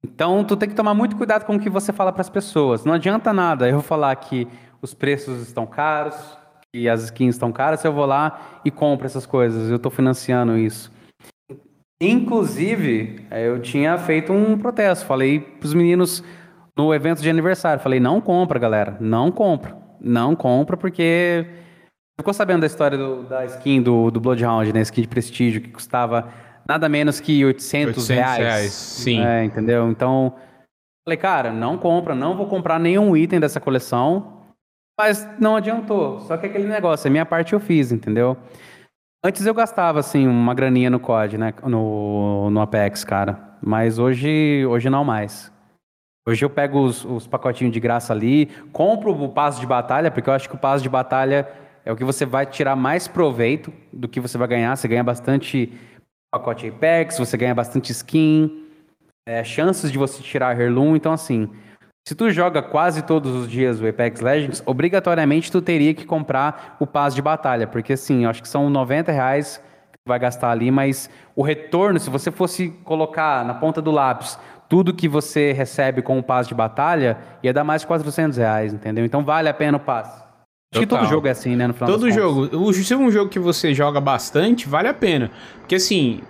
Então 0.04 0.44
tu 0.44 0.56
tem 0.56 0.68
que 0.68 0.76
tomar 0.76 0.94
muito 0.94 1.16
cuidado 1.16 1.44
com 1.44 1.56
o 1.56 1.60
que 1.60 1.68
você 1.68 1.92
fala 1.92 2.12
para 2.12 2.20
as 2.20 2.30
pessoas. 2.30 2.84
Não 2.84 2.94
adianta 2.94 3.32
nada 3.32 3.68
eu 3.68 3.82
falar 3.82 4.14
que 4.14 4.46
os 4.80 4.94
preços 4.94 5.42
estão 5.42 5.66
caros, 5.66 6.38
que 6.72 6.88
as 6.88 7.02
skins 7.02 7.34
estão 7.34 7.50
caras, 7.50 7.84
eu 7.84 7.92
vou 7.92 8.06
lá 8.06 8.60
e 8.64 8.70
compro 8.70 9.06
essas 9.06 9.26
coisas. 9.26 9.70
Eu 9.70 9.76
estou 9.76 9.90
financiando 9.90 10.56
isso. 10.56 10.94
Inclusive, 12.00 13.26
é, 13.30 13.48
eu 13.48 13.60
tinha 13.60 13.96
feito 13.96 14.32
um 14.32 14.58
protesto. 14.58 15.06
Falei 15.06 15.40
pros 15.40 15.72
meninos 15.72 16.22
no 16.76 16.92
evento 16.94 17.22
de 17.22 17.30
aniversário. 17.30 17.82
Falei, 17.82 17.98
não 17.98 18.20
compra, 18.20 18.58
galera. 18.58 18.96
Não 19.00 19.30
compra. 19.32 19.76
Não 20.00 20.36
compra, 20.36 20.76
porque. 20.76 21.46
Ficou 22.18 22.32
sabendo 22.32 22.60
da 22.60 22.66
história 22.66 22.96
do, 22.96 23.24
da 23.24 23.44
skin 23.44 23.82
do, 23.82 24.10
do 24.10 24.20
Bloodhound, 24.20 24.72
né? 24.72 24.80
Skin 24.80 25.02
de 25.02 25.08
prestígio, 25.08 25.60
que 25.60 25.68
custava 25.68 26.28
nada 26.66 26.88
menos 26.88 27.20
que 27.20 27.44
800, 27.44 27.88
800 27.88 28.08
reais. 28.08 28.38
reais. 28.38 28.72
Sim. 28.72 29.24
É, 29.24 29.44
entendeu? 29.44 29.90
Então, 29.90 30.34
falei, 31.06 31.18
cara, 31.18 31.52
não 31.52 31.76
compra, 31.76 32.14
não 32.14 32.36
vou 32.36 32.46
comprar 32.46 32.78
nenhum 32.78 33.16
item 33.16 33.38
dessa 33.38 33.60
coleção. 33.60 34.32
Mas 34.98 35.28
não 35.38 35.56
adiantou. 35.56 36.20
Só 36.20 36.38
que 36.38 36.46
aquele 36.46 36.66
negócio, 36.66 37.06
a 37.06 37.10
minha 37.10 37.26
parte 37.26 37.52
eu 37.52 37.60
fiz, 37.60 37.92
entendeu? 37.92 38.36
Antes 39.24 39.44
eu 39.44 39.54
gastava, 39.54 39.98
assim, 39.98 40.26
uma 40.26 40.54
graninha 40.54 40.90
no 40.90 41.00
COD, 41.00 41.36
né? 41.38 41.54
No, 41.64 42.50
no 42.50 42.60
Apex, 42.60 43.04
cara. 43.04 43.56
Mas 43.62 43.98
hoje, 43.98 44.64
hoje 44.66 44.88
não 44.88 45.04
mais. 45.04 45.52
Hoje 46.28 46.44
eu 46.44 46.50
pego 46.50 46.80
os, 46.80 47.04
os 47.04 47.26
pacotinhos 47.26 47.72
de 47.72 47.78
graça 47.78 48.12
ali, 48.12 48.46
compro 48.72 49.12
o 49.12 49.28
passo 49.28 49.60
de 49.60 49.66
batalha, 49.66 50.10
porque 50.10 50.28
eu 50.28 50.34
acho 50.34 50.48
que 50.48 50.56
o 50.56 50.58
passo 50.58 50.82
de 50.82 50.88
batalha 50.88 51.48
é 51.84 51.92
o 51.92 51.96
que 51.96 52.04
você 52.04 52.26
vai 52.26 52.44
tirar 52.44 52.74
mais 52.74 53.06
proveito 53.06 53.72
do 53.92 54.08
que 54.08 54.18
você 54.18 54.36
vai 54.36 54.48
ganhar. 54.48 54.74
Você 54.76 54.88
ganha 54.88 55.04
bastante 55.04 55.72
pacote 56.32 56.68
Apex, 56.68 57.18
você 57.18 57.36
ganha 57.36 57.54
bastante 57.54 57.92
skin, 57.92 58.64
é, 59.24 59.42
chances 59.44 59.90
de 59.90 59.98
você 59.98 60.20
tirar 60.22 60.58
Heirloom. 60.60 60.96
Então, 60.96 61.12
assim, 61.12 61.48
se 62.06 62.14
tu 62.14 62.30
joga 62.30 62.62
quase 62.62 63.02
todos 63.02 63.34
os 63.34 63.50
dias 63.50 63.80
o 63.80 63.86
Apex 63.86 64.20
Legends, 64.20 64.62
obrigatoriamente 64.64 65.50
tu 65.50 65.60
teria 65.60 65.92
que 65.92 66.04
comprar 66.04 66.76
o 66.78 66.86
passe 66.86 67.16
de 67.16 67.22
batalha, 67.22 67.66
porque 67.66 67.94
assim, 67.94 68.22
eu 68.22 68.30
acho 68.30 68.40
que 68.40 68.48
são 68.48 68.70
90 68.70 69.10
reais 69.10 69.60
que 69.92 69.98
tu 69.98 70.06
vai 70.08 70.16
gastar 70.16 70.52
ali, 70.52 70.70
mas 70.70 71.10
o 71.34 71.42
retorno, 71.42 71.98
se 71.98 72.08
você 72.08 72.30
fosse 72.30 72.68
colocar 72.84 73.44
na 73.44 73.54
ponta 73.54 73.82
do 73.82 73.90
lápis 73.90 74.38
tudo 74.68 74.94
que 74.94 75.08
você 75.08 75.52
recebe 75.52 76.00
com 76.00 76.16
o 76.16 76.22
passe 76.22 76.48
de 76.48 76.54
batalha, 76.54 77.18
ia 77.42 77.52
dar 77.52 77.64
mais 77.64 77.80
de 77.82 77.88
400 77.88 78.38
reais, 78.38 78.72
entendeu? 78.72 79.04
Então 79.04 79.24
vale 79.24 79.48
a 79.48 79.54
pena 79.54 79.76
o 79.76 79.80
passe. 79.80 80.24
Acho 80.72 80.80
que 80.80 80.86
todo 80.86 81.06
jogo 81.06 81.26
é 81.26 81.30
assim, 81.30 81.56
né? 81.56 81.66
No 81.66 81.74
final 81.74 81.90
todo 81.90 82.10
jogo. 82.10 82.72
Se 82.72 82.94
é 82.94 82.96
um 82.96 83.10
jogo 83.10 83.30
que 83.30 83.38
você 83.38 83.74
joga 83.74 84.00
bastante, 84.00 84.68
vale 84.68 84.88
a 84.88 84.94
pena. 84.94 85.30
Porque 85.60 85.76
assim, 85.76 86.20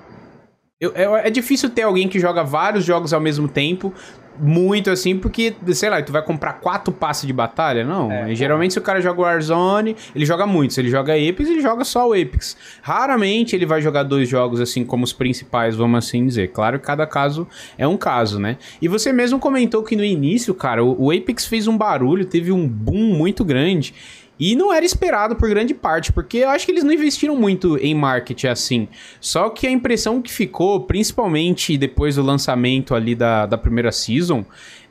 eu, 0.80 0.92
é, 0.94 1.28
é 1.28 1.30
difícil 1.30 1.70
ter 1.70 1.82
alguém 1.82 2.08
que 2.08 2.20
joga 2.20 2.44
vários 2.44 2.84
jogos 2.84 3.12
ao 3.14 3.20
mesmo 3.20 3.48
tempo, 3.48 3.94
muito 4.38 4.90
assim, 4.90 5.16
porque, 5.16 5.54
sei 5.72 5.90
lá, 5.90 6.02
tu 6.02 6.12
vai 6.12 6.22
comprar 6.22 6.54
quatro 6.54 6.92
passes 6.92 7.26
de 7.26 7.32
batalha? 7.32 7.84
Não. 7.84 8.10
É, 8.10 8.34
geralmente, 8.34 8.72
se 8.72 8.78
o 8.78 8.82
cara 8.82 9.00
joga 9.00 9.22
Warzone, 9.22 9.96
ele 10.14 10.24
joga 10.24 10.46
muito. 10.46 10.74
Se 10.74 10.80
ele 10.80 10.90
joga 10.90 11.14
Apex, 11.14 11.48
ele 11.48 11.60
joga 11.60 11.84
só 11.84 12.08
o 12.08 12.12
Apex. 12.12 12.56
Raramente 12.82 13.54
ele 13.54 13.66
vai 13.66 13.80
jogar 13.80 14.02
dois 14.02 14.28
jogos 14.28 14.60
assim 14.60 14.84
como 14.84 15.04
os 15.04 15.12
principais, 15.12 15.74
vamos 15.74 15.98
assim 15.98 16.26
dizer. 16.26 16.48
Claro 16.48 16.78
que 16.78 16.86
cada 16.86 17.06
caso 17.06 17.46
é 17.76 17.86
um 17.86 17.96
caso, 17.96 18.38
né? 18.38 18.56
E 18.80 18.88
você 18.88 19.12
mesmo 19.12 19.38
comentou 19.38 19.82
que 19.82 19.96
no 19.96 20.04
início, 20.04 20.54
cara, 20.54 20.84
o, 20.84 21.06
o 21.06 21.10
Apex 21.10 21.46
fez 21.46 21.66
um 21.66 21.76
barulho, 21.76 22.24
teve 22.24 22.52
um 22.52 22.66
boom 22.66 23.14
muito 23.14 23.44
grande. 23.44 23.94
E 24.38 24.54
não 24.54 24.72
era 24.72 24.84
esperado 24.84 25.34
por 25.34 25.48
grande 25.48 25.72
parte, 25.72 26.12
porque 26.12 26.38
eu 26.38 26.50
acho 26.50 26.66
que 26.66 26.72
eles 26.72 26.84
não 26.84 26.92
investiram 26.92 27.34
muito 27.36 27.78
em 27.78 27.94
marketing 27.94 28.48
assim. 28.48 28.88
Só 29.20 29.48
que 29.48 29.66
a 29.66 29.70
impressão 29.70 30.20
que 30.20 30.30
ficou, 30.30 30.80
principalmente 30.80 31.78
depois 31.78 32.16
do 32.16 32.22
lançamento 32.22 32.94
ali 32.94 33.14
da, 33.14 33.46
da 33.46 33.56
primeira 33.56 33.90
season, 33.90 34.44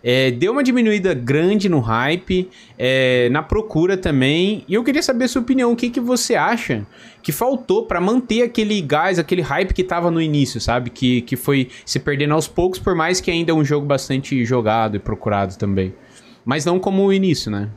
é, 0.08 0.30
deu 0.30 0.52
uma 0.52 0.64
diminuída 0.64 1.14
grande 1.14 1.68
no 1.68 1.80
hype, 1.80 2.48
é, 2.78 3.28
na 3.30 3.41
procura 3.41 3.98
também. 3.98 4.64
E 4.68 4.74
eu 4.74 4.84
queria 4.84 5.02
saber 5.02 5.26
a 5.26 5.28
sua 5.28 5.41
opinião. 5.41 5.72
O 5.72 5.76
que, 5.76 5.89
que 5.89 6.00
você 6.00 6.36
acha 6.36 6.86
que 7.24 7.32
faltou 7.32 7.86
para 7.86 8.00
manter 8.00 8.43
aquele 8.43 8.80
gás, 8.82 9.18
aquele 9.18 9.41
hype 9.41 9.74
que 9.74 9.84
tava 9.84 10.12
no 10.12 10.22
início, 10.22 10.62
sabe? 10.62 10.91
Que, 10.91 11.22
que 11.22 11.36
foi 11.36 11.70
se 11.84 12.00
perdendo 12.00 12.36
aos 12.36 12.48
poucos, 12.48 12.80
por 12.80 12.93
mais 12.93 13.20
que 13.20 13.32
ainda 13.32 13.52
é 13.52 13.56
um 13.56 13.66
jogo 13.66 13.86
bastante 13.86 14.46
jogado 14.46 14.96
e 14.96 15.00
procurado 15.00 15.58
também. 15.58 15.91
Mas 16.46 16.66
não 16.66 16.80
como 16.80 17.04
o 17.04 17.12
início, 17.12 17.50
né? 17.50 17.70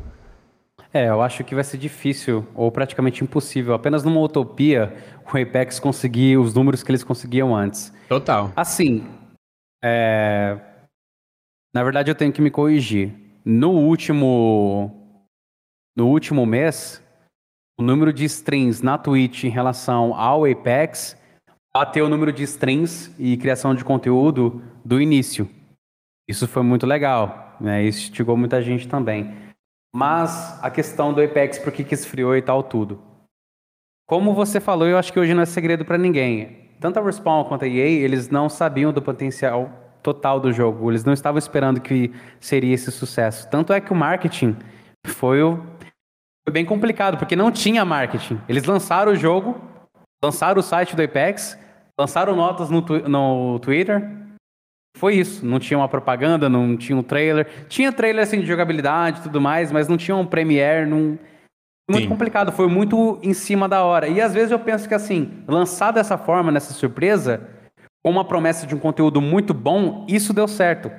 É, 0.99 1.09
eu 1.09 1.22
acho 1.22 1.44
que 1.44 1.55
vai 1.55 1.62
ser 1.62 1.78
difícil, 1.78 2.44
ou 2.57 2.72
praticamente 2.72 3.22
impossível, 3.22 3.72
apenas 3.72 4.03
numa 4.03 4.20
utopia, 4.20 4.92
o 5.24 5.28
Apex 5.28 5.78
conseguir 5.78 6.36
os 6.38 6.53
números 6.53 6.82
que 6.82 6.90
eles 6.90 7.05
conseguiam 7.05 7.55
antes. 7.55 7.92
Total. 8.09 8.53
Assim, 8.57 9.07
é... 9.84 10.59
na 11.72 11.84
verdade 11.84 12.11
eu 12.11 12.16
tenho 12.16 12.32
que 12.32 12.42
me 12.42 12.51
corrigir. 12.51 13.14
No 13.44 13.70
último, 13.70 15.22
no 15.96 16.09
último 16.09 16.44
mês, 16.44 17.01
o 17.78 17.82
número 17.84 18.12
de 18.12 18.24
streams 18.24 18.84
na 18.84 18.99
Twitch 18.99 19.44
em 19.44 19.51
relação 19.51 20.16
ao 20.16 20.44
Apex 20.44 21.16
bateu 21.72 22.07
o 22.07 22.09
número 22.09 22.32
de 22.32 22.42
streams 22.42 23.14
e 23.20 23.36
criação 23.36 23.72
de 23.72 23.84
conteúdo 23.84 24.61
do 24.84 25.01
início. 25.01 25.49
Isso 26.28 26.49
foi 26.49 26.64
muito 26.64 26.84
legal, 26.84 27.57
né? 27.61 27.84
Isso 27.84 28.11
instigou 28.11 28.36
muita 28.36 28.61
gente 28.61 28.88
também. 28.88 29.47
Mas 29.95 30.62
a 30.62 30.70
questão 30.70 31.12
do 31.12 31.22
Apex, 31.22 31.59
por 31.59 31.72
que, 31.72 31.84
que 31.84 31.95
esfriou 31.95 32.36
e 32.36 32.43
tal, 32.43 32.62
tudo. 32.62 33.03
Como 34.07 34.34
você 34.34 34.61
falou, 34.61 34.86
eu 34.86 34.97
acho 34.97 35.12
que 35.12 35.20
hoje 35.20 35.34
não 35.34 35.43
é 35.43 35.47
segredo 35.47 35.84
para 35.84 35.99
ninguém. 35.99 36.70
Tanto 36.80 36.99
a 36.99 37.03
Respawn 37.03 37.45
quanto 37.45 37.64
a 37.64 37.68
EA, 37.68 37.86
eles 37.86 38.30
não 38.30 38.49
sabiam 38.49 38.93
do 38.93 39.03
potencial 39.03 39.70
total 40.03 40.41
do 40.41 40.53
jogo. 40.53 40.91
Eles 40.91 41.05
não 41.05 41.12
estavam 41.12 41.39
esperando 41.39 41.80
que 41.80 42.12
seria 42.41 42.74
esse 42.74 42.91
sucesso. 42.91 43.49
Tanto 43.51 43.72
é 43.72 43.80
que 43.80 43.93
o 43.93 43.97
marketing 43.97 44.57
foi, 45.07 45.41
foi 45.41 46.53
bem 46.53 46.64
complicado, 46.64 47.18
porque 47.18 47.36
não 47.36 47.51
tinha 47.51 47.84
marketing. 47.84 48.41
Eles 48.49 48.64
lançaram 48.64 49.12
o 49.12 49.16
jogo, 49.16 49.61
lançaram 50.22 50.61
o 50.61 50.62
site 50.62 50.95
do 50.95 51.03
Apex, 51.03 51.59
lançaram 51.99 52.36
notas 52.36 52.70
no, 52.70 52.80
no 52.80 53.59
Twitter, 53.59 54.09
foi 54.99 55.14
isso. 55.14 55.46
Não 55.46 55.59
tinha 55.59 55.78
uma 55.78 55.88
propaganda, 55.88 56.49
não 56.49 56.76
tinha 56.76 56.99
um 56.99 57.03
trailer. 57.03 57.46
Tinha 57.68 57.92
trailer 57.92 58.24
assim 58.24 58.40
de 58.40 58.46
jogabilidade 58.46 59.20
e 59.20 59.22
tudo 59.22 59.40
mais, 59.40 59.70
mas 59.70 59.88
não 59.88 59.96
tinha 59.96 60.16
um 60.16 60.26
Premiere, 60.26 60.88
não. 60.88 61.18
Muito 61.90 62.03
Sim. 62.03 62.09
complicado, 62.09 62.53
foi 62.53 62.68
muito 62.68 63.18
em 63.22 63.32
cima 63.32 63.66
da 63.66 63.82
hora. 63.82 64.09
E 64.09 64.20
às 64.20 64.34
vezes 64.34 64.51
eu 64.51 64.59
penso 64.59 64.86
que 64.86 64.94
assim, 64.94 65.42
lançar 65.46 65.90
dessa 65.90 66.18
forma, 66.18 66.53
nessa 66.53 66.74
surpresa, 66.74 67.49
com 68.05 68.11
uma 68.11 68.24
promessa 68.24 68.66
de 68.66 68.74
um 68.74 68.78
conteúdo 68.78 69.22
muito 69.22 69.55
bom, 69.55 70.05
isso 70.07 70.34
deu 70.34 70.46
certo. 70.46 70.90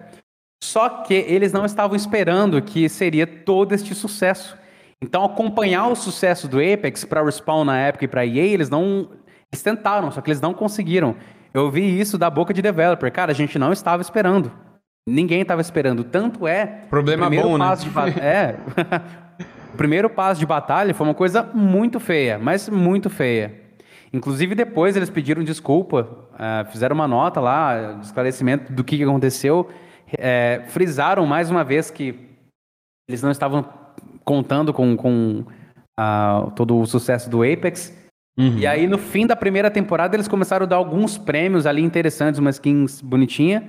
Só 0.64 0.90
que 0.90 1.14
eles 1.14 1.52
não 1.54 1.66
estavam 1.66 1.96
esperando 1.96 2.62
que 2.62 2.90
seria 2.90 3.28
todo 3.28 3.74
este 3.74 3.94
sucesso. 3.94 4.58
Então, 5.02 5.24
acompanhar 5.24 5.88
o 5.88 5.96
sucesso 5.96 6.48
do 6.48 6.58
Apex 6.58 7.06
para 7.06 7.24
Respawn 7.24 7.64
na 7.64 7.78
época 7.80 8.06
e 8.06 8.08
para 8.08 8.26
EA, 8.26 8.46
eles 8.46 8.70
não. 8.70 9.10
Eles 9.52 9.64
tentaram, 9.64 10.12
só 10.12 10.22
que 10.22 10.30
eles 10.30 10.42
não 10.42 10.54
conseguiram. 10.54 11.16
Eu 11.60 11.70
vi 11.70 12.00
isso 12.00 12.18
da 12.18 12.30
boca 12.30 12.54
de 12.54 12.62
developer. 12.62 13.12
Cara, 13.12 13.32
a 13.32 13.36
gente 13.36 13.60
não 13.60 13.74
estava 13.74 14.02
esperando. 14.02 14.52
Ninguém 15.08 15.42
estava 15.42 15.62
esperando. 15.62 16.04
Tanto 16.04 16.48
é. 16.48 16.66
Problema 16.90 17.30
bom, 17.30 17.58
né? 17.58 17.76
De, 17.76 17.90
é. 18.20 18.56
o 19.74 19.76
primeiro 19.78 20.10
passo 20.10 20.40
de 20.40 20.46
batalha 20.46 20.94
foi 20.94 21.06
uma 21.06 21.14
coisa 21.14 21.44
muito 21.44 22.00
feia, 22.00 22.40
mas 22.40 22.70
muito 22.70 23.10
feia. 23.10 23.60
Inclusive, 24.14 24.56
depois 24.56 24.96
eles 24.96 25.10
pediram 25.10 25.44
desculpa, 25.44 26.08
uh, 26.34 26.72
fizeram 26.72 26.96
uma 26.96 27.08
nota 27.08 27.40
lá, 27.40 27.94
de 27.94 28.06
esclarecimento 28.06 28.72
do 28.72 28.84
que, 28.84 29.04
aconteceu. 29.04 29.70
É, 30.18 30.64
frisaram 30.70 31.26
mais 31.28 31.52
uma 31.52 31.64
vez 31.64 31.92
que 31.92 32.16
eles 33.08 33.22
não 33.22 33.30
estavam 33.30 33.68
contando 34.24 34.74
com, 34.74 34.96
com 34.98 35.46
uh, 36.00 36.52
todo 36.56 36.80
o 36.80 36.86
sucesso 36.88 37.30
do 37.30 37.44
Apex 37.44 37.99
Uhum. 38.40 38.58
E 38.58 38.66
aí, 38.66 38.88
no 38.88 38.98
fim 38.98 39.28
da 39.28 39.36
primeira 39.36 39.70
temporada, 39.70 40.16
eles 40.16 40.30
começaram 40.30 40.64
a 40.64 40.68
dar 40.68 40.78
alguns 40.78 41.18
prêmios 41.18 41.68
ali 41.68 41.82
interessantes, 41.84 42.40
umas 42.40 42.56
skins 42.56 43.02
bonitinha. 43.02 43.68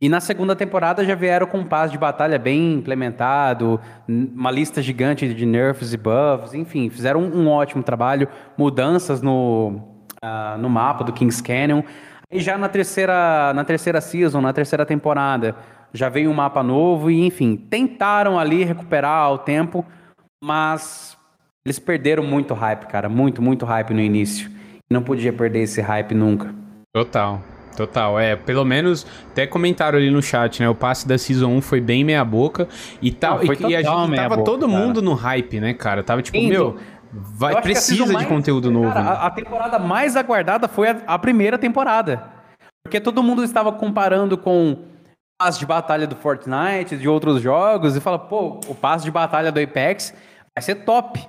E 0.00 0.08
na 0.08 0.18
segunda 0.18 0.56
temporada 0.56 1.04
já 1.04 1.14
vieram 1.14 1.46
com 1.46 1.58
um 1.58 1.64
passo 1.64 1.92
de 1.92 1.98
batalha 1.98 2.38
bem 2.38 2.74
implementado, 2.74 3.78
uma 4.08 4.50
lista 4.50 4.80
gigante 4.80 5.34
de 5.34 5.44
nerfs 5.44 5.92
e 5.92 5.96
buffs, 5.96 6.54
enfim, 6.54 6.88
fizeram 6.88 7.20
um, 7.20 7.48
ótimo 7.48 7.82
trabalho, 7.82 8.28
mudanças 8.56 9.20
no, 9.20 9.80
uh, 10.24 10.56
no 10.58 10.70
mapa 10.70 11.04
do 11.04 11.12
Kings 11.12 11.42
Canyon. 11.42 11.82
E 12.30 12.40
já 12.40 12.56
na 12.56 12.68
terceira, 12.68 13.52
na 13.52 13.64
terceira 13.64 14.00
season, 14.00 14.40
na 14.40 14.52
terceira 14.52 14.86
temporada, 14.86 15.56
já 15.92 16.08
veio 16.08 16.30
um 16.30 16.34
mapa 16.34 16.62
novo 16.62 17.10
e, 17.10 17.26
enfim, 17.26 17.56
tentaram 17.56 18.38
ali 18.38 18.64
recuperar 18.64 19.32
o 19.32 19.38
tempo, 19.38 19.84
mas 20.42 21.17
eles 21.68 21.78
perderam 21.78 22.22
muito 22.22 22.54
hype, 22.54 22.86
cara. 22.86 23.08
Muito, 23.08 23.42
muito 23.42 23.66
hype 23.66 23.92
no 23.92 24.00
início. 24.00 24.50
Não 24.90 25.02
podia 25.02 25.32
perder 25.32 25.60
esse 25.60 25.80
hype 25.80 26.14
nunca. 26.14 26.54
Total. 26.92 27.40
Total, 27.76 28.18
é, 28.18 28.34
pelo 28.34 28.64
menos 28.64 29.06
até 29.30 29.46
comentaram 29.46 29.98
ali 29.98 30.10
no 30.10 30.20
chat, 30.20 30.60
né? 30.60 30.68
O 30.68 30.74
passe 30.74 31.06
da 31.06 31.16
Season 31.16 31.46
1 31.46 31.60
foi 31.60 31.80
bem 31.80 32.02
meia 32.02 32.24
boca 32.24 32.66
e 33.00 33.12
tal, 33.12 33.40
e, 33.44 33.46
e, 33.46 33.76
a 33.76 33.82
gente 33.82 34.16
tava 34.16 34.34
boca, 34.34 34.44
todo 34.44 34.66
cara. 34.66 34.80
mundo 34.80 35.00
no 35.00 35.14
hype, 35.14 35.60
né, 35.60 35.72
cara? 35.74 36.02
Tava 36.02 36.20
tipo, 36.20 36.42
meu, 36.42 36.76
vai 37.12 37.62
precisa 37.62 38.16
de 38.16 38.26
conteúdo 38.26 38.68
novo. 38.68 38.88
Cara, 38.88 39.02
né? 39.04 39.10
a, 39.10 39.26
a, 39.26 39.30
temporada 39.30 39.78
mais 39.78 40.16
aguardada 40.16 40.66
foi 40.66 40.88
a, 40.88 41.00
a, 41.06 41.16
primeira 41.20 41.56
temporada. 41.56 42.24
Porque 42.82 42.98
todo 42.98 43.22
mundo 43.22 43.44
estava 43.44 43.70
comparando 43.70 44.36
com 44.36 44.72
o 44.72 44.78
passe 45.40 45.60
de 45.60 45.66
batalha 45.66 46.08
do 46.08 46.16
Fortnite, 46.16 46.96
de 46.96 47.08
outros 47.08 47.40
jogos 47.40 47.94
e 47.94 48.00
fala, 48.00 48.18
pô, 48.18 48.58
o 48.66 48.74
passe 48.74 49.04
de 49.04 49.10
batalha 49.12 49.52
do 49.52 49.60
Apex 49.60 50.12
vai 50.52 50.62
ser 50.64 50.74
top. 50.84 51.24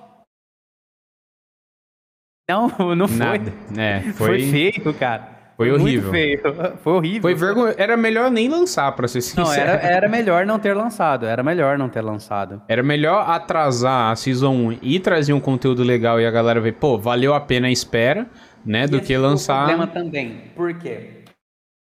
Não, 2.49 2.67
não 2.95 3.07
foi. 3.07 3.17
Nada. 3.17 3.53
É, 3.77 4.01
foi... 4.13 4.27
foi 4.27 4.51
feio, 4.51 4.93
cara. 4.95 5.39
Foi 5.55 5.73
horrível. 5.73 6.09
feio. 6.09 6.41
Foi 6.81 6.93
horrível. 6.93 7.21
Foi 7.21 7.35
vergonha. 7.35 7.75
Era 7.77 7.97
melhor 7.97 8.31
nem 8.31 8.47
lançar, 8.47 8.93
pra 8.93 9.09
ser 9.09 9.19
sincero. 9.19 9.45
Não, 9.45 9.53
era, 9.53 9.73
era 9.73 10.07
melhor 10.07 10.45
não 10.45 10.57
ter 10.57 10.73
lançado. 10.73 11.25
Era 11.25 11.43
melhor 11.43 11.77
não 11.77 11.89
ter 11.89 11.99
lançado. 11.99 12.61
Era 12.65 12.81
melhor 12.81 13.29
atrasar 13.29 14.09
a 14.09 14.15
Season 14.15 14.53
1 14.53 14.77
e 14.81 15.01
trazer 15.01 15.33
um 15.33 15.39
conteúdo 15.41 15.83
legal 15.83 16.17
e 16.17 16.25
a 16.25 16.31
galera 16.31 16.61
ver, 16.61 16.75
pô, 16.75 16.97
valeu 16.97 17.33
a 17.33 17.41
pena 17.41 17.67
a 17.67 17.71
espera, 17.71 18.25
né? 18.65 18.85
E 18.85 18.87
do 18.87 19.01
que 19.01 19.17
lançar. 19.17 19.63
Um 19.63 19.67
problema 19.67 19.87
também. 19.87 20.43
Por 20.55 20.73
quê? 20.75 21.25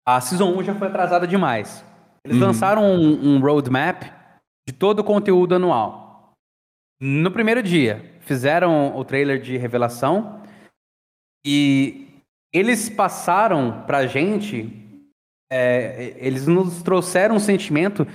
A 0.08 0.22
Season 0.22 0.58
1 0.58 0.64
já 0.64 0.76
foi 0.76 0.88
atrasada 0.88 1.28
demais. 1.28 1.84
Eles 2.24 2.38
uhum. 2.38 2.48
lançaram 2.48 2.86
um, 2.86 3.36
um 3.36 3.42
roadmap 3.42 4.04
de 4.66 4.74
todo 4.74 5.00
o 5.00 5.04
conteúdo 5.04 5.56
anual. 5.56 6.32
No 7.02 7.30
primeiro 7.30 7.62
dia, 7.62 8.06
fizeram 8.22 8.96
o 8.96 9.04
trailer 9.04 9.42
de 9.42 9.58
revelação 9.58 10.39
e 11.46 12.08
eles 12.54 12.90
passaram 12.90 13.84
pra 13.86 14.08
gente, 14.08 14.72
é, 15.52 16.16
eles 16.18 16.48
nos 16.48 16.82
trouxeram 16.82 17.36
um 17.36 17.40
sentimento 17.40 18.06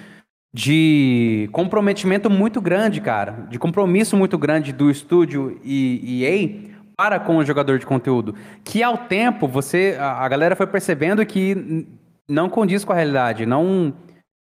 de 0.55 1.49
comprometimento 1.53 2.31
muito 2.31 2.61
grande, 2.61 3.01
cara, 3.01 3.47
de 3.51 3.59
compromisso 3.59 4.17
muito 4.17 4.39
grande 4.39 4.73
do 4.73 4.91
estúdio 4.91 5.61
e 5.65 6.25
EA 6.25 6.75
para 6.97 7.19
com 7.19 7.39
o 7.39 7.45
jogador 7.45 7.79
de 7.79 7.87
conteúdo, 7.87 8.37
que 8.63 8.81
ao 8.81 8.97
tempo 8.97 9.49
você 9.49 9.97
a, 9.99 10.25
a 10.25 10.29
galera 10.29 10.55
foi 10.55 10.67
percebendo 10.67 11.27
que 11.27 11.89
não 12.29 12.49
condiz 12.49 12.85
com 12.85 12.93
a 12.93 12.97
realidade, 12.97 13.45
não 13.45 13.93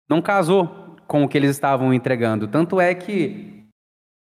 não 0.09 0.21
casou 0.21 0.95
com 1.05 1.23
o 1.23 1.27
que 1.27 1.37
eles 1.37 1.51
estavam 1.51 1.93
entregando. 1.93 2.47
Tanto 2.47 2.79
é 2.79 2.95
que 2.95 3.65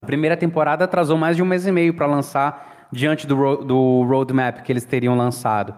a 0.03 0.05
primeira 0.05 0.35
temporada 0.35 0.83
atrasou 0.83 1.17
mais 1.17 1.37
de 1.37 1.43
um 1.43 1.45
mês 1.45 1.65
e 1.65 1.71
meio 1.71 1.93
para 1.93 2.05
lançar 2.05 2.68
diante 2.91 3.27
do, 3.27 3.35
ro 3.35 3.57
do 3.57 4.03
roadmap 4.03 4.61
que 4.61 4.71
eles 4.71 4.85
teriam 4.85 5.15
lançado. 5.15 5.75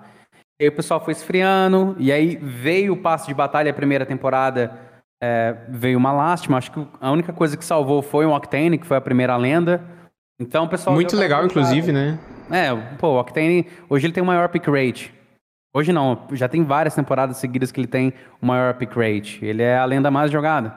E 0.59 0.66
aí 0.66 0.70
o 0.70 0.76
pessoal 0.76 1.03
foi 1.03 1.14
esfriando, 1.14 1.95
e 1.97 2.12
aí 2.12 2.36
veio 2.36 2.93
o 2.93 2.97
passo 2.97 3.28
de 3.28 3.34
batalha 3.34 3.72
a 3.72 3.74
primeira 3.74 4.05
temporada, 4.05 4.80
é, 5.22 5.55
veio 5.70 5.97
uma 5.97 6.12
lástima. 6.12 6.57
Acho 6.57 6.72
que 6.72 6.88
a 6.99 7.12
única 7.12 7.34
coisa 7.34 7.57
que 7.57 7.66
salvou 7.66 8.01
foi 8.01 8.26
o 8.26 8.36
Octane, 8.36 8.78
que 8.78 8.86
foi 8.86 8.97
a 8.97 9.01
primeira 9.01 9.36
lenda. 9.38 9.84
Então 10.39 10.68
pessoal. 10.68 10.95
Muito 10.95 11.16
legal, 11.16 11.45
inclusive, 11.45 11.91
né? 11.91 12.20
É, 12.51 12.76
pô, 12.97 13.09
o 13.09 13.20
Octane, 13.20 13.68
hoje 13.89 14.05
ele 14.05 14.14
tem 14.14 14.22
o 14.22 14.26
maior 14.26 14.49
pick 14.49 14.68
rate. 14.68 15.14
Hoje 15.74 15.93
não, 15.93 16.28
já 16.34 16.49
tem 16.49 16.64
várias 16.64 16.93
temporadas 16.93 17.38
seguidas 17.38 17.72
que 17.72 17.80
ele 17.80 17.88
tem 17.88 18.14
o 18.41 18.45
maior 18.45 18.74
pick 18.74 18.93
rate. 18.95 19.43
Ele 19.43 19.64
é 19.64 19.78
a 19.78 19.86
lenda 19.86 20.12
mais 20.12 20.30
jogada. 20.30 20.76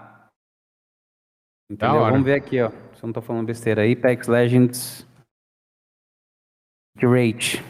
Entendeu? 1.71 2.01
Vamos 2.01 2.25
ver 2.25 2.35
aqui, 2.35 2.61
ó. 2.63 2.71
Se 2.71 3.03
eu 3.03 3.07
não 3.09 3.13
tô 3.13 3.21
falando 3.21 3.47
besteira. 3.47 3.83
Apex 3.91 4.29
Legends 4.29 5.07
pick 6.95 7.09
rate. 7.09 7.63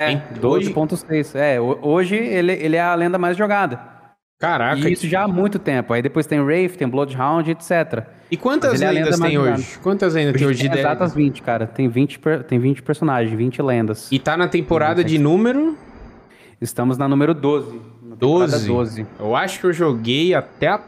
É, 0.00 0.14
12.6. 0.34 1.34
É, 1.34 1.60
hoje 1.60 2.14
ele, 2.14 2.52
ele 2.52 2.76
é 2.76 2.80
a 2.80 2.94
lenda 2.94 3.18
mais 3.18 3.36
jogada. 3.36 3.98
Caraca. 4.38 4.88
E 4.88 4.92
isso 4.92 5.08
já 5.08 5.24
há 5.24 5.28
muito 5.28 5.58
tempo. 5.58 5.92
Aí 5.92 6.00
depois 6.00 6.24
tem 6.24 6.38
Wraith, 6.40 6.76
tem 6.76 6.88
Bloodhound, 6.88 7.50
etc. 7.50 8.06
E 8.30 8.36
quantas 8.36 8.80
é 8.80 8.88
lendas 8.88 9.18
tem 9.18 9.36
hoje? 9.36 9.78
Quantas 9.80 10.14
lendas 10.14 10.36
tem 10.36 10.46
hoje? 10.46 10.68
Tem 10.68 10.78
exatas 10.78 11.12
20, 11.12 11.42
cara. 11.42 11.66
Tem 11.66 11.88
20, 11.88 12.20
tem 12.46 12.60
20 12.60 12.82
personagens, 12.82 13.36
20 13.36 13.60
lendas. 13.60 14.12
E 14.12 14.20
tá 14.20 14.36
na 14.36 14.46
temporada 14.46 15.02
de 15.02 15.18
número? 15.18 15.76
Estamos 16.60 16.96
na 16.96 17.08
número 17.08 17.34
12. 17.34 17.80
Na 18.00 18.14
12? 18.14 18.68
12. 18.68 19.06
Eu 19.18 19.34
acho 19.34 19.58
que 19.58 19.66
eu 19.66 19.72
joguei 19.72 20.32
até 20.34 20.68
a 20.68 20.78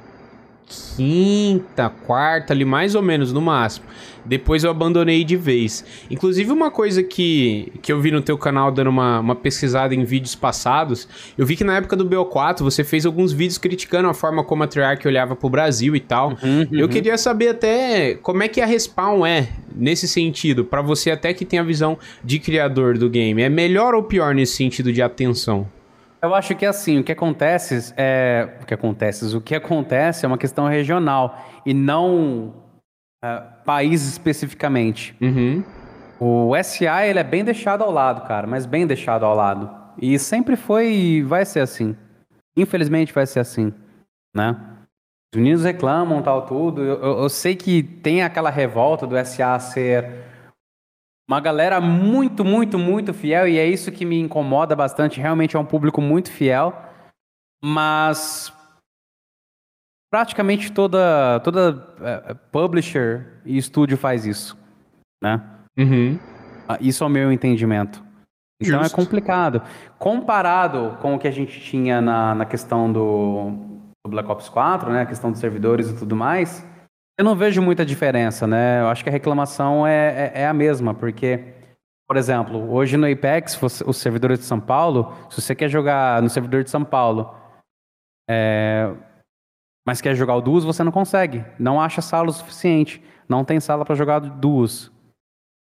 quinta, 0.96 1.88
quarta 1.88 2.52
ali, 2.52 2.64
mais 2.64 2.94
ou 2.94 3.02
menos, 3.02 3.32
no 3.32 3.40
máximo. 3.40 3.86
Depois 4.24 4.64
eu 4.64 4.70
abandonei 4.70 5.24
de 5.24 5.36
vez. 5.36 5.84
Inclusive, 6.10 6.50
uma 6.50 6.70
coisa 6.70 7.02
que, 7.02 7.72
que 7.80 7.92
eu 7.92 8.00
vi 8.00 8.10
no 8.10 8.20
teu 8.20 8.36
canal 8.36 8.70
dando 8.70 8.90
uma, 8.90 9.20
uma 9.20 9.34
pesquisada 9.34 9.94
em 9.94 10.04
vídeos 10.04 10.34
passados, 10.34 11.08
eu 11.36 11.46
vi 11.46 11.56
que 11.56 11.64
na 11.64 11.76
época 11.76 11.96
do 11.96 12.04
BO4 12.04 12.60
você 12.60 12.84
fez 12.84 13.06
alguns 13.06 13.32
vídeos 13.32 13.58
criticando 13.58 14.08
a 14.08 14.14
forma 14.14 14.44
como 14.44 14.62
a 14.62 14.66
Treyarch 14.66 15.06
olhava 15.06 15.34
pro 15.34 15.48
Brasil 15.48 15.96
e 15.96 16.00
tal. 16.00 16.30
Uhum, 16.42 16.60
uhum. 16.60 16.66
Eu 16.70 16.88
queria 16.88 17.16
saber 17.16 17.48
até 17.48 18.14
como 18.16 18.42
é 18.42 18.48
que 18.48 18.60
a 18.60 18.66
Respawn 18.66 19.24
é 19.24 19.48
nesse 19.74 20.06
sentido, 20.06 20.64
para 20.64 20.82
você 20.82 21.10
até 21.10 21.32
que 21.32 21.44
tem 21.44 21.58
a 21.58 21.62
visão 21.62 21.98
de 22.22 22.38
criador 22.38 22.98
do 22.98 23.08
game. 23.08 23.40
É 23.42 23.48
melhor 23.48 23.94
ou 23.94 24.02
pior 24.02 24.34
nesse 24.34 24.54
sentido 24.54 24.92
de 24.92 25.00
atenção? 25.00 25.66
Eu 26.22 26.34
acho 26.34 26.54
que 26.54 26.66
assim, 26.66 26.98
o 26.98 27.04
que 27.04 27.12
acontece 27.12 27.94
é. 27.96 28.48
O 28.62 28.66
que 28.66 28.74
acontece? 28.74 29.36
O 29.36 29.40
que 29.40 29.54
acontece 29.54 30.24
é 30.24 30.28
uma 30.28 30.36
questão 30.36 30.68
regional 30.68 31.38
e 31.64 31.72
não 31.72 32.54
uh, 33.24 33.64
país 33.64 34.06
especificamente. 34.06 35.16
Uhum. 35.20 35.64
O 36.18 36.52
SA 36.62 37.06
ele 37.06 37.18
é 37.18 37.24
bem 37.24 37.42
deixado 37.42 37.82
ao 37.82 37.90
lado, 37.90 38.26
cara, 38.26 38.46
mas 38.46 38.66
bem 38.66 38.86
deixado 38.86 39.24
ao 39.24 39.34
lado. 39.34 39.70
E 40.00 40.18
sempre 40.18 40.56
foi 40.56 40.92
e 40.92 41.22
vai 41.22 41.46
ser 41.46 41.60
assim. 41.60 41.96
Infelizmente 42.54 43.12
vai 43.12 43.26
ser 43.26 43.40
assim, 43.40 43.72
né? 44.34 44.56
Os 45.32 45.40
meninos 45.40 45.64
reclamam 45.64 46.20
tal 46.22 46.44
tudo. 46.44 46.82
Eu, 46.82 47.00
eu, 47.00 47.18
eu 47.20 47.28
sei 47.28 47.56
que 47.56 47.82
tem 47.82 48.22
aquela 48.22 48.50
revolta 48.50 49.06
do 49.06 49.16
SA 49.24 49.58
ser 49.58 50.29
uma 51.30 51.38
galera 51.38 51.80
muito, 51.80 52.44
muito, 52.44 52.76
muito 52.76 53.14
fiel, 53.14 53.46
e 53.46 53.56
é 53.56 53.64
isso 53.64 53.92
que 53.92 54.04
me 54.04 54.18
incomoda 54.18 54.74
bastante. 54.74 55.20
Realmente 55.20 55.54
é 55.54 55.58
um 55.60 55.64
público 55.64 56.00
muito 56.00 56.28
fiel, 56.28 56.74
mas 57.62 58.52
praticamente 60.12 60.72
toda, 60.72 61.38
toda 61.44 61.70
uh, 61.70 62.34
publisher 62.50 63.40
e 63.44 63.56
estúdio 63.56 63.96
faz 63.96 64.26
isso, 64.26 64.58
né? 65.22 65.40
Uhum. 65.78 66.18
Uh, 66.68 66.76
isso 66.80 67.04
é 67.04 67.06
o 67.06 67.10
meu 67.10 67.30
entendimento. 67.30 68.02
Então 68.60 68.80
é 68.80 68.82
Justo. 68.82 69.00
é 69.00 69.04
complicado. 69.04 69.62
Comparado 70.00 70.98
com 71.00 71.14
o 71.14 71.18
que 71.18 71.28
a 71.28 71.30
gente 71.30 71.60
tinha 71.60 72.00
na, 72.00 72.34
na 72.34 72.44
questão 72.44 72.92
do, 72.92 73.52
do 74.04 74.10
Black 74.10 74.28
Ops 74.28 74.48
4, 74.48 74.90
né? 74.90 75.02
A 75.02 75.06
questão 75.06 75.30
dos 75.30 75.38
servidores 75.38 75.90
e 75.90 75.96
tudo 75.96 76.16
mais 76.16 76.68
eu 77.20 77.24
não 77.24 77.36
vejo 77.36 77.60
muita 77.60 77.84
diferença, 77.84 78.46
né? 78.46 78.80
Eu 78.80 78.86
acho 78.86 79.04
que 79.04 79.10
a 79.10 79.12
reclamação 79.12 79.86
é, 79.86 80.32
é, 80.34 80.40
é 80.40 80.46
a 80.46 80.54
mesma, 80.54 80.94
porque, 80.94 81.52
por 82.08 82.16
exemplo, 82.16 82.72
hoje 82.72 82.96
no 82.96 83.06
Apex, 83.06 83.60
os 83.86 83.98
servidores 83.98 84.38
de 84.38 84.46
São 84.46 84.58
Paulo, 84.58 85.14
se 85.28 85.42
você 85.42 85.54
quer 85.54 85.68
jogar 85.68 86.22
no 86.22 86.30
servidor 86.30 86.64
de 86.64 86.70
São 86.70 86.82
Paulo, 86.82 87.34
é, 88.26 88.90
mas 89.86 90.00
quer 90.00 90.14
jogar 90.14 90.34
o 90.34 90.40
duos, 90.40 90.64
você 90.64 90.82
não 90.82 90.90
consegue. 90.90 91.44
Não 91.58 91.78
acha 91.78 92.00
sala 92.00 92.30
o 92.30 92.32
suficiente. 92.32 93.04
Não 93.28 93.44
tem 93.44 93.60
sala 93.60 93.84
para 93.84 93.94
jogar 93.94 94.20
duos. 94.20 94.90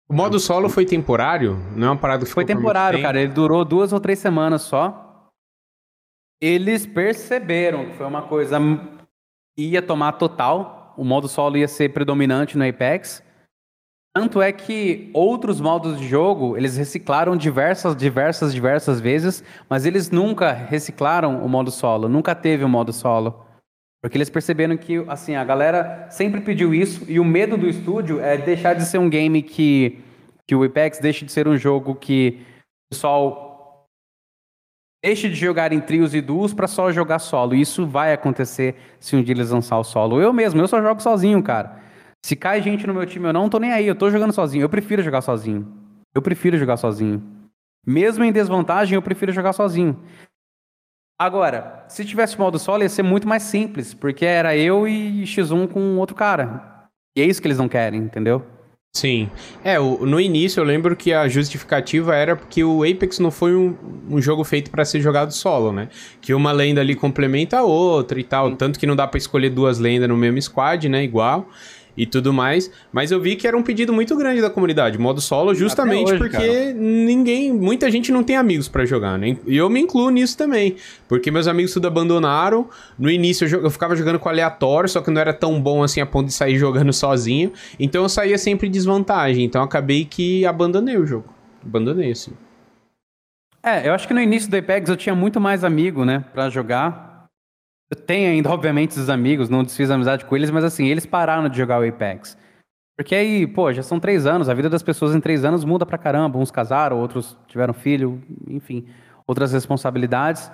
O 0.07 0.14
modo 0.14 0.39
solo 0.39 0.70
foi 0.70 0.86
temporário? 0.86 1.57
Não 1.76 1.88
é 1.88 1.91
uma 1.91 1.97
parada 1.97 2.26
que 2.26 2.32
Foi 2.32 2.45
temporário, 2.45 3.01
cara. 3.01 3.20
Ele 3.20 3.34
durou 3.34 3.66
duas 3.66 3.91
ou 3.91 3.99
três 3.99 4.20
semanas 4.20 4.62
só. 4.62 5.28
Eles 6.41 6.86
perceberam 6.86 7.88
que 7.88 7.97
foi 7.97 8.05
uma 8.05 8.22
coisa 8.22 8.60
ia 9.57 9.82
tomar 9.82 10.14
total 10.14 10.78
o 11.00 11.06
modo 11.06 11.30
solo 11.30 11.58
ia 11.58 11.68
ser 11.68 11.93
predominante 11.93 12.58
no 12.58 12.68
Apex. 12.68 13.24
Tanto 14.14 14.41
é 14.41 14.52
que 14.52 15.10
outros 15.14 15.62
modos 15.62 15.97
de 15.97 16.06
jogo, 16.06 16.58
eles 16.58 16.76
reciclaram 16.76 17.38
diversas, 17.38 17.95
diversas, 17.95 18.54
diversas 18.54 19.00
vezes, 19.00 19.43
mas 19.70 19.86
eles 19.86 20.12
nunca 20.12 20.52
reciclaram 20.52 21.45
o 21.45 21.47
modo 21.47 21.72
solo, 21.72 22.10
nunca 22.10 22.36
teve 22.36 22.66
o 22.66 22.70
modo 22.70 22.91
solo. 22.91 23.45
Porque 24.02 24.18
eles 24.18 24.30
perceberam 24.30 24.76
que, 24.76 25.04
assim, 25.08 25.36
a 25.36 25.43
galera 25.43 26.08
sempre 26.10 26.41
pediu 26.41 26.74
isso, 26.74 27.06
e 27.08 27.20
o 27.20 27.26
medo 27.26 27.56
do 27.56 27.68
estúdio 27.68 28.20
é 28.20 28.38
deixar 28.38 28.74
de 28.74 28.86
ser 28.86 28.97
um 28.97 29.10
game 29.10 29.41
que, 29.41 30.00
que 30.45 30.56
o 30.56 30.64
Apex 30.64 31.00
deixe 31.00 31.24
de 31.24 31.32
ser 31.32 31.47
um 31.47 31.58
jogo 31.58 31.95
que 31.95 32.41
o 32.88 32.95
pessoal 32.95 33.49
Deixe 35.04 35.30
de 35.30 35.36
jogar 35.36 35.72
em 35.72 35.80
trios 35.80 36.14
e 36.14 36.20
duos 36.20 36.54
para 36.54 36.68
só 36.68 36.91
jogar 36.91 37.20
solo. 37.20 37.56
Isso 37.56 37.88
vai 37.88 38.12
acontecer 38.12 38.76
se 39.00 39.16
um 39.16 39.24
dia 39.24 39.34
eles 39.34 39.52
lançar 39.52 39.78
o 39.78 39.84
solo. 39.84 40.22
Eu 40.22 40.34
mesmo, 40.34 40.60
eu 40.60 40.68
só 40.68 40.82
jogo 40.82 41.02
sozinho, 41.02 41.41
cara. 41.41 41.80
Se 42.26 42.36
cai 42.36 42.62
gente 42.62 42.86
no 42.86 42.93
meu 42.93 43.06
time, 43.06 43.28
eu 43.28 43.34
não 43.34 43.50
tô 43.50 43.60
nem 43.60 43.72
aí, 43.72 43.88
eu 43.88 43.95
tô 43.95 44.12
jogando 44.12 44.34
sozinho. 44.34 44.62
Eu 44.62 44.70
prefiro 44.70 45.02
jogar 45.02 45.22
sozinho. 45.22 45.66
Eu 46.14 46.22
prefiro 46.22 46.58
jogar 46.58 46.76
sozinho. 46.76 47.24
Mesmo 47.88 48.26
em 48.26 48.32
desvantagem, 48.32 48.95
eu 48.95 49.02
prefiro 49.02 49.32
jogar 49.32 49.54
sozinho. 49.54 49.97
Agora, 51.18 51.86
se 51.88 52.04
tivesse 52.06 52.38
modo 52.38 52.60
solo, 52.60 52.84
ia 52.84 52.89
ser 52.89 53.04
muito 53.04 53.28
mais 53.28 53.43
simples, 53.43 53.93
porque 53.93 54.26
era 54.26 54.56
eu 54.56 54.88
e 54.88 55.24
X1 55.24 55.68
com 55.70 55.97
outro 55.97 56.16
cara. 56.16 56.89
E 57.16 57.22
é 57.22 57.26
isso 57.26 57.41
que 57.41 57.47
eles 57.47 57.58
não 57.58 57.70
querem, 57.70 58.02
entendeu? 58.02 58.45
Sim. 58.91 59.29
É, 59.63 59.79
o, 59.79 60.05
no 60.05 60.19
início 60.19 60.59
eu 60.59 60.63
lembro 60.63 60.95
que 60.95 61.13
a 61.13 61.27
justificativa 61.27 62.15
era 62.15 62.35
porque 62.35 62.63
o 62.63 62.83
Apex 62.83 63.19
não 63.19 63.29
foi 63.29 63.55
um, 63.55 63.75
um 64.09 64.21
jogo 64.21 64.43
feito 64.43 64.71
para 64.71 64.83
ser 64.83 64.99
jogado 64.99 65.31
solo, 65.31 65.71
né? 65.71 65.89
Que 66.19 66.33
uma 66.33 66.51
lenda 66.51 66.81
ali 66.81 66.95
complementa 66.95 67.59
a 67.59 67.63
outra 67.63 68.19
e 68.19 68.23
tal. 68.23 68.49
Sim. 68.49 68.55
Tanto 68.55 68.79
que 68.79 68.87
não 68.87 68.95
dá 68.95 69.07
para 69.07 69.19
escolher 69.19 69.51
duas 69.51 69.77
lendas 69.77 70.09
no 70.09 70.17
mesmo 70.17 70.41
squad, 70.41 70.89
né? 70.89 71.03
Igual 71.03 71.47
e 71.95 72.05
tudo 72.05 72.31
mais. 72.33 72.71
Mas 72.91 73.11
eu 73.11 73.19
vi 73.19 73.35
que 73.35 73.47
era 73.47 73.57
um 73.57 73.63
pedido 73.63 73.93
muito 73.93 74.15
grande 74.15 74.41
da 74.41 74.49
comunidade, 74.49 74.97
modo 74.97 75.21
solo, 75.21 75.53
justamente 75.53 76.11
hoje, 76.11 76.17
porque 76.17 76.37
cara. 76.37 76.73
ninguém, 76.73 77.51
muita 77.51 77.89
gente 77.91 78.11
não 78.11 78.23
tem 78.23 78.35
amigos 78.35 78.67
para 78.67 78.85
jogar, 78.85 79.17
né? 79.17 79.37
E 79.45 79.57
eu 79.57 79.69
me 79.69 79.79
incluo 79.79 80.09
nisso 80.09 80.37
também, 80.37 80.75
porque 81.07 81.31
meus 81.31 81.47
amigos 81.47 81.73
tudo 81.73 81.87
abandonaram. 81.87 82.67
No 82.97 83.09
início 83.09 83.47
eu, 83.47 83.63
eu, 83.63 83.69
ficava 83.69 83.95
jogando 83.95 84.19
com 84.19 84.29
aleatório, 84.29 84.89
só 84.89 85.01
que 85.01 85.11
não 85.11 85.19
era 85.19 85.33
tão 85.33 85.61
bom 85.61 85.83
assim 85.83 86.01
a 86.01 86.05
ponto 86.05 86.27
de 86.27 86.33
sair 86.33 86.57
jogando 86.59 86.93
sozinho. 86.93 87.51
Então 87.79 88.03
eu 88.03 88.09
saía 88.09 88.37
sempre 88.37 88.67
em 88.67 88.71
desvantagem. 88.71 89.43
Então 89.43 89.61
acabei 89.61 90.05
que 90.05 90.45
abandonei 90.45 90.97
o 90.97 91.05
jogo. 91.05 91.33
Abandonei, 91.63 92.11
assim. 92.11 92.31
É, 93.61 93.87
eu 93.87 93.93
acho 93.93 94.07
que 94.07 94.13
no 94.13 94.21
início 94.21 94.49
do 94.49 94.55
Apex 94.55 94.89
eu 94.89 94.95
tinha 94.95 95.13
muito 95.13 95.39
mais 95.39 95.63
amigo, 95.63 96.05
né, 96.05 96.23
para 96.33 96.49
jogar. 96.49 97.09
Eu 97.91 97.97
tenho 97.97 98.29
ainda, 98.29 98.49
obviamente, 98.51 98.91
esses 98.91 99.09
amigos, 99.09 99.49
não 99.49 99.63
desfiz 99.63 99.89
amizade 99.89 100.25
com 100.25 100.35
eles, 100.35 100.51
mas 100.51 100.63
assim, 100.63 100.87
eles 100.87 101.05
pararam 101.05 101.49
de 101.49 101.57
jogar 101.57 101.81
o 101.81 101.87
Apex. 101.87 102.37
Porque 102.95 103.15
aí, 103.15 103.47
pô, 103.47 103.71
já 103.71 103.81
são 103.81 103.99
três 103.99 104.25
anos, 104.25 104.49
a 104.49 104.53
vida 104.53 104.69
das 104.69 104.83
pessoas 104.83 105.15
em 105.15 105.21
três 105.21 105.45
anos 105.45 105.63
muda 105.63 105.85
pra 105.85 105.97
caramba. 105.97 106.37
Uns 106.37 106.51
casaram, 106.51 106.99
outros 106.99 107.37
tiveram 107.47 107.73
filho, 107.73 108.21
enfim, 108.47 108.85
outras 109.25 109.53
responsabilidades. 109.53 110.51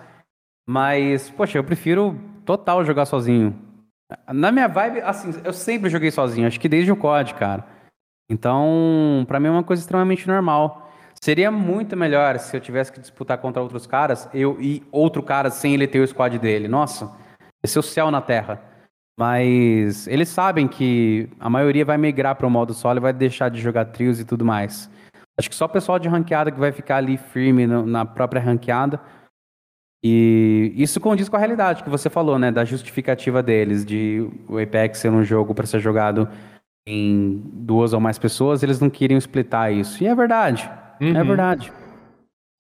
Mas, 0.68 1.30
poxa, 1.30 1.58
eu 1.58 1.64
prefiro 1.64 2.20
total 2.46 2.86
jogar 2.86 3.06
sozinho. 3.06 3.60
Na 4.32 4.52
minha 4.52 4.68
vibe, 4.68 5.02
assim, 5.02 5.34
eu 5.44 5.52
sempre 5.52 5.90
joguei 5.90 6.12
sozinho, 6.12 6.48
acho 6.48 6.60
que 6.60 6.70
desde 6.70 6.92
o 6.92 6.96
COD, 6.96 7.34
cara. 7.34 7.66
Então, 8.30 9.26
para 9.28 9.40
mim 9.40 9.48
é 9.48 9.52
uma 9.52 9.64
coisa 9.64 9.82
extremamente 9.82 10.28
normal. 10.28 10.92
Seria 11.22 11.50
muito 11.50 11.98
melhor 11.98 12.38
se 12.38 12.56
eu 12.56 12.62
tivesse 12.62 12.92
que 12.92 13.00
disputar 13.00 13.40
contra 13.40 13.62
outros 13.62 13.88
caras, 13.88 14.30
eu 14.34 14.58
e 14.62 14.84
outro 14.92 15.24
cara 15.24 15.50
sem 15.50 15.74
ele 15.74 15.88
ter 15.88 16.00
o 16.00 16.08
squad 16.08 16.38
dele. 16.38 16.68
Nossa, 16.68 17.12
esse 17.66 17.78
é 17.78 17.80
o 17.80 17.84
céu 17.84 18.10
na 18.10 18.22
Terra. 18.22 18.62
Mas 19.20 20.08
eles 20.08 20.30
sabem 20.30 20.68
que 20.68 21.30
a 21.40 21.50
maioria 21.50 21.86
vai 21.86 21.98
migrar 21.98 22.36
para 22.36 22.48
o 22.48 22.50
modo 22.50 22.74
solo 22.74 23.00
e 23.00 23.02
vai 23.02 23.14
deixar 23.14 23.50
de 23.50 23.62
jogar 23.62 23.86
trios 23.86 24.20
e 24.20 24.26
tudo 24.26 24.44
mais. 24.44 24.90
Acho 25.38 25.50
que 25.50 25.56
só 25.56 25.66
o 25.66 25.70
pessoal 25.70 26.00
de 26.00 26.08
ranqueada 26.08 26.52
que 26.52 26.60
vai 26.60 26.72
ficar 26.72 26.98
ali 26.98 27.18
firme 27.18 27.68
no, 27.68 27.86
na 27.86 28.06
própria 28.06 28.42
ranqueada. 28.42 29.00
E 30.04 30.74
isso 30.76 31.00
condiz 31.00 31.28
com 31.28 31.36
a 31.36 31.40
realidade 31.40 31.84
que 31.84 31.90
você 31.90 32.10
falou, 32.10 32.38
né? 32.38 32.52
Da 32.52 32.64
justificativa 32.64 33.42
deles, 33.42 33.86
de 33.86 34.30
o 34.48 34.60
Apex 34.60 35.00
ser 35.00 35.10
um 35.10 35.24
jogo 35.24 35.56
para 35.56 35.66
ser 35.66 35.80
jogado 35.80 36.30
em 36.88 37.42
duas 37.52 37.94
ou 37.94 38.00
mais 38.00 38.20
pessoas, 38.20 38.62
eles 38.62 38.80
não 38.80 38.90
queriam 38.90 39.18
splitar 39.18 39.74
isso. 39.74 40.04
E 40.04 40.08
é 40.08 40.14
verdade. 40.14 40.70
É 41.00 41.06
uhum. 41.06 41.18
É 41.18 41.24
verdade. 41.24 41.74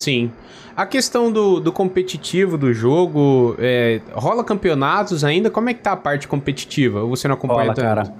Sim. 0.01 0.31
A 0.75 0.85
questão 0.85 1.31
do, 1.31 1.59
do 1.59 1.71
competitivo 1.71 2.57
do 2.57 2.73
jogo, 2.73 3.55
é, 3.59 4.01
rola 4.13 4.43
campeonatos 4.43 5.23
ainda? 5.23 5.49
Como 5.49 5.69
é 5.69 5.73
que 5.73 5.81
tá 5.81 5.93
a 5.93 5.97
parte 5.97 6.27
competitiva? 6.27 7.01
Ou 7.01 7.15
você 7.15 7.27
não 7.27 7.35
acompanha 7.35 7.61
rola, 7.61 7.73
tanto? 7.73 7.85
Cara. 7.85 8.13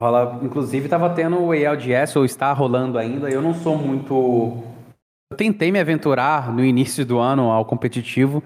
Rola, 0.00 0.40
inclusive 0.42 0.84
estava 0.84 1.08
tendo 1.10 1.40
o 1.40 1.54
ELDS, 1.54 2.16
ou 2.16 2.24
está 2.24 2.52
rolando 2.52 2.98
ainda. 2.98 3.30
Eu 3.30 3.40
não 3.40 3.54
sou 3.54 3.78
muito. 3.78 4.62
Eu 5.30 5.36
tentei 5.36 5.72
me 5.72 5.80
aventurar 5.80 6.52
no 6.52 6.64
início 6.64 7.06
do 7.06 7.18
ano 7.18 7.50
ao 7.50 7.64
competitivo, 7.64 8.42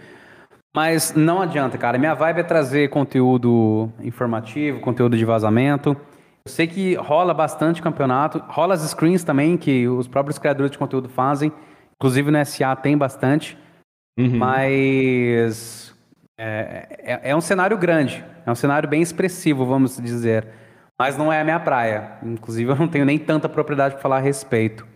mas 0.74 1.14
não 1.14 1.42
adianta, 1.42 1.76
cara. 1.76 1.98
Minha 1.98 2.14
vibe 2.14 2.40
é 2.40 2.44
trazer 2.44 2.88
conteúdo 2.88 3.90
informativo, 4.02 4.80
conteúdo 4.80 5.16
de 5.16 5.24
vazamento. 5.24 5.96
Eu 6.46 6.52
sei 6.52 6.66
que 6.66 6.94
rola 6.94 7.34
bastante 7.34 7.82
campeonato, 7.82 8.42
rola 8.48 8.74
as 8.74 8.82
screens 8.82 9.24
também, 9.24 9.56
que 9.56 9.88
os 9.88 10.06
próprios 10.06 10.38
criadores 10.38 10.70
de 10.70 10.78
conteúdo 10.78 11.08
fazem. 11.08 11.50
Inclusive 12.00 12.30
no 12.30 12.46
SA 12.46 12.74
tem 12.74 12.96
bastante. 12.96 13.58
Uhum. 14.18 14.38
Mas 14.38 15.94
é, 16.38 16.86
é, 16.98 17.20
é, 17.30 17.36
um 17.36 17.40
cenário 17.42 17.76
grande, 17.76 18.24
é 18.46 18.50
um 18.50 18.54
cenário 18.54 18.88
bem 18.88 19.02
expressivo, 19.02 19.66
vamos 19.66 19.98
dizer. 19.98 20.48
Mas 20.98 21.18
não 21.18 21.30
é 21.30 21.42
a 21.42 21.44
minha 21.44 21.60
praia. 21.60 22.12
Inclusive, 22.22 22.70
eu 22.70 22.76
não 22.76 22.88
tenho 22.88 23.04
nem 23.04 23.18
tanta 23.18 23.48
propriedade 23.48 23.94
para 23.94 24.02
falar 24.02 24.16
a 24.16 24.20
respeito. 24.20 24.86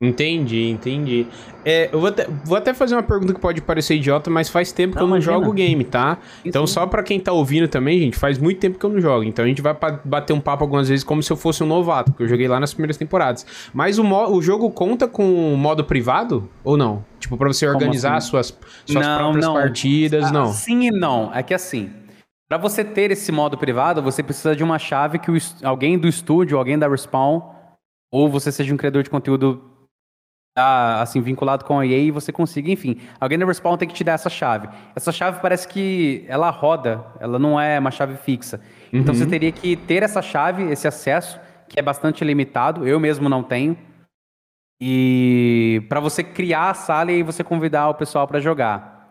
Entendi, 0.00 0.68
entendi. 0.68 1.26
É, 1.64 1.90
eu 1.92 1.98
vou 1.98 2.08
até, 2.08 2.28
vou 2.44 2.56
até, 2.56 2.72
fazer 2.72 2.94
uma 2.94 3.02
pergunta 3.02 3.34
que 3.34 3.40
pode 3.40 3.60
parecer 3.60 3.96
idiota, 3.96 4.30
mas 4.30 4.48
faz 4.48 4.70
tempo 4.70 4.92
que 4.92 4.98
não, 4.98 5.06
eu 5.06 5.08
não 5.08 5.16
imagina. 5.16 5.32
jogo 5.34 5.50
o 5.50 5.52
game, 5.52 5.82
tá? 5.82 6.18
Então, 6.44 6.64
só 6.68 6.86
para 6.86 7.02
quem 7.02 7.18
tá 7.18 7.32
ouvindo 7.32 7.66
também, 7.66 7.98
gente, 7.98 8.16
faz 8.16 8.38
muito 8.38 8.60
tempo 8.60 8.78
que 8.78 8.86
eu 8.86 8.90
não 8.90 9.00
jogo. 9.00 9.24
Então, 9.24 9.44
a 9.44 9.48
gente 9.48 9.60
vai 9.60 9.76
bater 10.04 10.32
um 10.32 10.40
papo 10.40 10.62
algumas 10.62 10.88
vezes 10.88 11.02
como 11.02 11.20
se 11.20 11.32
eu 11.32 11.36
fosse 11.36 11.64
um 11.64 11.66
novato, 11.66 12.12
porque 12.12 12.22
eu 12.22 12.28
joguei 12.28 12.46
lá 12.46 12.60
nas 12.60 12.72
primeiras 12.72 12.96
temporadas. 12.96 13.44
Mas 13.74 13.98
o, 13.98 14.04
o 14.04 14.40
jogo 14.40 14.70
conta 14.70 15.08
com 15.08 15.56
modo 15.56 15.84
privado 15.84 16.48
ou 16.62 16.76
não? 16.76 17.04
Tipo, 17.18 17.36
pra 17.36 17.48
você 17.48 17.66
organizar 17.66 18.14
assim? 18.14 18.30
suas, 18.30 18.56
suas 18.86 19.04
não, 19.04 19.18
próprias 19.18 19.46
não. 19.46 19.54
partidas, 19.54 20.26
ah, 20.26 20.32
não? 20.32 20.52
Sim 20.52 20.86
e 20.86 20.90
não. 20.92 21.34
É 21.34 21.42
que 21.42 21.52
assim, 21.52 21.90
para 22.48 22.56
você 22.56 22.84
ter 22.84 23.10
esse 23.10 23.32
modo 23.32 23.58
privado, 23.58 24.00
você 24.00 24.22
precisa 24.22 24.54
de 24.54 24.62
uma 24.62 24.78
chave 24.78 25.18
que 25.18 25.28
o, 25.28 25.36
alguém 25.64 25.98
do 25.98 26.06
estúdio, 26.06 26.56
alguém 26.56 26.78
da 26.78 26.88
Respawn, 26.88 27.42
ou 28.12 28.30
você 28.30 28.52
seja 28.52 28.72
um 28.72 28.76
criador 28.76 29.02
de 29.02 29.10
conteúdo 29.10 29.76
tá, 30.58 31.00
assim, 31.00 31.20
vinculado 31.20 31.64
com 31.64 31.78
a 31.78 31.86
EA 31.86 31.98
e 31.98 32.10
você 32.10 32.32
consiga, 32.32 32.68
enfim. 32.68 32.96
Alguém 33.20 33.38
da 33.38 33.46
Respawn 33.46 33.76
tem 33.76 33.86
que 33.86 33.94
te 33.94 34.02
dar 34.02 34.14
essa 34.14 34.28
chave. 34.28 34.68
Essa 34.96 35.12
chave 35.12 35.40
parece 35.40 35.68
que 35.68 36.24
ela 36.26 36.50
roda, 36.50 37.04
ela 37.20 37.38
não 37.38 37.60
é 37.60 37.78
uma 37.78 37.92
chave 37.92 38.16
fixa. 38.16 38.60
Uhum. 38.92 38.98
Então 38.98 39.14
você 39.14 39.24
teria 39.24 39.52
que 39.52 39.76
ter 39.76 40.02
essa 40.02 40.20
chave, 40.20 40.64
esse 40.64 40.88
acesso, 40.88 41.38
que 41.68 41.78
é 41.78 41.82
bastante 41.82 42.24
limitado, 42.24 42.88
eu 42.88 42.98
mesmo 42.98 43.28
não 43.28 43.40
tenho. 43.40 43.78
E 44.80 45.86
para 45.88 46.00
você 46.00 46.24
criar 46.24 46.70
a 46.70 46.74
sala 46.74 47.12
e 47.12 47.22
você 47.22 47.44
convidar 47.44 47.88
o 47.88 47.94
pessoal 47.94 48.26
para 48.26 48.40
jogar. 48.40 49.10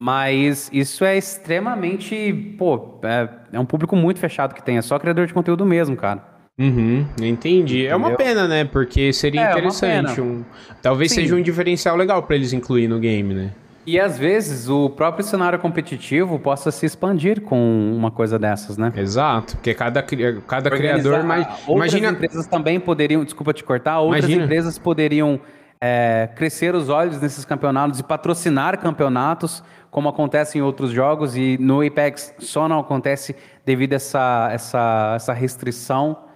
Mas 0.00 0.70
isso 0.72 1.04
é 1.04 1.18
extremamente, 1.18 2.32
pô, 2.56 2.98
é, 3.02 3.28
é 3.52 3.60
um 3.60 3.66
público 3.66 3.94
muito 3.94 4.20
fechado 4.20 4.54
que 4.54 4.62
tem, 4.62 4.78
é 4.78 4.82
só 4.82 4.98
criador 4.98 5.26
de 5.26 5.34
conteúdo 5.34 5.66
mesmo, 5.66 5.96
cara. 5.96 6.37
Uhum, 6.58 7.06
entendi. 7.22 7.78
Entendeu? 7.78 7.92
É 7.92 7.96
uma 7.96 8.16
pena, 8.16 8.48
né? 8.48 8.64
Porque 8.64 9.12
seria 9.12 9.48
é, 9.48 9.50
interessante. 9.52 10.20
Um, 10.20 10.44
talvez 10.82 11.12
Sim. 11.12 11.22
seja 11.22 11.36
um 11.36 11.42
diferencial 11.42 11.96
legal 11.96 12.22
para 12.24 12.34
eles 12.34 12.52
incluir 12.52 12.88
no 12.88 12.98
game, 12.98 13.32
né? 13.32 13.50
E 13.86 13.98
às 13.98 14.18
vezes 14.18 14.68
o 14.68 14.90
próprio 14.90 15.24
cenário 15.24 15.58
competitivo 15.58 16.38
possa 16.38 16.70
se 16.70 16.84
expandir 16.84 17.40
com 17.40 17.56
uma 17.96 18.10
coisa 18.10 18.38
dessas, 18.38 18.76
né? 18.76 18.92
Exato, 18.94 19.56
porque 19.56 19.72
cada, 19.72 20.02
cada 20.46 20.70
criador. 20.70 21.22
Mas, 21.22 21.46
imagina... 21.66 22.10
empresas 22.10 22.46
também 22.46 22.78
poderiam, 22.78 23.24
desculpa 23.24 23.54
te 23.54 23.64
cortar, 23.64 24.00
outras 24.00 24.24
imagina. 24.24 24.44
empresas 24.44 24.78
poderiam 24.78 25.40
é, 25.80 26.28
crescer 26.34 26.74
os 26.74 26.90
olhos 26.90 27.18
nesses 27.18 27.46
campeonatos 27.46 28.00
e 28.00 28.02
patrocinar 28.02 28.78
campeonatos, 28.78 29.62
como 29.90 30.08
acontece 30.08 30.58
em 30.58 30.60
outros 30.60 30.90
jogos, 30.90 31.34
e 31.34 31.56
no 31.58 31.80
Apex 31.80 32.34
só 32.40 32.68
não 32.68 32.80
acontece 32.80 33.34
devido 33.64 33.94
a 33.94 33.96
essa, 33.96 34.50
essa, 34.52 35.12
essa 35.16 35.32
restrição 35.32 36.27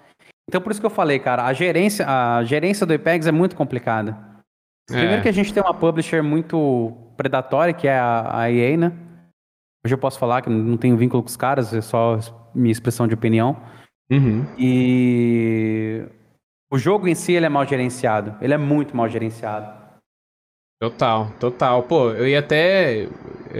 então 0.48 0.60
por 0.60 0.72
isso 0.72 0.80
que 0.80 0.86
eu 0.86 0.90
falei, 0.90 1.18
cara, 1.18 1.44
a 1.44 1.52
gerência, 1.52 2.06
a 2.06 2.42
gerência 2.44 2.86
do 2.86 2.94
IPEGS 2.94 3.26
é 3.26 3.32
muito 3.32 3.56
complicada. 3.56 4.18
É. 4.90 4.94
Primeiro 4.94 5.22
que 5.22 5.28
a 5.28 5.32
gente 5.32 5.52
tem 5.52 5.62
uma 5.62 5.74
publisher 5.74 6.22
muito 6.22 6.92
predatória, 7.16 7.72
que 7.72 7.86
é 7.86 7.98
a, 7.98 8.40
a 8.40 8.50
EA, 8.50 8.76
né? 8.76 8.92
Hoje 9.84 9.94
eu 9.94 9.98
posso 9.98 10.18
falar 10.18 10.42
que 10.42 10.50
não 10.50 10.76
tenho 10.76 10.96
vínculo 10.96 11.22
com 11.22 11.28
os 11.28 11.36
caras, 11.36 11.72
é 11.72 11.80
só 11.80 12.18
minha 12.54 12.72
expressão 12.72 13.08
de 13.08 13.14
opinião. 13.14 13.56
Uhum. 14.10 14.44
E 14.58 16.04
o 16.72 16.78
jogo 16.78 17.08
em 17.08 17.14
si 17.14 17.32
ele 17.32 17.46
é 17.46 17.48
mal 17.48 17.66
gerenciado. 17.66 18.36
Ele 18.40 18.54
é 18.54 18.58
muito 18.58 18.96
mal 18.96 19.08
gerenciado. 19.08 19.81
Total, 20.82 21.30
total. 21.38 21.84
Pô, 21.84 22.10
eu 22.10 22.26
ia 22.26 22.40
até. 22.40 23.06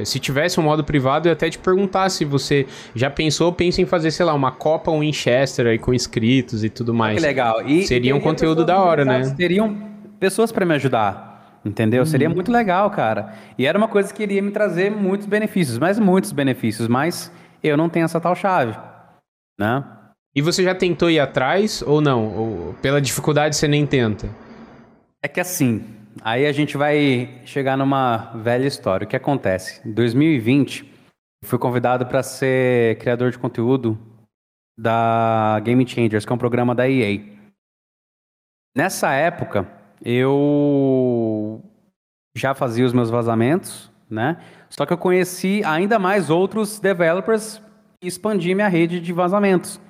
Se 0.05 0.19
tivesse 0.19 0.59
um 0.59 0.63
modo 0.65 0.83
privado, 0.83 1.29
eu 1.29 1.31
ia 1.31 1.35
até 1.35 1.49
te 1.49 1.57
perguntar 1.57 2.09
se 2.09 2.25
você 2.25 2.67
já 2.97 3.09
pensou, 3.09 3.53
pensa 3.53 3.81
em 3.81 3.87
fazer, 3.87 4.11
sei 4.11 4.27
lá, 4.27 4.35
uma 4.35 4.51
Copa 4.51 4.91
Winchester 4.91 5.69
aí 5.69 5.79
com 5.79 5.95
inscritos 5.95 6.65
e 6.65 6.69
tudo 6.69 6.93
mais. 6.93 7.15
Que 7.15 7.25
legal. 7.25 7.65
E, 7.65 7.87
Seria 7.87 8.17
um 8.17 8.19
conteúdo 8.19 8.65
da 8.65 8.83
hora, 8.83 9.05
né? 9.05 9.33
Teriam 9.37 9.73
pessoas 10.19 10.51
para 10.51 10.67
me 10.67 10.75
ajudar. 10.75 11.61
Entendeu? 11.65 12.01
Uhum. 12.01 12.07
Seria 12.07 12.29
muito 12.29 12.51
legal, 12.51 12.91
cara. 12.91 13.35
E 13.57 13.67
era 13.67 13.79
uma 13.79 13.87
coisa 13.87 14.13
que 14.13 14.25
iria 14.25 14.43
me 14.43 14.51
trazer 14.51 14.91
muitos 14.91 15.29
benefícios, 15.29 15.79
mas 15.79 16.01
muitos 16.01 16.33
benefícios, 16.33 16.89
mas 16.89 17.31
eu 17.63 17.77
não 17.77 17.89
tenho 17.89 18.05
essa 18.05 18.21
tal 18.21 18.35
chave, 18.35 18.77
né? 19.57 19.85
E 20.35 20.43
você 20.43 20.65
já 20.65 20.75
tentou 20.75 21.09
ir 21.09 21.21
atrás 21.21 21.85
ou 21.87 22.01
não? 22.01 22.27
Ou 22.37 22.75
pela 22.83 23.01
dificuldade 23.01 23.55
você 23.55 23.69
nem 23.69 23.87
tenta? 23.87 24.29
É 25.23 25.29
que 25.29 25.39
assim, 25.39 25.85
Aí 26.21 26.47
a 26.47 26.53
gente 26.53 26.77
vai 26.77 27.41
chegar 27.45 27.77
numa 27.77 28.33
velha 28.37 28.67
história. 28.67 29.05
O 29.05 29.09
que 29.09 29.17
acontece? 29.17 29.87
Em 29.87 29.93
2020, 29.93 30.85
fui 31.45 31.59
convidado 31.59 32.07
para 32.07 32.23
ser 32.23 32.99
criador 32.99 33.31
de 33.31 33.39
conteúdo 33.39 33.99
da 34.79 35.61
Game 35.65 35.87
Changers, 35.87 36.25
que 36.25 36.33
é 36.33 36.35
um 36.35 36.39
programa 36.39 36.75
da 36.75 36.89
EA. 36.89 37.21
Nessa 38.77 39.13
época, 39.13 39.69
eu 40.05 41.63
já 42.37 42.55
fazia 42.55 42.85
os 42.85 42.93
meus 42.93 43.11
vazamentos, 43.11 43.91
né? 44.09 44.43
Só 44.71 44.87
que 44.87 44.93
eu 44.93 44.99
conheci 44.99 45.63
ainda 45.65 45.99
mais 45.99 46.31
outros 46.31 46.81
developers 46.81 47.63
e 48.03 48.07
expandi 48.07 48.55
minha 48.55 48.69
rede 48.69 49.01
de 49.01 49.13
vazamentos. 49.13 49.81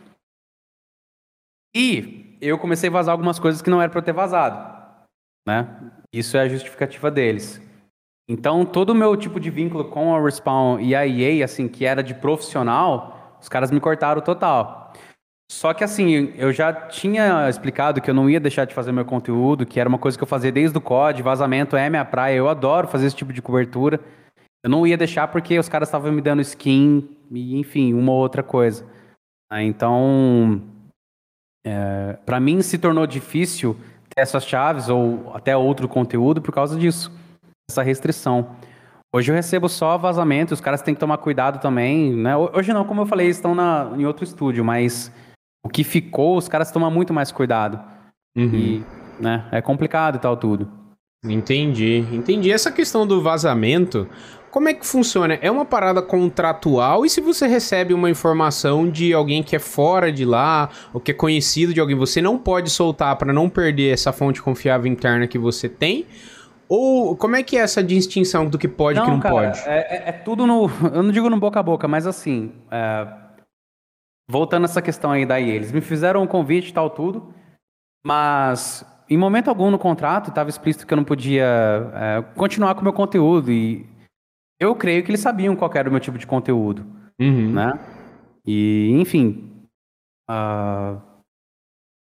E 1.74 2.36
eu 2.40 2.58
comecei 2.58 2.88
a 2.88 2.92
vazar 2.92 3.12
algumas 3.12 3.38
coisas 3.38 3.62
que 3.62 3.70
não 3.70 3.80
era 3.80 3.90
para 3.90 4.00
eu 4.00 4.04
ter 4.04 4.12
vazado, 4.12 5.06
né? 5.46 6.01
Isso 6.12 6.36
é 6.36 6.40
a 6.40 6.48
justificativa 6.48 7.10
deles. 7.10 7.60
Então, 8.28 8.64
todo 8.64 8.90
o 8.90 8.94
meu 8.94 9.16
tipo 9.16 9.40
de 9.40 9.50
vínculo 9.50 9.84
com 9.86 10.14
a 10.14 10.22
Respawn 10.22 10.78
e 10.78 10.94
a 10.94 11.06
EA, 11.06 11.44
assim, 11.44 11.68
que 11.68 11.84
era 11.84 12.02
de 12.02 12.14
profissional, 12.14 13.38
os 13.40 13.48
caras 13.48 13.70
me 13.70 13.80
cortaram 13.80 14.20
total. 14.20 14.92
Só 15.50 15.74
que, 15.74 15.84
assim, 15.84 16.32
eu 16.36 16.52
já 16.52 16.72
tinha 16.72 17.48
explicado 17.48 18.00
que 18.00 18.08
eu 18.08 18.14
não 18.14 18.30
ia 18.30 18.40
deixar 18.40 18.64
de 18.64 18.74
fazer 18.74 18.92
meu 18.92 19.04
conteúdo, 19.04 19.66
que 19.66 19.80
era 19.80 19.88
uma 19.88 19.98
coisa 19.98 20.16
que 20.16 20.24
eu 20.24 20.28
fazia 20.28 20.52
desde 20.52 20.78
o 20.78 20.80
COD, 20.80 21.22
vazamento 21.22 21.76
é 21.76 21.90
minha 21.90 22.04
praia, 22.04 22.36
eu 22.36 22.48
adoro 22.48 22.88
fazer 22.88 23.06
esse 23.06 23.16
tipo 23.16 23.32
de 23.32 23.42
cobertura. 23.42 24.00
Eu 24.64 24.70
não 24.70 24.86
ia 24.86 24.96
deixar 24.96 25.28
porque 25.28 25.58
os 25.58 25.68
caras 25.68 25.88
estavam 25.88 26.12
me 26.12 26.22
dando 26.22 26.40
skin 26.40 27.08
e, 27.30 27.58
enfim, 27.58 27.92
uma 27.94 28.12
ou 28.12 28.18
outra 28.18 28.42
coisa. 28.42 28.86
Ah, 29.50 29.62
então, 29.62 30.62
é, 31.66 32.14
para 32.24 32.40
mim 32.40 32.62
se 32.62 32.78
tornou 32.78 33.06
difícil 33.06 33.76
essas 34.16 34.44
chaves 34.44 34.88
ou 34.88 35.32
até 35.34 35.56
outro 35.56 35.88
conteúdo 35.88 36.40
por 36.40 36.52
causa 36.52 36.78
disso, 36.78 37.12
essa 37.70 37.82
restrição. 37.82 38.56
Hoje 39.14 39.30
eu 39.30 39.34
recebo 39.36 39.68
só 39.68 39.98
vazamento, 39.98 40.54
os 40.54 40.60
caras 40.60 40.80
têm 40.80 40.94
que 40.94 41.00
tomar 41.00 41.18
cuidado 41.18 41.60
também, 41.60 42.12
né? 42.14 42.34
Hoje 42.36 42.72
não, 42.72 42.84
como 42.84 43.02
eu 43.02 43.06
falei, 43.06 43.28
estão 43.28 43.54
na, 43.54 43.92
em 43.96 44.06
outro 44.06 44.24
estúdio, 44.24 44.64
mas 44.64 45.12
o 45.64 45.68
que 45.68 45.84
ficou, 45.84 46.36
os 46.36 46.48
caras 46.48 46.72
tomam 46.72 46.90
muito 46.90 47.12
mais 47.12 47.30
cuidado. 47.30 47.78
Uhum. 48.36 48.54
E, 48.54 48.84
né, 49.20 49.46
é 49.52 49.60
complicado 49.60 50.16
e 50.16 50.18
tal 50.18 50.36
tudo. 50.36 50.68
Entendi, 51.24 51.98
entendi. 52.10 52.50
Essa 52.50 52.72
questão 52.72 53.06
do 53.06 53.22
vazamento, 53.22 54.08
como 54.52 54.68
é 54.68 54.74
que 54.74 54.86
funciona? 54.86 55.38
É 55.40 55.50
uma 55.50 55.64
parada 55.64 56.02
contratual 56.02 57.06
e 57.06 57.10
se 57.10 57.22
você 57.22 57.46
recebe 57.46 57.94
uma 57.94 58.10
informação 58.10 58.88
de 58.88 59.14
alguém 59.14 59.42
que 59.42 59.56
é 59.56 59.58
fora 59.58 60.12
de 60.12 60.26
lá 60.26 60.68
ou 60.92 61.00
que 61.00 61.10
é 61.10 61.14
conhecido 61.14 61.72
de 61.72 61.80
alguém, 61.80 61.96
você 61.96 62.20
não 62.20 62.36
pode 62.36 62.68
soltar 62.68 63.16
para 63.16 63.32
não 63.32 63.48
perder 63.48 63.94
essa 63.94 64.12
fonte 64.12 64.42
confiável 64.42 64.92
interna 64.92 65.26
que 65.26 65.38
você 65.38 65.70
tem? 65.70 66.06
Ou 66.68 67.16
como 67.16 67.34
é 67.34 67.42
que 67.42 67.56
é 67.56 67.60
essa 67.60 67.82
distinção 67.82 68.46
do 68.46 68.58
que 68.58 68.68
pode 68.68 68.98
e 68.98 69.02
que 69.02 69.10
não 69.10 69.20
cara, 69.20 69.34
pode? 69.34 69.60
É, 69.66 69.78
é, 69.78 70.08
é, 70.10 70.12
tudo 70.12 70.46
no. 70.46 70.70
Eu 70.92 71.02
não 71.02 71.10
digo 71.10 71.30
no 71.30 71.40
boca 71.40 71.58
a 71.58 71.62
boca, 71.62 71.88
mas 71.88 72.06
assim. 72.06 72.52
É, 72.70 73.06
voltando 74.30 74.64
a 74.64 74.66
essa 74.66 74.82
questão 74.82 75.12
aí 75.12 75.24
daí, 75.24 75.50
eles 75.50 75.72
me 75.72 75.80
fizeram 75.80 76.22
um 76.22 76.26
convite 76.26 76.68
e 76.68 76.72
tal, 76.74 76.90
tudo. 76.90 77.32
Mas 78.04 78.84
em 79.08 79.16
momento 79.16 79.48
algum 79.48 79.70
no 79.70 79.78
contrato 79.78 80.28
estava 80.28 80.50
explícito 80.50 80.86
que 80.86 80.92
eu 80.92 80.96
não 80.96 81.04
podia 81.04 81.46
é, 81.94 82.24
continuar 82.36 82.74
com 82.74 82.80
o 82.82 82.84
meu 82.84 82.92
conteúdo. 82.92 83.50
E 83.50 83.91
eu 84.62 84.74
creio 84.76 85.02
que 85.02 85.10
eles 85.10 85.20
sabiam 85.20 85.56
qual 85.56 85.70
era 85.74 85.88
o 85.88 85.92
meu 85.92 86.00
tipo 86.00 86.16
de 86.16 86.26
conteúdo, 86.26 86.86
uhum. 87.20 87.52
né? 87.52 87.72
E, 88.46 88.90
enfim, 88.94 89.50
uh, 90.30 91.00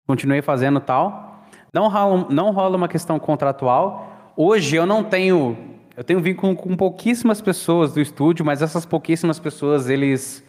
continuei 0.06 0.42
fazendo 0.42 0.80
tal. 0.80 1.46
Não 1.72 1.88
rola, 1.88 2.26
não 2.30 2.50
rola 2.50 2.76
uma 2.76 2.88
questão 2.88 3.18
contratual. 3.18 4.32
Hoje 4.36 4.76
eu 4.76 4.86
não 4.86 5.04
tenho, 5.04 5.56
eu 5.96 6.02
tenho 6.02 6.20
vínculo 6.20 6.56
com 6.56 6.76
pouquíssimas 6.76 7.40
pessoas 7.40 7.92
do 7.92 8.00
estúdio, 8.00 8.44
mas 8.44 8.62
essas 8.62 8.84
pouquíssimas 8.84 9.38
pessoas, 9.38 9.88
eles 9.88 10.44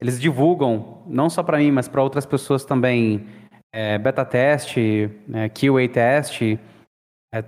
eles 0.00 0.18
divulgam, 0.18 1.02
não 1.06 1.28
só 1.28 1.42
para 1.42 1.58
mim, 1.58 1.70
mas 1.70 1.86
para 1.86 2.02
outras 2.02 2.24
pessoas 2.24 2.64
também, 2.64 3.26
é, 3.70 3.98
beta 3.98 4.24
teste, 4.24 5.10
é, 5.34 5.48
QA 5.50 5.86
teste, 5.92 6.58
é, 7.34 7.44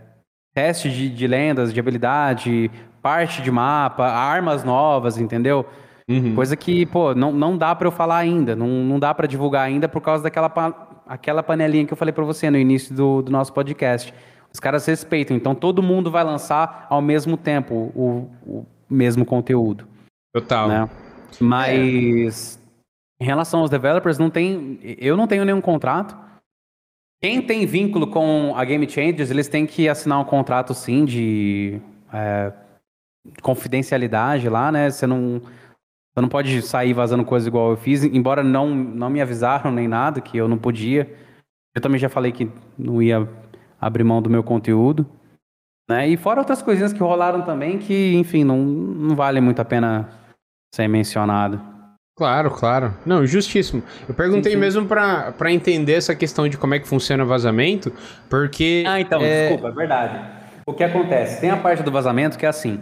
teste 0.53 0.90
de, 0.90 1.09
de, 1.09 1.26
lendas, 1.26 1.72
de 1.72 1.80
habilidade, 1.80 2.70
parte 3.03 3.42
de 3.42 3.50
mapa, 3.50 4.07
armas 4.07 4.62
novas, 4.62 5.18
entendeu? 5.18 5.66
Uhum. 6.09 6.34
Coisa 6.34 6.57
que, 6.57 6.86
pô, 6.86 7.14
não, 7.14 7.32
não 7.32 7.59
dá 7.59 7.74
para 7.74 7.88
eu 7.88 7.92
falar 7.92 8.18
ainda, 8.18 8.55
não, 8.55 8.68
não 8.68 8.98
dá 8.98 9.12
para 9.12 9.26
divulgar 9.26 9.64
ainda 9.64 9.88
por 9.88 10.00
causa 10.00 10.22
daquela 10.22 10.50
aquela 11.07 11.42
panelinha 11.42 11.84
que 11.84 11.92
eu 11.92 11.96
falei 11.96 12.12
para 12.12 12.24
você 12.24 12.48
no 12.48 12.57
início 12.57 12.94
do, 12.94 13.22
do 13.22 13.32
nosso 13.32 13.53
podcast. 13.53 14.14
Os 14.53 14.61
caras 14.61 14.86
respeitam, 14.86 15.36
então 15.36 15.55
todo 15.55 15.82
mundo 15.82 16.11
vai 16.11 16.22
lançar 16.22 16.86
ao 16.88 17.03
mesmo 17.03 17.36
tempo 17.36 17.92
o, 17.94 18.30
o 18.46 18.66
mesmo 18.88 19.24
conteúdo. 19.24 19.86
Total. 20.32 20.68
Né? 20.68 20.88
Mas 21.40 22.59
é. 23.20 23.24
em 23.24 23.26
relação 23.26 23.61
aos 23.61 23.70
developers, 23.70 24.18
não 24.18 24.30
tem, 24.30 24.78
eu 24.82 25.16
não 25.16 25.26
tenho 25.26 25.44
nenhum 25.44 25.61
contrato. 25.61 26.16
Quem 27.20 27.40
tem 27.40 27.64
vínculo 27.66 28.07
com 28.07 28.53
a 28.57 28.64
Game 28.64 28.88
Changers, 28.88 29.30
eles 29.30 29.48
têm 29.48 29.64
que 29.66 29.88
assinar 29.88 30.20
um 30.20 30.24
contrato 30.24 30.74
sim 30.74 31.05
de 31.05 31.80
é, 32.12 32.53
confidencialidade 33.40 34.48
lá, 34.48 34.72
né? 34.72 34.90
Você 34.90 35.06
não, 35.06 35.40
você 35.40 36.20
não 36.20 36.28
pode 36.28 36.62
sair 36.62 36.92
vazando 36.92 37.24
coisa 37.24 37.48
igual 37.48 37.70
eu 37.70 37.76
fiz, 37.76 38.04
embora 38.04 38.42
não, 38.42 38.74
não 38.74 39.10
me 39.10 39.20
avisaram 39.20 39.70
nem 39.70 39.88
nada, 39.88 40.20
que 40.20 40.36
eu 40.36 40.48
não 40.48 40.58
podia. 40.58 41.12
Eu 41.74 41.80
também 41.80 41.98
já 41.98 42.08
falei 42.08 42.32
que 42.32 42.50
não 42.78 43.02
ia 43.02 43.28
abrir 43.80 44.04
mão 44.04 44.20
do 44.20 44.30
meu 44.30 44.42
conteúdo. 44.42 45.06
Né? 45.88 46.08
E 46.08 46.16
fora 46.16 46.40
outras 46.40 46.62
coisinhas 46.62 46.92
que 46.92 47.00
rolaram 47.00 47.42
também, 47.42 47.78
que, 47.78 48.14
enfim, 48.14 48.44
não, 48.44 48.58
não 48.58 49.16
vale 49.16 49.40
muito 49.40 49.60
a 49.60 49.64
pena 49.64 50.08
ser 50.74 50.88
mencionado. 50.88 51.60
Claro, 52.16 52.50
claro. 52.50 52.94
Não, 53.06 53.26
justíssimo. 53.26 53.82
Eu 54.06 54.14
perguntei 54.14 54.52
sim, 54.52 54.56
sim. 54.56 54.60
mesmo 54.60 54.86
para 54.86 55.50
entender 55.50 55.94
essa 55.94 56.14
questão 56.14 56.46
de 56.46 56.58
como 56.58 56.74
é 56.74 56.78
que 56.78 56.86
funciona 56.86 57.24
o 57.24 57.26
vazamento, 57.26 57.92
porque. 58.28 58.84
Ah, 58.86 59.00
então, 59.00 59.20
é... 59.22 59.48
desculpa, 59.48 59.68
é 59.68 59.72
verdade. 59.72 60.42
O 60.66 60.74
que 60.74 60.84
acontece? 60.84 61.40
Tem 61.40 61.50
a 61.50 61.56
parte 61.56 61.82
do 61.82 61.90
vazamento 61.90 62.38
que 62.38 62.44
é 62.44 62.48
assim: 62.48 62.78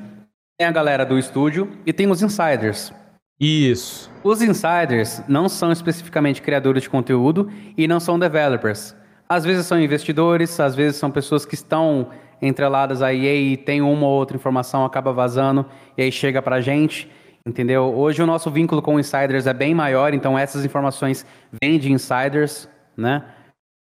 tem 0.61 0.67
a 0.67 0.71
galera 0.71 1.07
do 1.07 1.19
estúdio 1.19 1.71
e 1.87 1.93
tem 1.93 2.11
os 2.11 2.23
insiders. 2.23 2.93
Isso. 3.41 4.13
Os 4.23 4.43
insiders 4.43 5.23
não 5.27 5.49
são 5.49 5.73
especificamente 5.73 6.43
criadores 6.43 6.83
de 6.83 6.91
conteúdo 6.91 7.51
e 7.79 7.89
não 7.89 7.99
são 7.99 8.19
developers. 8.19 8.95
Às 9.27 9.43
vezes 9.43 9.65
são 9.65 9.81
investidores, 9.81 10.61
às 10.61 10.75
vezes 10.75 10.99
são 10.99 11.11
pessoas 11.11 11.47
que 11.47 11.55
estão 11.55 12.11
entreladas 12.43 13.01
aí 13.01 13.53
e 13.53 13.57
tem 13.57 13.81
uma 13.81 14.07
ou 14.07 14.13
outra 14.13 14.37
informação, 14.37 14.85
acaba 14.85 15.15
vazando 15.15 15.65
e 15.97 16.03
aí 16.03 16.13
chega 16.13 16.43
pra 16.43 16.61
gente. 16.61 17.11
Entendeu? 17.47 17.85
Hoje 17.97 18.23
o 18.23 18.27
nosso 18.27 18.51
vínculo 18.51 18.83
com 18.83 19.01
insiders 19.01 19.47
é 19.47 19.55
bem 19.55 19.75
maior, 19.75 20.13
então 20.13 20.39
essas 20.39 20.63
informações 20.63 21.25
vêm 21.63 21.79
de 21.79 21.91
insiders, 21.91 22.69
né? 22.95 23.25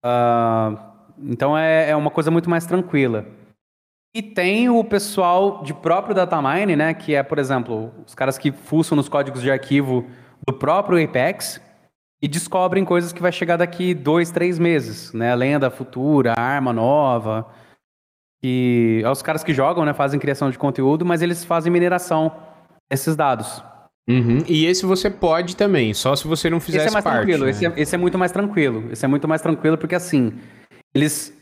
Uh, 0.05 0.79
então 1.27 1.57
é, 1.57 1.89
é 1.89 1.97
uma 1.97 2.11
coisa 2.11 2.31
muito 2.31 2.51
mais 2.51 2.67
tranquila. 2.67 3.25
E 4.17 4.23
tem 4.23 4.71
o 4.71 4.83
pessoal 4.83 5.63
de 5.63 5.75
próprio 5.75 6.15
datamine, 6.15 6.75
né? 6.75 6.95
Que 6.95 7.15
é, 7.15 7.23
por 7.23 7.39
exemplo, 7.39 7.93
os 8.07 8.15
caras 8.15 8.39
que 8.39 8.51
fuçam 8.51 8.97
nos 8.97 9.11
códigos 9.11 9.43
de 9.43 9.51
arquivo 9.51 10.07
do 10.49 10.55
próprio 10.55 11.05
Apex 11.05 11.61
e 12.23 12.27
descobrem 12.27 12.83
coisas 12.83 13.13
que 13.13 13.21
vai 13.21 13.31
chegar 13.31 13.59
daqui 13.59 13.93
dois, 13.93 14.31
três 14.31 14.59
meses, 14.59 15.13
né? 15.13 15.35
Lenda 15.35 15.69
futura, 15.71 16.33
arma 16.35 16.73
nova. 16.73 17.47
E 18.43 19.03
é 19.05 19.11
os 19.11 19.21
caras 19.21 19.45
que 19.45 19.53
jogam, 19.53 19.85
né? 19.85 19.93
Fazem 19.93 20.19
criação 20.19 20.51
de 20.51 20.57
conteúdo, 20.57 21.05
mas 21.05 21.21
eles 21.21 21.45
fazem 21.45 21.71
mineração 21.71 22.35
esses 22.91 23.15
dados. 23.17 23.63
Uhum. 24.09 24.39
E 24.49 24.65
esse 24.65 24.87
você 24.87 25.11
pode 25.11 25.55
também, 25.55 25.93
só 25.93 26.17
se 26.17 26.27
você 26.27 26.49
não 26.49 26.59
fizer 26.59 26.79
esse 26.79 26.89
é 26.89 26.91
mais 26.91 27.05
parte. 27.05 27.17
Tranquilo. 27.19 27.45
Né? 27.45 27.51
Esse, 27.51 27.67
é, 27.67 27.73
esse 27.77 27.95
é 27.95 27.99
muito 27.99 28.17
mais 28.17 28.33
tranquilo. 28.33 28.91
Esse 28.91 29.05
é 29.05 29.09
muito 29.09 29.29
mais 29.29 29.43
tranquilo 29.43 29.77
porque 29.77 29.95
assim, 29.95 30.33
eles 30.95 31.36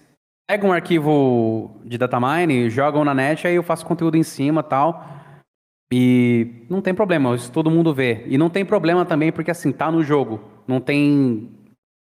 pegam 0.46 0.70
um 0.70 0.72
arquivo 0.72 1.80
de 1.84 1.98
datamine, 1.98 2.70
jogam 2.70 3.04
na 3.04 3.14
net, 3.14 3.46
aí 3.46 3.54
eu 3.54 3.62
faço 3.62 3.86
conteúdo 3.86 4.16
em 4.16 4.22
cima 4.22 4.62
tal. 4.62 5.04
E 5.92 6.66
não 6.68 6.82
tem 6.82 6.94
problema, 6.94 7.34
isso 7.34 7.52
todo 7.52 7.70
mundo 7.70 7.94
vê. 7.94 8.24
E 8.26 8.36
não 8.36 8.50
tem 8.50 8.64
problema 8.64 9.04
também 9.04 9.30
porque 9.30 9.50
assim, 9.50 9.72
tá 9.72 9.90
no 9.90 10.02
jogo. 10.02 10.40
Não 10.66 10.80
tem 10.80 11.50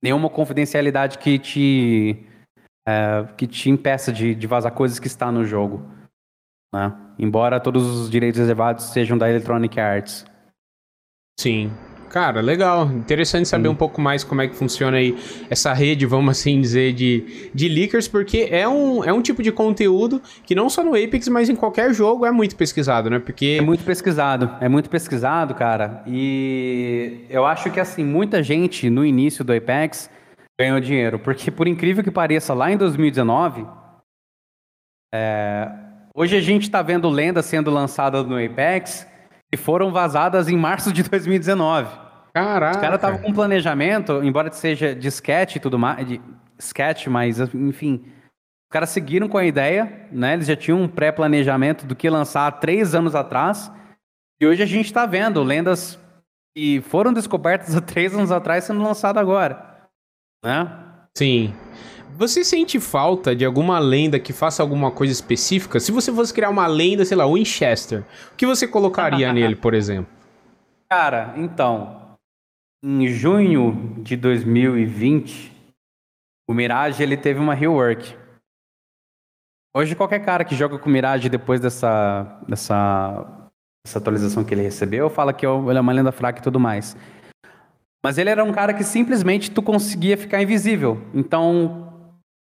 nenhuma 0.02 0.30
confidencialidade 0.30 1.18
que 1.18 1.38
te, 1.38 2.24
é, 2.86 3.26
que 3.36 3.46
te 3.46 3.68
impeça 3.68 4.12
de, 4.12 4.34
de 4.34 4.46
vazar 4.46 4.72
coisas 4.72 4.98
que 4.98 5.06
está 5.06 5.32
no 5.32 5.44
jogo. 5.44 5.82
Né? 6.72 6.94
Embora 7.18 7.60
todos 7.60 7.84
os 7.84 8.10
direitos 8.10 8.38
reservados 8.38 8.84
sejam 8.92 9.18
da 9.18 9.28
Electronic 9.28 9.78
Arts. 9.80 10.24
Sim. 11.38 11.70
Cara, 12.10 12.40
legal. 12.40 12.86
Interessante 12.86 13.48
saber 13.48 13.68
um 13.68 13.74
pouco 13.74 14.00
mais 14.00 14.24
como 14.24 14.42
é 14.42 14.48
que 14.48 14.56
funciona 14.56 14.96
aí 14.96 15.16
essa 15.48 15.72
rede, 15.72 16.04
vamos 16.04 16.32
assim 16.32 16.60
dizer, 16.60 16.92
de, 16.92 17.50
de 17.54 17.68
leakers, 17.68 18.08
porque 18.08 18.48
é 18.50 18.68
um, 18.68 19.04
é 19.04 19.12
um 19.12 19.22
tipo 19.22 19.42
de 19.44 19.52
conteúdo 19.52 20.20
que 20.44 20.52
não 20.52 20.68
só 20.68 20.82
no 20.82 20.90
Apex, 20.90 21.28
mas 21.28 21.48
em 21.48 21.54
qualquer 21.54 21.94
jogo 21.94 22.26
é 22.26 22.32
muito 22.32 22.56
pesquisado, 22.56 23.08
né? 23.08 23.20
Porque... 23.20 23.58
É 23.60 23.62
muito 23.62 23.84
pesquisado, 23.84 24.50
é 24.60 24.68
muito 24.68 24.90
pesquisado, 24.90 25.54
cara. 25.54 26.02
E 26.04 27.26
eu 27.30 27.46
acho 27.46 27.70
que, 27.70 27.78
assim, 27.78 28.04
muita 28.04 28.42
gente 28.42 28.90
no 28.90 29.04
início 29.06 29.44
do 29.44 29.52
Apex 29.52 30.10
ganhou 30.60 30.80
dinheiro, 30.80 31.18
porque 31.20 31.48
por 31.48 31.68
incrível 31.68 32.02
que 32.02 32.10
pareça, 32.10 32.52
lá 32.52 32.72
em 32.72 32.76
2019, 32.76 33.64
é, 35.14 35.70
Hoje 36.12 36.36
a 36.36 36.40
gente 36.40 36.64
está 36.64 36.82
vendo 36.82 37.08
lendas 37.08 37.46
sendo 37.46 37.70
lançadas 37.70 38.26
no 38.26 38.36
Apex 38.36 39.06
que 39.50 39.56
foram 39.56 39.90
vazadas 39.90 40.48
em 40.48 40.56
março 40.56 40.92
de 40.92 41.02
2019. 41.02 41.88
Caraca. 42.32 42.76
Os 42.76 42.80
caras 42.80 42.96
estavam 42.96 43.18
com 43.20 43.32
planejamento, 43.32 44.22
embora 44.22 44.50
seja 44.52 44.94
de 44.94 45.08
sketch 45.08 45.56
e 45.56 45.60
tudo 45.60 45.78
mais, 45.78 46.06
de 46.06 46.20
sketch, 46.58 47.08
mas 47.08 47.40
enfim, 47.54 48.04
os 48.04 48.72
caras 48.72 48.90
seguiram 48.90 49.28
com 49.28 49.36
a 49.36 49.44
ideia, 49.44 50.06
né? 50.12 50.34
Eles 50.34 50.46
já 50.46 50.54
tinham 50.54 50.80
um 50.80 50.88
pré-planejamento 50.88 51.84
do 51.86 51.96
que 51.96 52.08
lançar 52.08 52.46
há 52.46 52.52
três 52.52 52.94
anos 52.94 53.16
atrás. 53.16 53.70
E 54.40 54.46
hoje 54.46 54.62
a 54.62 54.66
gente 54.66 54.86
está 54.86 55.06
vendo 55.06 55.42
lendas 55.42 55.98
que 56.56 56.80
foram 56.82 57.12
descobertas 57.12 57.74
há 57.76 57.80
três 57.80 58.14
anos 58.14 58.30
atrás 58.30 58.64
sendo 58.64 58.82
lançadas 58.82 59.20
agora, 59.20 59.88
né? 60.44 60.68
Sim. 61.16 61.52
Você 62.20 62.44
sente 62.44 62.78
falta 62.78 63.34
de 63.34 63.46
alguma 63.46 63.78
lenda 63.78 64.20
que 64.20 64.30
faça 64.30 64.62
alguma 64.62 64.90
coisa 64.90 65.10
específica? 65.10 65.80
Se 65.80 65.90
você 65.90 66.12
fosse 66.12 66.34
criar 66.34 66.50
uma 66.50 66.66
lenda, 66.66 67.02
sei 67.02 67.16
lá, 67.16 67.26
Winchester, 67.26 68.04
o 68.30 68.36
que 68.36 68.44
você 68.44 68.68
colocaria 68.68 69.32
nele, 69.32 69.56
por 69.56 69.72
exemplo? 69.72 70.12
Cara, 70.86 71.32
então, 71.38 72.18
em 72.84 73.08
junho 73.08 73.96
de 74.02 74.16
2020, 74.16 75.50
o 76.46 76.52
Mirage 76.52 77.02
ele 77.02 77.16
teve 77.16 77.40
uma 77.40 77.54
rework. 77.54 78.14
Hoje 79.74 79.96
qualquer 79.96 80.18
cara 80.22 80.44
que 80.44 80.54
joga 80.54 80.78
com 80.78 80.90
o 80.90 80.92
Mirage 80.92 81.30
depois 81.30 81.58
dessa, 81.58 82.38
dessa, 82.46 83.50
dessa 83.82 83.98
atualização 83.98 84.44
que 84.44 84.52
ele 84.52 84.60
recebeu, 84.60 85.08
fala 85.08 85.32
que 85.32 85.46
ele 85.46 85.78
é 85.78 85.80
uma 85.80 85.92
lenda 85.92 86.12
fraca 86.12 86.38
e 86.38 86.42
tudo 86.42 86.60
mais. 86.60 86.94
Mas 88.04 88.18
ele 88.18 88.28
era 88.28 88.44
um 88.44 88.52
cara 88.52 88.74
que 88.74 88.84
simplesmente 88.84 89.50
tu 89.50 89.62
conseguia 89.62 90.18
ficar 90.18 90.42
invisível. 90.42 91.00
Então, 91.14 91.89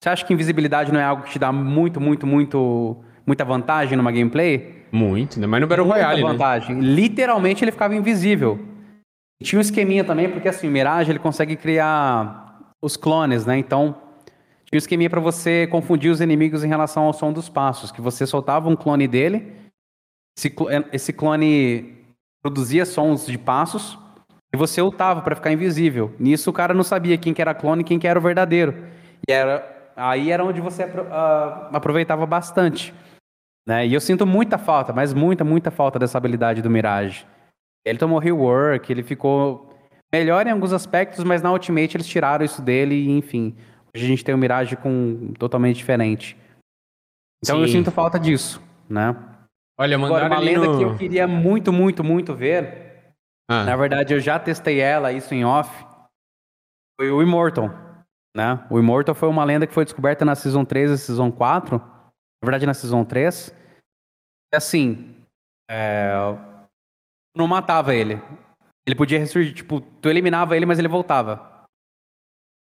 você 0.03 0.09
acha 0.09 0.27
que 0.27 0.33
invisibilidade 0.33 0.91
não 0.91 0.99
é 0.99 1.05
algo 1.05 1.23
que 1.23 1.31
te 1.31 1.39
dá 1.39 1.53
muito, 1.53 2.01
muito, 2.01 2.27
muito, 2.27 2.97
muita 3.25 3.45
vantagem 3.45 3.97
numa 3.97 4.11
gameplay? 4.11 4.83
Muito, 4.91 5.39
né? 5.39 5.47
Mas 5.47 5.61
no 5.61 5.69
Battle 5.69 5.87
Royale, 5.87 6.23
muita 6.23 6.33
vantagem. 6.33 6.75
Né? 6.75 6.83
Literalmente 6.83 7.63
ele 7.63 7.71
ficava 7.71 7.95
invisível. 7.95 8.59
E 9.41 9.45
tinha 9.45 9.61
um 9.61 9.63
esqueminha 9.63 10.03
também, 10.03 10.29
porque 10.29 10.49
assim, 10.49 10.67
o 10.67 10.73
Mirage 10.73 11.13
ele 11.13 11.21
consegue 11.21 11.55
criar 11.55 12.75
os 12.83 12.97
clones, 12.97 13.47
né? 13.47 13.57
Então, 13.57 13.95
tinha 14.65 14.75
um 14.75 14.79
esqueminha 14.79 15.09
para 15.09 15.21
você 15.21 15.69
confundir 15.69 16.11
os 16.11 16.21
inimigos 16.21 16.65
em 16.65 16.69
relação 16.69 17.05
ao 17.05 17.13
som 17.13 17.33
dos 17.33 17.49
passos, 17.49 17.93
que 17.93 18.01
você 18.01 18.27
soltava 18.27 18.69
um 18.69 18.75
clone 18.75 19.07
dele, 19.07 19.53
esse 20.93 21.13
clone 21.13 21.95
produzia 22.43 22.85
sons 22.85 23.25
de 23.25 23.39
passos, 23.39 23.97
e 24.53 24.57
você 24.57 24.83
ultava 24.83 25.23
para 25.23 25.37
ficar 25.37 25.53
invisível. 25.53 26.13
Nisso 26.19 26.51
o 26.51 26.53
cara 26.53 26.75
não 26.75 26.83
sabia 26.83 27.17
quem 27.17 27.33
que 27.33 27.41
era 27.41 27.55
clone 27.55 27.83
e 27.83 27.85
quem 27.85 28.01
que 28.01 28.09
era 28.09 28.19
o 28.19 28.23
verdadeiro. 28.23 28.75
E 29.29 29.33
era 29.33 29.72
aí 29.97 30.31
era 30.31 30.45
onde 30.45 30.61
você 30.61 30.85
uh, 30.85 31.69
aproveitava 31.73 32.27
bastante. 32.27 32.95
Né? 33.67 33.87
E 33.87 33.95
eu 33.95 34.01
sinto 34.01 34.27
muita 34.27 34.59
falta, 34.59 34.93
mas 34.93 35.15
muita, 35.15 35.45
muita 35.45 35.71
falta 35.71 35.99
dessa 35.99 36.19
habilidade 36.19 36.63
do 36.63 36.71
Mirage. 36.71 37.27
Ele 37.85 37.99
tomou 37.99 38.19
rework, 38.19 38.91
ele 38.91 39.03
ficou 39.03 39.73
melhor 40.13 40.47
em 40.47 40.51
alguns 40.51 40.73
aspectos, 40.73 41.25
mas 41.25 41.43
na 41.43 41.53
Ultimate 41.53 41.97
eles 41.97 42.07
tiraram 42.07 42.45
isso 42.45 42.61
dele 42.63 42.95
e, 42.95 43.11
enfim. 43.11 43.57
Hoje 43.95 44.05
a 44.05 44.09
gente 44.09 44.25
tem 44.25 44.35
o 44.35 44.39
Mirage 44.39 44.77
com 44.77 45.33
totalmente 45.39 45.77
diferente. 45.77 46.37
Então 47.45 47.57
Sim. 47.57 47.63
eu 47.63 47.69
sinto 47.69 47.91
falta 47.91 48.19
disso, 48.19 48.63
né? 48.89 49.17
Olha, 49.79 49.97
Agora, 49.97 50.27
uma 50.27 50.39
lenda 50.39 50.67
no... 50.67 50.79
que 50.79 50.85
eu 50.85 50.97
queria 50.97 51.27
muito, 51.27 51.73
muito, 51.73 52.05
muito 52.05 52.35
ver. 52.35 53.15
Ah. 53.51 53.65
Na 53.65 53.77
verdade, 53.77 54.15
eu 54.15 54.21
já 54.21 54.39
testei 54.39 54.81
ela, 54.81 55.13
isso 55.13 55.35
em 55.35 55.45
off. 55.45 55.85
Foi 56.99 57.11
o 57.11 57.23
Immortal. 57.23 57.71
Né? 58.37 58.65
O 58.71 58.79
Immortal 58.79 59.15
foi 59.15 59.29
uma 59.29 59.45
lenda 59.45 59.67
que 59.67 59.75
foi 59.75 59.85
descoberta 59.85 60.25
na 60.25 60.35
Season 60.35 60.65
3 60.65 60.91
e 60.93 60.99
Season 60.99 61.31
4. 61.31 61.79
Na 61.79 62.47
verdade, 62.47 62.67
na 62.67 62.75
Season 62.75 63.05
3. 63.05 63.55
E 64.53 64.57
assim, 64.57 65.15
é... 65.71 66.13
não 67.37 67.47
matava 67.47 67.95
ele. 67.95 68.21
Ele 68.87 68.97
podia 68.97 69.19
ressurgir, 69.19 69.55
tipo, 69.55 69.81
tu 69.81 70.09
eliminava 70.09 70.57
ele, 70.57 70.67
mas 70.67 70.79
ele 70.79 70.89
voltava. 70.89 71.67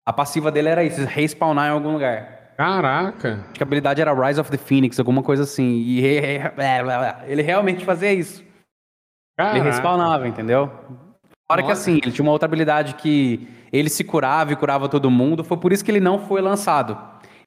A 0.07 0.13
passiva 0.13 0.53
dele 0.53 0.69
era 0.69 0.85
isso, 0.85 1.05
respawnar 1.05 1.69
em 1.69 1.73
algum 1.73 1.93
lugar. 1.93 2.55
Caraca. 2.57 3.45
Acho 3.45 3.53
que 3.53 3.63
a 3.63 3.67
habilidade 3.67 4.01
era 4.01 4.15
Rise 4.15 4.41
of 4.41 4.51
the 4.51 4.57
Phoenix, 4.57 4.99
alguma 4.99 5.23
coisa 5.23 5.43
assim. 5.43 5.65
E 5.65 6.01
ele 7.27 7.43
realmente 7.43 7.85
fazia 7.85 8.13
isso. 8.13 8.43
Caraca. 9.37 9.59
Ele 9.59 9.69
respawnava, 9.69 10.27
entendeu? 10.27 10.73
Fora 11.47 11.63
que 11.63 11.71
assim, 11.71 12.01
ele 12.03 12.13
tinha 12.13 12.25
uma 12.25 12.33
outra 12.33 12.47
habilidade 12.47 12.95
que 12.95 13.47
ele 13.73 13.89
se 13.89 14.05
curava 14.05 14.53
e 14.53 14.57
curava 14.57 14.89
todo 14.89 15.11
mundo. 15.11 15.45
Foi 15.45 15.57
por 15.57 15.73
isso 15.73 15.85
que 15.85 15.91
ele 15.91 16.01
não 16.01 16.19
foi 16.19 16.41
lançado. 16.41 16.99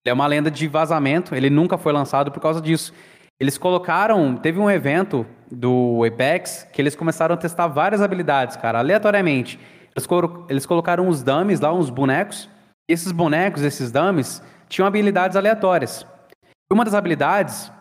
Ele 0.04 0.12
é 0.12 0.14
uma 0.14 0.28
lenda 0.28 0.50
de 0.50 0.68
vazamento, 0.68 1.36
ele 1.36 1.50
nunca 1.50 1.78
foi 1.78 1.92
lançado 1.92 2.32
por 2.32 2.40
causa 2.40 2.62
disso. 2.62 2.94
Eles 3.40 3.58
colocaram, 3.58 4.36
teve 4.36 4.60
um 4.60 4.70
evento 4.70 5.26
do 5.50 6.04
Apex 6.06 6.68
que 6.74 6.82
eles 6.82 6.96
começaram 6.96 7.36
a 7.36 7.38
testar 7.38 7.68
várias 7.68 8.02
habilidades, 8.02 8.58
cara, 8.58 8.80
aleatoriamente. 8.80 9.60
Eles, 9.96 10.08
eles 10.50 10.66
colocaram 10.66 11.08
uns 11.08 11.24
dummies 11.24 11.60
lá, 11.60 11.74
uns 11.74 11.90
bonecos. 11.90 12.50
E 12.90 12.94
esses 12.94 13.12
bonecos, 13.12 13.62
esses 13.64 13.92
dummies, 13.92 14.42
tinham 14.68 14.88
habilidades 14.88 15.38
aleatórias. 15.38 16.06
Uma 16.72 16.86
das 16.86 16.94
habilidades 16.94 17.72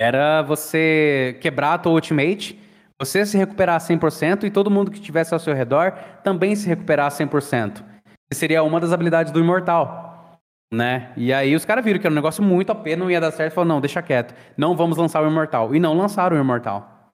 era 0.00 0.42
você 0.42 1.38
quebrar 1.40 1.74
a 1.74 1.78
tua 1.78 1.92
ultimate, 1.92 2.58
você 3.00 3.24
se 3.26 3.36
recuperar 3.36 3.80
100% 3.80 4.44
e 4.44 4.50
todo 4.50 4.70
mundo 4.70 4.90
que 4.90 4.98
estivesse 4.98 5.34
ao 5.34 5.40
seu 5.40 5.54
redor 5.54 5.92
também 6.22 6.54
se 6.56 6.66
recuperar 6.68 7.10
100%. 7.10 7.82
Que 8.28 8.36
seria 8.36 8.62
uma 8.62 8.80
das 8.80 8.92
habilidades 8.92 9.32
do 9.32 9.40
Imortal 9.40 10.06
né? 10.72 11.12
E 11.16 11.32
aí 11.32 11.54
os 11.54 11.64
caras 11.64 11.84
viram 11.84 12.00
que 12.00 12.06
era 12.06 12.12
um 12.12 12.16
negócio 12.16 12.42
muito 12.42 12.70
OP, 12.70 12.96
não 12.96 13.10
ia 13.10 13.20
dar 13.20 13.30
certo, 13.30 13.54
falaram, 13.54 13.74
não, 13.74 13.80
deixa 13.80 14.02
quieto, 14.02 14.34
não 14.56 14.76
vamos 14.76 14.96
lançar 14.96 15.22
o 15.22 15.26
Imortal. 15.26 15.74
E 15.74 15.80
não 15.80 15.96
lançaram 15.96 16.36
o 16.36 16.40
Imortal. 16.40 17.12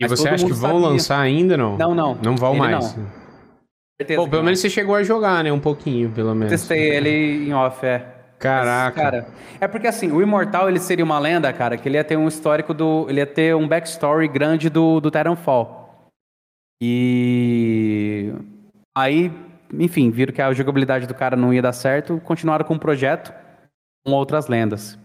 E 0.00 0.04
Mas 0.04 0.18
você 0.18 0.28
acha 0.28 0.46
que 0.46 0.52
vão 0.52 0.78
lançar 0.78 1.20
ainda, 1.20 1.56
não? 1.56 1.76
Não, 1.76 1.94
não. 1.94 2.18
Não 2.22 2.36
vão 2.36 2.54
mais? 2.54 2.96
Não. 2.96 3.06
Certeza 4.00 4.20
Pô, 4.20 4.28
pelo 4.28 4.42
menos 4.42 4.60
você 4.60 4.70
chegou 4.70 4.94
a 4.94 5.02
jogar, 5.02 5.44
né? 5.44 5.52
Um 5.52 5.60
pouquinho, 5.60 6.10
pelo 6.10 6.34
menos. 6.34 6.50
Testei 6.50 6.96
ele 6.96 7.48
em 7.48 7.52
off, 7.52 7.84
é. 7.84 8.21
Caraca. 8.42 9.02
Mas, 9.02 9.04
cara, 9.04 9.26
é 9.60 9.68
porque 9.68 9.86
assim, 9.86 10.10
o 10.10 10.20
Imortal 10.20 10.68
ele 10.68 10.80
seria 10.80 11.04
uma 11.04 11.18
lenda, 11.18 11.52
cara, 11.52 11.76
que 11.76 11.88
ele 11.88 11.96
ia 11.96 12.04
ter 12.04 12.16
um 12.16 12.28
histórico 12.28 12.74
do. 12.74 13.06
Ele 13.08 13.20
ia 13.20 13.26
ter 13.26 13.54
um 13.54 13.68
backstory 13.68 14.28
grande 14.28 14.68
do, 14.68 15.00
do 15.00 15.10
Titanfall. 15.10 16.10
E. 16.82 18.32
Aí 18.96 19.32
enfim, 19.72 20.10
viram 20.10 20.34
que 20.34 20.42
a 20.42 20.52
jogabilidade 20.52 21.06
do 21.06 21.14
cara 21.14 21.36
não 21.36 21.52
ia 21.52 21.62
dar 21.62 21.72
certo, 21.72 22.20
continuaram 22.24 22.64
com 22.64 22.74
o 22.74 22.78
projeto 22.78 23.32
com 24.04 24.12
outras 24.12 24.48
lendas. 24.48 24.98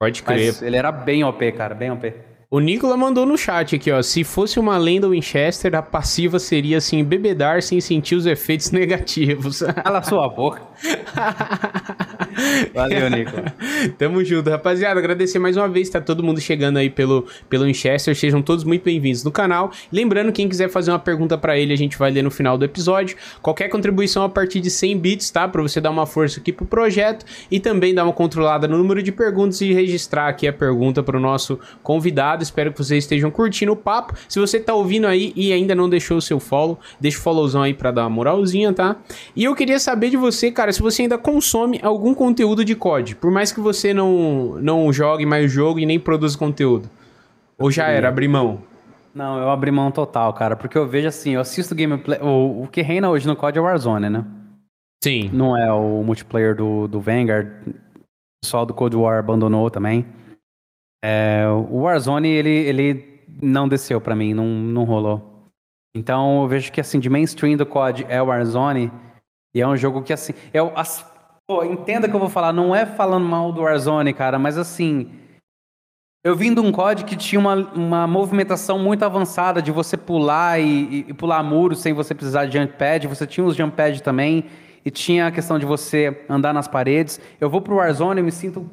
Pode 0.00 0.22
crer. 0.22 0.46
Mas 0.46 0.62
ele 0.62 0.76
era 0.76 0.92
bem 0.92 1.24
OP, 1.24 1.52
cara, 1.52 1.74
bem 1.74 1.90
OP. 1.90 2.14
O 2.50 2.60
Nicola 2.60 2.96
mandou 2.96 3.24
no 3.24 3.38
chat 3.38 3.74
aqui, 3.74 3.90
ó. 3.90 4.02
Se 4.02 4.22
fosse 4.22 4.60
uma 4.60 4.76
lenda 4.76 5.08
Winchester, 5.08 5.74
a 5.74 5.80
passiva 5.80 6.38
seria 6.38 6.76
assim, 6.76 7.02
bebedar 7.02 7.62
sem 7.62 7.80
sentir 7.80 8.14
os 8.14 8.26
efeitos 8.26 8.70
negativos. 8.72 9.62
Cala 9.62 10.02
sua 10.02 10.28
boca. 10.28 10.60
Valeu, 12.74 13.10
Nicola. 13.10 13.54
Tamo 13.98 14.24
junto, 14.24 14.48
rapaziada. 14.50 14.98
Agradecer 14.98 15.38
mais 15.38 15.56
uma 15.56 15.68
vez, 15.68 15.88
tá 15.90 16.00
todo 16.00 16.22
mundo 16.22 16.40
chegando 16.40 16.78
aí 16.78 16.88
pelo, 16.90 17.26
pelo 17.48 17.64
Winchester. 17.64 18.16
Sejam 18.16 18.40
todos 18.42 18.64
muito 18.64 18.82
bem-vindos 18.84 19.22
no 19.24 19.30
canal. 19.30 19.70
Lembrando, 19.90 20.32
quem 20.32 20.48
quiser 20.48 20.68
fazer 20.68 20.90
uma 20.90 20.98
pergunta 20.98 21.36
para 21.36 21.58
ele, 21.58 21.72
a 21.72 21.76
gente 21.76 21.98
vai 21.98 22.10
ler 22.10 22.22
no 22.22 22.30
final 22.30 22.56
do 22.56 22.64
episódio. 22.64 23.16
Qualquer 23.40 23.68
contribuição 23.68 24.22
a 24.24 24.28
partir 24.28 24.60
de 24.60 24.70
100 24.70 24.98
bits, 24.98 25.30
tá? 25.30 25.46
Pra 25.48 25.62
você 25.62 25.80
dar 25.80 25.90
uma 25.90 26.06
força 26.06 26.40
aqui 26.40 26.52
pro 26.52 26.64
projeto 26.66 27.24
e 27.50 27.60
também 27.60 27.94
dar 27.94 28.04
uma 28.04 28.12
controlada 28.12 28.66
no 28.66 28.78
número 28.78 29.02
de 29.02 29.12
perguntas 29.12 29.60
e 29.60 29.72
registrar 29.72 30.28
aqui 30.28 30.46
a 30.48 30.52
pergunta 30.52 31.02
pro 31.02 31.20
nosso 31.20 31.58
convidado 31.82 32.42
Espero 32.42 32.72
que 32.72 32.78
vocês 32.78 33.04
estejam 33.04 33.30
curtindo 33.30 33.72
o 33.72 33.76
papo. 33.76 34.14
Se 34.28 34.38
você 34.38 34.60
tá 34.60 34.74
ouvindo 34.74 35.06
aí 35.06 35.32
e 35.34 35.52
ainda 35.52 35.74
não 35.74 35.88
deixou 35.88 36.16
o 36.16 36.22
seu 36.22 36.38
follow, 36.38 36.78
deixa 37.00 37.18
o 37.18 37.20
followzão 37.20 37.62
aí 37.62 37.74
pra 37.74 37.90
dar 37.90 38.02
uma 38.02 38.10
moralzinha, 38.10 38.72
tá? 38.72 38.96
E 39.34 39.44
eu 39.44 39.54
queria 39.54 39.78
saber 39.78 40.10
de 40.10 40.16
você, 40.16 40.50
cara, 40.50 40.71
se 40.72 40.82
você 40.82 41.02
ainda 41.02 41.18
consome 41.18 41.78
algum 41.82 42.14
conteúdo 42.14 42.64
de 42.64 42.74
COD. 42.74 43.16
Por 43.16 43.30
mais 43.30 43.52
que 43.52 43.60
você 43.60 43.92
não, 43.94 44.58
não 44.60 44.92
jogue 44.92 45.26
mais 45.26 45.44
o 45.44 45.48
jogo 45.48 45.78
e 45.78 45.86
nem 45.86 46.00
produza 46.00 46.36
conteúdo. 46.36 46.88
Ou 47.58 47.70
já 47.70 47.88
era, 47.88 48.08
abrir 48.08 48.28
mão? 48.28 48.62
Não, 49.14 49.38
eu 49.38 49.50
abri 49.50 49.70
mão 49.70 49.90
total, 49.90 50.32
cara. 50.32 50.56
Porque 50.56 50.76
eu 50.76 50.86
vejo 50.86 51.08
assim, 51.08 51.32
eu 51.32 51.40
assisto 51.40 51.74
gameplay. 51.74 52.18
O, 52.20 52.64
o 52.64 52.68
que 52.68 52.82
reina 52.82 53.10
hoje 53.10 53.26
no 53.26 53.36
COD 53.36 53.58
é 53.58 53.60
o 53.60 53.64
Warzone, 53.64 54.08
né? 54.08 54.24
Sim. 55.02 55.30
Não 55.32 55.56
é 55.56 55.72
o 55.72 56.02
multiplayer 56.02 56.56
do, 56.56 56.88
do 56.88 57.00
Vanguard. 57.00 57.48
O 57.66 57.74
pessoal 58.42 58.64
do 58.64 58.74
Cold 58.74 58.96
War 58.96 59.18
abandonou 59.18 59.70
também. 59.70 60.06
É, 61.04 61.44
o 61.48 61.82
Warzone, 61.82 62.28
ele, 62.28 62.50
ele 62.50 63.20
não 63.40 63.68
desceu 63.68 64.00
para 64.00 64.14
mim, 64.14 64.32
não, 64.32 64.46
não 64.46 64.84
rolou. 64.84 65.50
Então 65.94 66.42
eu 66.42 66.48
vejo 66.48 66.72
que 66.72 66.80
assim, 66.80 66.98
de 66.98 67.10
mainstream 67.10 67.56
do 67.56 67.66
COD 67.66 68.06
é 68.08 68.22
o 68.22 68.26
Warzone, 68.26 68.90
e 69.54 69.60
é 69.60 69.66
um 69.66 69.76
jogo 69.76 70.02
que 70.02 70.12
assim. 70.12 70.32
Eu, 70.52 70.72
as, 70.74 71.04
pô, 71.46 71.64
entenda 71.64 72.08
que 72.08 72.14
eu 72.14 72.20
vou 72.20 72.28
falar, 72.28 72.52
não 72.52 72.74
é 72.74 72.86
falando 72.86 73.26
mal 73.26 73.52
do 73.52 73.62
Warzone, 73.62 74.12
cara, 74.12 74.38
mas 74.38 74.56
assim. 74.56 75.10
Eu 76.24 76.36
vim 76.36 76.54
de 76.54 76.60
um 76.60 76.70
COD 76.70 77.04
que 77.04 77.16
tinha 77.16 77.40
uma, 77.40 77.54
uma 77.54 78.06
movimentação 78.06 78.78
muito 78.78 79.04
avançada 79.04 79.60
de 79.60 79.72
você 79.72 79.96
pular 79.96 80.60
e, 80.60 80.64
e, 80.64 80.98
e 81.08 81.12
pular 81.12 81.42
muros 81.42 81.80
sem 81.80 81.92
você 81.92 82.14
precisar 82.14 82.46
de 82.46 82.56
jump 82.56 82.74
pad. 82.76 83.08
Você 83.08 83.26
tinha 83.26 83.44
os 83.44 83.56
jump 83.56 83.76
pad 83.76 84.00
também. 84.04 84.44
E 84.84 84.90
tinha 84.90 85.26
a 85.26 85.32
questão 85.32 85.58
de 85.58 85.66
você 85.66 86.24
andar 86.28 86.52
nas 86.52 86.68
paredes. 86.68 87.20
Eu 87.40 87.50
vou 87.50 87.60
pro 87.60 87.76
Warzone 87.76 88.20
e 88.20 88.22
me 88.22 88.30
sinto 88.30 88.70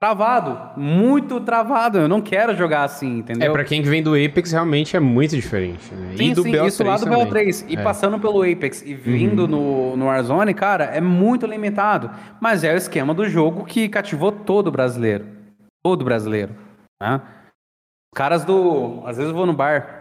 travado, 0.00 0.80
muito 0.80 1.40
travado. 1.40 1.98
Eu 1.98 2.08
não 2.08 2.20
quero 2.20 2.56
jogar 2.56 2.84
assim, 2.84 3.18
entendeu? 3.18 3.50
É, 3.50 3.52
pra 3.52 3.64
quem 3.64 3.82
vem 3.82 4.02
do 4.02 4.14
Apex, 4.14 4.52
realmente 4.52 4.96
é 4.96 5.00
muito 5.00 5.34
diferente. 5.34 5.92
Né? 5.92 6.16
Sim, 6.16 6.30
e 6.30 6.34
do 6.34 6.42
sim, 6.42 6.52
BO3 6.52 6.66
isso 6.66 6.84
lá 6.84 6.96
do 6.96 7.04
também. 7.04 7.26
BO3. 7.26 7.64
E 7.68 7.76
é. 7.76 7.82
passando 7.82 8.18
pelo 8.18 8.42
Apex 8.42 8.82
e 8.82 8.94
vindo 8.94 9.42
uhum. 9.42 9.48
no, 9.48 9.96
no 9.96 10.06
Warzone, 10.06 10.54
cara, 10.54 10.84
é 10.84 11.00
muito 11.00 11.46
limitado. 11.46 12.10
Mas 12.40 12.62
é 12.62 12.72
o 12.72 12.76
esquema 12.76 13.12
do 13.12 13.28
jogo 13.28 13.64
que 13.64 13.88
cativou 13.88 14.30
todo 14.30 14.70
brasileiro. 14.70 15.26
Todo 15.82 16.04
brasileiro. 16.04 16.54
Né? 17.02 17.20
Caras 18.14 18.44
do... 18.44 19.02
Às 19.04 19.16
vezes 19.16 19.30
eu 19.30 19.36
vou 19.36 19.46
no 19.46 19.52
bar, 19.52 19.97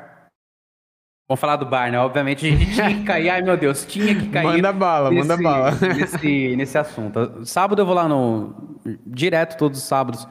Vamos 1.29 1.41
falar 1.41 1.57
do 1.57 1.65
bar, 1.65 1.91
né? 1.91 1.99
Obviamente 1.99 2.47
a 2.47 2.49
gente 2.51 2.71
tinha 2.73 2.95
que 2.95 3.03
cair. 3.03 3.29
Ai, 3.29 3.41
meu 3.41 3.57
Deus, 3.57 3.85
tinha 3.85 4.15
que 4.15 4.29
cair. 4.29 4.45
Manda 4.45 4.71
bala, 4.71 5.09
nesse, 5.11 5.27
manda 5.27 5.43
bala. 5.43 5.71
Nesse, 5.95 6.55
nesse 6.55 6.77
assunto. 6.77 7.45
Sábado 7.45 7.81
eu 7.81 7.85
vou 7.85 7.93
lá 7.93 8.07
no. 8.07 8.79
Direto, 9.05 9.57
todos 9.57 9.79
os 9.79 9.85
sábados. 9.85 10.27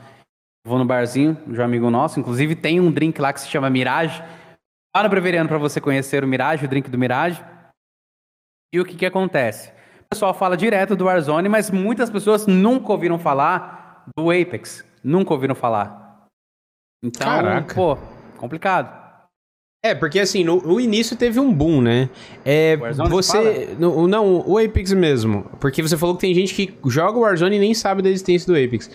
Vou 0.66 0.78
no 0.78 0.84
barzinho 0.84 1.38
de 1.46 1.60
um 1.60 1.64
amigo 1.64 1.90
nosso. 1.90 2.18
Inclusive 2.18 2.56
tem 2.56 2.80
um 2.80 2.90
drink 2.90 3.20
lá 3.20 3.32
que 3.32 3.40
se 3.40 3.48
chama 3.48 3.70
Mirage. 3.70 4.22
Lá 4.96 5.02
no 5.02 5.08
Breveriano 5.08 5.48
para 5.48 5.58
você 5.58 5.80
conhecer 5.80 6.24
o 6.24 6.26
Mirage, 6.26 6.64
o 6.64 6.68
drink 6.68 6.90
do 6.90 6.98
Mirage. 6.98 7.44
E 8.74 8.80
o 8.80 8.84
que 8.84 8.96
que 8.96 9.06
acontece? 9.06 9.70
O 10.00 10.08
pessoal 10.10 10.32
fala 10.32 10.56
direto 10.56 10.96
do 10.96 11.04
Warzone, 11.04 11.48
mas 11.48 11.70
muitas 11.70 12.10
pessoas 12.10 12.46
nunca 12.46 12.90
ouviram 12.90 13.18
falar 13.18 14.06
do 14.16 14.30
Apex. 14.30 14.84
Nunca 15.04 15.34
ouviram 15.34 15.54
falar. 15.54 16.26
Então, 17.04 17.26
Caraca. 17.26 17.74
pô, 17.74 17.96
complicado. 18.38 19.05
É, 19.82 19.94
porque 19.94 20.18
assim, 20.18 20.42
no, 20.42 20.60
no, 20.60 20.80
início 20.80 21.16
teve 21.16 21.38
um 21.38 21.52
boom, 21.52 21.80
né? 21.80 22.10
É, 22.44 22.76
você. 23.08 23.76
No, 23.78 24.08
não, 24.08 24.42
o 24.46 24.58
Apex 24.58 24.92
mesmo. 24.92 25.44
Porque 25.60 25.80
você 25.80 25.96
falou 25.96 26.16
que 26.16 26.22
tem 26.22 26.34
gente 26.34 26.54
que 26.54 26.74
joga 26.86 27.18
o 27.18 27.20
Warzone 27.20 27.56
e 27.56 27.60
nem 27.60 27.72
sabe 27.72 28.02
da 28.02 28.08
existência 28.08 28.52
do 28.52 28.58
Apex. 28.58 28.90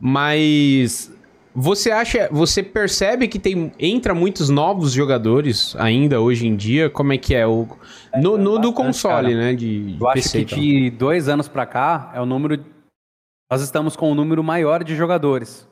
Mas. 0.00 1.12
Você 1.54 1.90
acha. 1.90 2.28
Você 2.32 2.62
percebe 2.62 3.28
que 3.28 3.38
tem. 3.38 3.72
Entra 3.78 4.14
muitos 4.14 4.48
novos 4.48 4.92
jogadores 4.92 5.74
ainda 5.76 6.20
hoje 6.20 6.46
em 6.46 6.56
dia? 6.56 6.88
Como 6.88 7.12
é 7.12 7.18
que 7.18 7.34
é? 7.34 7.46
O, 7.46 7.68
no, 8.16 8.38
no 8.38 8.58
do 8.58 8.72
console, 8.72 9.34
né? 9.34 9.52
De, 9.52 9.94
de 9.94 10.02
Eu 10.02 10.12
PC, 10.12 10.38
acho 10.38 10.46
que 10.46 10.54
de 10.54 10.90
dois 10.90 11.28
anos 11.28 11.48
pra 11.48 11.66
cá 11.66 12.12
é 12.14 12.20
o 12.20 12.24
número. 12.24 12.64
Nós 13.50 13.60
estamos 13.60 13.96
com 13.96 14.08
o 14.08 14.12
um 14.12 14.14
número 14.14 14.42
maior 14.44 14.84
de 14.84 14.94
jogadores. 14.94 15.68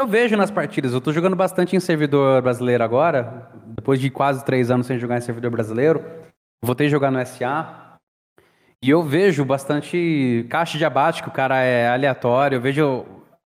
Eu 0.00 0.06
vejo 0.06 0.34
nas 0.34 0.50
partidas, 0.50 0.94
eu 0.94 1.00
tô 1.00 1.12
jogando 1.12 1.36
bastante 1.36 1.76
em 1.76 1.80
servidor 1.80 2.40
brasileiro 2.40 2.82
agora, 2.82 3.50
depois 3.66 4.00
de 4.00 4.08
quase 4.08 4.42
três 4.42 4.70
anos 4.70 4.86
sem 4.86 4.98
jogar 4.98 5.18
em 5.18 5.20
servidor 5.20 5.50
brasileiro. 5.50 6.02
Voltei 6.64 6.86
a 6.86 6.90
jogar 6.90 7.10
no 7.10 7.22
SA. 7.26 7.98
E 8.82 8.88
eu 8.88 9.02
vejo 9.02 9.44
bastante 9.44 10.46
caixa 10.48 10.78
de 10.78 10.86
abate, 10.86 11.22
que 11.22 11.28
o 11.28 11.32
cara 11.32 11.58
é 11.58 11.86
aleatório, 11.90 12.56
eu 12.56 12.62
vejo 12.62 13.04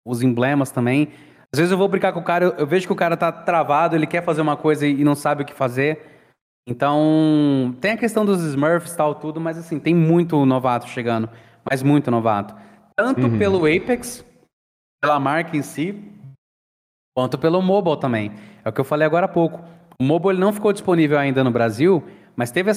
os 0.03 0.23
emblemas 0.23 0.71
também. 0.71 1.13
Às 1.53 1.59
vezes 1.59 1.73
eu 1.73 1.77
vou 1.77 1.89
brincar 1.89 2.15
com 2.15 2.21
o 2.21 2.25
cara, 2.25 2.55
eu 2.57 2.67
vejo 2.67 2.87
que 2.87 2.93
o 2.95 2.97
cara 2.97 3.19
tá 3.19 3.31
travado, 3.31 3.95
ele 3.95 4.07
quer 4.07 4.25
fazer 4.25 4.41
uma 4.41 4.57
coisa 4.57 4.87
e 4.87 5.05
não 5.05 5.15
sabe 5.15 5.43
o 5.43 5.47
que 5.47 5.53
fazer. 5.53 6.23
Então, 6.67 7.77
tem 7.83 7.91
a 7.91 7.99
questão 7.99 8.25
dos 8.25 8.41
Smurfs 8.41 8.95
e 8.95 8.97
tal, 8.97 9.15
tudo, 9.15 9.39
mas 9.39 9.59
assim, 9.59 9.79
tem 9.79 9.95
muito 9.95 10.47
novato 10.47 10.89
chegando, 10.89 11.29
mas 11.71 11.83
muito 11.83 12.11
novato. 12.11 12.55
Tanto 12.97 13.27
uhum. 13.27 13.39
pelo 13.39 13.67
Apex, 13.67 14.25
pela 15.03 15.21
marca 15.21 15.55
em 15.55 15.61
si, 15.61 16.17
quanto 17.15 17.39
pelo 17.39 17.61
mobile 17.61 17.99
também. 17.99 18.33
É 18.65 18.69
o 18.69 18.73
que 18.73 18.81
eu 18.81 18.85
falei 18.85 19.07
agora 19.07 19.27
há 19.27 19.29
pouco. 19.29 19.63
O 19.99 20.05
mobile 20.05 20.39
não 20.39 20.53
ficou 20.53 20.73
disponível 20.73 21.19
ainda 21.19 21.45
no 21.45 21.51
Brasil, 21.51 22.03
mas 22.35 22.51
teve 22.51 22.71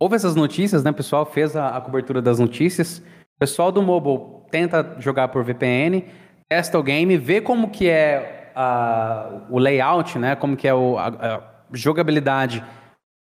houve 0.00 0.16
essas 0.16 0.34
notícias, 0.34 0.82
né? 0.82 0.90
O 0.90 0.94
pessoal 0.94 1.26
fez 1.26 1.54
a, 1.54 1.76
a, 1.76 1.80
cobertura 1.80 2.22
das 2.22 2.38
notícias. 2.38 2.98
O 3.36 3.38
pessoal 3.38 3.70
do 3.70 3.82
mobile 3.82 4.42
tenta 4.50 4.96
jogar 4.98 5.28
por 5.28 5.44
VPN, 5.44 6.04
testa 6.48 6.78
o 6.78 6.82
game, 6.82 7.16
vê 7.18 7.40
como 7.40 7.70
que 7.70 7.88
é 7.88 8.50
a, 8.54 9.46
o 9.50 9.58
layout, 9.58 10.18
né? 10.18 10.34
Como 10.34 10.56
que 10.56 10.66
é 10.66 10.74
o, 10.74 10.98
a, 10.98 11.08
a 11.08 11.42
jogabilidade 11.72 12.64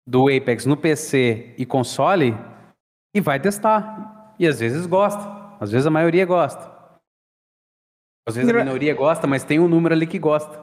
do 0.07 0.29
Apex 0.29 0.67
no 0.67 0.77
PC 0.77 1.55
e 1.57 1.65
console 1.65 2.37
e 3.15 3.21
vai 3.21 3.39
testar. 3.39 4.35
E 4.39 4.47
às 4.47 4.59
vezes 4.59 4.87
gosta, 4.87 5.57
às 5.61 5.71
vezes 5.71 5.87
a 5.87 5.91
maioria 5.91 6.27
gosta. 6.27 6.74
Às 8.27 8.37
vezes 8.37 8.51
a 8.51 8.55
minoria 8.55 8.95
gosta, 8.95 9.27
mas 9.27 9.45
tem 9.45 9.59
um 9.59 9.69
número 9.69 9.95
ali 9.95 10.07
que 10.07 10.19
gosta. 10.19 10.59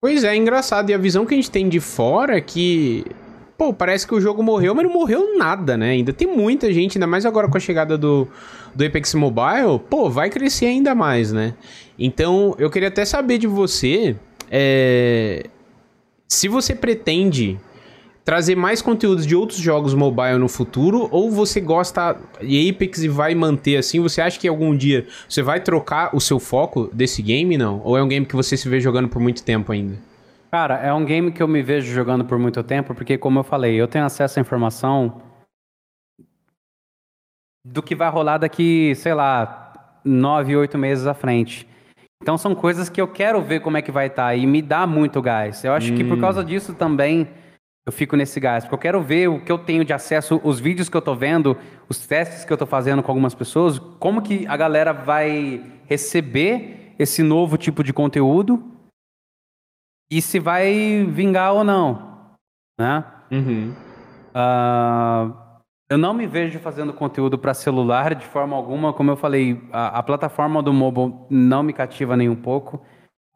Pois 0.00 0.24
é, 0.24 0.36
engraçado. 0.36 0.90
E 0.90 0.94
a 0.94 0.98
visão 0.98 1.24
que 1.24 1.32
a 1.32 1.36
gente 1.36 1.50
tem 1.50 1.68
de 1.68 1.80
fora 1.80 2.36
é 2.36 2.40
que. 2.40 3.04
Pô, 3.56 3.72
parece 3.72 4.06
que 4.06 4.14
o 4.14 4.20
jogo 4.20 4.42
morreu, 4.42 4.74
mas 4.74 4.84
não 4.84 4.92
morreu 4.92 5.38
nada, 5.38 5.76
né? 5.76 5.90
Ainda 5.90 6.12
tem 6.12 6.26
muita 6.26 6.72
gente, 6.72 6.98
ainda 6.98 7.06
mais 7.06 7.24
agora 7.24 7.48
com 7.48 7.56
a 7.56 7.60
chegada 7.60 7.96
do, 7.96 8.26
do 8.74 8.84
Apex 8.84 9.14
Mobile. 9.14 9.78
Pô, 9.88 10.10
vai 10.10 10.28
crescer 10.28 10.66
ainda 10.66 10.94
mais, 10.94 11.32
né? 11.32 11.54
Então, 11.98 12.54
eu 12.58 12.68
queria 12.68 12.88
até 12.88 13.04
saber 13.04 13.38
de 13.38 13.46
você. 13.46 14.16
É... 14.50 15.44
Se 16.28 16.48
você 16.48 16.74
pretende 16.74 17.60
trazer 18.24 18.56
mais 18.56 18.80
conteúdos 18.80 19.26
de 19.26 19.34
outros 19.34 19.58
jogos 19.58 19.94
mobile 19.94 20.38
no 20.38 20.48
futuro 20.48 21.08
ou 21.10 21.30
você 21.30 21.60
gosta 21.60 22.16
de 22.40 22.70
Apex 22.70 23.02
e 23.02 23.08
vai 23.08 23.34
manter 23.34 23.76
assim? 23.76 24.00
Você 24.00 24.20
acha 24.20 24.38
que 24.38 24.48
algum 24.48 24.76
dia 24.76 25.06
você 25.28 25.42
vai 25.42 25.60
trocar 25.60 26.14
o 26.14 26.20
seu 26.20 26.38
foco 26.38 26.88
desse 26.92 27.22
game, 27.22 27.56
não? 27.58 27.80
Ou 27.84 27.96
é 27.96 28.02
um 28.02 28.08
game 28.08 28.26
que 28.26 28.36
você 28.36 28.56
se 28.56 28.68
vê 28.68 28.80
jogando 28.80 29.08
por 29.08 29.20
muito 29.20 29.42
tempo 29.42 29.72
ainda? 29.72 29.96
Cara, 30.50 30.76
é 30.78 30.92
um 30.92 31.04
game 31.04 31.32
que 31.32 31.42
eu 31.42 31.48
me 31.48 31.62
vejo 31.62 31.92
jogando 31.92 32.24
por 32.24 32.38
muito 32.38 32.62
tempo, 32.62 32.94
porque 32.94 33.16
como 33.16 33.38
eu 33.38 33.44
falei, 33.44 33.74
eu 33.74 33.88
tenho 33.88 34.04
acesso 34.04 34.38
à 34.38 34.42
informação 34.42 35.22
do 37.64 37.82
que 37.82 37.94
vai 37.94 38.10
rolar 38.10 38.38
daqui, 38.38 38.94
sei 38.96 39.14
lá, 39.14 39.72
nove, 40.04 40.54
oito 40.56 40.76
meses 40.76 41.06
à 41.06 41.14
frente. 41.14 41.66
Então 42.22 42.36
são 42.36 42.54
coisas 42.54 42.88
que 42.88 43.00
eu 43.00 43.08
quero 43.08 43.40
ver 43.40 43.60
como 43.60 43.76
é 43.76 43.82
que 43.82 43.90
vai 43.90 44.08
estar 44.08 44.26
tá, 44.26 44.36
e 44.36 44.46
me 44.46 44.60
dá 44.60 44.86
muito 44.86 45.22
gás. 45.22 45.64
Eu 45.64 45.72
acho 45.72 45.92
hum. 45.92 45.96
que 45.96 46.04
por 46.04 46.18
hum. 46.18 46.20
causa 46.20 46.44
disso 46.44 46.74
também 46.74 47.28
eu 47.86 47.92
fico 47.92 48.16
nesse 48.16 48.38
gás, 48.38 48.64
porque 48.64 48.74
eu 48.74 48.78
quero 48.78 49.02
ver 49.02 49.28
o 49.28 49.40
que 49.40 49.50
eu 49.50 49.58
tenho 49.58 49.84
de 49.84 49.92
acesso, 49.92 50.40
os 50.44 50.60
vídeos 50.60 50.88
que 50.88 50.96
eu 50.96 51.00
estou 51.00 51.16
vendo, 51.16 51.56
os 51.88 52.06
testes 52.06 52.44
que 52.44 52.52
eu 52.52 52.54
estou 52.54 52.66
fazendo 52.66 53.02
com 53.02 53.10
algumas 53.10 53.34
pessoas, 53.34 53.78
como 53.98 54.22
que 54.22 54.46
a 54.46 54.56
galera 54.56 54.92
vai 54.92 55.64
receber 55.86 56.94
esse 56.98 57.22
novo 57.22 57.56
tipo 57.56 57.82
de 57.82 57.92
conteúdo 57.92 58.62
e 60.10 60.22
se 60.22 60.38
vai 60.38 61.04
vingar 61.10 61.54
ou 61.54 61.64
não, 61.64 62.36
né? 62.78 63.04
Uhum. 63.30 63.74
Uh, 64.30 65.34
eu 65.90 65.98
não 65.98 66.14
me 66.14 66.26
vejo 66.26 66.58
fazendo 66.60 66.92
conteúdo 66.92 67.36
para 67.36 67.52
celular 67.52 68.14
de 68.14 68.24
forma 68.24 68.56
alguma, 68.56 68.92
como 68.92 69.10
eu 69.10 69.16
falei, 69.16 69.60
a, 69.72 69.98
a 69.98 70.02
plataforma 70.02 70.62
do 70.62 70.72
mobile 70.72 71.14
não 71.28 71.62
me 71.62 71.72
cativa 71.72 72.16
nem 72.16 72.28
um 72.28 72.36
pouco, 72.36 72.80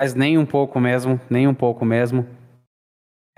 mas 0.00 0.14
nem 0.14 0.38
um 0.38 0.46
pouco 0.46 0.78
mesmo, 0.78 1.20
nem 1.28 1.48
um 1.48 1.54
pouco 1.54 1.84
mesmo. 1.84 2.26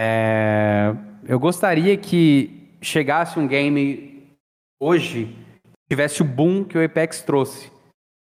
É, 0.00 0.94
eu 1.26 1.38
gostaria 1.38 1.96
que 1.96 2.76
chegasse 2.80 3.38
um 3.38 3.48
game 3.48 4.36
hoje 4.80 5.36
tivesse 5.90 6.22
o 6.22 6.24
boom 6.24 6.64
que 6.64 6.76
o 6.76 6.84
Apex 6.84 7.22
trouxe 7.22 7.72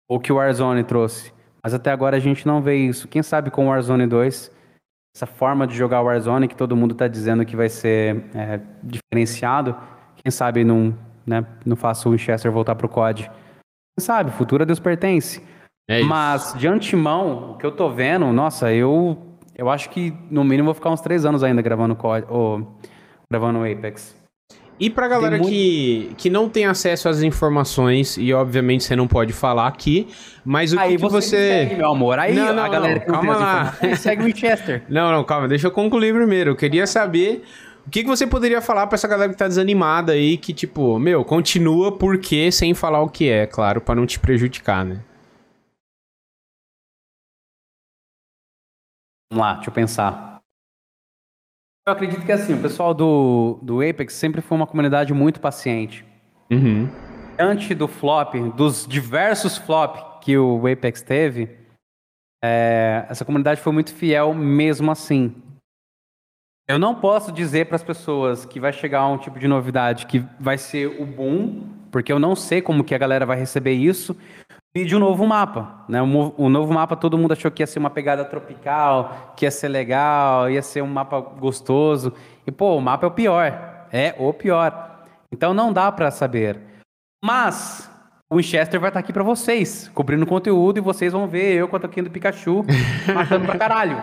ou 0.09 0.20
que 0.20 0.32
o 0.32 0.36
Warzone 0.36 0.84
trouxe. 0.84 1.34
Mas 1.63 1.74
até 1.74 1.91
agora 1.91 2.18
a 2.18 2.20
gente 2.20 2.45
não 2.45 2.61
vê 2.61 2.76
isso. 2.76 3.07
Quem 3.07 3.24
sabe 3.24 3.49
com 3.49 3.66
o 3.66 3.70
Warzone 3.70 4.05
2, 4.05 4.51
essa 5.16 5.26
forma 5.26 5.66
de 5.66 5.76
jogar 5.76 6.01
o 6.01 6.05
Warzone 6.05 6.47
que 6.47 6.55
todo 6.55 6.76
mundo 6.76 6.91
está 6.91 7.07
dizendo 7.07 7.45
que 7.45 7.55
vai 7.55 7.70
ser 7.70 8.26
é, 8.36 8.59
diferenciado, 8.84 9.76
quem 10.18 10.30
sabe 10.30 10.63
não, 10.63 10.95
né, 11.26 11.45
não 11.66 11.76
faça 11.76 12.07
o 12.07 12.11
Winchester 12.11 12.51
voltar 12.51 12.76
pro 12.76 12.89
COD. 12.89 13.24
Quem 13.24 14.05
sabe, 14.05 14.30
o 14.30 14.34
futuro 14.34 14.61
a 14.61 14.66
Deus 14.66 14.80
pertence. 14.80 15.41
É 15.89 16.03
Mas 16.03 16.53
de 16.53 16.68
antemão, 16.68 17.51
o 17.51 17.57
que 17.57 17.66
eu 17.66 17.72
tô 17.72 17.89
vendo, 17.89 18.32
nossa, 18.32 18.72
eu 18.74 19.35
eu 19.58 19.70
acho 19.70 19.89
que 19.89 20.14
no 20.30 20.43
mínimo 20.43 20.66
vou 20.66 20.74
ficar 20.74 20.89
uns 20.89 21.01
três 21.01 21.26
anos 21.26 21.43
ainda 21.43 21.62
gravando 21.62 21.97
ou, 22.30 22.78
gravando 23.30 23.60
Apex. 23.60 24.16
E 24.78 24.89
pra 24.89 25.08
galera 25.08 25.38
muito... 25.38 25.49
que, 25.49 26.12
que 26.18 26.30
não 26.30 26.49
tem 26.49 26.66
acesso 26.66 27.08
às 27.08 27.24
informações, 27.24 28.18
e 28.18 28.34
obviamente 28.34 28.84
você 28.84 28.93
não 28.93 29.08
pode 29.08 29.32
falar 29.32 29.68
aqui, 29.68 30.08
mas 30.43 30.74
o 30.74 30.80
aí 30.80 30.97
que, 30.97 30.97
você... 30.97 31.22
você... 31.22 31.38
Segue, 31.38 31.76
meu 31.76 31.89
amor. 31.89 32.20
Aí 32.20 32.36
não, 32.36 32.53
não, 32.53 32.64
a 32.64 32.68
galera 32.68 33.06
não, 33.08 33.14
calma 33.14 33.38
lá. 33.38 33.78
segue 33.95 34.24
o 34.24 34.26
Winchester. 34.26 34.84
Não, 34.89 35.12
não, 35.12 35.24
calma, 35.24 35.47
deixa 35.47 35.68
eu 35.68 35.72
concluir 35.72 36.14
primeiro. 36.14 36.51
Eu 36.51 36.56
queria 36.56 36.86
saber 36.86 37.43
o 37.88 37.89
que, 37.89 38.03
que 38.03 38.10
você 38.10 38.28
poderia 38.28 38.62
falar 38.62 38.88
pra 38.88 38.95
essa 38.95 39.08
galera 39.08 39.32
que 39.32 39.38
tá 39.38 39.47
desanimada 39.47 40.12
aí, 40.12 40.36
que 40.36 40.53
tipo, 40.53 40.99
meu, 40.99 41.24
continua 41.24 41.91
porque 41.93 42.51
sem 42.51 42.74
falar 42.74 43.01
o 43.01 43.08
que 43.08 43.30
é, 43.30 43.45
claro, 43.45 43.80
para 43.80 43.95
não 43.95 44.06
te 44.06 44.20
prejudicar, 44.20 44.84
né? 44.84 44.99
Vamos 49.32 49.45
lá, 49.45 49.53
deixa 49.55 49.69
eu 49.69 49.73
pensar. 49.73 50.41
Eu 51.88 51.93
acredito 51.93 52.26
que 52.26 52.32
assim, 52.32 52.55
o 52.55 52.61
pessoal 52.61 52.93
do, 52.93 53.59
do 53.61 53.88
Apex 53.88 54.13
sempre 54.13 54.41
foi 54.41 54.57
uma 54.57 54.65
comunidade 54.65 55.13
muito 55.13 55.39
paciente. 55.39 56.03
Uhum. 56.51 56.89
Antes 57.38 57.78
do 57.78 57.88
flop, 57.88 58.36
dos 58.55 58.88
diversos 58.88 59.57
flop 59.57 60.21
que 60.21 60.38
o 60.38 60.65
Apex 60.65 61.01
teve, 61.01 61.57
é, 62.43 63.05
essa 63.09 63.23
comunidade 63.23 63.61
foi 63.61 63.71
muito 63.71 63.93
fiel 63.93 64.34
mesmo 64.34 64.91
assim. 64.91 65.36
Eu 66.67 66.80
não 66.80 66.95
posso 66.95 67.32
dizer 67.32 67.67
para 67.67 67.76
as 67.76 67.84
pessoas 67.84 68.45
que 68.45 68.59
vai 68.59 68.73
chegar 68.73 69.05
um 69.07 69.19
tipo 69.19 69.38
de 69.38 69.47
novidade 69.47 70.07
que 70.07 70.26
vai 70.39 70.57
ser 70.57 70.88
o 70.99 71.05
boom, 71.05 71.69
porque 71.91 72.11
eu 72.11 72.17
não 72.17 72.36
sei 72.36 72.61
como 72.61 72.84
que 72.84 72.95
a 72.95 72.97
galera 72.97 73.26
vai 73.26 73.38
receber 73.38 73.73
isso, 73.73 74.17
e 74.76 74.84
de 74.84 74.93
um 74.93 74.99
novo 74.99 75.26
mapa. 75.26 75.86
Né? 75.88 76.01
O, 76.01 76.34
o, 76.38 76.49
novo 76.49 76.73
mapa 76.73 76.97
todo 76.97 77.17
mundo 77.17 77.32
achou 77.32 77.49
que 77.49 77.63
ia 77.63 77.67
ser 77.67 77.80
uma 77.80 77.89
pegada 77.89 78.26
tropical, 78.26 79.34
que 79.38 79.45
ia 79.45 79.51
ser 79.51 79.69
legal, 79.69 80.49
ia 80.49 80.61
ser 80.61 80.84
um 80.84 80.88
mapa 80.88 81.21
gostoso. 81.21 82.11
E, 82.45 82.51
pô, 82.51 82.76
o 82.76 82.82
mapa 82.82 83.05
é 83.05 83.07
o 83.07 83.11
pior. 83.11 83.88
É 83.91 84.13
o 84.19 84.34
pior. 84.34 85.05
Então 85.32 85.53
não 85.53 85.71
dá 85.71 85.89
para 85.91 86.11
saber. 86.11 86.59
Mas 87.23 87.89
o 88.30 88.36
Winchester 88.36 88.80
vai 88.80 88.89
estar 88.89 88.99
aqui 88.99 89.13
para 89.13 89.23
vocês, 89.23 89.89
cobrindo 89.93 90.26
conteúdo, 90.26 90.78
e 90.78 90.82
vocês 90.82 91.13
vão 91.13 91.26
ver 91.26 91.53
eu 91.53 91.69
com 91.69 91.78
a 91.78 91.80
toquinha 91.80 92.03
do 92.03 92.09
Pikachu 92.09 92.65
matando 93.13 93.45
pra 93.45 93.57
caralho. 93.57 94.01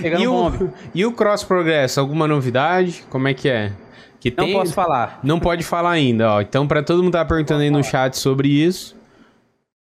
Pegando 0.00 0.22
e, 0.22 0.26
o, 0.26 0.72
e 0.94 1.04
o 1.04 1.12
Cross 1.12 1.44
Progress, 1.44 1.98
alguma 1.98 2.26
novidade? 2.26 3.04
Como 3.10 3.28
é 3.28 3.34
que 3.34 3.48
é? 3.50 3.72
Que 4.18 4.32
não 4.34 4.50
posso 4.52 4.72
falar. 4.72 5.20
Não 5.22 5.38
pode 5.38 5.62
falar 5.62 5.90
ainda, 5.90 6.32
ó. 6.32 6.40
Então, 6.40 6.66
para 6.66 6.82
todo 6.82 6.98
mundo 6.98 7.08
estar 7.08 7.24
tá 7.24 7.28
perguntando 7.28 7.60
aí 7.60 7.70
no 7.70 7.84
chat 7.84 8.16
sobre 8.16 8.48
isso, 8.48 8.96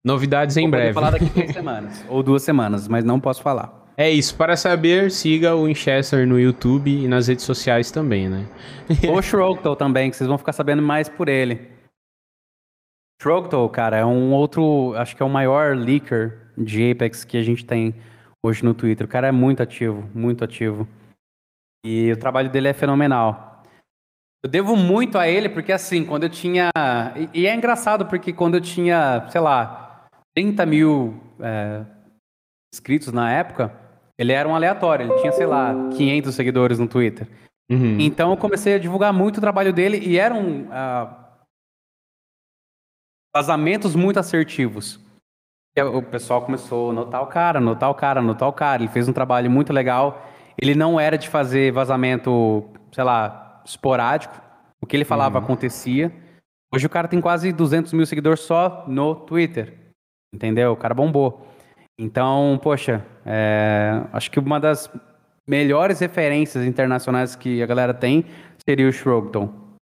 Novidades 0.05 0.57
em 0.57 0.63
Vou 0.63 0.71
breve. 0.71 0.93
Vou 0.93 1.03
falar 1.03 1.13
daqui 1.13 1.31
três 1.31 1.53
semanas. 1.53 2.05
ou 2.09 2.23
duas 2.23 2.43
semanas, 2.43 2.89
mas 2.89 3.05
não 3.05 3.21
posso 3.21 3.43
falar. 3.43 3.93
É 3.97 4.11
isso. 4.11 4.37
Para 4.37 4.57
saber, 4.57 5.11
siga 5.11 5.55
o 5.55 5.67
Winchester 5.67 6.27
no 6.27 6.41
YouTube 6.41 6.91
e 6.91 7.07
nas 7.07 7.29
redes 7.29 7.45
sociais 7.45 7.91
também, 7.91 8.29
né? 8.29 8.47
o 9.13 9.23
Shrogtol 9.23 9.77
também, 9.77 10.11
que 10.11 10.17
vocês 10.17 10.29
vão 10.29 10.39
ficar 10.39 10.53
sabendo 10.53 10.83
mais 10.83 11.09
por 11.09 11.29
ele. 11.29 11.71
Shrogtol, 13.21 13.69
cara, 13.69 13.99
é 13.99 14.05
um 14.05 14.33
outro... 14.33 14.95
Acho 14.97 15.15
que 15.15 15.23
é 15.23 15.27
o 15.27 15.31
maior 15.31 15.77
leaker 15.77 16.51
de 16.59 16.91
Apex 16.91 17.25
que 17.25 17.37
a 17.37 17.43
gente 17.43 17.65
tem 17.65 17.95
hoje 18.45 18.65
no 18.65 18.75
Twitter. 18.75 19.07
O 19.07 19.11
cara 19.11 19.29
é 19.29 19.33
muito 19.33 19.63
ativo, 19.63 20.09
muito 20.13 20.43
ativo. 20.43 20.89
E 21.85 22.13
o 22.13 22.17
trabalho 22.17 22.51
dele 22.51 22.69
é 22.69 22.73
fenomenal. 22.73 23.63
Eu 24.45 24.51
devo 24.51 24.75
muito 24.77 25.19
a 25.19 25.29
ele, 25.29 25.49
porque 25.49 25.73
assim, 25.73 26.05
quando 26.05 26.25
eu 26.25 26.29
tinha. 26.29 26.71
E, 27.33 27.47
é 27.47 27.55
engraçado, 27.55 28.07
porque 28.07 28.33
quando 28.33 28.57
eu 28.57 28.61
tinha, 28.61 29.25
sei 29.31 29.41
lá, 29.41 29.92
30 30.35 30.67
mil 30.67 31.21
é, 31.41 31.85
inscritos 32.73 33.13
na 33.13 33.31
época, 33.31 33.73
ele 34.19 34.33
era 34.33 34.49
um 34.49 34.55
aleatório. 34.55 35.07
Ele 35.07 35.21
tinha, 35.21 35.33
sei 35.33 35.47
lá, 35.47 35.75
500 35.97 36.35
seguidores 36.35 36.79
no 36.79 36.87
Twitter. 36.87 37.29
Uhum. 37.71 37.99
Então 38.01 38.31
eu 38.31 38.37
comecei 38.37 38.75
a 38.75 38.79
divulgar 38.79 39.13
muito 39.13 39.39
o 39.39 39.41
trabalho 39.41 39.73
dele 39.73 39.99
e 39.99 40.19
eram 40.19 40.63
uh, 40.63 41.23
vazamentos 43.35 43.95
muito 43.95 44.19
assertivos. 44.19 45.01
E 45.75 45.83
o 45.83 46.03
pessoal 46.03 46.43
começou 46.43 46.91
a 46.91 46.93
notar 46.93 47.23
o 47.23 47.27
cara, 47.27 47.59
notar 47.61 47.91
o 47.91 47.95
cara, 47.95 48.21
notar 48.21 48.49
o 48.49 48.53
cara. 48.53 48.83
Ele 48.83 48.93
fez 48.93 49.09
um 49.09 49.13
trabalho 49.13 49.51
muito 49.51 49.73
legal. 49.73 50.27
Ele 50.61 50.75
não 50.75 51.01
era 51.01 51.17
de 51.17 51.31
fazer 51.31 51.73
vazamento, 51.73 52.69
sei 52.93 53.05
lá, 53.05 53.63
esporádico. 53.65 54.41
O 54.83 54.87
que 54.87 54.97
ele 54.97 55.05
falava 55.05 55.39
uhum. 55.39 55.45
acontecia. 55.45 56.13
Hoje 56.75 56.87
o 56.87 56.91
cara 56.91 57.09
tem 57.09 57.21
quase 57.21 57.53
200 57.53 57.93
mil 57.93 58.05
seguidores 58.05 58.41
só 58.41 58.85
no 58.87 59.15
Twitter. 59.15 59.82
Entendeu? 60.33 60.73
O 60.73 60.77
cara 60.77 60.95
bombou. 60.95 61.47
Então, 61.99 62.59
poxa, 62.63 63.05
é, 63.25 64.03
acho 64.13 64.31
que 64.31 64.39
uma 64.39 64.59
das 64.59 64.91
melhores 65.47 66.01
referências 66.01 66.65
internacionais 66.65 67.37
que 67.37 67.63
a 67.63 67.67
galera 67.67 67.93
tem 67.93 68.25
seria 68.67 68.89
o 68.89 68.93
Shrogton. 68.93 69.53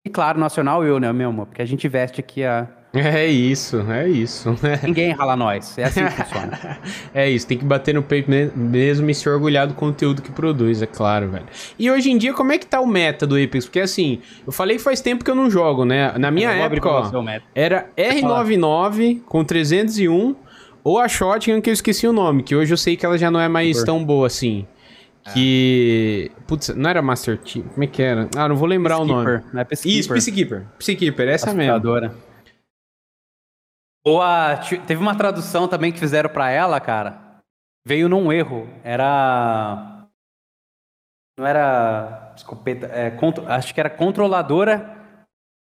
E 0.06 0.10
claro, 0.10 0.40
nacional 0.40 0.84
eu, 0.84 1.00
né, 1.00 1.12
meu 1.14 1.30
amor? 1.30 1.46
Porque 1.48 1.62
a 1.62 1.66
gente 1.66 1.88
veste 1.88 2.20
aqui 2.20 2.44
a. 2.44 2.68
É 2.96 3.26
isso, 3.26 3.84
é 3.90 4.08
isso. 4.08 4.56
Ninguém 4.84 5.12
rala 5.14 5.36
nós. 5.36 5.76
É 5.80 5.86
assim 5.86 6.06
que 6.06 6.12
funciona. 6.24 6.78
é 7.12 7.28
isso, 7.28 7.48
tem 7.48 7.58
que 7.58 7.66
bater 7.66 7.96
no 7.96 8.04
peito 8.04 8.30
mesmo 8.56 9.10
e 9.10 9.16
se 9.16 9.28
orgulhar 9.28 9.66
do 9.66 9.74
conteúdo 9.74 10.22
que 10.22 10.32
produz, 10.32 10.80
é 10.82 10.86
claro, 10.86 11.30
velho. 11.30 11.46
E 11.80 11.90
hoje 11.90 12.12
em 12.12 12.18
dia, 12.20 12.34
como 12.34 12.52
é 12.52 12.58
que 12.60 12.68
tá 12.68 12.80
o 12.80 12.86
meta 12.86 13.26
do 13.26 13.36
Apex? 13.36 13.66
Porque 13.66 13.80
assim, 13.80 14.20
eu 14.46 14.52
falei 14.54 14.78
que 14.78 14.84
faz 14.84 15.02
tempo 15.02 15.26
que 15.26 15.32
eu 15.32 15.36
não 15.36 15.50
jogo, 15.50 15.86
né? 15.86 16.14
Na 16.20 16.30
minha 16.30 16.52
época, 16.52 16.88
ó, 16.88 17.12
era 17.56 17.90
R99 17.98 19.22
com 19.26 19.44
301 19.44 20.36
ou 20.84 21.00
a 21.00 21.08
Shotgun, 21.08 21.62
que 21.62 21.72
eu 21.72 21.74
esqueci 21.74 22.06
o 22.06 22.14
nome, 22.14 22.44
que 22.44 22.56
hoje 22.56 22.74
eu 22.74 22.78
sei 22.78 22.96
que 22.96 23.06
ela 23.06 23.18
já 23.18 23.32
não 23.32 23.40
é 23.40 23.48
mais 23.48 23.84
tão 23.84 24.04
boa 24.04 24.28
assim. 24.28 24.68
Que. 25.34 26.30
Putz, 26.46 26.70
não 26.76 26.90
era 26.90 27.02
Master 27.02 27.40
Chief? 27.44 27.66
Como 27.66 27.84
é 27.84 27.88
que 27.88 28.02
era? 28.02 28.28
Ah, 28.36 28.50
não 28.50 28.58
vou 28.58 28.68
lembrar 28.68 28.98
o 28.98 29.06
nome. 29.06 29.24
Peacekeeper, 29.24 29.56
né? 29.56 29.64
Peacekeeper. 29.64 30.00
Isso, 30.00 30.10
Peacekeeper. 30.10 30.66
Peacekeeper, 30.78 31.30
essa 31.30 31.54
mesmo. 31.54 32.04
Ou 34.06 34.22
a, 34.22 34.58
teve 34.58 35.02
uma 35.02 35.16
tradução 35.16 35.68
também 35.68 35.92
que 35.92 36.00
fizeram 36.00 36.30
pra 36.30 36.50
ela, 36.50 36.80
cara. 36.80 37.40
Veio 37.88 38.10
num 38.10 38.32
erro. 38.32 38.68
Era. 38.84 40.08
Não 41.38 41.46
era. 41.46 42.34
Escopeta. 42.36 42.88
É, 42.88 43.12
contro- 43.12 43.48
acho 43.48 43.74
que 43.74 43.80
era 43.80 43.90
controladora. 43.90 44.98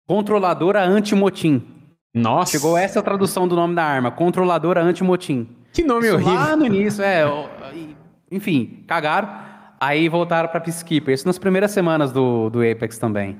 Controladora 0.07 0.81
anti-motim. 0.83 1.65
Nossa. 2.15 2.51
Chegou 2.51 2.77
essa 2.77 2.99
é 2.99 3.01
a 3.01 3.03
tradução 3.03 3.47
do 3.47 3.55
nome 3.55 3.75
da 3.75 3.83
arma. 3.83 4.11
Controladora 4.11 4.81
anti-motim. 4.81 5.55
Que 5.71 5.83
nome 5.83 6.07
Isso 6.07 6.15
horrível. 6.15 6.33
Lá 6.33 6.55
no 6.55 6.65
início, 6.65 7.03
é. 7.03 7.23
Enfim, 8.31 8.83
cagaram. 8.87 9.29
Aí 9.79 10.09
voltaram 10.09 10.49
pra 10.49 10.59
Peacekeeper. 10.59 11.13
Isso 11.13 11.27
nas 11.27 11.37
primeiras 11.37 11.71
semanas 11.71 12.11
do, 12.11 12.49
do 12.49 12.59
Apex 12.61 12.97
também. 12.97 13.37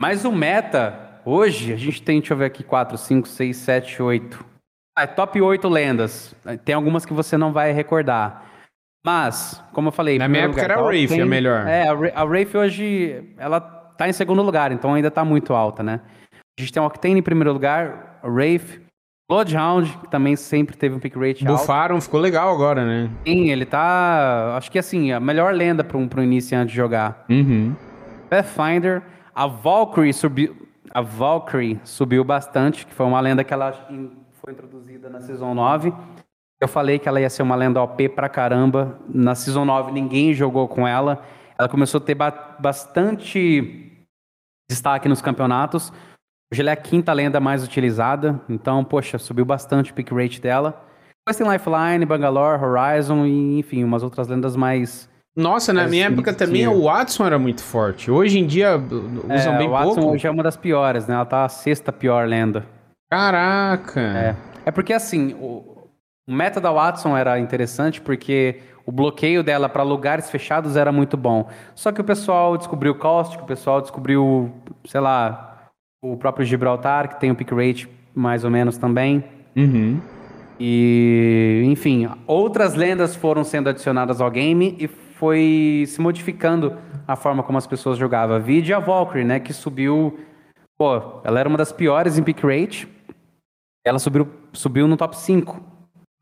Mas 0.00 0.24
o 0.24 0.32
meta, 0.32 1.09
hoje, 1.24 1.72
a 1.72 1.76
gente 1.76 2.02
tem, 2.02 2.18
deixa 2.20 2.34
eu 2.34 2.38
ver 2.38 2.46
aqui, 2.46 2.62
4, 2.62 2.96
5, 2.96 3.28
6, 3.28 3.56
7, 3.56 4.02
8. 4.02 4.44
Ah, 4.98 5.02
é 5.02 5.06
top 5.06 5.40
8 5.40 5.68
lendas. 5.68 6.34
Tem 6.64 6.74
algumas 6.74 7.04
que 7.06 7.12
você 7.12 7.36
não 7.36 7.52
vai 7.52 7.72
recordar. 7.72 8.44
Mas, 9.04 9.62
como 9.72 9.88
eu 9.88 9.92
falei... 9.92 10.18
Na 10.18 10.28
minha 10.28 10.44
época 10.44 10.60
era 10.62 10.74
a 10.74 10.76
tá 10.78 10.82
Wraith, 10.82 11.12
a 11.12 11.26
melhor. 11.26 11.66
É, 11.66 11.88
a 11.88 11.94
Ra- 11.94 12.12
a 12.14 12.24
Wraith 12.24 12.54
hoje, 12.54 13.34
ela 13.38 13.60
tá 13.60 14.08
em 14.08 14.12
segundo 14.12 14.42
lugar, 14.42 14.72
então 14.72 14.92
ainda 14.94 15.10
tá 15.10 15.24
muito 15.24 15.54
alta, 15.54 15.82
né? 15.82 16.00
A 16.58 16.60
gente 16.62 16.72
tem 16.72 16.82
o 16.82 16.86
Octane 16.86 17.18
em 17.20 17.22
primeiro 17.22 17.52
lugar, 17.52 18.18
a 18.22 18.28
Wraith, 18.28 18.80
Bloodhound, 19.30 19.96
que 20.02 20.10
também 20.10 20.36
sempre 20.36 20.76
teve 20.76 20.94
um 20.94 20.98
pick 20.98 21.14
rate 21.16 21.46
alto. 21.46 21.60
Bufaram, 21.60 22.00
ficou 22.00 22.20
legal 22.20 22.52
agora, 22.52 22.84
né? 22.84 23.08
Sim, 23.26 23.50
ele 23.50 23.64
tá. 23.64 24.54
Acho 24.56 24.70
que 24.70 24.78
assim, 24.78 25.12
a 25.12 25.20
melhor 25.20 25.54
lenda 25.54 25.84
para 25.84 25.96
um, 25.96 26.08
pra 26.08 26.20
um 26.20 26.24
iniciante 26.24 26.74
jogar. 26.74 27.24
Uhum. 27.30 27.74
Pathfinder, 28.28 29.02
a 29.34 29.46
Valkyrie 29.46 30.12
subiu. 30.12 30.68
A 30.92 31.00
Valkyrie 31.00 31.80
subiu 31.84 32.24
bastante, 32.24 32.86
que 32.86 32.94
foi 32.94 33.06
uma 33.06 33.20
lenda 33.20 33.44
que 33.44 33.54
ela 33.54 33.72
foi 34.32 34.52
introduzida 34.52 35.08
na 35.08 35.20
Season 35.20 35.54
9. 35.54 35.92
Eu 36.60 36.68
falei 36.68 36.98
que 36.98 37.08
ela 37.08 37.20
ia 37.20 37.30
ser 37.30 37.42
uma 37.42 37.54
lenda 37.54 37.80
OP 37.82 38.08
pra 38.10 38.28
caramba. 38.28 38.98
Na 39.08 39.34
Season 39.34 39.64
9 39.64 39.92
ninguém 39.92 40.34
jogou 40.34 40.66
com 40.68 40.86
ela. 40.86 41.22
Ela 41.58 41.68
começou 41.68 42.00
a 42.00 42.04
ter 42.04 42.14
ba- 42.14 42.56
bastante 42.58 44.02
destaque 44.68 45.08
nos 45.08 45.22
campeonatos. 45.22 45.92
Hoje 46.52 46.60
ela 46.60 46.70
é 46.70 46.72
a 46.72 46.76
quinta 46.76 47.12
lenda 47.12 47.38
mais 47.40 47.62
utilizada. 47.64 48.40
Então, 48.48 48.84
poxa, 48.84 49.18
subiu 49.18 49.44
bastante 49.44 49.92
o 49.92 49.94
pick 49.94 50.10
rate 50.10 50.40
dela. 50.40 50.84
Depois 51.24 51.36
tem 51.36 51.46
Lifeline, 51.48 52.04
Bangalore, 52.04 52.62
Horizon 52.62 53.24
e, 53.26 53.58
enfim, 53.58 53.84
umas 53.84 54.02
outras 54.02 54.26
lendas 54.26 54.56
mais. 54.56 55.08
Nossa, 55.36 55.72
na 55.72 55.82
Mas 55.82 55.90
minha 55.90 56.06
época 56.06 56.34
também 56.34 56.66
o 56.66 56.82
Watson 56.84 57.24
era 57.24 57.38
muito 57.38 57.62
forte. 57.62 58.10
Hoje 58.10 58.38
em 58.38 58.46
dia 58.46 58.76
uh, 58.76 59.34
usam 59.34 59.54
É, 59.54 59.58
bem 59.58 59.68
o 59.68 59.70
Watson 59.70 59.94
pouco. 59.94 60.10
hoje 60.14 60.26
é 60.26 60.30
uma 60.30 60.42
das 60.42 60.56
piores, 60.56 61.06
né? 61.06 61.14
Ela 61.14 61.24
tá 61.24 61.44
a 61.44 61.48
sexta 61.48 61.92
pior 61.92 62.26
lenda. 62.26 62.66
Caraca. 63.10 64.00
É. 64.00 64.36
É 64.66 64.70
porque 64.70 64.92
assim, 64.92 65.34
o, 65.34 65.88
o 66.28 66.32
meta 66.32 66.60
da 66.60 66.70
Watson 66.72 67.16
era 67.16 67.38
interessante 67.38 68.00
porque 68.00 68.60
o 68.84 68.92
bloqueio 68.92 69.42
dela 69.42 69.68
para 69.68 69.82
lugares 69.82 70.28
fechados 70.30 70.76
era 70.76 70.90
muito 70.90 71.16
bom. 71.16 71.48
Só 71.74 71.92
que 71.92 72.00
o 72.00 72.04
pessoal 72.04 72.56
descobriu 72.58 72.92
o 72.92 72.96
Caustic, 72.96 73.40
o 73.40 73.46
pessoal 73.46 73.80
descobriu, 73.80 74.50
sei 74.84 75.00
lá, 75.00 75.68
o 76.02 76.16
próprio 76.16 76.44
Gibraltar, 76.44 77.08
que 77.08 77.20
tem 77.20 77.30
um 77.30 77.34
pick 77.34 77.52
rate 77.52 77.88
mais 78.14 78.42
ou 78.44 78.50
menos 78.50 78.76
também. 78.76 79.24
Uhum. 79.56 80.00
E, 80.58 81.62
enfim, 81.66 82.08
outras 82.26 82.74
lendas 82.74 83.16
foram 83.16 83.44
sendo 83.44 83.68
adicionadas 83.70 84.20
ao 84.20 84.30
game 84.30 84.76
e 84.78 84.90
foi 85.20 85.84
se 85.86 86.00
modificando 86.00 86.78
a 87.06 87.14
forma 87.14 87.42
como 87.42 87.58
as 87.58 87.66
pessoas 87.66 87.98
jogavam. 87.98 88.40
Vide 88.40 88.72
a 88.72 88.78
Valkyrie, 88.80 89.24
né, 89.24 89.38
que 89.38 89.52
subiu... 89.52 90.18
Pô, 90.78 91.20
ela 91.24 91.38
era 91.38 91.46
uma 91.46 91.58
das 91.58 91.70
piores 91.72 92.16
em 92.16 92.22
pick 92.22 92.42
rate. 92.42 92.88
Ela 93.86 93.98
subiu, 93.98 94.26
subiu 94.50 94.88
no 94.88 94.96
top 94.96 95.14
5 95.14 95.60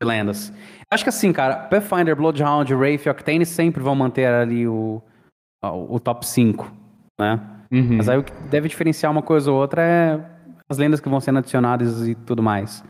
de 0.01 0.05
lendas. 0.07 0.51
Acho 0.91 1.05
que 1.05 1.09
assim, 1.09 1.31
cara, 1.31 1.55
Pathfinder, 1.55 2.13
Bloodhound, 2.13 2.73
Wraith 2.73 3.05
e 3.05 3.09
Octane 3.09 3.45
sempre 3.45 3.81
vão 3.81 3.95
manter 3.95 4.25
ali 4.25 4.67
o, 4.67 5.01
o, 5.63 5.95
o 5.95 5.99
top 5.99 6.27
5, 6.27 6.69
né? 7.17 7.39
Uhum. 7.71 7.97
Mas 7.97 8.09
aí 8.09 8.17
o 8.17 8.23
que 8.23 8.33
deve 8.49 8.67
diferenciar 8.67 9.11
uma 9.11 9.21
coisa 9.21 9.49
ou 9.49 9.57
outra 9.57 9.81
é 9.81 10.19
as 10.67 10.77
lendas 10.77 10.99
que 10.99 11.07
vão 11.07 11.21
sendo 11.21 11.39
adicionadas 11.39 12.05
e 12.05 12.15
tudo 12.15 12.43
mais. 12.43 12.83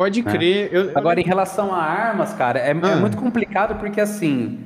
Pode 0.00 0.22
crer. 0.22 0.72
Eu, 0.72 0.90
eu 0.90 0.98
Agora, 0.98 1.20
em 1.20 1.24
relação 1.24 1.72
a 1.72 1.82
armas, 1.82 2.32
cara, 2.32 2.58
é, 2.58 2.70
é 2.70 2.72
Ah. 2.72 2.96
muito 2.96 3.16
complicado 3.16 3.78
porque, 3.78 4.00
assim, 4.00 4.64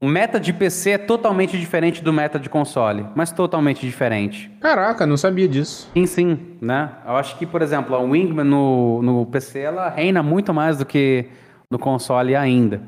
o 0.00 0.06
meta 0.06 0.38
de 0.38 0.52
PC 0.52 0.90
é 0.90 0.98
totalmente 0.98 1.58
diferente 1.58 2.04
do 2.04 2.12
meta 2.12 2.38
de 2.38 2.50
console, 2.50 3.06
mas 3.14 3.32
totalmente 3.32 3.80
diferente. 3.80 4.50
Caraca, 4.60 5.06
não 5.06 5.16
sabia 5.16 5.48
disso. 5.48 5.90
Sim, 5.94 6.06
sim, 6.06 6.58
né? 6.60 6.92
Eu 7.06 7.16
acho 7.16 7.38
que, 7.38 7.46
por 7.46 7.62
exemplo, 7.62 7.94
a 7.94 7.98
Wingman 7.98 8.44
no, 8.44 9.00
no 9.00 9.26
PC, 9.26 9.60
ela 9.60 9.88
reina 9.88 10.22
muito 10.22 10.52
mais 10.52 10.76
do 10.76 10.84
que 10.84 11.30
no 11.70 11.78
console 11.78 12.36
ainda, 12.36 12.82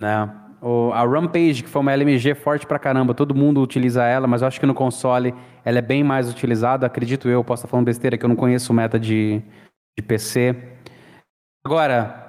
né? 0.00 0.30
O, 0.60 0.90
a 0.92 1.04
Rampage, 1.04 1.62
que 1.62 1.68
foi 1.68 1.80
uma 1.80 1.92
LMG 1.92 2.34
forte 2.34 2.66
pra 2.66 2.78
caramba, 2.78 3.14
todo 3.14 3.34
mundo 3.34 3.60
utiliza 3.60 4.04
ela, 4.04 4.26
mas 4.26 4.42
eu 4.42 4.48
acho 4.48 4.58
que 4.58 4.66
no 4.66 4.74
console 4.74 5.34
ela 5.64 5.78
é 5.78 5.82
bem 5.82 6.02
mais 6.02 6.30
utilizada, 6.30 6.86
acredito 6.86 7.28
eu, 7.28 7.44
posso 7.44 7.62
estar 7.62 7.70
falando 7.70 7.86
besteira, 7.86 8.16
que 8.16 8.24
eu 8.24 8.28
não 8.28 8.36
conheço 8.36 8.72
o 8.72 8.74
meta 8.74 8.98
de, 8.98 9.40
de 9.96 10.04
PC. 10.04 10.56
Agora, 11.64 12.27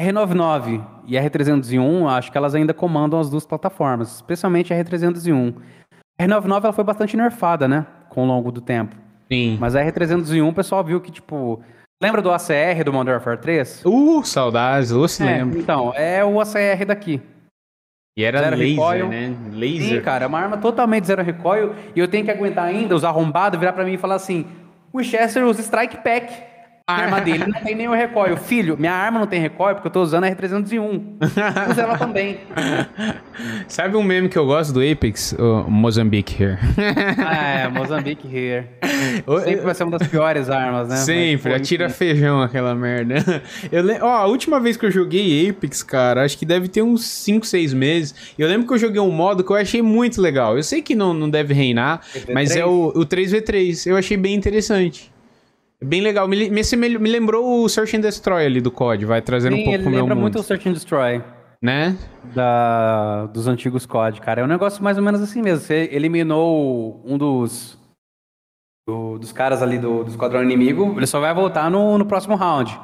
R99 0.00 0.84
e 1.06 1.14
R301, 1.16 2.08
acho 2.08 2.32
que 2.32 2.38
elas 2.38 2.54
ainda 2.54 2.72
comandam 2.72 3.20
as 3.20 3.28
duas 3.28 3.44
plataformas, 3.44 4.14
especialmente 4.16 4.72
a 4.72 4.76
R301. 4.82 5.54
A 6.18 6.24
R99 6.24 6.64
ela 6.64 6.72
foi 6.72 6.84
bastante 6.84 7.16
nerfada, 7.16 7.66
né? 7.68 7.86
Com 8.08 8.22
o 8.24 8.26
longo 8.26 8.50
do 8.52 8.60
tempo. 8.60 8.94
Sim. 9.30 9.56
Mas 9.60 9.74
a 9.76 9.82
R301 9.84 10.48
o 10.48 10.52
pessoal 10.52 10.82
viu 10.84 11.00
que, 11.00 11.10
tipo. 11.10 11.62
Lembra 12.02 12.20
do 12.20 12.32
ACR 12.32 12.82
do 12.84 12.92
Modern 12.92 13.14
Warfare 13.16 13.38
3? 13.38 13.82
Uh, 13.84 14.24
saudades, 14.24 14.90
eu 14.90 15.06
se 15.06 15.22
É, 15.22 15.26
lembro. 15.26 15.58
então, 15.60 15.92
é 15.94 16.24
o 16.24 16.40
ACR 16.40 16.84
daqui. 16.86 17.20
E 18.18 18.24
era 18.24 18.40
Zero 18.40 18.56
laser, 18.56 18.74
recoil. 18.76 19.08
né? 19.08 19.34
Sim, 19.52 19.56
Laser. 19.58 20.02
cara, 20.04 20.24
é 20.24 20.26
uma 20.26 20.38
arma 20.38 20.58
totalmente 20.58 21.06
zero 21.06 21.22
recoil. 21.22 21.74
E 21.96 22.00
eu 22.00 22.06
tenho 22.08 22.24
que 22.24 22.30
aguentar 22.30 22.64
ainda 22.66 22.94
os 22.94 23.04
arrombados 23.04 23.58
virar 23.58 23.72
pra 23.72 23.84
mim 23.84 23.94
e 23.94 23.98
falar 23.98 24.16
assim: 24.16 24.44
o 24.92 24.98
Winchester 24.98 25.44
usa 25.46 25.62
Strike 25.62 25.98
Pack. 25.98 26.30
A 26.92 27.04
arma 27.04 27.20
dele 27.22 27.46
não 27.46 27.60
tem 27.60 27.74
nenhum 27.74 27.94
recoil. 27.94 28.36
Filho, 28.36 28.76
minha 28.78 28.92
arma 28.92 29.18
não 29.18 29.26
tem 29.26 29.40
recoil 29.40 29.74
porque 29.74 29.88
eu 29.88 29.92
tô 29.92 30.02
usando 30.02 30.24
a 30.24 30.30
R301. 30.30 31.02
Usa 31.70 31.82
ela 31.82 31.98
também. 31.98 32.40
Sabe 33.66 33.96
um 33.96 34.02
meme 34.02 34.28
que 34.28 34.38
eu 34.38 34.46
gosto 34.46 34.72
do 34.72 34.80
Apex? 34.80 35.34
O 35.38 35.70
Mozambique 35.70 36.42
here. 36.42 36.58
Ah, 37.24 37.60
é, 37.60 37.68
Mozambique 37.68 38.26
here. 38.26 38.66
Sempre 39.44 39.60
vai 39.60 39.74
ser 39.74 39.84
uma 39.84 39.98
das 39.98 40.08
piores 40.08 40.50
armas, 40.50 40.88
né? 40.88 40.96
Sempre, 40.96 41.50
Mas, 41.50 41.58
pô, 41.58 41.62
atira 41.62 41.86
enfim. 41.86 41.94
feijão 41.94 42.42
aquela 42.42 42.74
merda. 42.74 43.42
Eu 43.70 43.82
le... 43.82 43.98
Ó, 44.00 44.08
a 44.08 44.26
última 44.26 44.60
vez 44.60 44.76
que 44.76 44.84
eu 44.84 44.90
joguei 44.90 45.48
Apex, 45.48 45.82
cara, 45.82 46.24
acho 46.24 46.36
que 46.36 46.44
deve 46.44 46.68
ter 46.68 46.82
uns 46.82 47.06
5, 47.06 47.46
6 47.46 47.74
meses. 47.74 48.14
Eu 48.38 48.48
lembro 48.48 48.66
que 48.66 48.74
eu 48.74 48.78
joguei 48.78 49.00
um 49.00 49.10
modo 49.10 49.44
que 49.44 49.50
eu 49.50 49.56
achei 49.56 49.82
muito 49.82 50.20
legal. 50.20 50.56
Eu 50.56 50.62
sei 50.62 50.82
que 50.82 50.94
não, 50.94 51.14
não 51.14 51.30
deve 51.30 51.54
reinar, 51.54 52.00
V3? 52.14 52.32
mas 52.32 52.56
é 52.56 52.64
o, 52.64 52.88
o 52.88 53.06
3v3. 53.06 53.86
Eu 53.86 53.96
achei 53.96 54.16
bem 54.16 54.34
interessante. 54.34 55.11
Bem 55.82 56.00
legal. 56.00 56.26
Me, 56.28 56.48
me, 56.50 56.62
me 56.98 57.10
lembrou 57.10 57.62
o 57.64 57.68
Search 57.68 57.96
and 57.96 58.00
Destroy 58.00 58.46
ali 58.46 58.60
do 58.60 58.70
COD, 58.70 59.04
vai 59.04 59.20
trazendo 59.22 59.54
um 59.54 59.58
Sim, 59.58 59.64
pouco 59.64 59.76
ele 59.76 59.82
pro 59.82 59.90
meu 59.90 60.00
lembra 60.00 60.14
mundo. 60.14 60.22
muito 60.22 60.38
o 60.38 60.42
Search 60.42 60.68
and 60.68 60.72
Destroy. 60.72 61.22
Né? 61.60 61.96
da, 62.34 63.26
dos 63.26 63.46
antigos 63.46 63.86
COD, 63.86 64.20
cara. 64.20 64.40
É 64.40 64.44
um 64.44 64.48
negócio 64.48 64.82
mais 64.82 64.96
ou 64.98 65.04
menos 65.04 65.20
assim 65.22 65.40
mesmo. 65.40 65.64
Você 65.64 65.88
eliminou 65.92 67.00
um 67.04 67.16
dos 67.16 67.78
do- 68.88 69.16
dos 69.18 69.32
caras 69.32 69.62
ali 69.62 69.78
do, 69.78 70.02
do 70.02 70.10
esquadrão 70.10 70.42
inimigo, 70.42 70.94
ele 70.96 71.06
só 71.06 71.20
vai 71.20 71.32
voltar 71.32 71.70
no, 71.70 71.96
no 71.98 72.04
próximo 72.04 72.34
round, 72.34 72.76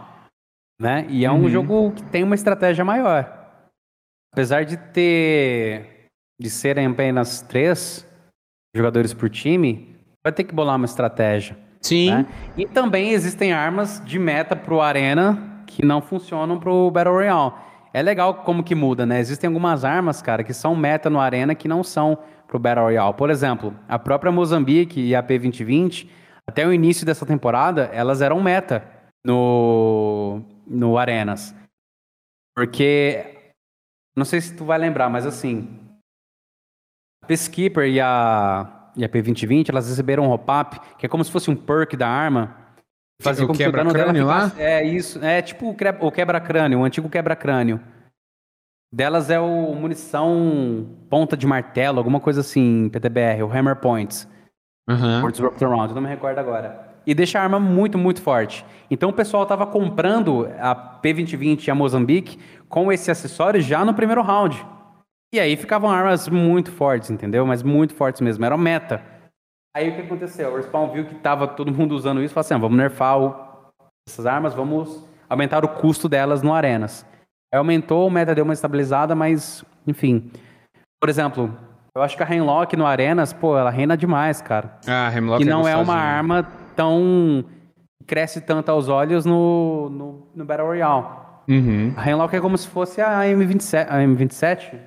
né? 0.80 1.04
E 1.08 1.24
é 1.24 1.30
um 1.32 1.42
Uhum. 1.42 1.48
jogo 1.48 1.90
que 1.92 2.04
tem 2.04 2.22
uma 2.22 2.36
estratégia 2.36 2.84
maior. 2.84 3.26
Apesar 4.32 4.64
de 4.64 4.76
ter 4.76 6.06
de 6.40 6.48
serem 6.48 6.86
apenas 6.86 7.40
três 7.42 8.06
jogadores 8.76 9.12
por 9.12 9.28
time, 9.28 9.96
vai 10.24 10.32
ter 10.32 10.44
que 10.44 10.54
bolar 10.54 10.76
uma 10.76 10.84
estratégia. 10.84 11.56
Sim. 11.80 12.10
né? 12.10 12.26
E 12.56 12.66
também 12.66 13.10
existem 13.10 13.52
armas 13.52 14.02
de 14.04 14.18
meta 14.18 14.56
pro 14.56 14.80
Arena 14.80 15.62
que 15.66 15.84
não 15.84 16.00
funcionam 16.00 16.58
pro 16.58 16.90
Battle 16.90 17.14
Royale. 17.14 17.52
É 17.92 18.02
legal 18.02 18.34
como 18.34 18.62
que 18.62 18.74
muda, 18.74 19.06
né? 19.06 19.18
Existem 19.20 19.48
algumas 19.48 19.84
armas, 19.84 20.20
cara, 20.20 20.44
que 20.44 20.52
são 20.52 20.76
meta 20.76 21.08
no 21.08 21.20
Arena 21.20 21.54
que 21.54 21.68
não 21.68 21.82
são 21.82 22.18
pro 22.46 22.58
Battle 22.58 22.86
Royale. 22.86 23.14
Por 23.14 23.30
exemplo, 23.30 23.74
a 23.88 23.98
própria 23.98 24.32
Mozambique 24.32 25.00
e 25.00 25.14
a 25.14 25.22
P2020, 25.22 26.08
até 26.46 26.66
o 26.66 26.72
início 26.72 27.06
dessa 27.06 27.24
temporada, 27.24 27.90
elas 27.92 28.20
eram 28.22 28.40
meta 28.40 28.84
no, 29.24 30.42
no 30.66 30.98
Arenas. 30.98 31.54
Porque, 32.54 33.52
não 34.16 34.24
sei 34.24 34.40
se 34.40 34.56
tu 34.56 34.64
vai 34.64 34.78
lembrar, 34.78 35.08
mas 35.08 35.24
assim, 35.24 35.78
a 37.22 37.26
Peacekeeper 37.26 37.88
e 37.88 38.00
a, 38.00 38.77
e 38.98 39.04
a 39.04 39.08
P2020, 39.08 39.70
elas 39.70 39.88
receberam 39.88 40.24
um 40.24 40.30
hop-up, 40.30 40.78
que 40.98 41.06
é 41.06 41.08
como 41.08 41.24
se 41.24 41.30
fosse 41.30 41.50
um 41.50 41.56
perk 41.56 41.96
da 41.96 42.08
arma. 42.08 42.54
Fazia 43.22 43.44
O 43.46 43.52
quebra-crânio 43.52 44.26
lá? 44.26 44.52
É 44.58 44.84
isso, 44.84 45.24
é 45.24 45.40
tipo 45.40 45.70
o 45.70 45.74
quebra- 45.74 46.04
o 46.06 46.10
quebra-crânio, 46.12 46.80
o 46.80 46.84
antigo 46.84 47.08
quebra-crânio. 47.08 47.80
delas 48.92 49.28
é 49.30 49.38
o 49.38 49.74
munição 49.74 50.86
ponta 51.10 51.36
de 51.36 51.46
martelo, 51.46 51.98
alguma 51.98 52.20
coisa 52.20 52.40
assim, 52.40 52.88
PTBR, 52.90 53.42
o 53.42 53.52
Hammer 53.52 53.76
Points. 53.76 54.26
Aham. 54.88 55.20
Por 55.20 55.30
Disruptor 55.30 55.68
Round, 55.68 55.94
não 55.94 56.00
me 56.02 56.08
recordo 56.08 56.38
agora. 56.38 56.88
E 57.06 57.14
deixa 57.14 57.38
a 57.38 57.42
arma 57.42 57.60
muito, 57.60 57.98
muito 57.98 58.22
forte. 58.22 58.64
Então 58.90 59.10
o 59.10 59.12
pessoal 59.12 59.44
tava 59.44 59.66
comprando 59.66 60.48
a 60.58 60.74
P2020 60.74 61.66
e 61.66 61.70
a 61.70 61.74
Mozambique 61.74 62.38
com 62.68 62.90
esse 62.92 63.10
acessório 63.10 63.60
já 63.60 63.84
no 63.84 63.92
primeiro 63.94 64.22
round. 64.22 64.64
E 65.34 65.38
aí 65.38 65.56
ficavam 65.56 65.90
armas 65.90 66.28
muito 66.28 66.72
fortes, 66.72 67.10
entendeu? 67.10 67.46
Mas 67.46 67.62
muito 67.62 67.94
fortes 67.94 68.20
mesmo, 68.20 68.44
era 68.44 68.56
meta. 68.56 69.02
Aí 69.76 69.90
o 69.90 69.94
que 69.94 70.02
aconteceu? 70.02 70.52
O 70.52 70.56
Respawn 70.56 70.90
viu 70.90 71.04
que 71.04 71.14
tava 71.16 71.46
todo 71.46 71.70
mundo 71.72 71.92
usando 71.94 72.22
isso 72.22 72.32
e 72.32 72.34
falou 72.34 72.40
assim: 72.44 72.54
"Ah, 72.54 72.58
vamos 72.58 72.78
nerfar 72.78 73.18
o- 73.18 73.34
essas 74.08 74.24
armas, 74.26 74.54
vamos 74.54 75.04
aumentar 75.28 75.64
o 75.64 75.68
custo 75.68 76.08
delas 76.08 76.42
no 76.42 76.54
Arenas. 76.54 77.04
Aí 77.52 77.58
aumentou, 77.58 78.06
o 78.06 78.10
meta 78.10 78.34
deu 78.34 78.44
uma 78.44 78.54
estabilizada, 78.54 79.14
mas, 79.14 79.64
enfim. 79.86 80.30
Por 81.00 81.08
exemplo, 81.10 81.54
eu 81.94 82.02
acho 82.02 82.16
que 82.16 82.22
a 82.22 82.26
Rainlock 82.26 82.74
no 82.76 82.86
Arenas, 82.86 83.32
pô, 83.32 83.56
ela 83.56 83.70
reina 83.70 83.96
demais, 83.96 84.40
cara. 84.40 84.78
Ah, 84.86 85.12
Hemlock 85.14 85.42
que 85.44 85.48
não 85.48 85.60
é 85.68 85.74
uma 85.76 85.84
gostosinho. 85.84 85.98
arma 86.16 86.42
tão. 86.74 87.44
cresce 88.06 88.40
tanto 88.40 88.70
aos 88.70 88.88
olhos 88.88 89.26
no, 89.26 89.90
no, 89.90 90.26
no 90.34 90.44
Battle 90.46 90.66
Royale. 90.68 91.06
Uhum. 91.46 91.92
A 91.96 92.00
Rainlock 92.00 92.34
é 92.34 92.40
como 92.40 92.56
se 92.56 92.66
fosse 92.68 93.00
a 93.02 93.20
M27. 93.26 93.86
A 93.90 93.98
M27? 93.98 94.78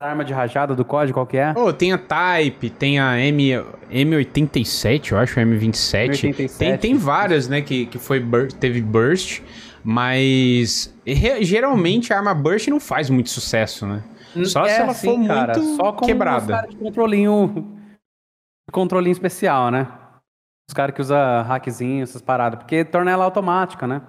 Arma 0.00 0.24
de 0.24 0.32
rajada 0.32 0.76
do 0.76 0.84
código, 0.84 1.14
qual 1.14 1.26
que 1.26 1.36
é? 1.36 1.52
Oh, 1.56 1.72
tem 1.72 1.92
a 1.92 1.98
Type, 1.98 2.70
tem 2.70 3.00
a 3.00 3.18
M, 3.18 3.50
M87, 3.90 5.10
eu 5.10 5.18
acho, 5.18 5.40
M27. 5.40 6.10
M87. 6.30 6.56
Tem, 6.56 6.78
tem 6.78 6.94
várias, 6.94 7.48
né, 7.48 7.60
que, 7.62 7.86
que 7.86 7.98
foi 7.98 8.24
teve 8.60 8.80
Burst, 8.80 9.42
mas 9.82 10.94
geralmente 11.40 12.12
a 12.12 12.18
arma 12.18 12.32
Burst 12.32 12.68
não 12.68 12.78
faz 12.78 13.10
muito 13.10 13.28
sucesso, 13.28 13.86
né? 13.88 14.04
Só 14.44 14.66
se 14.66 14.70
É, 14.70 14.78
ela 14.82 14.94
sim, 14.94 15.26
for 15.26 15.26
cara, 15.26 15.58
muito 15.58 15.76
só 15.76 15.92
com 15.92 16.06
quebrada. 16.06 16.42
Os 16.44 16.48
caras 16.48 16.70
de 16.70 16.76
controlinho. 16.76 17.76
Controlinho 18.70 19.12
especial, 19.12 19.72
né? 19.72 19.88
Os 20.70 20.74
caras 20.74 20.94
que 20.94 21.00
usam 21.00 21.42
hackzinho, 21.42 22.04
essas 22.04 22.22
paradas. 22.22 22.60
Porque 22.60 22.84
torna 22.84 23.10
ela 23.10 23.24
automática, 23.24 23.84
né? 23.84 24.02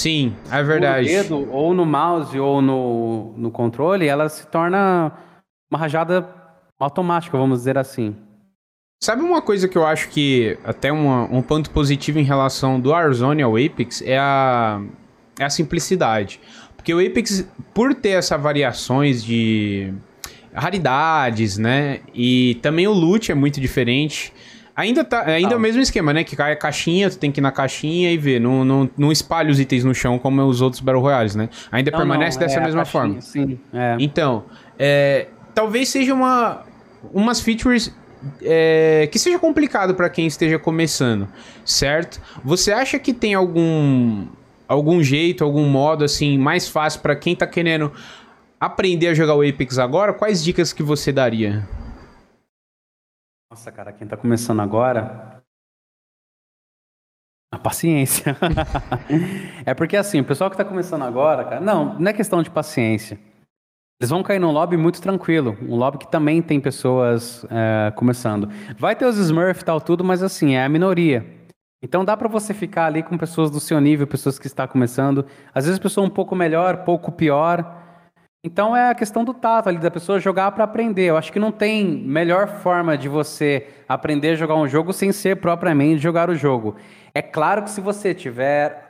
Sim, 0.00 0.34
é 0.50 0.62
verdade. 0.62 1.06
No 1.14 1.22
dedo, 1.22 1.52
ou 1.52 1.74
no 1.74 1.84
mouse, 1.84 2.38
ou 2.38 2.62
no, 2.62 3.34
no 3.36 3.50
controle, 3.50 4.06
ela 4.06 4.28
se 4.30 4.46
torna 4.46 5.12
uma 5.74 5.78
rajada 5.78 6.28
automática, 6.78 7.36
vamos 7.36 7.58
dizer 7.58 7.76
assim. 7.76 8.14
Sabe 9.02 9.22
uma 9.22 9.42
coisa 9.42 9.68
que 9.68 9.76
eu 9.76 9.84
acho 9.84 10.08
que 10.08 10.56
até 10.64 10.90
uma- 10.92 11.24
um 11.24 11.42
ponto 11.42 11.68
positivo 11.70 12.18
em 12.18 12.22
relação 12.22 12.80
do 12.80 12.90
Warzone 12.90 13.42
ao 13.42 13.56
Apex 13.56 14.00
é 14.02 14.16
a, 14.18 14.80
é 15.38 15.44
a 15.44 15.50
simplicidade. 15.50 16.40
Porque 16.76 16.94
o 16.94 16.98
Apex, 17.04 17.46
por 17.74 17.92
ter 17.94 18.10
essas 18.10 18.40
variações 18.40 19.22
de 19.24 19.92
raridades, 20.52 21.58
né? 21.58 22.00
E 22.14 22.58
também 22.62 22.86
o 22.86 22.92
loot 22.92 23.30
é 23.32 23.34
muito 23.34 23.60
diferente. 23.60 24.32
Ainda, 24.76 25.04
tá, 25.04 25.22
ainda 25.26 25.52
é 25.52 25.56
o 25.56 25.58
Ah. 25.58 25.60
mesmo 25.60 25.80
esquema, 25.80 26.12
né? 26.12 26.24
Que 26.24 26.34
cai 26.34 26.52
a 26.52 26.56
caixinha, 26.56 27.08
tu 27.10 27.18
tem 27.18 27.30
que 27.30 27.40
ir 27.40 27.42
na 27.42 27.52
caixinha 27.52 28.10
e 28.10 28.16
ver. 28.18 28.40
Não, 28.40 28.64
não, 28.64 28.90
não 28.96 29.12
espalha 29.12 29.50
os 29.50 29.60
itens 29.60 29.84
no 29.84 29.94
chão 29.94 30.18
como 30.18 30.42
os 30.42 30.60
outros 30.60 30.80
Battle 30.80 31.00
Royales, 31.02 31.34
né? 31.34 31.48
Ainda 31.70 31.90
Não, 31.90 31.98
permanece 31.98 32.38
não, 32.38 32.46
dessa 32.46 32.58
é 32.58 32.62
mesma 32.62 32.80
caixinha, 32.84 33.02
forma. 33.02 33.20
Sim, 33.20 33.58
é. 33.72 33.96
Então, 34.00 34.44
é, 34.78 35.28
talvez 35.54 35.88
seja 35.88 36.12
uma 36.12 36.64
umas 37.12 37.40
features 37.40 37.92
é, 38.42 39.08
que 39.12 39.18
seja 39.18 39.38
complicado 39.38 39.94
para 39.94 40.08
quem 40.08 40.26
esteja 40.26 40.58
começando, 40.58 41.28
certo? 41.64 42.20
Você 42.42 42.72
acha 42.72 42.98
que 42.98 43.12
tem 43.12 43.34
algum 43.34 44.26
algum 44.66 45.02
jeito, 45.02 45.44
algum 45.44 45.68
modo 45.68 46.04
assim 46.04 46.38
mais 46.38 46.68
fácil 46.68 47.00
para 47.00 47.14
quem 47.14 47.36
tá 47.36 47.46
querendo 47.46 47.92
aprender 48.58 49.08
a 49.08 49.14
jogar 49.14 49.34
o 49.34 49.46
Apex 49.46 49.78
agora? 49.78 50.12
Quais 50.12 50.42
dicas 50.42 50.72
que 50.72 50.82
você 50.82 51.12
daria? 51.12 51.66
Nossa, 53.50 53.70
cara, 53.70 53.92
quem 53.92 54.06
tá 54.06 54.16
começando 54.16 54.60
agora. 54.60 55.42
A 57.52 57.58
paciência. 57.58 58.36
é 59.64 59.72
porque 59.74 59.96
assim, 59.96 60.20
o 60.20 60.24
pessoal 60.24 60.50
que 60.50 60.56
tá 60.56 60.64
começando 60.64 61.02
agora, 61.02 61.44
cara. 61.44 61.60
Não, 61.60 61.96
não 61.98 62.10
é 62.10 62.12
questão 62.12 62.42
de 62.42 62.50
paciência. 62.50 63.16
Eles 64.00 64.10
vão 64.10 64.22
cair 64.22 64.38
num 64.38 64.50
lobby 64.50 64.76
muito 64.76 65.00
tranquilo. 65.00 65.56
Um 65.62 65.76
lobby 65.76 65.98
que 65.98 66.10
também 66.10 66.42
tem 66.42 66.60
pessoas 66.60 67.46
é, 67.50 67.92
começando. 67.92 68.48
Vai 68.76 68.96
ter 68.96 69.06
os 69.06 69.16
Smurf 69.16 69.60
e 69.60 69.64
tal, 69.64 69.80
tudo, 69.80 70.02
mas 70.02 70.22
assim, 70.22 70.56
é 70.56 70.64
a 70.64 70.68
minoria. 70.68 71.24
Então 71.82 72.04
dá 72.04 72.16
pra 72.16 72.28
você 72.28 72.54
ficar 72.54 72.86
ali 72.86 73.02
com 73.02 73.16
pessoas 73.18 73.50
do 73.50 73.60
seu 73.60 73.80
nível, 73.80 74.06
pessoas 74.06 74.38
que 74.38 74.46
estão 74.46 74.66
começando. 74.66 75.26
Às 75.54 75.66
vezes 75.66 75.78
pessoa 75.78 76.06
um 76.06 76.10
pouco 76.10 76.34
melhor, 76.34 76.78
pouco 76.78 77.12
pior. 77.12 77.82
Então 78.42 78.76
é 78.76 78.90
a 78.90 78.94
questão 78.94 79.24
do 79.24 79.32
tato 79.32 79.68
ali, 79.68 79.78
da 79.78 79.90
pessoa 79.90 80.18
jogar 80.18 80.50
para 80.52 80.64
aprender. 80.64 81.04
Eu 81.04 81.16
acho 81.16 81.32
que 81.32 81.38
não 81.38 81.52
tem 81.52 81.84
melhor 81.84 82.48
forma 82.48 82.96
de 82.98 83.08
você 83.08 83.68
aprender 83.88 84.30
a 84.30 84.34
jogar 84.34 84.56
um 84.56 84.66
jogo 84.66 84.92
sem 84.92 85.12
ser 85.12 85.36
propriamente 85.36 86.02
jogar 86.02 86.28
o 86.28 86.34
jogo. 86.34 86.76
É 87.14 87.22
claro 87.22 87.62
que 87.62 87.70
se 87.70 87.80
você 87.80 88.12
tiver 88.12 88.83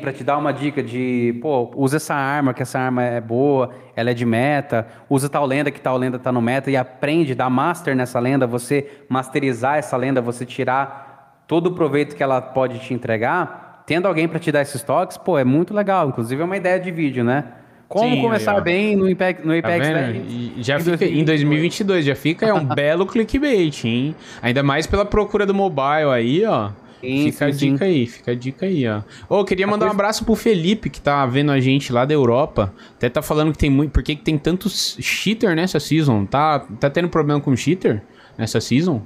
para 0.00 0.14
te 0.14 0.24
dar 0.24 0.38
uma 0.38 0.50
dica 0.50 0.82
de, 0.82 1.38
pô, 1.42 1.70
usa 1.76 1.98
essa 1.98 2.14
arma, 2.14 2.54
que 2.54 2.62
essa 2.62 2.78
arma 2.78 3.02
é 3.02 3.20
boa, 3.20 3.68
ela 3.94 4.12
é 4.12 4.14
de 4.14 4.24
meta, 4.24 4.86
usa 5.10 5.28
tal 5.28 5.44
lenda 5.44 5.70
que 5.70 5.78
tal 5.78 5.98
lenda 5.98 6.18
tá 6.18 6.32
no 6.32 6.40
meta 6.40 6.70
e 6.70 6.76
aprende, 6.76 7.34
dá 7.34 7.50
master 7.50 7.94
nessa 7.94 8.18
lenda, 8.18 8.46
você 8.46 8.90
masterizar 9.10 9.76
essa 9.76 9.94
lenda, 9.98 10.22
você 10.22 10.46
tirar 10.46 11.44
todo 11.46 11.66
o 11.66 11.72
proveito 11.72 12.16
que 12.16 12.22
ela 12.22 12.40
pode 12.40 12.78
te 12.78 12.94
entregar, 12.94 13.82
tendo 13.86 14.08
alguém 14.08 14.26
para 14.26 14.38
te 14.38 14.50
dar 14.50 14.62
esses 14.62 14.82
toques, 14.82 15.18
pô, 15.18 15.38
é 15.38 15.44
muito 15.44 15.74
legal. 15.74 16.08
Inclusive 16.08 16.40
é 16.40 16.44
uma 16.46 16.56
ideia 16.56 16.80
de 16.80 16.90
vídeo, 16.90 17.22
né? 17.22 17.44
Como 17.86 18.10
Sim, 18.10 18.22
começar 18.22 18.58
bem 18.62 18.96
no 18.96 19.06
Apex, 19.12 19.44
no 19.44 19.52
Tá 19.52 19.68
Apex 19.68 19.86
vendo? 19.86 19.96
Legends 19.96 20.66
já 20.66 20.78
em 20.78 20.80
fica 20.80 21.04
em 21.04 21.24
2022, 21.24 22.06
já 22.06 22.16
fica 22.16 22.46
é 22.46 22.54
um 22.54 22.64
belo 22.74 23.04
clickbait, 23.04 23.84
hein? 23.84 24.16
Ainda 24.40 24.62
mais 24.62 24.86
pela 24.86 25.04
procura 25.04 25.44
do 25.44 25.52
mobile 25.52 26.10
aí, 26.10 26.42
ó. 26.46 26.70
Sim, 27.04 27.32
fica 27.32 27.46
a 27.46 27.52
sim, 27.52 27.58
sim. 27.58 27.72
dica 27.72 27.84
aí, 27.84 28.06
fica 28.06 28.30
a 28.30 28.34
dica 28.34 28.66
aí, 28.66 28.88
ó. 28.88 29.02
Ô, 29.28 29.40
eu 29.40 29.44
queria 29.44 29.66
mandar 29.66 29.86
um 29.86 29.88
coisa- 29.88 29.94
abraço 30.02 30.24
pro 30.24 30.34
Felipe, 30.34 30.88
que 30.90 31.00
tá 31.00 31.24
vendo 31.26 31.50
a 31.52 31.60
gente 31.60 31.92
lá 31.92 32.04
da 32.04 32.14
Europa. 32.14 32.72
Até 32.96 33.08
tá 33.08 33.22
falando 33.22 33.52
que 33.52 33.58
tem 33.58 33.70
muito. 33.70 33.92
Por 33.92 34.02
que 34.02 34.16
tem 34.16 34.38
tantos 34.38 34.96
cheater 35.00 35.54
nessa 35.54 35.78
season? 35.78 36.24
Tá, 36.26 36.60
tá 36.80 36.88
tendo 36.90 37.08
problema 37.08 37.40
com 37.40 37.54
cheater 37.56 38.02
nessa 38.38 38.60
season? 38.60 39.02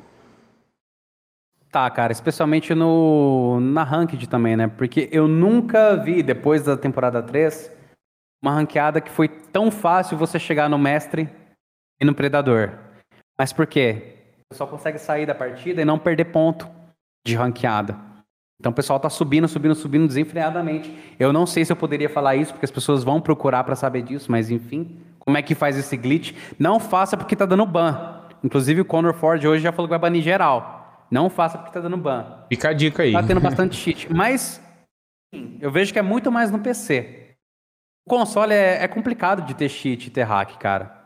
Tá, 1.70 1.88
cara, 1.90 2.12
especialmente 2.12 2.74
no 2.74 3.60
na 3.60 3.84
ranked 3.84 4.26
também, 4.28 4.56
né? 4.56 4.68
Porque 4.68 5.08
eu 5.12 5.28
nunca 5.28 5.96
vi 5.96 6.22
depois 6.22 6.62
da 6.62 6.76
temporada 6.76 7.22
3 7.22 7.70
uma 8.42 8.52
ranqueada 8.54 9.00
que 9.00 9.10
foi 9.10 9.28
tão 9.28 9.70
fácil 9.70 10.16
você 10.16 10.38
chegar 10.38 10.68
no 10.70 10.78
mestre 10.78 11.28
e 12.00 12.04
no 12.04 12.14
predador. 12.14 12.72
Mas 13.38 13.52
por 13.52 13.66
quê? 13.66 14.14
O 14.46 14.54
pessoal 14.54 14.70
consegue 14.70 14.98
sair 14.98 15.26
da 15.26 15.34
partida 15.34 15.82
e 15.82 15.84
não 15.84 15.98
perder 15.98 16.26
ponto 16.26 16.66
de 17.26 17.34
ranqueada. 17.34 18.08
Então 18.60 18.72
o 18.72 18.74
pessoal 18.74 18.98
tá 18.98 19.08
subindo, 19.08 19.46
subindo, 19.46 19.74
subindo 19.74 20.06
desenfreadamente. 20.06 20.92
Eu 21.18 21.32
não 21.32 21.46
sei 21.46 21.64
se 21.64 21.70
eu 21.72 21.76
poderia 21.76 22.08
falar 22.08 22.34
isso 22.34 22.52
porque 22.52 22.64
as 22.64 22.70
pessoas 22.70 23.04
vão 23.04 23.20
procurar 23.20 23.62
pra 23.62 23.76
saber 23.76 24.02
disso, 24.02 24.30
mas 24.30 24.50
enfim, 24.50 25.00
como 25.20 25.38
é 25.38 25.42
que 25.42 25.54
faz 25.54 25.78
esse 25.78 25.96
glitch? 25.96 26.32
Não 26.58 26.80
faça 26.80 27.16
porque 27.16 27.36
tá 27.36 27.46
dando 27.46 27.64
ban. 27.64 28.22
Inclusive 28.42 28.80
o 28.80 28.84
Conor 28.84 29.14
Ford 29.14 29.44
hoje 29.44 29.62
já 29.62 29.70
falou 29.70 29.86
que 29.86 29.90
vai 29.90 29.98
banir 29.98 30.22
geral. 30.22 31.06
Não 31.10 31.30
faça 31.30 31.56
porque 31.56 31.72
tá 31.72 31.80
dando 31.80 31.96
ban. 31.96 32.26
Fica 32.48 32.70
a 32.70 32.72
dica 32.72 33.02
aí. 33.04 33.12
Tá 33.12 33.22
tendo 33.22 33.40
bastante 33.40 33.76
cheat. 33.78 34.12
Mas 34.12 34.60
eu 35.60 35.70
vejo 35.70 35.92
que 35.92 35.98
é 35.98 36.02
muito 36.02 36.32
mais 36.32 36.50
no 36.50 36.58
PC. 36.58 37.36
O 38.06 38.10
console 38.10 38.52
é, 38.52 38.82
é 38.82 38.88
complicado 38.88 39.42
de 39.42 39.54
ter 39.54 39.68
cheat 39.68 40.06
e 40.06 40.10
ter 40.10 40.22
hack, 40.22 40.56
cara. 40.58 40.97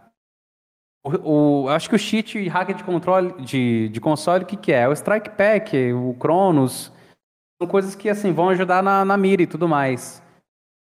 O, 1.05 1.65
o- 1.65 1.69
acho 1.69 1.89
que 1.89 1.97
o 1.97 1.99
cheat 1.99 2.39
e 2.39 2.49
hack 2.49 2.75
de 2.75 2.85
controle 2.85 3.33
de, 3.43 3.89
de 3.89 4.01
console, 4.01 4.45
o 4.45 4.47
que, 4.47 4.57
que 4.57 4.73
é? 4.73 4.89
O 4.89 4.93
Strike 4.93 5.31
Pack, 5.31 5.93
o 5.93 6.15
Cronos. 6.15 6.93
São 7.61 7.69
coisas 7.69 7.95
que 7.95 8.09
assim 8.09 8.33
vão 8.33 8.49
ajudar 8.51 8.83
na, 8.83 9.05
na 9.05 9.17
mira 9.17 9.43
e 9.43 9.47
tudo 9.47 9.69
mais. 9.69 10.23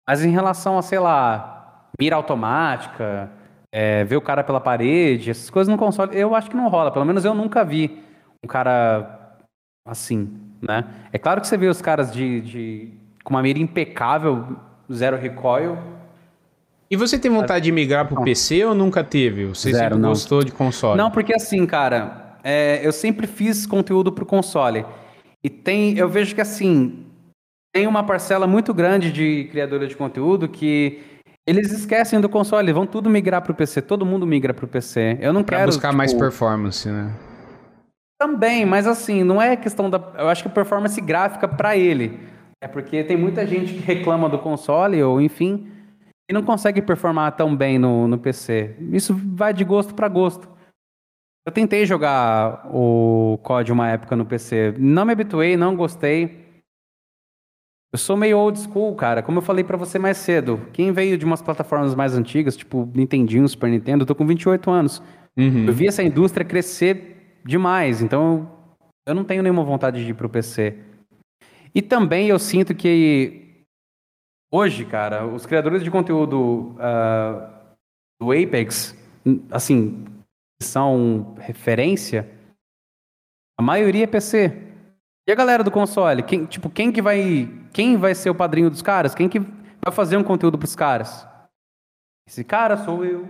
Mas 0.07 0.23
em 0.23 0.31
relação 0.31 0.77
a, 0.77 0.81
sei 0.81 0.99
lá, 0.99 1.87
mira 1.99 2.15
automática, 2.15 3.31
é, 3.71 4.03
ver 4.03 4.15
o 4.17 4.21
cara 4.21 4.43
pela 4.43 4.59
parede, 4.59 5.29
essas 5.31 5.49
coisas 5.49 5.71
no 5.71 5.77
console, 5.77 6.15
eu 6.17 6.35
acho 6.35 6.49
que 6.49 6.55
não 6.57 6.67
rola. 6.69 6.91
Pelo 6.91 7.05
menos 7.05 7.23
eu 7.25 7.33
nunca 7.33 7.63
vi 7.63 8.03
um 8.43 8.47
cara 8.47 9.37
assim, 9.87 10.29
né? 10.61 10.83
É 11.11 11.17
claro 11.17 11.41
que 11.41 11.47
você 11.47 11.57
vê 11.57 11.67
os 11.67 11.81
caras 11.81 12.11
de, 12.13 12.41
de 12.41 12.93
com 13.23 13.31
uma 13.33 13.41
mira 13.41 13.59
impecável, 13.59 14.55
zero 14.91 15.17
recoil. 15.17 15.77
E 16.91 16.95
você 16.97 17.17
tem 17.17 17.31
vontade 17.31 17.63
de 17.63 17.71
migrar 17.71 18.05
pro 18.05 18.21
PC 18.21 18.65
ou 18.65 18.75
nunca 18.75 19.01
teve? 19.01 19.45
Você 19.45 19.71
Zero, 19.71 19.83
sempre 19.85 19.99
não. 19.99 20.09
gostou 20.09 20.43
de 20.43 20.51
console? 20.51 20.97
Não, 20.97 21.09
porque 21.09 21.33
assim, 21.33 21.65
cara, 21.65 22.35
é, 22.43 22.85
eu 22.85 22.91
sempre 22.91 23.27
fiz 23.27 23.65
conteúdo 23.65 24.11
pro 24.11 24.25
console. 24.25 24.85
E 25.41 25.49
tem, 25.49 25.97
eu 25.97 26.09
vejo 26.09 26.35
que 26.35 26.41
assim, 26.41 27.05
tem 27.73 27.87
uma 27.87 28.03
parcela 28.03 28.45
muito 28.45 28.73
grande 28.73 29.09
de 29.09 29.47
criadores 29.49 29.87
de 29.87 29.95
conteúdo 29.95 30.49
que 30.49 30.99
eles 31.47 31.71
esquecem 31.71 32.19
do 32.19 32.27
console, 32.27 32.73
vão 32.73 32.85
tudo 32.85 33.09
migrar 33.09 33.41
pro 33.41 33.53
PC, 33.53 33.81
todo 33.81 34.05
mundo 34.05 34.27
migra 34.27 34.53
pro 34.53 34.67
PC. 34.67 35.17
Eu 35.21 35.31
não 35.31 35.43
Pra 35.43 35.59
quero 35.59 35.71
buscar 35.71 35.93
mais 35.93 36.11
tipo, 36.11 36.21
performance, 36.21 36.89
né? 36.89 37.09
Também, 38.19 38.65
mas 38.65 38.85
assim, 38.85 39.23
não 39.23 39.41
é 39.41 39.55
questão 39.55 39.89
da. 39.89 40.11
Eu 40.17 40.27
acho 40.27 40.43
que 40.43 40.49
performance 40.49 40.99
gráfica 40.99 41.47
pra 41.47 41.77
ele. 41.77 42.19
É 42.61 42.67
porque 42.67 43.01
tem 43.05 43.15
muita 43.15 43.47
gente 43.47 43.73
que 43.75 43.79
reclama 43.79 44.27
do 44.27 44.37
console, 44.37 45.01
ou 45.01 45.21
enfim. 45.21 45.67
E 46.31 46.33
não 46.33 46.43
consegue 46.43 46.81
performar 46.81 47.35
tão 47.35 47.53
bem 47.53 47.77
no, 47.77 48.07
no 48.07 48.17
PC. 48.17 48.77
Isso 48.93 49.13
vai 49.13 49.53
de 49.53 49.65
gosto 49.65 49.93
para 49.93 50.07
gosto. 50.07 50.47
Eu 51.45 51.51
tentei 51.51 51.85
jogar 51.85 52.69
o 52.73 53.37
COD 53.43 53.73
uma 53.73 53.89
época 53.89 54.15
no 54.15 54.25
PC. 54.25 54.73
Não 54.77 55.03
me 55.03 55.11
habituei, 55.11 55.57
não 55.57 55.75
gostei. 55.75 56.39
Eu 57.91 57.99
sou 57.99 58.15
meio 58.15 58.37
old 58.37 58.57
school, 58.57 58.95
cara. 58.95 59.21
Como 59.21 59.39
eu 59.39 59.41
falei 59.41 59.65
para 59.65 59.75
você 59.75 59.99
mais 59.99 60.15
cedo. 60.15 60.61
Quem 60.71 60.93
veio 60.93 61.17
de 61.17 61.25
umas 61.25 61.41
plataformas 61.41 61.93
mais 61.95 62.15
antigas, 62.15 62.55
tipo 62.55 62.89
Nintendinho, 62.95 63.45
Super 63.49 63.69
Nintendo, 63.69 64.03
eu 64.03 64.07
tô 64.07 64.15
com 64.15 64.25
28 64.25 64.71
anos. 64.71 65.03
Uhum. 65.35 65.65
Eu 65.65 65.73
vi 65.73 65.85
essa 65.85 66.01
indústria 66.01 66.45
crescer 66.45 67.41
demais. 67.43 68.01
Então, 68.01 68.49
eu 69.05 69.13
não 69.13 69.25
tenho 69.25 69.43
nenhuma 69.43 69.65
vontade 69.65 70.01
de 70.01 70.11
ir 70.11 70.13
pro 70.13 70.29
PC. 70.29 70.77
E 71.75 71.81
também 71.81 72.29
eu 72.29 72.39
sinto 72.39 72.73
que 72.73 73.40
hoje, 74.51 74.85
cara, 74.85 75.25
os 75.25 75.45
criadores 75.45 75.83
de 75.83 75.89
conteúdo 75.89 76.75
uh, 76.75 77.49
do 78.19 78.31
Apex, 78.31 78.95
assim, 79.49 80.05
são 80.61 81.35
referência, 81.39 82.29
a 83.57 83.63
maioria 83.63 84.03
é 84.03 84.07
PC. 84.07 84.67
E 85.27 85.31
a 85.31 85.35
galera 85.35 85.63
do 85.63 85.71
console? 85.71 86.23
Quem, 86.23 86.45
tipo, 86.45 86.69
quem 86.69 86.91
que 86.91 87.01
vai. 87.01 87.47
Quem 87.71 87.95
vai 87.95 88.15
ser 88.15 88.29
o 88.29 88.35
padrinho 88.35 88.69
dos 88.69 88.81
caras? 88.81 89.13
Quem 89.13 89.29
que 89.29 89.39
vai 89.39 89.93
fazer 89.93 90.17
um 90.17 90.23
conteúdo 90.23 90.57
pros 90.57 90.75
caras? 90.75 91.27
Esse 92.31 92.45
cara 92.45 92.77
sou 92.77 93.03
eu. 93.03 93.27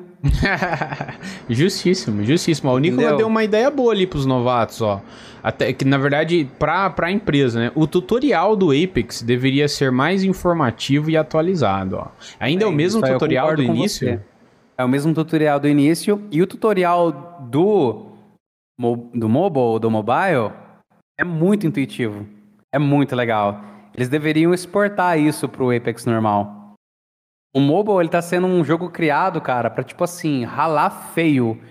justíssimo, 1.49 2.23
justíssimo. 2.23 2.69
O 2.69 2.77
Nicolas 2.77 3.17
deu 3.17 3.25
uma 3.25 3.43
ideia 3.43 3.71
boa 3.71 3.91
ali 3.91 4.05
pros 4.05 4.27
novatos, 4.27 4.79
ó. 4.79 5.01
Até 5.41 5.73
que, 5.73 5.83
na 5.83 5.97
verdade, 5.97 6.47
pra, 6.59 6.87
pra 6.91 7.11
empresa, 7.11 7.59
né? 7.59 7.71
O 7.73 7.87
tutorial 7.87 8.55
do 8.55 8.69
Apex 8.69 9.23
deveria 9.23 9.67
ser 9.67 9.91
mais 9.91 10.23
informativo 10.23 11.09
e 11.09 11.17
atualizado, 11.17 11.95
ó. 11.95 12.09
Ainda 12.39 12.63
é, 12.63 12.67
é 12.67 12.69
o 12.69 12.71
mesmo 12.71 13.01
tutorial 13.01 13.55
do 13.55 13.63
início? 13.63 14.21
É 14.77 14.85
o 14.85 14.87
mesmo 14.87 15.15
tutorial 15.15 15.59
do 15.59 15.67
início. 15.67 16.21
E 16.29 16.39
o 16.39 16.45
tutorial 16.45 17.47
do, 17.49 18.05
do 19.15 19.27
mobile, 19.27 19.79
do 19.79 19.89
mobile, 19.89 20.51
é 21.19 21.23
muito 21.23 21.65
intuitivo. 21.65 22.27
É 22.71 22.77
muito 22.77 23.15
legal. 23.15 23.63
Eles 23.95 24.09
deveriam 24.09 24.53
exportar 24.53 25.17
isso 25.17 25.49
pro 25.49 25.75
Apex 25.75 26.05
normal. 26.05 26.60
O 27.53 27.59
mobile, 27.59 27.99
ele 27.99 28.09
tá 28.09 28.21
sendo 28.21 28.47
um 28.47 28.63
jogo 28.63 28.89
criado, 28.89 29.41
cara, 29.41 29.69
pra, 29.69 29.83
tipo 29.83 30.03
assim, 30.03 30.43
ralar 30.45 30.89
feio 31.13 31.61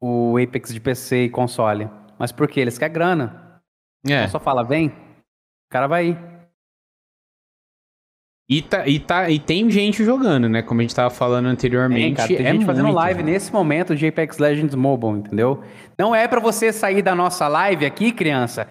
o 0.00 0.36
Apex 0.38 0.72
de 0.72 0.80
PC 0.80 1.24
e 1.24 1.30
console. 1.30 1.90
Mas 2.18 2.32
por 2.32 2.48
quê? 2.48 2.60
Eles 2.60 2.78
querem 2.78 2.94
grana. 2.94 3.60
É. 4.06 4.20
Então 4.20 4.28
só 4.28 4.40
fala, 4.40 4.62
vem, 4.62 4.88
o 4.88 5.70
cara 5.70 5.86
vai 5.86 6.08
ir. 6.08 6.36
E, 8.48 8.62
tá, 8.62 8.86
e, 8.86 9.00
tá, 9.00 9.28
e 9.28 9.40
tem 9.40 9.68
gente 9.68 10.04
jogando, 10.04 10.48
né? 10.48 10.62
Como 10.62 10.80
a 10.80 10.84
gente 10.84 10.94
tava 10.94 11.10
falando 11.10 11.46
anteriormente. 11.46 12.02
Tem, 12.02 12.14
cara, 12.14 12.28
tem 12.28 12.46
é 12.46 12.52
gente 12.52 12.64
fazendo 12.64 12.92
live 12.92 13.24
nesse 13.24 13.52
momento 13.52 13.96
de 13.96 14.06
Apex 14.06 14.38
Legends 14.38 14.74
Mobile, 14.76 15.18
entendeu? 15.18 15.64
Não 15.98 16.14
é 16.14 16.28
para 16.28 16.38
você 16.38 16.72
sair 16.72 17.02
da 17.02 17.12
nossa 17.12 17.48
live 17.48 17.84
aqui, 17.84 18.12
criança, 18.12 18.68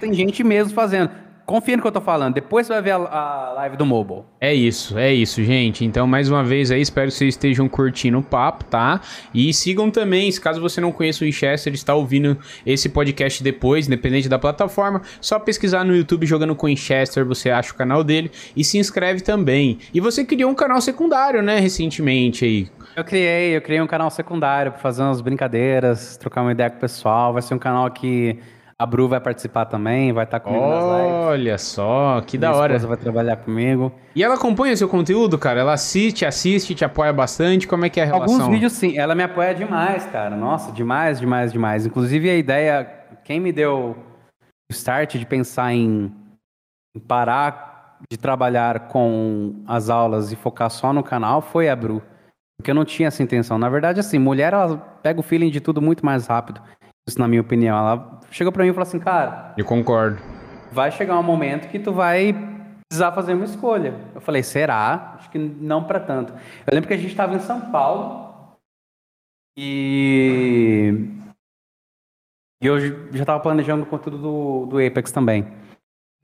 tem 0.00 0.12
gente 0.12 0.42
mesmo 0.42 0.74
fazendo 0.74 1.08
confia 1.46 1.76
no 1.76 1.82
que 1.82 1.88
eu 1.88 1.92
tô 1.92 2.00
falando. 2.00 2.34
Depois 2.34 2.66
você 2.66 2.72
vai 2.72 2.82
ver 2.82 2.90
a, 2.90 2.96
a, 2.96 3.52
live 3.54 3.76
do 3.76 3.86
mobile. 3.86 4.22
É 4.40 4.52
isso, 4.52 4.98
é 4.98 5.14
isso, 5.14 5.42
gente. 5.44 5.84
Então, 5.84 6.06
mais 6.06 6.28
uma 6.28 6.42
vez 6.42 6.70
aí, 6.70 6.80
espero 6.80 7.08
que 7.08 7.14
vocês 7.14 7.34
estejam 7.34 7.68
curtindo 7.68 8.18
o 8.18 8.22
papo, 8.22 8.64
tá? 8.64 9.00
E 9.32 9.54
sigam 9.54 9.90
também, 9.90 10.30
se 10.30 10.40
caso 10.40 10.60
você 10.60 10.80
não 10.80 10.90
conheça 10.90 11.24
o 11.24 11.26
Winchester, 11.26 11.72
está 11.72 11.94
ouvindo 11.94 12.36
esse 12.66 12.88
podcast 12.88 13.42
depois, 13.42 13.86
independente 13.86 14.28
da 14.28 14.38
plataforma, 14.38 15.00
só 15.20 15.38
pesquisar 15.38 15.84
no 15.84 15.94
YouTube 15.94 16.26
jogando 16.26 16.54
com 16.56 16.66
Winchester, 16.66 17.24
você 17.24 17.50
acha 17.50 17.72
o 17.72 17.76
canal 17.76 18.02
dele 18.02 18.30
e 18.56 18.64
se 18.64 18.76
inscreve 18.78 19.20
também. 19.20 19.78
E 19.94 20.00
você 20.00 20.24
criou 20.24 20.50
um 20.50 20.54
canal 20.54 20.80
secundário, 20.80 21.40
né, 21.42 21.60
recentemente 21.60 22.44
aí. 22.44 22.68
Eu 22.96 23.04
criei, 23.04 23.56
eu 23.56 23.60
criei 23.60 23.80
um 23.80 23.86
canal 23.86 24.10
secundário 24.10 24.72
para 24.72 24.80
fazer 24.80 25.02
umas 25.02 25.20
brincadeiras, 25.20 26.16
trocar 26.16 26.42
uma 26.42 26.52
ideia 26.52 26.70
com 26.70 26.78
o 26.78 26.80
pessoal. 26.80 27.32
Vai 27.32 27.42
ser 27.42 27.54
um 27.54 27.58
canal 27.58 27.90
que 27.90 28.38
a 28.78 28.84
Bru 28.84 29.08
vai 29.08 29.20
participar 29.20 29.64
também, 29.64 30.12
vai 30.12 30.24
estar 30.24 30.38
comigo 30.38 30.66
nas 30.66 30.84
lives. 30.84 31.26
Olha 31.26 31.58
só, 31.58 32.20
que 32.20 32.36
Minha 32.36 32.50
da 32.50 32.56
hora. 32.56 32.78
vai 32.78 32.96
trabalhar 32.96 33.36
comigo. 33.36 33.90
E 34.14 34.22
ela 34.22 34.34
acompanha 34.34 34.76
seu 34.76 34.88
conteúdo, 34.88 35.38
cara? 35.38 35.60
Ela 35.60 35.72
assiste, 35.72 36.26
assiste, 36.26 36.74
te 36.74 36.84
apoia 36.84 37.12
bastante? 37.12 37.66
Como 37.66 37.86
é 37.86 37.88
que 37.88 37.98
é 37.98 38.02
a 38.02 38.06
relação? 38.06 38.34
Alguns 38.34 38.48
vídeos 38.54 38.72
sim, 38.72 38.98
ela 38.98 39.14
me 39.14 39.22
apoia 39.22 39.54
demais, 39.54 40.04
cara. 40.06 40.36
Nossa, 40.36 40.70
demais, 40.72 41.18
demais, 41.18 41.52
demais. 41.52 41.86
Inclusive 41.86 42.28
a 42.28 42.36
ideia, 42.36 42.84
quem 43.24 43.40
me 43.40 43.50
deu 43.50 43.96
o 44.70 44.72
start 44.72 45.16
de 45.16 45.24
pensar 45.24 45.72
em, 45.72 46.12
em 46.94 47.00
parar 47.00 47.98
de 48.10 48.18
trabalhar 48.18 48.88
com 48.88 49.62
as 49.66 49.88
aulas 49.88 50.30
e 50.30 50.36
focar 50.36 50.68
só 50.68 50.92
no 50.92 51.02
canal 51.02 51.40
foi 51.40 51.70
a 51.70 51.74
Bru. 51.74 52.02
Porque 52.58 52.70
eu 52.70 52.74
não 52.74 52.84
tinha 52.84 53.08
essa 53.08 53.22
intenção. 53.22 53.58
Na 53.58 53.70
verdade, 53.70 54.00
assim, 54.00 54.18
mulher, 54.18 54.52
ela 54.52 54.76
pega 55.02 55.20
o 55.20 55.22
feeling 55.22 55.50
de 55.50 55.60
tudo 55.60 55.80
muito 55.80 56.04
mais 56.04 56.26
rápido. 56.26 56.60
Isso 57.08 57.18
na 57.18 57.28
minha 57.28 57.40
opinião. 57.40 57.76
Ela 57.76 58.15
chegou 58.30 58.52
para 58.52 58.62
mim 58.64 58.70
e 58.70 58.72
falou 58.72 58.86
assim, 58.86 58.98
cara. 58.98 59.54
Eu 59.56 59.64
concordo. 59.64 60.18
Vai 60.72 60.90
chegar 60.90 61.18
um 61.18 61.22
momento 61.22 61.68
que 61.68 61.78
tu 61.78 61.92
vai 61.92 62.34
precisar 62.88 63.12
fazer 63.12 63.34
uma 63.34 63.44
escolha. 63.44 63.94
Eu 64.14 64.20
falei, 64.20 64.42
será? 64.42 65.14
Acho 65.16 65.30
que 65.30 65.38
não 65.38 65.84
para 65.84 66.00
tanto. 66.00 66.32
Eu 66.66 66.74
lembro 66.74 66.88
que 66.88 66.94
a 66.94 66.98
gente 66.98 67.10
estava 67.10 67.34
em 67.34 67.40
São 67.40 67.60
Paulo 67.70 68.56
e. 69.56 70.94
E 72.62 72.66
eu 72.66 72.80
já 73.12 73.20
estava 73.20 73.40
planejando 73.40 73.82
o 73.82 73.86
conteúdo 73.86 74.18
do, 74.18 74.66
do 74.66 74.86
Apex 74.86 75.12
também. 75.12 75.46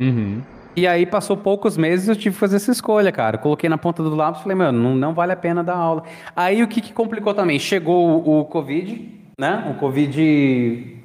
Uhum. 0.00 0.42
E 0.74 0.86
aí 0.86 1.04
passou 1.04 1.36
poucos 1.36 1.76
meses 1.76 2.08
eu 2.08 2.16
tive 2.16 2.34
que 2.34 2.40
fazer 2.40 2.56
essa 2.56 2.72
escolha, 2.72 3.12
cara. 3.12 3.36
coloquei 3.36 3.68
na 3.68 3.76
ponta 3.76 4.02
do 4.02 4.14
lápis 4.14 4.40
e 4.40 4.42
falei, 4.44 4.56
meu, 4.56 4.72
não, 4.72 4.94
não 4.94 5.12
vale 5.12 5.32
a 5.32 5.36
pena 5.36 5.62
dar 5.62 5.76
aula. 5.76 6.04
Aí 6.34 6.62
o 6.62 6.68
que, 6.68 6.80
que 6.80 6.94
complicou 6.94 7.34
também? 7.34 7.58
Chegou 7.58 8.22
o, 8.26 8.40
o 8.40 8.44
Covid, 8.46 9.10
né? 9.38 9.70
O 9.70 9.78
Covid 9.78 11.01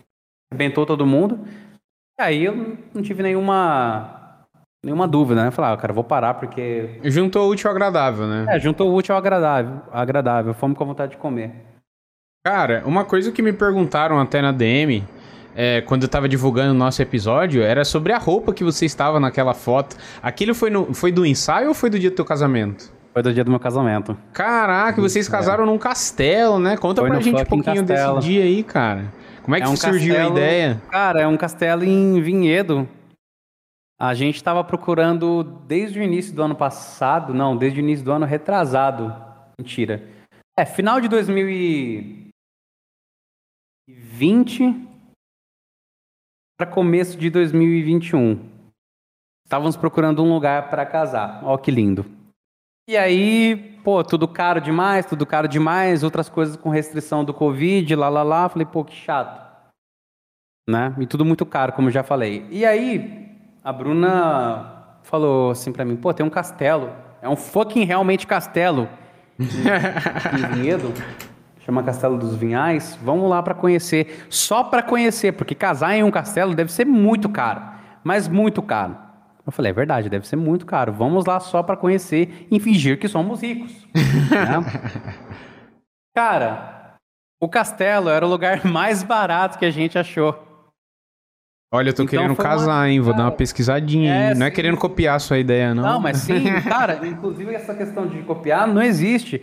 arrebentou 0.52 0.86
todo 0.86 1.06
mundo. 1.06 1.40
E 2.20 2.24
aí 2.24 2.46
eu 2.46 2.78
não 2.94 3.02
tive 3.02 3.22
nenhuma 3.22 4.18
nenhuma 4.84 5.08
dúvida, 5.08 5.44
né? 5.44 5.52
Falar, 5.52 5.74
ah, 5.74 5.78
cara, 5.78 5.94
vou 5.94 6.04
parar 6.04 6.36
porque. 6.36 7.00
Juntou 7.04 7.48
o 7.48 7.52
útil 7.52 7.70
ao 7.70 7.76
agradável, 7.76 8.28
né? 8.28 8.46
É, 8.50 8.60
juntou 8.60 8.90
o 8.90 8.96
útil 8.96 9.14
ao 9.14 9.20
agradável. 9.20 9.82
agradável. 9.92 10.54
Fomos 10.54 10.78
com 10.78 10.84
a 10.84 10.88
vontade 10.88 11.12
de 11.12 11.18
comer. 11.18 11.52
Cara, 12.46 12.84
uma 12.86 13.04
coisa 13.04 13.32
que 13.32 13.42
me 13.42 13.52
perguntaram 13.52 14.20
até 14.20 14.42
na 14.42 14.54
DM, 14.54 15.04
é, 15.54 15.82
quando 15.82 16.04
eu 16.04 16.10
tava 16.10 16.30
divulgando 16.30 16.72
o 16.72 16.78
nosso 16.78 17.02
episódio, 17.02 17.62
era 17.62 17.84
sobre 17.84 18.14
a 18.14 18.18
roupa 18.18 18.54
que 18.54 18.64
você 18.64 18.86
estava 18.86 19.20
naquela 19.20 19.54
foto. 19.54 19.98
Aquilo 20.24 20.56
foi, 20.56 20.70
no, 20.70 20.94
foi 20.94 21.12
do 21.12 21.26
ensaio 21.26 21.68
ou 21.68 21.74
foi 21.74 21.90
do 21.90 22.00
dia 22.00 22.10
do 22.10 22.16
teu 22.16 22.24
casamento? 22.24 22.96
Foi 23.12 23.22
do 23.22 23.34
dia 23.34 23.44
do 23.44 23.50
meu 23.50 23.60
casamento. 23.60 24.16
Caraca, 24.32 25.02
vocês 25.02 25.28
casaram 25.28 25.66
num 25.66 25.78
castelo, 25.78 26.60
né? 26.60 26.78
Conta 26.78 27.02
Foi 27.02 27.10
pra 27.10 27.20
gente 27.20 27.42
um 27.42 27.46
pouquinho 27.46 27.86
castelo. 27.86 28.16
desse 28.18 28.28
dia 28.28 28.44
aí, 28.44 28.64
cara. 28.64 29.12
Como 29.48 29.56
é 29.56 29.62
que 29.62 29.66
é 29.66 29.70
um 29.70 29.78
surgiu 29.78 30.14
castelo, 30.14 30.36
a 30.36 30.40
ideia? 30.42 30.82
Cara, 30.92 31.22
é 31.22 31.28
um 31.28 31.38
castelo 31.38 31.86
em 31.86 32.22
Vinhedo. 32.22 32.86
A 33.98 34.14
gente 34.14 34.36
estava 34.36 34.62
procurando 34.62 35.42
desde 35.42 35.98
o 35.98 36.04
início 36.04 36.36
do 36.36 36.44
ano 36.44 36.54
passado, 36.54 37.34
não, 37.34 37.56
desde 37.56 37.80
o 37.80 37.82
início 37.82 38.04
do 38.04 38.12
ano 38.12 38.26
retrasado. 38.26 39.16
Mentira. 39.58 40.06
É, 40.60 40.66
final 40.66 41.00
de 41.00 41.08
2020 41.08 42.34
para 46.58 46.70
começo 46.70 47.18
de 47.18 47.30
2021. 47.30 48.50
Estávamos 49.46 49.78
procurando 49.78 50.22
um 50.26 50.34
lugar 50.34 50.70
para 50.70 50.86
casar. 50.86 51.40
Ó, 51.46 51.58
que 51.58 51.72
lindo. 51.72 52.17
E 52.90 52.96
aí, 52.96 53.78
pô, 53.84 54.02
tudo 54.02 54.30
caro 54.30 54.62
demais, 54.62 55.06
tudo 55.06 55.26
caro 55.26 55.46
demais, 55.46 56.04
outras 56.04 56.30
coisas 56.30 56.56
com 56.56 56.70
restrição 56.70 57.26
do 57.26 57.34
Covid, 57.34 57.94
lá, 57.98 58.08
lá, 58.08 58.24
lá. 58.24 58.48
Falei, 58.48 58.66
pô, 58.66 58.86
que 58.86 58.96
chato. 58.96 59.46
Né? 60.70 60.96
E 60.98 61.06
tudo 61.06 61.26
muito 61.26 61.46
caro, 61.46 61.74
como 61.74 61.90
eu 61.90 61.92
já 61.92 62.02
falei. 62.02 62.46
E 62.50 62.66
aí, 62.66 63.30
a 63.62 63.74
Bruna 63.74 65.00
falou 65.04 65.52
assim 65.52 65.74
pra 65.74 65.84
mim, 65.84 65.98
pô, 65.98 66.14
tem 66.14 66.26
um 66.26 66.30
castelo. 66.30 66.90
É 67.22 67.28
um 67.28 67.36
fucking 67.36 67.84
realmente 67.84 68.26
castelo. 68.26 68.88
em 69.38 70.56
Vinhedo. 70.56 70.94
Chama 71.60 71.84
Castelo 71.84 72.18
dos 72.18 72.34
Vinhais. 72.36 72.98
Vamos 73.04 73.30
lá 73.30 73.44
para 73.44 73.54
conhecer. 73.54 74.26
Só 74.30 74.64
para 74.64 74.82
conhecer, 74.82 75.34
porque 75.34 75.54
casar 75.54 75.94
em 75.94 76.04
um 76.04 76.10
castelo 76.10 76.56
deve 76.56 76.72
ser 76.72 76.86
muito 76.86 77.28
caro. 77.28 77.62
Mas 78.02 78.30
muito 78.30 78.62
caro. 78.62 79.07
Eu 79.48 79.52
falei, 79.54 79.70
é 79.70 79.74
verdade, 79.74 80.10
deve 80.10 80.28
ser 80.28 80.36
muito 80.36 80.66
caro. 80.66 80.92
Vamos 80.92 81.26
lá 81.26 81.40
só 81.40 81.64
para 81.64 81.78
conhecer 81.78 82.46
e 82.52 82.60
fingir 82.60 83.00
que 83.00 83.08
somos 83.08 83.42
ricos. 83.42 83.72
né? 83.96 84.92
Cara, 86.14 86.98
o 87.42 87.48
castelo 87.48 88.10
era 88.10 88.26
o 88.26 88.30
lugar 88.30 88.66
mais 88.68 89.04
barato 89.04 89.58
que 89.58 89.66
a 89.66 89.72
gente 89.72 89.98
achou. 89.98 90.44
Olha, 91.74 91.90
eu 91.90 91.94
tô 91.94 92.04
então 92.04 92.20
querendo 92.20 92.36
casar, 92.36 92.80
uma... 92.80 92.90
hein? 92.90 93.00
Vou 93.00 93.14
dar 93.14 93.24
uma 93.24 93.32
pesquisadinha, 93.32 94.14
é, 94.14 94.36
Não 94.36 94.46
é 94.46 94.52
querendo 94.52 94.78
copiar 94.78 95.16
a 95.16 95.20
sua 95.20 95.38
ideia, 95.38 95.74
não. 95.74 95.84
Não, 95.84 96.00
mas 96.02 96.18
sim, 96.18 96.44
cara, 96.68 97.08
inclusive 97.08 97.54
essa 97.56 97.74
questão 97.74 98.06
de 98.06 98.22
copiar 98.24 98.68
não 98.68 98.82
existe. 98.82 99.42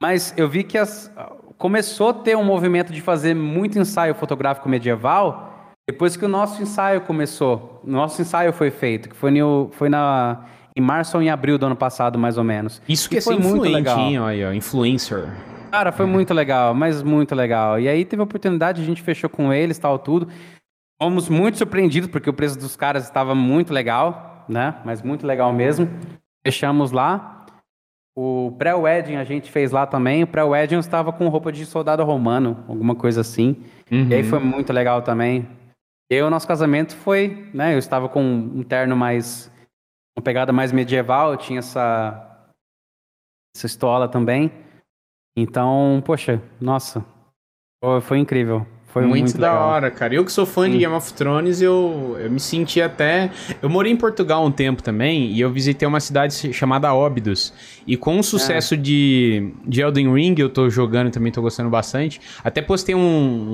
Mas 0.00 0.32
eu 0.36 0.48
vi 0.48 0.64
que 0.64 0.78
as... 0.78 1.12
começou 1.58 2.08
a 2.08 2.14
ter 2.14 2.36
um 2.38 2.44
movimento 2.44 2.90
de 2.90 3.02
fazer 3.02 3.34
muito 3.34 3.78
ensaio 3.78 4.14
fotográfico 4.14 4.66
medieval 4.66 5.51
depois 5.92 6.16
que 6.16 6.24
o 6.24 6.28
nosso 6.28 6.62
ensaio 6.62 7.02
começou, 7.02 7.80
nosso 7.84 8.20
ensaio 8.22 8.50
foi 8.52 8.70
feito, 8.70 9.10
que 9.10 9.14
foi, 9.14 9.30
no, 9.30 9.68
foi 9.72 9.90
na, 9.90 10.46
em 10.74 10.80
março 10.80 11.18
ou 11.18 11.22
em 11.22 11.28
abril 11.28 11.58
do 11.58 11.66
ano 11.66 11.76
passado, 11.76 12.18
mais 12.18 12.38
ou 12.38 12.44
menos. 12.44 12.80
Isso 12.88 13.10
que 13.10 13.16
E 13.16 13.18
é 13.18 13.20
foi 13.20 13.36
muito 13.36 13.68
legal. 13.68 13.98
Aí, 14.24 14.42
ó, 14.42 14.52
influencer. 14.52 15.28
Cara, 15.70 15.92
foi 15.92 16.06
muito 16.06 16.32
legal, 16.32 16.74
mas 16.74 17.02
muito 17.02 17.34
legal. 17.34 17.78
E 17.78 17.88
aí 17.88 18.06
teve 18.06 18.20
a 18.20 18.24
oportunidade, 18.24 18.80
a 18.80 18.84
gente 18.84 19.02
fechou 19.02 19.28
com 19.28 19.52
eles, 19.52 19.78
tal, 19.78 19.98
tudo. 19.98 20.28
Fomos 21.00 21.28
muito 21.28 21.58
surpreendidos, 21.58 22.08
porque 22.10 22.30
o 22.30 22.32
preço 22.32 22.58
dos 22.58 22.74
caras 22.74 23.04
estava 23.04 23.34
muito 23.34 23.72
legal, 23.72 24.46
né? 24.48 24.76
Mas 24.86 25.02
muito 25.02 25.26
legal 25.26 25.52
mesmo. 25.52 25.88
Fechamos 26.42 26.90
lá. 26.90 27.44
O 28.16 28.54
pré-wedding 28.58 29.16
a 29.16 29.24
gente 29.24 29.50
fez 29.50 29.70
lá 29.72 29.86
também. 29.86 30.22
O 30.22 30.26
pré-wedding 30.26 30.78
estava 30.78 31.12
com 31.12 31.28
roupa 31.28 31.52
de 31.52 31.66
soldado 31.66 32.02
romano, 32.02 32.64
alguma 32.66 32.94
coisa 32.94 33.20
assim. 33.20 33.56
E 33.90 34.14
aí 34.14 34.22
foi 34.22 34.38
muito 34.38 34.72
legal 34.72 35.02
também. 35.02 35.46
E 36.12 36.14
aí 36.14 36.22
o 36.22 36.28
nosso 36.28 36.46
casamento 36.46 36.94
foi, 36.94 37.50
né? 37.54 37.72
Eu 37.72 37.78
estava 37.78 38.06
com 38.06 38.22
um 38.22 38.62
terno 38.62 38.94
mais. 38.94 39.50
uma 40.14 40.22
pegada 40.22 40.52
mais 40.52 40.70
medieval, 40.70 41.38
tinha 41.38 41.60
essa. 41.60 42.52
essa 43.56 43.64
estola 43.64 44.06
também. 44.06 44.52
Então, 45.34 46.02
poxa, 46.04 46.38
nossa. 46.60 47.02
Foi, 47.82 48.02
foi 48.02 48.18
incrível. 48.18 48.66
Foi 48.92 49.02
muito, 49.06 49.22
muito, 49.24 49.38
da 49.38 49.54
hora, 49.54 49.90
cara. 49.90 50.14
Eu 50.14 50.22
que 50.24 50.30
sou 50.30 50.44
fã 50.44 50.68
de 50.70 50.76
Game 50.78 50.92
of 50.94 51.14
Thrones, 51.14 51.62
eu, 51.62 52.16
eu 52.20 52.30
me 52.30 52.38
senti 52.38 52.80
até. 52.82 53.30
Eu 53.62 53.70
morei 53.70 53.90
em 53.90 53.96
Portugal 53.96 54.44
um 54.44 54.50
tempo 54.50 54.82
também 54.82 55.32
e 55.32 55.40
eu 55.40 55.50
visitei 55.50 55.88
uma 55.88 55.98
cidade 56.00 56.52
chamada 56.52 56.92
Óbidos. 56.92 57.54
E 57.86 57.96
com 57.96 58.18
o 58.18 58.22
sucesso 58.22 58.76
de, 58.76 59.50
de 59.66 59.80
Elden 59.80 60.12
Ring, 60.12 60.34
eu 60.38 60.48
tô 60.50 60.68
jogando 60.68 61.10
também 61.10 61.32
tô 61.32 61.40
gostando 61.40 61.70
bastante. 61.70 62.20
Até 62.44 62.60
postei 62.60 62.94
um, 62.94 63.00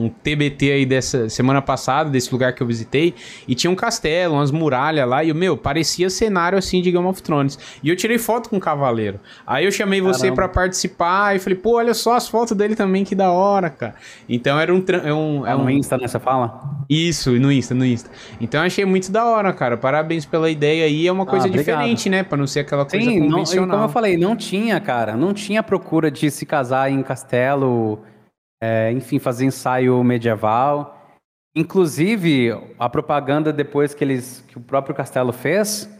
um 0.04 0.08
TBT 0.22 0.72
aí 0.72 0.84
dessa 0.84 1.28
semana 1.28 1.62
passada, 1.62 2.10
desse 2.10 2.32
lugar 2.32 2.52
que 2.52 2.60
eu 2.62 2.66
visitei. 2.66 3.14
E 3.46 3.54
tinha 3.54 3.70
um 3.70 3.76
castelo, 3.76 4.34
umas 4.34 4.50
muralhas 4.50 5.08
lá. 5.08 5.22
E, 5.22 5.32
meu, 5.32 5.56
parecia 5.56 6.10
cenário 6.10 6.58
assim 6.58 6.82
de 6.82 6.90
Game 6.90 7.06
of 7.06 7.22
Thrones. 7.22 7.58
E 7.82 7.88
eu 7.88 7.94
tirei 7.96 8.18
foto 8.18 8.50
com 8.50 8.56
o 8.56 8.60
cavaleiro. 8.60 9.20
Aí 9.46 9.64
eu 9.64 9.70
chamei 9.72 10.00
você 10.00 10.26
pra 10.34 10.48
participar 10.48 11.36
e 11.36 11.38
falei, 11.38 11.56
pô, 11.58 11.76
olha 11.76 11.94
só 11.94 12.14
as 12.16 12.26
fotos 12.28 12.56
dele 12.56 12.74
também, 12.74 13.04
que 13.04 13.14
da 13.14 13.30
hora, 13.30 13.70
cara. 13.70 13.94
Então 14.28 14.58
era 14.58 14.74
um. 14.74 14.80
tra- 14.80 15.02
É 15.08 15.12
um, 15.28 15.46
é 15.46 15.52
É 15.52 15.56
um 15.56 15.64
no 15.64 15.70
Insta, 15.70 15.96
né? 15.98 16.08
Você 16.08 16.18
fala? 16.18 16.84
isso, 16.88 17.32
no 17.38 17.52
Insta, 17.52 17.74
no 17.74 17.84
Insta. 17.84 18.10
Então 18.40 18.60
eu 18.60 18.66
achei 18.66 18.84
muito 18.84 19.12
da 19.12 19.24
hora, 19.26 19.52
cara. 19.52 19.76
Parabéns 19.76 20.24
pela 20.24 20.50
ideia 20.50 20.84
aí. 20.86 21.06
É 21.06 21.12
uma 21.12 21.26
coisa 21.26 21.46
obrigado. 21.46 21.76
diferente, 21.76 22.08
né? 22.08 22.22
Pra 22.22 22.36
não 22.38 22.46
ser 22.46 22.60
aquela 22.60 22.84
coisa 22.84 23.04
Sim, 23.04 23.20
não, 23.20 23.30
convencional. 23.30 23.70
como 23.70 23.84
eu 23.84 23.88
falei, 23.88 24.16
não 24.16 24.34
tinha, 24.34 24.80
cara. 24.80 25.16
Não 25.16 25.34
tinha 25.34 25.62
procura 25.62 26.10
de 26.10 26.30
se 26.30 26.46
casar 26.46 26.90
em 26.90 27.02
castelo, 27.02 28.00
é, 28.62 28.90
enfim, 28.92 29.18
fazer 29.18 29.44
ensaio 29.44 30.02
medieval. 30.02 30.94
Inclusive, 31.54 32.52
a 32.78 32.88
propaganda 32.88 33.52
depois 33.52 33.92
que 33.94 34.02
eles, 34.04 34.44
que 34.48 34.56
o 34.56 34.60
próprio 34.60 34.94
castelo 34.94 35.32
fez, 35.32 35.90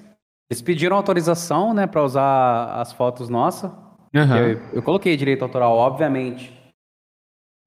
eles 0.51 0.63
pediram 0.63 0.97
autorização, 0.97 1.75
né, 1.75 1.87
para 1.87 2.03
usar 2.03 2.81
as 2.81 2.93
fotos 2.93 3.29
nossas. 3.29 3.71
Aham. 4.15 4.39
Eu, 4.39 4.61
eu 4.75 4.83
coloquei 4.83 5.17
direito 5.17 5.43
autoral, 5.43 5.77
obviamente. 5.77 6.58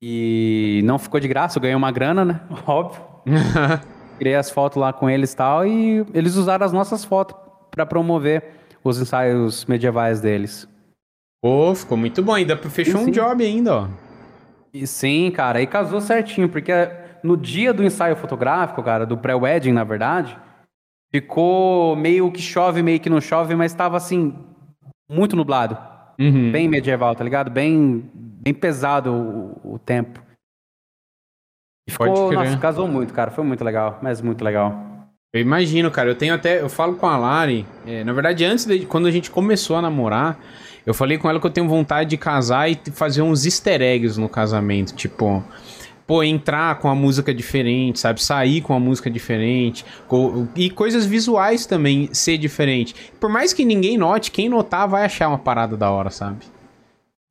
E 0.01 0.81
não 0.83 0.97
ficou 0.97 1.19
de 1.19 1.27
graça, 1.27 1.57
eu 1.57 1.61
ganhei 1.61 1.75
uma 1.75 1.91
grana, 1.91 2.25
né? 2.25 2.41
Óbvio. 2.65 3.03
Criei 4.17 4.35
as 4.35 4.49
fotos 4.49 4.77
lá 4.77 4.91
com 4.91 5.09
eles 5.09 5.33
e 5.33 5.35
tal, 5.35 5.65
e 5.65 6.05
eles 6.13 6.35
usaram 6.35 6.65
as 6.65 6.71
nossas 6.71 7.03
fotos 7.03 7.35
para 7.69 7.85
promover 7.85 8.43
os 8.83 8.99
ensaios 8.99 9.65
medievais 9.65 10.21
deles. 10.21 10.67
Pô, 11.41 11.73
ficou 11.73 11.97
muito 11.97 12.21
bom. 12.21 12.33
Ainda 12.33 12.55
fechou 12.57 12.97
Sim, 12.97 13.01
um 13.01 13.05
sim. 13.05 13.11
job 13.11 13.43
ainda, 13.43 13.75
ó. 13.75 13.87
E 14.73 14.87
sim, 14.87 15.31
cara, 15.31 15.61
e 15.61 15.67
casou 15.67 15.99
certinho, 15.99 16.47
porque 16.47 16.71
no 17.23 17.35
dia 17.35 17.73
do 17.73 17.83
ensaio 17.83 18.15
fotográfico, 18.15 18.81
cara, 18.81 19.05
do 19.05 19.17
pré-wedding, 19.17 19.71
na 19.71 19.83
verdade, 19.83 20.37
ficou 21.11 21.95
meio 21.95 22.31
que 22.31 22.41
chove, 22.41 22.81
meio 22.81 22.99
que 22.99 23.09
não 23.09 23.19
chove, 23.19 23.55
mas 23.55 23.73
tava 23.73 23.97
assim, 23.97 24.33
muito 25.09 25.35
nublado. 25.35 25.77
Uhum. 26.19 26.51
Bem 26.51 26.67
medieval, 26.67 27.15
tá 27.15 27.23
ligado? 27.23 27.49
Bem, 27.51 28.09
bem 28.41 28.53
pesado 28.53 29.11
o, 29.13 29.73
o 29.75 29.79
tempo. 29.79 30.19
E 31.87 31.91
ficou, 31.91 32.07
nossa, 32.33 32.57
casou 32.57 32.87
muito, 32.87 33.13
cara. 33.13 33.31
Foi 33.31 33.43
muito 33.43 33.63
legal, 33.63 33.99
mas 34.01 34.21
muito 34.21 34.43
legal. 34.43 34.89
Eu 35.33 35.41
imagino, 35.41 35.89
cara. 35.89 36.09
Eu 36.09 36.15
tenho 36.15 36.33
até. 36.33 36.61
Eu 36.61 36.69
falo 36.69 36.95
com 36.95 37.07
a 37.07 37.17
Lari. 37.17 37.65
é, 37.85 38.03
na 38.03 38.13
verdade, 38.13 38.43
antes 38.45 38.65
de. 38.65 38.85
Quando 38.85 39.07
a 39.07 39.11
gente 39.11 39.31
começou 39.31 39.75
a 39.77 39.81
namorar, 39.81 40.37
eu 40.85 40.93
falei 40.93 41.17
com 41.17 41.29
ela 41.29 41.39
que 41.39 41.45
eu 41.47 41.51
tenho 41.51 41.67
vontade 41.67 42.09
de 42.09 42.17
casar 42.17 42.69
e 42.69 42.79
fazer 42.93 43.21
uns 43.21 43.45
easter 43.45 43.81
eggs 43.81 44.19
no 44.19 44.27
casamento. 44.29 44.93
Tipo. 44.95 45.43
Pô, 46.05 46.21
entrar 46.23 46.77
com 46.79 46.89
a 46.89 46.95
música 46.95 47.33
diferente, 47.33 47.97
sabe? 47.99 48.21
Sair 48.21 48.59
com 48.61 48.73
a 48.73 48.79
música 48.79 49.09
diferente. 49.09 49.85
co- 50.09 50.45
E 50.57 50.69
coisas 50.69 51.05
visuais 51.05 51.65
também 51.65 52.09
ser 52.13 52.37
diferente. 52.37 52.93
Por 53.17 53.29
mais 53.29 53.53
que 53.53 53.63
ninguém 53.63 53.97
note, 53.97 54.29
quem 54.29 54.49
notar 54.49 54.89
vai 54.89 55.05
achar 55.05 55.29
uma 55.29 55.37
parada 55.37 55.77
da 55.77 55.89
hora, 55.89 56.09
sabe? 56.09 56.39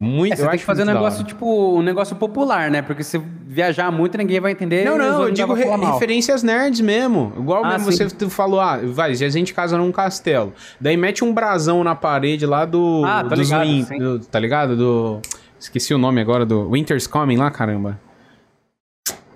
Muito. 0.03 0.33
É, 0.33 0.37
você 0.37 0.49
tem 0.49 0.59
que 0.59 0.65
fazer 0.65 0.83
um 0.83 0.87
negócio, 0.87 1.23
tipo, 1.25 1.77
um 1.79 1.83
negócio 1.83 2.17
popular, 2.17 2.71
né? 2.71 2.81
Porque 2.81 3.05
se 3.05 3.19
viajar 3.19 3.93
muito, 3.93 4.17
ninguém 4.17 4.41
vai 4.41 4.53
entender. 4.53 4.83
Não, 4.83 4.97
não, 4.97 5.25
eu 5.25 5.31
digo 5.31 5.53
re- 5.53 5.67
mal. 5.67 5.93
referências 5.93 6.43
nerds 6.43 6.81
mesmo. 6.81 7.35
Igual 7.37 7.63
Ah, 7.67 7.73
mesmo 7.73 7.93
sim. 7.93 8.09
você 8.09 8.31
falou, 8.31 8.61
ah, 8.61 8.79
vai, 8.83 9.15
se 9.15 9.23
a 9.25 9.29
gente 9.29 9.53
casa 9.53 9.77
num 9.77 9.93
castelo. 9.93 10.55
Daí 10.81 10.97
mete 10.97 11.23
um 11.23 11.35
brasão 11.35 11.85
na 11.85 11.95
parede 11.95 12.47
lá 12.47 12.65
do. 12.65 13.03
Ah, 13.05 13.23
dos 13.23 13.39
ligado, 13.51 13.67
Win- 13.69 13.99
do- 13.99 14.19
tá 14.21 14.41
ligado? 14.41 14.75
Do. 14.75 15.21
Esqueci 15.59 15.93
o 15.93 15.99
nome 15.99 16.19
agora 16.19 16.47
do. 16.47 16.71
Winter's 16.71 17.07
Coming 17.07 17.37
lá, 17.37 17.51
caramba. 17.51 18.01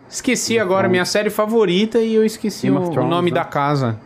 Esqueci 0.09 0.59
agora 0.59 0.89
minha 0.89 1.05
série 1.05 1.29
favorita 1.29 1.99
e 1.99 2.15
eu 2.15 2.25
esqueci 2.25 2.69
Game 2.69 2.79
o, 2.79 2.81
of 2.81 2.89
o 2.89 2.93
Thrones, 2.93 3.11
nome 3.11 3.31
né? 3.31 3.35
da 3.35 3.45
casa. 3.45 3.99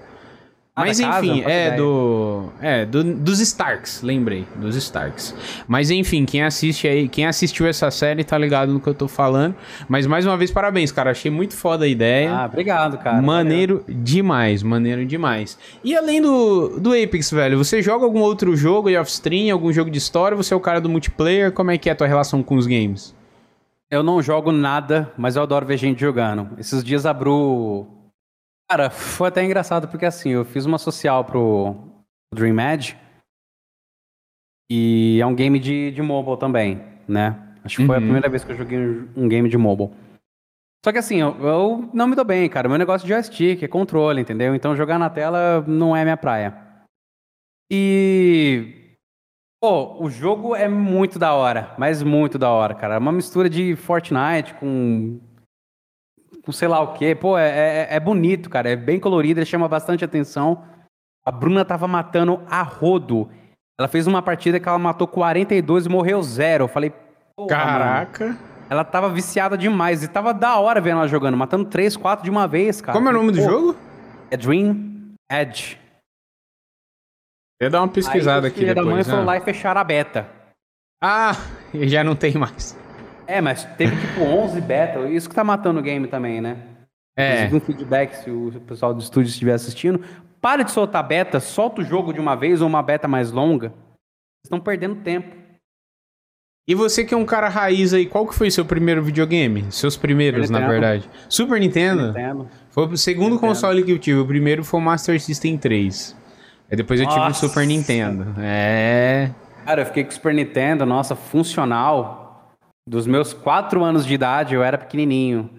Ah, 0.78 0.84
Mas 0.86 1.00
casa? 1.00 1.26
enfim, 1.26 1.42
é 1.44 1.72
do. 1.72 2.44
É, 2.60 2.86
do, 2.86 3.02
dos 3.02 3.40
Starks, 3.40 4.00
lembrei. 4.00 4.46
Dos 4.54 4.76
Starks. 4.76 5.34
Mas 5.66 5.90
enfim, 5.90 6.24
quem 6.24 6.44
assiste 6.44 6.86
aí, 6.86 7.08
quem 7.08 7.26
assistiu 7.26 7.66
essa 7.66 7.90
série 7.90 8.22
tá 8.22 8.38
ligado 8.38 8.72
no 8.72 8.78
que 8.78 8.88
eu 8.88 8.94
tô 8.94 9.08
falando. 9.08 9.56
Mas 9.88 10.06
mais 10.06 10.24
uma 10.24 10.36
vez, 10.36 10.52
parabéns, 10.52 10.92
cara. 10.92 11.10
Achei 11.10 11.32
muito 11.32 11.56
foda 11.56 11.84
a 11.84 11.88
ideia. 11.88 12.32
Ah, 12.32 12.44
obrigado, 12.44 12.96
cara. 12.98 13.20
Maneiro 13.20 13.84
demais, 13.88 14.62
maneiro 14.62 15.04
demais. 15.04 15.58
E 15.82 15.96
além 15.96 16.22
do, 16.22 16.78
do 16.78 16.90
Apex, 16.92 17.28
velho, 17.32 17.58
você 17.58 17.82
joga 17.82 18.04
algum 18.04 18.20
outro 18.20 18.56
jogo 18.56 18.88
de 18.88 18.96
off-stream, 18.96 19.52
algum 19.52 19.72
jogo 19.72 19.90
de 19.90 19.98
história? 19.98 20.36
Você 20.36 20.54
é 20.54 20.56
o 20.56 20.60
cara 20.60 20.80
do 20.80 20.88
multiplayer? 20.88 21.50
Como 21.50 21.72
é 21.72 21.78
que 21.78 21.88
é 21.88 21.92
a 21.92 21.96
tua 21.96 22.06
relação 22.06 22.40
com 22.40 22.54
os 22.54 22.68
games? 22.68 23.12
Eu 23.90 24.04
não 24.04 24.22
jogo 24.22 24.52
nada, 24.52 25.10
mas 25.18 25.34
eu 25.34 25.42
adoro 25.42 25.66
ver 25.66 25.76
gente 25.76 26.00
jogando. 26.00 26.50
Esses 26.56 26.84
dias 26.84 27.04
a 27.04 27.12
Bru. 27.12 27.97
Cara, 28.70 28.90
foi 28.90 29.28
até 29.28 29.42
engraçado 29.44 29.88
porque 29.88 30.04
assim, 30.04 30.30
eu 30.30 30.44
fiz 30.44 30.66
uma 30.66 30.78
social 30.78 31.24
pro 31.24 31.74
Dream 32.34 32.58
Edge. 32.60 32.96
E 34.70 35.18
é 35.20 35.26
um 35.26 35.34
game 35.34 35.58
de, 35.58 35.90
de 35.90 36.02
mobile 36.02 36.36
também, 36.38 36.82
né? 37.08 37.56
Acho 37.64 37.78
que 37.78 37.86
foi 37.86 37.96
a 37.96 37.98
Uhum. 37.98 38.04
primeira 38.04 38.28
vez 38.28 38.44
que 38.44 38.52
eu 38.52 38.56
joguei 38.56 38.78
um 39.16 39.26
game 39.28 39.48
de 39.48 39.56
mobile. 39.56 39.90
Só 40.84 40.92
que 40.92 40.98
assim, 40.98 41.16
eu, 41.20 41.34
eu 41.40 41.90
não 41.94 42.06
me 42.06 42.14
dou 42.14 42.24
bem, 42.24 42.48
cara. 42.48 42.68
Meu 42.68 42.78
negócio 42.78 43.06
de 43.06 43.12
joystick, 43.12 43.62
é 43.62 43.68
controle, 43.68 44.20
entendeu? 44.20 44.54
Então 44.54 44.76
jogar 44.76 44.98
na 44.98 45.08
tela 45.10 45.62
não 45.66 45.96
é 45.96 46.02
minha 46.04 46.16
praia. 46.16 46.54
E. 47.72 48.74
Pô, 49.60 50.02
o 50.04 50.08
jogo 50.08 50.54
é 50.54 50.68
muito 50.68 51.18
da 51.18 51.34
hora, 51.34 51.74
mas 51.78 52.02
muito 52.02 52.38
da 52.38 52.50
hora, 52.50 52.74
cara. 52.74 52.94
É 52.94 52.98
uma 52.98 53.10
mistura 53.10 53.48
de 53.50 53.74
Fortnite 53.74 54.54
com. 54.54 55.18
Com 56.48 56.52
sei 56.52 56.66
lá 56.66 56.80
o 56.80 56.94
quê. 56.94 57.14
Pô, 57.14 57.36
é, 57.36 57.50
é, 57.50 57.88
é 57.90 58.00
bonito, 58.00 58.48
cara. 58.48 58.70
É 58.70 58.74
bem 58.74 58.98
colorido, 58.98 59.38
ele 59.38 59.44
chama 59.44 59.68
bastante 59.68 60.02
atenção. 60.02 60.64
A 61.22 61.30
Bruna 61.30 61.62
tava 61.62 61.86
matando 61.86 62.42
a 62.48 62.62
rodo. 62.62 63.28
Ela 63.78 63.86
fez 63.86 64.06
uma 64.06 64.22
partida 64.22 64.58
que 64.58 64.66
ela 64.66 64.78
matou 64.78 65.06
42 65.06 65.84
e 65.84 65.88
morreu 65.90 66.22
zero. 66.22 66.64
Eu 66.64 66.68
falei, 66.68 66.90
porra, 67.36 67.54
mano. 67.54 67.68
Caraca! 67.68 68.38
Ela 68.70 68.82
tava 68.82 69.10
viciada 69.10 69.58
demais 69.58 70.02
e 70.02 70.08
tava 70.08 70.32
da 70.32 70.58
hora 70.58 70.80
vendo 70.80 70.98
ela 70.98 71.08
jogando, 71.08 71.36
matando 71.36 71.66
3, 71.66 71.98
4 71.98 72.24
de 72.24 72.30
uma 72.30 72.48
vez, 72.48 72.80
cara. 72.80 72.96
Como 72.96 73.08
é 73.08 73.12
o 73.12 73.14
nome 73.14 73.32
do 73.32 73.38
Pô, 73.38 73.44
jogo? 73.44 73.76
É 74.30 74.36
Dream 74.38 75.12
Edge. 75.30 75.78
Eu 77.60 77.66
ia 77.66 77.70
dar 77.70 77.82
uma 77.82 77.88
pesquisada 77.88 78.46
Aí, 78.46 78.50
aqui 78.50 78.60
filha 78.60 78.74
da 78.74 78.82
mãe 78.82 78.96
depois. 78.96 79.08
né? 79.08 79.22
lá 79.22 79.36
e 79.36 79.40
fecharam 79.42 79.80
a 79.82 79.84
beta. 79.84 80.26
Ah, 81.02 81.32
já 81.74 82.02
não 82.02 82.16
tem 82.16 82.34
mais. 82.34 82.74
É, 83.28 83.42
mas 83.42 83.62
teve 83.76 83.94
tipo 83.94 84.22
11 84.22 84.58
beta, 84.62 85.00
isso 85.00 85.28
que 85.28 85.34
tá 85.34 85.44
matando 85.44 85.80
o 85.80 85.82
game 85.82 86.08
também, 86.08 86.40
né? 86.40 86.56
É. 87.14 87.50
Um 87.52 87.60
feedback, 87.60 88.14
se 88.14 88.30
o 88.30 88.50
pessoal 88.66 88.94
do 88.94 89.02
estúdio 89.02 89.28
estiver 89.28 89.52
assistindo. 89.52 90.00
Para 90.40 90.62
de 90.62 90.70
soltar 90.70 91.06
beta, 91.06 91.38
solta 91.38 91.82
o 91.82 91.84
jogo 91.84 92.12
de 92.12 92.20
uma 92.20 92.34
vez 92.34 92.62
ou 92.62 92.66
uma 92.66 92.82
beta 92.82 93.06
mais 93.06 93.30
longa. 93.30 93.68
Vocês 93.68 94.46
estão 94.46 94.58
perdendo 94.58 95.02
tempo. 95.02 95.36
E 96.66 96.74
você 96.74 97.04
que 97.04 97.12
é 97.12 97.16
um 97.16 97.24
cara 97.26 97.48
raiz 97.48 97.92
aí, 97.92 98.06
qual 98.06 98.26
que 98.26 98.34
foi 98.34 98.50
seu 98.50 98.64
primeiro 98.64 99.02
videogame? 99.02 99.66
Seus 99.70 99.96
primeiros, 99.96 100.48
na 100.48 100.66
verdade. 100.66 101.08
Super 101.28 101.60
Nintendo? 101.60 102.08
Nintendo. 102.08 102.48
Foi 102.70 102.86
o 102.86 102.96
segundo 102.96 103.32
Nintendo. 103.32 103.40
console 103.40 103.82
que 103.82 103.92
eu 103.92 103.98
tive. 103.98 104.20
O 104.20 104.26
primeiro 104.26 104.64
foi 104.64 104.80
o 104.80 104.82
Master 104.82 105.20
System 105.20 105.58
3. 105.58 106.16
Aí 106.70 106.76
depois 106.76 106.98
eu 107.00 107.06
tive 107.06 107.20
o 107.20 107.24
Nossa. 107.24 107.46
Super 107.46 107.66
Nintendo. 107.66 108.34
É. 108.38 109.30
Cara, 109.66 109.82
eu 109.82 109.86
fiquei 109.86 110.04
com 110.04 110.10
o 110.10 110.14
Super 110.14 110.32
Nintendo, 110.32 110.86
nossa, 110.86 111.14
funcional. 111.14 112.27
Dos 112.88 113.06
meus 113.06 113.34
4 113.34 113.84
anos 113.84 114.06
de 114.06 114.14
idade, 114.14 114.54
eu 114.54 114.62
era 114.62 114.78
pequenininho. 114.78 115.50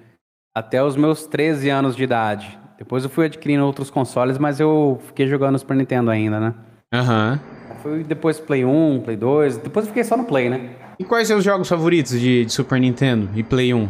Até 0.58 0.84
os 0.84 0.96
meus 0.96 1.28
13 1.28 1.70
anos 1.70 1.96
de 1.96 2.04
idade. 2.04 2.58
Depois 2.76 3.04
eu 3.04 3.10
fui 3.10 3.28
adquirindo 3.28 3.64
outros 3.64 3.92
consoles, 3.92 4.40
mas 4.40 4.60
eu 4.60 5.00
fiquei 5.06 5.28
jogando 5.28 5.60
Super 5.60 5.78
Nintendo 5.78 6.10
ainda, 6.10 6.40
né? 6.40 6.56
Aham. 6.92 7.40
Fui 7.84 8.04
depois 8.04 8.40
Play 8.40 8.66
1, 8.66 9.02
Play 9.02 9.16
2, 9.16 9.58
depois 9.58 9.86
eu 9.86 9.90
fiquei 9.90 10.04
só 10.04 10.18
no 10.18 10.26
Play, 10.26 10.50
né? 10.50 10.72
E 10.98 11.04
quais 11.04 11.28
seus 11.28 11.44
jogos 11.44 11.70
favoritos 11.70 12.20
de, 12.20 12.46
de 12.46 12.52
Super 12.52 12.80
Nintendo 12.80 13.30
e 13.36 13.44
Play 13.44 13.76
1? 13.76 13.88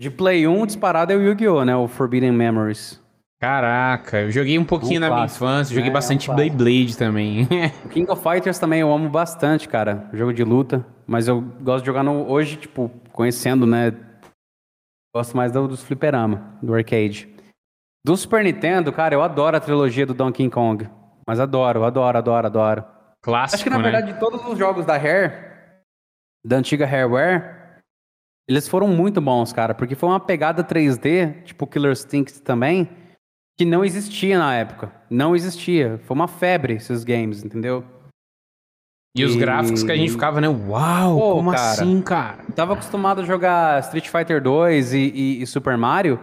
De 0.00 0.10
Play 0.10 0.44
1, 0.44 0.66
disparado 0.66 1.12
é 1.12 1.16
o 1.16 1.22
Yu-Gi-Oh!, 1.22 1.64
né? 1.64 1.76
O 1.76 1.86
Forbidden 1.86 2.32
Memories. 2.32 3.00
Caraca, 3.38 4.22
eu 4.22 4.30
joguei 4.30 4.58
um 4.58 4.64
pouquinho 4.64 4.98
na 4.98 5.10
minha 5.10 5.26
infância, 5.26 5.74
joguei 5.74 5.90
né? 5.90 5.94
bastante 5.94 6.30
É 6.30 6.32
um. 6.32 6.36
Beyblade 6.36 6.96
também. 6.96 7.46
O 7.84 7.88
King 7.90 8.10
of 8.10 8.22
Fighters 8.22 8.58
também 8.58 8.80
eu 8.80 8.90
amo 8.90 9.10
bastante, 9.10 9.68
cara. 9.68 10.08
Jogo 10.14 10.32
de 10.32 10.42
luta. 10.42 10.86
Mas 11.06 11.28
eu 11.28 11.40
gosto 11.40 11.82
de 11.82 11.86
jogar 11.86 12.02
no, 12.02 12.28
hoje, 12.30 12.56
tipo, 12.56 12.90
conhecendo, 13.12 13.66
né? 13.66 13.92
Gosto 15.14 15.36
mais 15.36 15.52
do, 15.52 15.68
dos 15.68 15.82
fliperama, 15.82 16.58
do 16.62 16.74
arcade. 16.74 17.28
Do 18.04 18.16
Super 18.16 18.42
Nintendo, 18.42 18.92
cara, 18.92 19.14
eu 19.14 19.22
adoro 19.22 19.56
a 19.56 19.60
trilogia 19.60 20.06
do 20.06 20.14
Donkey 20.14 20.48
Kong. 20.48 20.88
Mas 21.26 21.38
adoro, 21.38 21.84
adoro, 21.84 22.16
adoro, 22.16 22.46
adoro. 22.46 22.84
Clássico, 23.22 23.56
Acho 23.56 23.64
que, 23.64 23.70
na 23.70 23.78
né? 23.78 23.82
verdade, 23.82 24.12
de 24.12 24.20
todos 24.20 24.44
os 24.46 24.58
jogos 24.58 24.86
da 24.86 24.96
Rare, 24.96 25.32
da 26.44 26.56
antiga 26.56 26.86
Rareware, 26.86 27.82
eles 28.48 28.68
foram 28.68 28.88
muito 28.88 29.20
bons, 29.20 29.52
cara. 29.52 29.74
Porque 29.74 29.94
foi 29.94 30.08
uma 30.08 30.20
pegada 30.20 30.62
3D, 30.62 31.42
tipo 31.42 31.66
Killer 31.66 31.92
Instinct 31.92 32.40
também, 32.42 32.88
que 33.58 33.64
não 33.64 33.84
existia 33.84 34.38
na 34.38 34.54
época. 34.54 34.92
Não 35.10 35.34
existia. 35.34 36.00
Foi 36.04 36.14
uma 36.14 36.28
febre 36.28 36.74
esses 36.74 37.04
games, 37.04 37.42
entendeu? 37.44 37.84
E 39.16 39.24
os 39.24 39.34
gráficos 39.34 39.82
que 39.82 39.90
a 39.90 39.96
gente 39.96 40.12
ficava, 40.12 40.42
né? 40.42 40.48
Uau, 40.48 41.18
Pô, 41.18 41.34
como 41.36 41.50
cara. 41.50 41.62
assim, 41.70 42.02
cara? 42.02 42.44
Tava 42.54 42.74
acostumado 42.74 43.22
a 43.22 43.24
jogar 43.24 43.80
Street 43.80 44.08
Fighter 44.08 44.42
2 44.42 44.92
e, 44.92 44.98
e- 44.98 45.42
e 45.42 45.46
Super 45.46 45.78
Mario. 45.78 46.20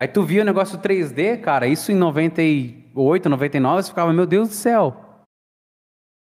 Aí 0.00 0.06
tu 0.06 0.22
via 0.22 0.42
o 0.42 0.44
negócio 0.44 0.78
3D, 0.78 1.38
cara, 1.40 1.66
isso 1.66 1.90
em 1.90 1.96
98, 1.96 3.28
99, 3.28 3.82
você 3.82 3.88
ficava, 3.88 4.12
meu 4.12 4.24
Deus 4.24 4.48
do 4.50 4.54
céu. 4.54 5.04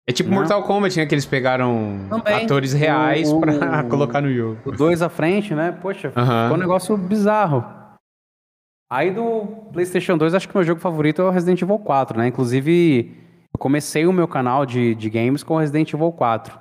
É 0.09 0.13
tipo 0.13 0.31
Não. 0.31 0.39
Mortal 0.39 0.63
Kombat, 0.63 0.97
né? 0.99 1.05
Que 1.05 1.15
eles 1.15 1.27
pegaram 1.27 2.07
Também. 2.09 2.45
atores 2.47 2.73
reais 2.73 3.31
O- 3.31 3.37
o- 3.37 3.41
pra 3.61 3.85
colocar 3.85 4.23
no 4.23 4.33
jogo. 4.35 4.59
O 4.65 4.73
2 4.73 5.03
à 5.03 5.11
frente, 5.11 5.55
né? 5.55 5.71
Poxa, 5.83 6.11
Aham. 6.17 6.45
ficou 6.45 6.57
um 6.57 6.61
negócio 6.61 6.97
bizarro. 6.97 7.63
Aí 8.93 9.11
do 9.13 9.47
PlayStation 9.73 10.19
2, 10.19 10.35
acho 10.35 10.49
que 10.49 10.55
meu 10.57 10.65
jogo 10.65 10.81
favorito 10.81 11.23
é 11.23 11.25
o 11.25 11.31
Resident 11.31 11.63
Evil 11.63 11.79
4, 11.79 12.19
né? 12.19 12.27
Inclusive, 12.27 13.15
eu 13.55 13.59
comecei 13.59 14.05
o 14.07 14.13
meu 14.13 14.27
canal 14.27 14.67
de, 14.67 14.95
de 14.97 15.09
games 15.09 15.43
com 15.45 15.57
Resident 15.57 15.93
Evil 15.93 16.11
4. 16.11 16.59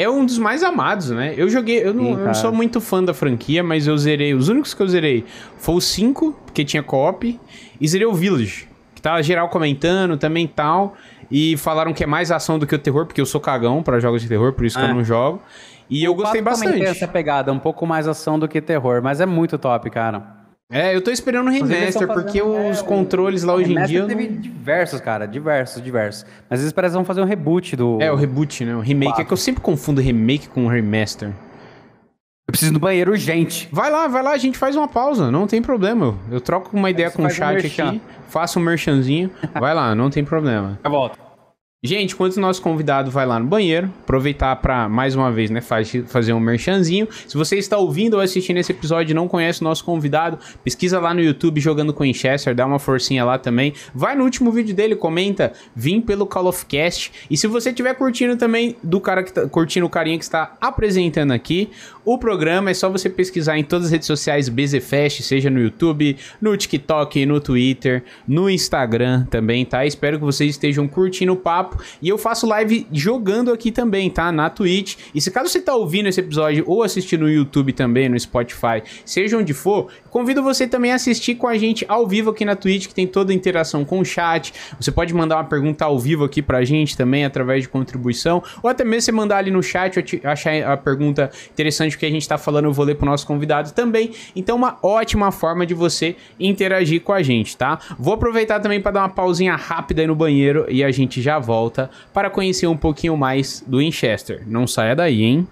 É 0.00 0.08
um 0.08 0.24
dos 0.24 0.38
mais 0.38 0.62
amados, 0.62 1.10
né? 1.10 1.34
Eu 1.36 1.50
joguei, 1.50 1.84
eu 1.84 1.92
não, 1.92 2.10
eu 2.10 2.26
não 2.26 2.32
sou 2.34 2.52
muito 2.52 2.80
fã 2.80 3.02
da 3.04 3.12
franquia, 3.12 3.62
mas 3.64 3.86
eu 3.86 3.98
zerei. 3.98 4.32
Os 4.32 4.48
únicos 4.48 4.72
que 4.72 4.80
eu 4.82 4.88
zerei 4.88 5.24
foi 5.58 5.74
o 5.74 5.80
5, 5.80 6.32
porque 6.46 6.64
tinha 6.64 6.82
co-op, 6.82 7.38
e 7.80 7.88
zerei 7.88 8.06
o 8.06 8.14
Village, 8.14 8.68
que 8.94 9.02
tava 9.02 9.20
geral 9.22 9.48
comentando 9.48 10.16
também 10.16 10.44
e 10.44 10.48
tal. 10.48 10.94
E 11.30 11.56
falaram 11.58 11.92
que 11.92 12.02
é 12.04 12.06
mais 12.06 12.30
ação 12.30 12.58
do 12.58 12.66
que 12.66 12.74
o 12.74 12.78
terror, 12.78 13.04
porque 13.04 13.20
eu 13.20 13.26
sou 13.26 13.40
cagão 13.40 13.82
pra 13.82 13.98
jogos 14.00 14.22
de 14.22 14.28
terror, 14.28 14.52
por 14.54 14.64
isso 14.64 14.78
que 14.78 14.84
É. 14.84 14.88
eu 14.88 14.94
não 14.94 15.04
jogo. 15.04 15.42
E 15.90 16.04
eu 16.04 16.12
O 16.12 16.14
gostei 16.14 16.40
4 16.40 16.60
também 16.60 16.72
tem 16.78 16.84
bastante. 16.86 17.02
essa 17.04 17.12
pegada, 17.12 17.52
um 17.52 17.58
pouco 17.58 17.84
mais 17.84 18.06
ação 18.06 18.38
do 18.38 18.46
que 18.48 18.62
terror, 18.62 19.02
mas 19.02 19.20
é 19.20 19.26
muito 19.26 19.58
top, 19.58 19.90
cara. 19.90 20.37
É, 20.70 20.94
eu 20.94 21.00
tô 21.00 21.10
esperando 21.10 21.46
um 21.48 21.52
eles 21.52 21.66
remaster, 21.66 22.06
porque 22.06 22.40
fazendo- 22.40 22.68
os 22.70 22.78
é, 22.78 22.80
o- 22.82 22.84
controles 22.84 23.42
lá 23.42 23.54
hoje 23.54 23.72
em 23.72 23.82
dia. 23.84 24.00
eu 24.00 24.06
teve 24.06 24.28
não- 24.28 24.36
diversos, 24.40 25.00
cara, 25.00 25.26
diversos, 25.26 25.82
diversos. 25.82 26.26
Mas 26.50 26.60
eles 26.60 26.72
parecem 26.72 26.92
que 26.92 26.96
vão 26.98 27.04
fazer 27.06 27.22
um 27.22 27.24
reboot 27.24 27.74
do... 27.74 27.96
É, 28.02 28.12
o 28.12 28.16
reboot, 28.16 28.64
né? 28.66 28.76
O 28.76 28.80
remake. 28.80 29.08
É 29.08 29.12
Quatro. 29.14 29.26
que 29.26 29.32
eu 29.32 29.36
sempre 29.38 29.62
confundo 29.62 30.00
remake 30.00 30.46
com 30.48 30.66
remaster. 30.66 31.28
Eu 31.30 32.52
preciso 32.52 32.72
no 32.72 32.78
banheiro 32.78 33.12
urgente. 33.12 33.68
Vai 33.72 33.90
lá, 33.90 34.08
vai 34.08 34.22
lá, 34.22 34.32
a 34.32 34.38
gente 34.38 34.58
faz 34.58 34.76
uma 34.76 34.88
pausa, 34.88 35.30
não 35.30 35.46
tem 35.46 35.60
problema. 35.62 36.14
Eu 36.30 36.40
troco 36.40 36.76
uma 36.76 36.90
ideia 36.90 37.08
você 37.10 37.16
com 37.16 37.22
o 37.22 37.26
um 37.26 37.30
chat 37.30 37.62
merchan. 37.62 37.88
aqui, 37.88 38.02
faço 38.28 38.58
um 38.58 38.62
merchanzinho. 38.62 39.30
vai 39.58 39.74
lá, 39.74 39.94
não 39.94 40.10
tem 40.10 40.24
problema. 40.24 40.78
Eu 40.84 40.90
volto. 40.90 41.18
Gente, 41.80 42.12
enquanto 42.12 42.36
o 42.38 42.40
nosso 42.40 42.60
convidado 42.60 43.08
vai 43.08 43.24
lá 43.24 43.38
no 43.38 43.46
banheiro, 43.46 43.88
aproveitar 44.02 44.56
para 44.56 44.88
mais 44.88 45.14
uma 45.14 45.30
vez, 45.30 45.48
né, 45.48 45.60
faz- 45.60 45.92
fazer 46.08 46.32
um 46.32 46.40
merchanzinho. 46.40 47.06
Se 47.24 47.36
você 47.36 47.56
está 47.56 47.78
ouvindo 47.78 48.14
ou 48.14 48.20
assistindo 48.20 48.56
esse 48.56 48.72
episódio 48.72 49.12
e 49.12 49.14
não 49.14 49.28
conhece 49.28 49.60
o 49.60 49.64
nosso 49.64 49.84
convidado, 49.84 50.40
pesquisa 50.64 50.98
lá 50.98 51.14
no 51.14 51.20
YouTube 51.20 51.60
jogando 51.60 51.92
com 51.92 52.02
Winchester, 52.02 52.52
dá 52.52 52.66
uma 52.66 52.80
forcinha 52.80 53.24
lá 53.24 53.38
também. 53.38 53.74
Vai 53.94 54.16
no 54.16 54.24
último 54.24 54.50
vídeo 54.50 54.74
dele, 54.74 54.96
comenta, 54.96 55.52
vim 55.72 56.00
pelo 56.00 56.26
Call 56.26 56.46
of 56.46 56.66
Cast. 56.66 57.12
E 57.30 57.36
se 57.36 57.46
você 57.46 57.68
estiver 57.70 57.94
curtindo 57.94 58.36
também 58.36 58.74
do 58.82 59.00
cara 59.00 59.22
que 59.22 59.32
tá 59.32 59.46
curtindo 59.48 59.86
o 59.86 59.90
carinha 59.90 60.18
que 60.18 60.24
está 60.24 60.56
apresentando 60.60 61.30
aqui, 61.30 61.70
o 62.10 62.16
programa 62.16 62.70
é 62.70 62.74
só 62.74 62.88
você 62.88 63.10
pesquisar 63.10 63.58
em 63.58 63.62
todas 63.62 63.88
as 63.88 63.92
redes 63.92 64.06
sociais 64.06 64.48
BZFest, 64.48 65.20
seja 65.20 65.50
no 65.50 65.60
YouTube, 65.60 66.16
no 66.40 66.56
TikTok, 66.56 67.26
no 67.26 67.38
Twitter, 67.38 68.02
no 68.26 68.48
Instagram 68.48 69.26
também, 69.26 69.62
tá? 69.66 69.84
Espero 69.84 70.18
que 70.18 70.24
vocês 70.24 70.52
estejam 70.52 70.88
curtindo 70.88 71.34
o 71.34 71.36
papo. 71.36 71.76
E 72.00 72.08
eu 72.08 72.16
faço 72.16 72.46
live 72.46 72.86
jogando 72.90 73.52
aqui 73.52 73.70
também, 73.70 74.08
tá? 74.08 74.32
Na 74.32 74.48
Twitch. 74.48 74.96
E 75.14 75.20
se 75.20 75.30
caso 75.30 75.50
você 75.50 75.60
tá 75.60 75.76
ouvindo 75.76 76.08
esse 76.08 76.18
episódio 76.18 76.64
ou 76.66 76.82
assistindo 76.82 77.24
no 77.24 77.30
YouTube 77.30 77.74
também, 77.74 78.08
no 78.08 78.18
Spotify, 78.18 78.82
seja 79.04 79.36
onde 79.36 79.52
for, 79.52 79.88
convido 80.08 80.42
você 80.42 80.66
também 80.66 80.92
a 80.92 80.94
assistir 80.94 81.34
com 81.34 81.46
a 81.46 81.58
gente 81.58 81.84
ao 81.90 82.06
vivo 82.06 82.30
aqui 82.30 82.42
na 82.42 82.56
Twitch, 82.56 82.86
que 82.86 82.94
tem 82.94 83.06
toda 83.06 83.32
a 83.32 83.34
interação 83.34 83.84
com 83.84 84.00
o 84.00 84.04
chat. 84.04 84.54
Você 84.80 84.90
pode 84.90 85.12
mandar 85.12 85.36
uma 85.36 85.44
pergunta 85.44 85.84
ao 85.84 85.98
vivo 85.98 86.24
aqui 86.24 86.40
pra 86.40 86.64
gente 86.64 86.96
também, 86.96 87.26
através 87.26 87.64
de 87.64 87.68
contribuição, 87.68 88.42
ou 88.62 88.70
até 88.70 88.82
mesmo 88.82 89.02
você 89.02 89.12
mandar 89.12 89.36
ali 89.36 89.50
no 89.50 89.62
chat, 89.62 90.02
achar 90.24 90.62
a 90.62 90.74
pergunta 90.74 91.30
interessante 91.52 91.97
que 91.98 92.06
a 92.06 92.10
gente 92.10 92.28
tá 92.28 92.38
falando, 92.38 92.66
eu 92.66 92.72
vou 92.72 92.84
ler 92.84 92.94
pro 92.94 93.06
nosso 93.06 93.26
convidado 93.26 93.72
também. 93.72 94.12
Então, 94.34 94.56
uma 94.56 94.78
ótima 94.82 95.30
forma 95.30 95.66
de 95.66 95.74
você 95.74 96.16
interagir 96.38 97.02
com 97.02 97.12
a 97.12 97.22
gente, 97.22 97.56
tá? 97.56 97.78
Vou 97.98 98.14
aproveitar 98.14 98.60
também 98.60 98.80
para 98.80 98.92
dar 98.92 99.00
uma 99.00 99.08
pausinha 99.08 99.56
rápida 99.56 100.02
aí 100.02 100.06
no 100.06 100.14
banheiro 100.14 100.66
e 100.68 100.84
a 100.84 100.90
gente 100.90 101.20
já 101.20 101.38
volta 101.38 101.90
para 102.12 102.30
conhecer 102.30 102.66
um 102.66 102.76
pouquinho 102.76 103.16
mais 103.16 103.64
do 103.66 103.78
Winchester. 103.78 104.42
Não 104.46 104.66
saia 104.66 104.94
daí, 104.94 105.22
hein? 105.22 105.48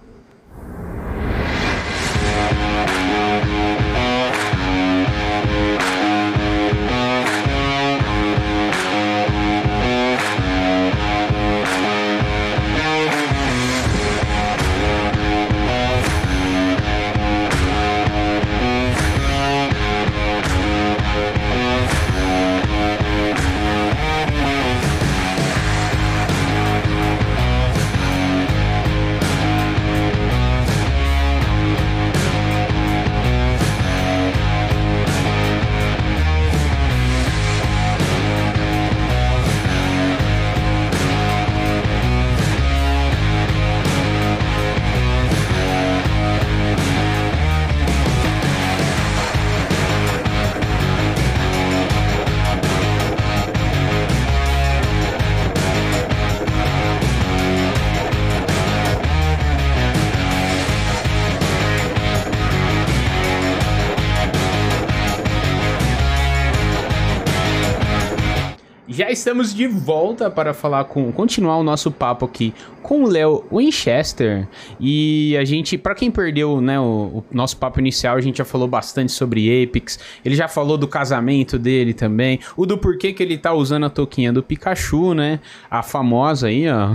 Estamos 69.27 69.53
de 69.53 69.67
volta 69.67 70.31
para 70.31 70.55
falar 70.55 70.85
com 70.85 71.11
continuar 71.11 71.57
o 71.57 71.65
nosso 71.65 71.91
papo 71.91 72.25
aqui 72.25 72.55
com 72.81 73.03
o 73.03 73.09
Léo 73.09 73.43
Winchester. 73.51 74.47
E 74.79 75.37
a 75.37 75.45
gente, 75.45 75.77
para 75.77 75.97
quem 75.97 76.13
perdeu, 76.13 76.61
né, 76.61 76.79
o, 76.79 76.85
o 76.85 77.25
nosso 77.33 77.57
papo 77.57 77.81
inicial, 77.81 78.17
a 78.17 78.21
gente 78.21 78.39
já 78.39 78.45
falou 78.45 78.69
bastante 78.69 79.11
sobre 79.11 79.65
Apex. 79.65 79.99
Ele 80.25 80.37
já 80.37 80.47
falou 80.47 80.79
do 80.79 80.87
casamento 80.87 81.59
dele 81.59 81.93
também, 81.93 82.39
o 82.57 82.65
do 82.65 82.79
porquê 82.79 83.13
que 83.13 83.21
ele 83.21 83.37
tá 83.37 83.53
usando 83.53 83.87
a 83.87 83.91
touquinha 83.91 84.33
do 84.33 84.45
Pikachu, 84.45 85.13
né? 85.13 85.41
A 85.69 85.83
famosa 85.83 86.47
aí, 86.47 86.67
ó. 86.69 86.91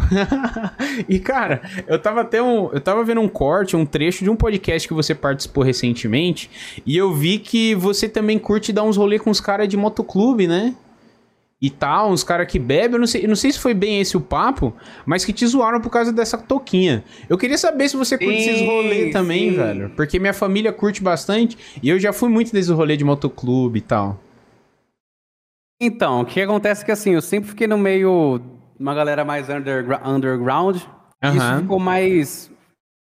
e 1.09 1.19
cara, 1.19 1.61
eu 1.85 1.99
tava 1.99 2.21
até 2.21 2.41
um, 2.41 2.69
eu 2.71 2.79
tava 2.79 3.03
vendo 3.03 3.19
um 3.19 3.27
corte, 3.27 3.75
um 3.75 3.85
trecho 3.85 4.23
de 4.23 4.29
um 4.29 4.37
podcast 4.37 4.87
que 4.87 4.93
você 4.93 5.13
participou 5.13 5.65
recentemente, 5.65 6.49
e 6.85 6.95
eu 6.95 7.13
vi 7.13 7.39
que 7.39 7.75
você 7.75 8.07
também 8.07 8.39
curte 8.39 8.71
dar 8.71 8.83
uns 8.83 8.95
rolê 8.95 9.19
com 9.19 9.29
os 9.29 9.41
caras 9.41 9.67
de 9.67 9.75
motoclube, 9.75 10.47
né? 10.47 10.73
E 11.61 11.69
tal, 11.69 12.09
uns 12.09 12.23
caras 12.23 12.47
que 12.47 12.57
bebem, 12.57 12.93
eu 12.93 12.99
não, 12.99 13.07
sei, 13.07 13.23
eu 13.23 13.27
não 13.27 13.35
sei 13.35 13.51
se 13.51 13.59
foi 13.59 13.73
bem 13.73 14.01
esse 14.01 14.17
o 14.17 14.21
papo, 14.21 14.73
mas 15.05 15.23
que 15.23 15.31
te 15.31 15.45
zoaram 15.45 15.79
por 15.79 15.91
causa 15.91 16.11
dessa 16.11 16.35
touquinha. 16.37 17.03
Eu 17.29 17.37
queria 17.37 17.57
saber 17.57 17.87
se 17.87 17.95
você 17.95 18.17
curte 18.17 18.41
Sim, 18.41 18.49
esses 18.49 18.65
rolês 18.65 19.13
também, 19.13 19.51
sim. 19.51 19.55
velho, 19.57 19.91
porque 19.91 20.17
minha 20.17 20.33
família 20.33 20.73
curte 20.73 21.03
bastante 21.03 21.57
e 21.81 21.87
eu 21.87 21.99
já 21.99 22.11
fui 22.11 22.29
muito 22.29 22.51
desses 22.51 22.71
rolês 22.71 22.97
de 22.97 23.05
motoclube 23.05 23.77
e 23.77 23.81
tal. 23.81 24.19
Então, 25.79 26.21
o 26.21 26.25
que 26.25 26.41
acontece 26.41 26.81
é 26.81 26.85
que 26.85 26.91
assim, 26.91 27.11
eu 27.11 27.21
sempre 27.21 27.49
fiquei 27.49 27.67
no 27.67 27.77
meio 27.77 28.41
uma 28.79 28.95
galera 28.95 29.23
mais 29.23 29.47
underground. 29.49 30.77
Uhum. 31.23 31.35
Isso 31.35 31.59
ficou 31.59 31.79
mais 31.79 32.51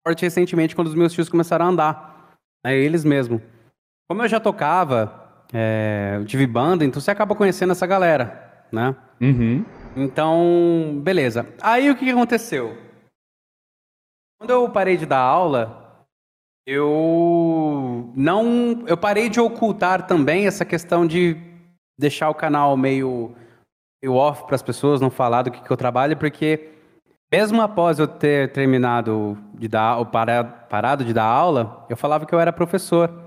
forte 0.06 0.22
recentemente 0.22 0.74
quando 0.74 0.88
os 0.88 0.94
meus 0.94 1.14
tios 1.14 1.30
começaram 1.30 1.64
a 1.64 1.68
andar. 1.68 2.36
É 2.64 2.76
eles 2.76 3.04
mesmo. 3.04 3.40
Como 4.08 4.22
eu 4.22 4.28
já 4.28 4.38
tocava, 4.38 5.23
é, 5.56 6.16
eu 6.16 6.24
tive 6.24 6.48
banda, 6.48 6.84
então 6.84 7.00
você 7.00 7.12
acaba 7.12 7.36
conhecendo 7.36 7.70
essa 7.70 7.86
galera, 7.86 8.66
né? 8.72 8.96
Uhum. 9.20 9.64
Então, 9.96 11.00
beleza. 11.00 11.46
Aí 11.62 11.88
o 11.88 11.94
que 11.94 12.10
aconteceu? 12.10 12.76
Quando 14.36 14.50
eu 14.50 14.68
parei 14.68 14.96
de 14.96 15.06
dar 15.06 15.20
aula, 15.20 16.06
eu 16.66 18.10
não. 18.16 18.82
Eu 18.88 18.96
parei 18.96 19.28
de 19.28 19.38
ocultar 19.38 20.08
também 20.08 20.48
essa 20.48 20.64
questão 20.64 21.06
de 21.06 21.36
deixar 21.96 22.30
o 22.30 22.34
canal 22.34 22.76
meio, 22.76 23.32
meio 24.02 24.16
off 24.16 24.44
para 24.46 24.56
as 24.56 24.62
pessoas, 24.62 25.00
não 25.00 25.10
falar 25.10 25.42
do 25.42 25.52
que, 25.52 25.62
que 25.62 25.70
eu 25.70 25.76
trabalho, 25.76 26.16
porque 26.16 26.68
mesmo 27.32 27.62
após 27.62 28.00
eu 28.00 28.08
ter 28.08 28.50
terminado 28.52 29.38
de 29.54 29.68
dar, 29.68 29.98
ou 29.98 30.06
parado 30.06 31.04
de 31.04 31.12
dar 31.12 31.24
aula, 31.24 31.86
eu 31.88 31.96
falava 31.96 32.26
que 32.26 32.34
eu 32.34 32.40
era 32.40 32.52
professor. 32.52 33.23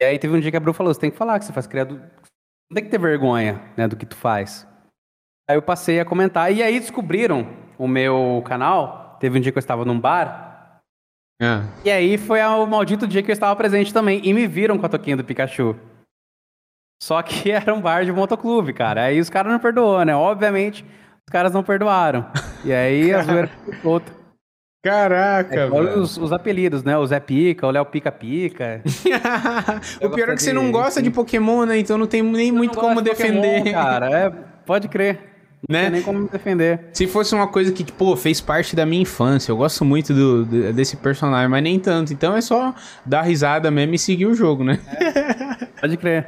E 0.00 0.04
aí 0.04 0.18
teve 0.18 0.36
um 0.36 0.40
dia 0.40 0.50
que 0.50 0.56
a 0.56 0.60
Bru 0.60 0.72
falou: 0.72 0.92
você 0.92 1.00
tem 1.00 1.10
que 1.10 1.16
falar 1.16 1.38
que 1.38 1.44
você 1.44 1.52
faz 1.52 1.66
criado. 1.66 1.96
Não 2.70 2.74
tem 2.74 2.84
que 2.84 2.90
ter 2.90 2.98
vergonha 2.98 3.60
né, 3.76 3.86
do 3.86 3.96
que 3.96 4.06
tu 4.06 4.16
faz. 4.16 4.66
Aí 5.48 5.56
eu 5.56 5.62
passei 5.62 6.00
a 6.00 6.04
comentar. 6.04 6.52
E 6.52 6.62
aí 6.62 6.80
descobriram 6.80 7.46
o 7.78 7.86
meu 7.86 8.42
canal. 8.46 9.16
Teve 9.20 9.38
um 9.38 9.40
dia 9.40 9.52
que 9.52 9.58
eu 9.58 9.60
estava 9.60 9.84
num 9.84 9.98
bar. 9.98 10.80
É. 11.40 11.62
E 11.84 11.90
aí 11.90 12.18
foi 12.18 12.42
o 12.42 12.66
maldito 12.66 13.06
dia 13.06 13.22
que 13.22 13.30
eu 13.30 13.34
estava 13.34 13.54
presente 13.54 13.92
também. 13.92 14.20
E 14.24 14.32
me 14.32 14.46
viram 14.46 14.78
com 14.78 14.86
a 14.86 14.88
toquinha 14.88 15.16
do 15.16 15.24
Pikachu. 15.24 15.76
Só 17.02 17.22
que 17.22 17.50
era 17.52 17.74
um 17.74 17.80
bar 17.80 18.04
de 18.04 18.12
motoclube, 18.12 18.72
cara. 18.72 19.04
Aí 19.04 19.20
os 19.20 19.30
caras 19.30 19.52
não 19.52 19.58
perdoou, 19.58 20.04
né? 20.04 20.14
Obviamente, 20.14 20.84
os 21.26 21.30
caras 21.30 21.52
não 21.52 21.62
perdoaram. 21.62 22.26
E 22.64 22.72
aí 22.72 23.12
a 23.12 23.22
zoeira 23.24 23.50
outra. 23.82 24.23
Caraca, 24.84 25.54
é, 25.54 25.66
os, 25.66 26.18
os, 26.18 26.30
apelidos, 26.30 26.84
né? 26.84 26.98
O 26.98 27.06
Zé 27.06 27.18
Pica, 27.18 27.66
o 27.66 27.70
Léo 27.70 27.86
Pica 27.86 28.12
Pica. 28.12 28.82
o 30.02 30.10
pior 30.10 30.28
é 30.28 30.34
que 30.34 30.42
você 30.42 30.52
não 30.52 30.70
gosta 30.70 31.00
de 31.00 31.10
Pokémon, 31.10 31.64
né? 31.64 31.78
Então 31.78 31.96
não 31.96 32.06
tem 32.06 32.22
nem 32.22 32.48
eu 32.48 32.54
muito 32.54 32.78
como 32.78 33.00
de 33.00 33.08
defender. 33.08 33.60
Pokémon, 33.60 33.72
cara, 33.72 34.10
é, 34.10 34.30
pode 34.66 34.88
crer. 34.88 35.18
Não 35.66 35.80
né? 35.80 35.88
nem 35.88 36.02
como 36.02 36.18
me 36.18 36.28
defender. 36.28 36.90
Se 36.92 37.06
fosse 37.06 37.34
uma 37.34 37.48
coisa 37.48 37.72
que, 37.72 37.82
tipo, 37.82 38.14
fez 38.16 38.42
parte 38.42 38.76
da 38.76 38.84
minha 38.84 39.00
infância, 39.00 39.50
eu 39.50 39.56
gosto 39.56 39.84
muito 39.86 40.12
do, 40.12 40.44
desse 40.74 40.96
personagem, 40.96 41.48
mas 41.48 41.62
nem 41.62 41.78
tanto. 41.78 42.12
Então 42.12 42.36
é 42.36 42.42
só 42.42 42.74
dar 43.06 43.22
risada 43.22 43.70
mesmo 43.70 43.94
e 43.94 43.98
seguir 43.98 44.26
o 44.26 44.34
jogo, 44.34 44.62
né? 44.62 44.78
É. 45.00 45.43
Pode 45.84 45.98
crer. 45.98 46.26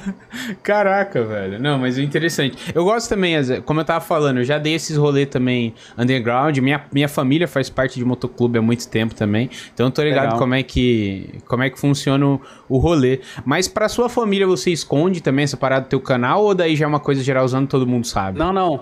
Caraca, 0.62 1.24
velho. 1.24 1.58
Não, 1.58 1.78
mas 1.78 1.98
é 1.98 2.02
interessante. 2.02 2.74
Eu 2.74 2.84
gosto 2.84 3.08
também, 3.08 3.34
como 3.62 3.80
eu 3.80 3.86
tava 3.86 4.04
falando, 4.04 4.36
eu 4.40 4.44
já 4.44 4.58
dei 4.58 4.74
esses 4.74 4.98
rolês 4.98 5.28
também 5.30 5.72
underground. 5.96 6.58
Minha, 6.58 6.84
minha 6.92 7.08
família 7.08 7.48
faz 7.48 7.70
parte 7.70 7.98
de 7.98 8.04
motoclube 8.04 8.58
há 8.58 8.60
muito 8.60 8.86
tempo 8.86 9.14
também. 9.14 9.48
Então 9.72 9.86
eu 9.86 9.90
tô 9.90 10.02
ligado 10.02 10.36
como 10.36 10.54
é 10.54 10.62
que 10.62 11.40
como 11.46 11.62
é 11.62 11.70
que 11.70 11.80
funciona 11.80 12.26
o, 12.26 12.40
o 12.68 12.76
rolê. 12.76 13.22
Mas 13.46 13.66
pra 13.66 13.88
sua 13.88 14.10
família 14.10 14.46
você 14.46 14.70
esconde 14.70 15.22
também 15.22 15.44
essa 15.44 15.56
parada 15.56 15.86
do 15.86 15.88
teu 15.88 16.00
canal 16.00 16.44
ou 16.44 16.54
daí 16.54 16.76
já 16.76 16.84
é 16.84 16.88
uma 16.88 17.00
coisa 17.00 17.22
geralzando 17.22 17.68
todo 17.68 17.86
mundo 17.86 18.06
sabe? 18.06 18.38
Não, 18.38 18.52
não. 18.52 18.78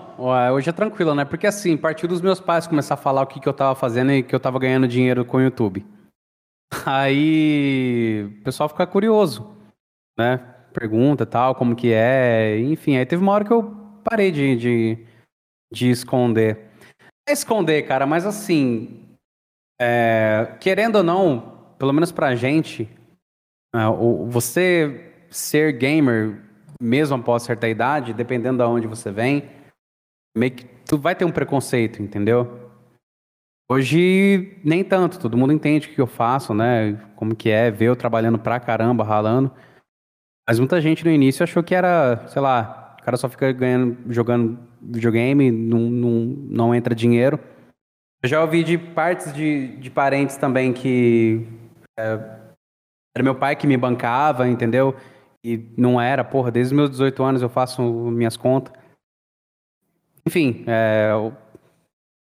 Hoje 0.53 0.67
é 0.67 0.73
tranquilo, 0.73 1.15
né? 1.15 1.23
Porque 1.23 1.47
assim, 1.47 1.77
partiu 1.77 2.09
dos 2.09 2.19
meus 2.19 2.41
pais 2.41 2.67
começar 2.67 2.95
a 2.95 2.97
falar 2.97 3.21
o 3.21 3.27
que, 3.27 3.39
que 3.39 3.47
eu 3.47 3.53
tava 3.53 3.75
fazendo 3.75 4.11
e 4.11 4.23
que 4.23 4.35
eu 4.35 4.41
tava 4.41 4.59
ganhando 4.59 4.89
dinheiro 4.89 5.23
com 5.23 5.37
o 5.37 5.41
YouTube. 5.41 5.85
Aí 6.85 8.27
o 8.29 8.43
pessoal 8.43 8.67
fica 8.67 8.85
curioso 8.85 9.60
né? 10.17 10.37
Pergunta 10.73 11.25
tal, 11.25 11.55
como 11.55 11.75
que 11.75 11.91
é, 11.91 12.59
enfim. 12.59 12.97
Aí 12.97 13.05
teve 13.05 13.21
uma 13.21 13.31
hora 13.31 13.45
que 13.45 13.51
eu 13.51 13.63
parei 14.03 14.31
de, 14.31 14.55
de, 14.55 15.05
de 15.71 15.89
esconder. 15.89 16.69
É 17.27 17.33
esconder, 17.33 17.83
cara, 17.83 18.05
mas 18.05 18.25
assim, 18.25 19.17
é, 19.79 20.55
querendo 20.59 20.97
ou 20.97 21.03
não, 21.03 21.73
pelo 21.77 21.93
menos 21.93 22.11
pra 22.11 22.35
gente, 22.35 22.89
é, 23.73 23.87
o, 23.87 24.25
você 24.27 25.13
ser 25.29 25.73
gamer, 25.73 26.41
mesmo 26.79 27.15
após 27.15 27.43
certa 27.43 27.67
idade, 27.67 28.13
dependendo 28.13 28.63
de 28.63 28.69
onde 28.69 28.87
você 28.87 29.11
vem, 29.11 29.49
meio 30.35 30.51
que 30.51 30.65
tu 30.85 30.97
vai 30.97 31.15
ter 31.15 31.25
um 31.25 31.31
preconceito, 31.31 32.01
entendeu? 32.01 32.69
Hoje, 33.71 34.59
nem 34.65 34.83
tanto, 34.83 35.17
todo 35.17 35.37
mundo 35.37 35.53
entende 35.53 35.87
o 35.87 35.93
que 35.95 36.01
eu 36.01 36.07
faço, 36.07 36.53
né? 36.53 36.93
Como 37.15 37.33
que 37.33 37.49
é, 37.49 37.71
ver 37.71 37.85
eu 37.85 37.95
trabalhando 37.95 38.37
pra 38.37 38.59
caramba, 38.59 39.03
ralando. 39.03 39.49
Mas 40.47 40.59
muita 40.59 40.81
gente 40.81 41.05
no 41.05 41.11
início 41.11 41.43
achou 41.43 41.63
que 41.63 41.75
era, 41.75 42.25
sei 42.27 42.41
lá, 42.41 42.95
o 42.99 43.03
cara 43.03 43.17
só 43.17 43.29
fica 43.29 43.51
ganhando, 43.51 43.97
jogando 44.11 44.59
videogame, 44.81 45.51
não, 45.51 45.79
não, 45.79 46.11
não 46.49 46.75
entra 46.75 46.95
dinheiro. 46.95 47.39
Eu 48.23 48.29
já 48.29 48.41
ouvi 48.41 48.63
de 48.63 48.77
partes 48.77 49.33
de, 49.33 49.77
de 49.77 49.89
parentes 49.89 50.37
também 50.37 50.73
que 50.73 51.47
é, 51.99 52.13
era 53.15 53.23
meu 53.23 53.35
pai 53.35 53.55
que 53.55 53.67
me 53.67 53.77
bancava, 53.77 54.47
entendeu? 54.47 54.95
E 55.43 55.73
não 55.75 55.99
era, 55.99 56.23
porra, 56.23 56.51
desde 56.51 56.73
os 56.73 56.77
meus 56.77 56.89
18 56.91 57.23
anos 57.23 57.41
eu 57.41 57.49
faço 57.49 57.81
minhas 57.81 58.37
contas. 58.37 58.73
Enfim, 60.25 60.63
é. 60.67 61.11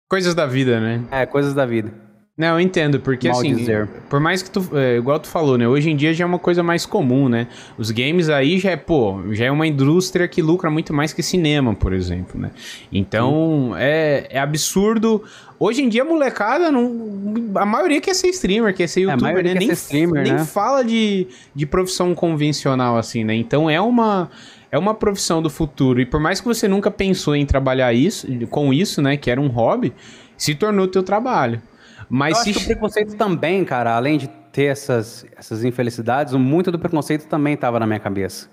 Coisas 0.10 0.36
da 0.36 0.46
vida, 0.46 0.80
né? 0.80 1.08
É, 1.12 1.26
coisas 1.26 1.54
da 1.54 1.66
vida. 1.66 2.07
Não, 2.38 2.50
eu 2.50 2.60
entendo, 2.60 3.00
porque 3.00 3.28
Mal 3.28 3.40
assim, 3.40 3.56
dizer. 3.56 3.88
por 4.08 4.20
mais 4.20 4.44
que 4.44 4.52
tu, 4.52 4.70
é, 4.78 4.98
igual 4.98 5.20
tu 5.20 5.28
falou, 5.28 5.58
né, 5.58 5.68
hoje 5.68 5.90
em 5.90 5.96
dia 5.96 6.14
já 6.14 6.24
é 6.24 6.28
uma 6.28 6.38
coisa 6.38 6.62
mais 6.62 6.86
comum, 6.86 7.28
né, 7.28 7.48
os 7.80 7.90
games 7.90 8.30
aí 8.30 8.60
já 8.60 8.70
é, 8.70 8.76
pô, 8.76 9.20
já 9.32 9.46
é 9.46 9.52
uma 9.52 9.66
indústria 9.66 10.28
que 10.28 10.40
lucra 10.40 10.70
muito 10.70 10.94
mais 10.94 11.12
que 11.12 11.24
cinema, 11.24 11.74
por 11.74 11.94
exemplo, 11.94 12.40
né, 12.40 12.52
então 12.94 13.74
é, 13.76 14.28
é 14.30 14.40
absurdo, 14.40 15.24
hoje 15.60 15.82
em 15.82 15.90
dia 15.90 16.06
molecada, 16.06 16.72
não, 16.72 17.34
a 17.56 17.66
maioria 17.66 18.00
quer 18.00 18.14
ser 18.14 18.28
streamer, 18.28 18.72
quer 18.76 18.88
ser 18.88 19.00
é, 19.00 19.04
youtuber, 19.12 19.44
né, 19.44 19.56
nem, 19.56 19.72
streamer, 19.72 20.22
nem 20.22 20.34
né? 20.34 20.46
fala 20.46 20.84
de, 20.84 21.26
de 21.56 21.66
profissão 21.66 22.14
convencional 22.14 22.98
assim, 22.98 23.24
né, 23.24 23.34
então 23.34 23.68
é 23.68 23.82
uma... 23.82 24.30
É 24.70 24.78
uma 24.78 24.94
profissão 24.94 25.42
do 25.42 25.50
futuro. 25.50 26.02
E 26.02 26.06
por 26.06 26.20
mais 26.20 26.42
que 26.42 26.46
você 26.46 26.68
nunca 26.68 26.92
pensou 26.92 27.34
em 27.34 27.46
trabalhar 27.46 27.94
isso, 27.94 28.28
com 28.50 28.74
isso, 28.74 29.02
né? 29.02 29.16
Que 29.16 29.32
era 29.32 29.40
um 29.40 29.48
hobby, 29.48 29.94
se 30.38 30.54
tornou 30.54 30.90
teu 30.90 31.02
trabalho. 31.02 31.62
Mas 32.10 32.40
se... 32.40 32.52
o 32.52 32.66
preconceito 32.66 33.16
também, 33.16 33.64
cara, 33.66 33.96
além 33.96 34.18
de 34.18 34.28
ter 34.52 34.66
essas, 34.66 35.26
essas 35.36 35.64
infelicidades, 35.64 36.34
muito 36.34 36.72
do 36.72 36.80
preconceito 36.80 37.28
também 37.28 37.54
estava 37.54 37.80
na 37.80 37.88
minha 37.88 38.00
cabeça. 38.00 38.50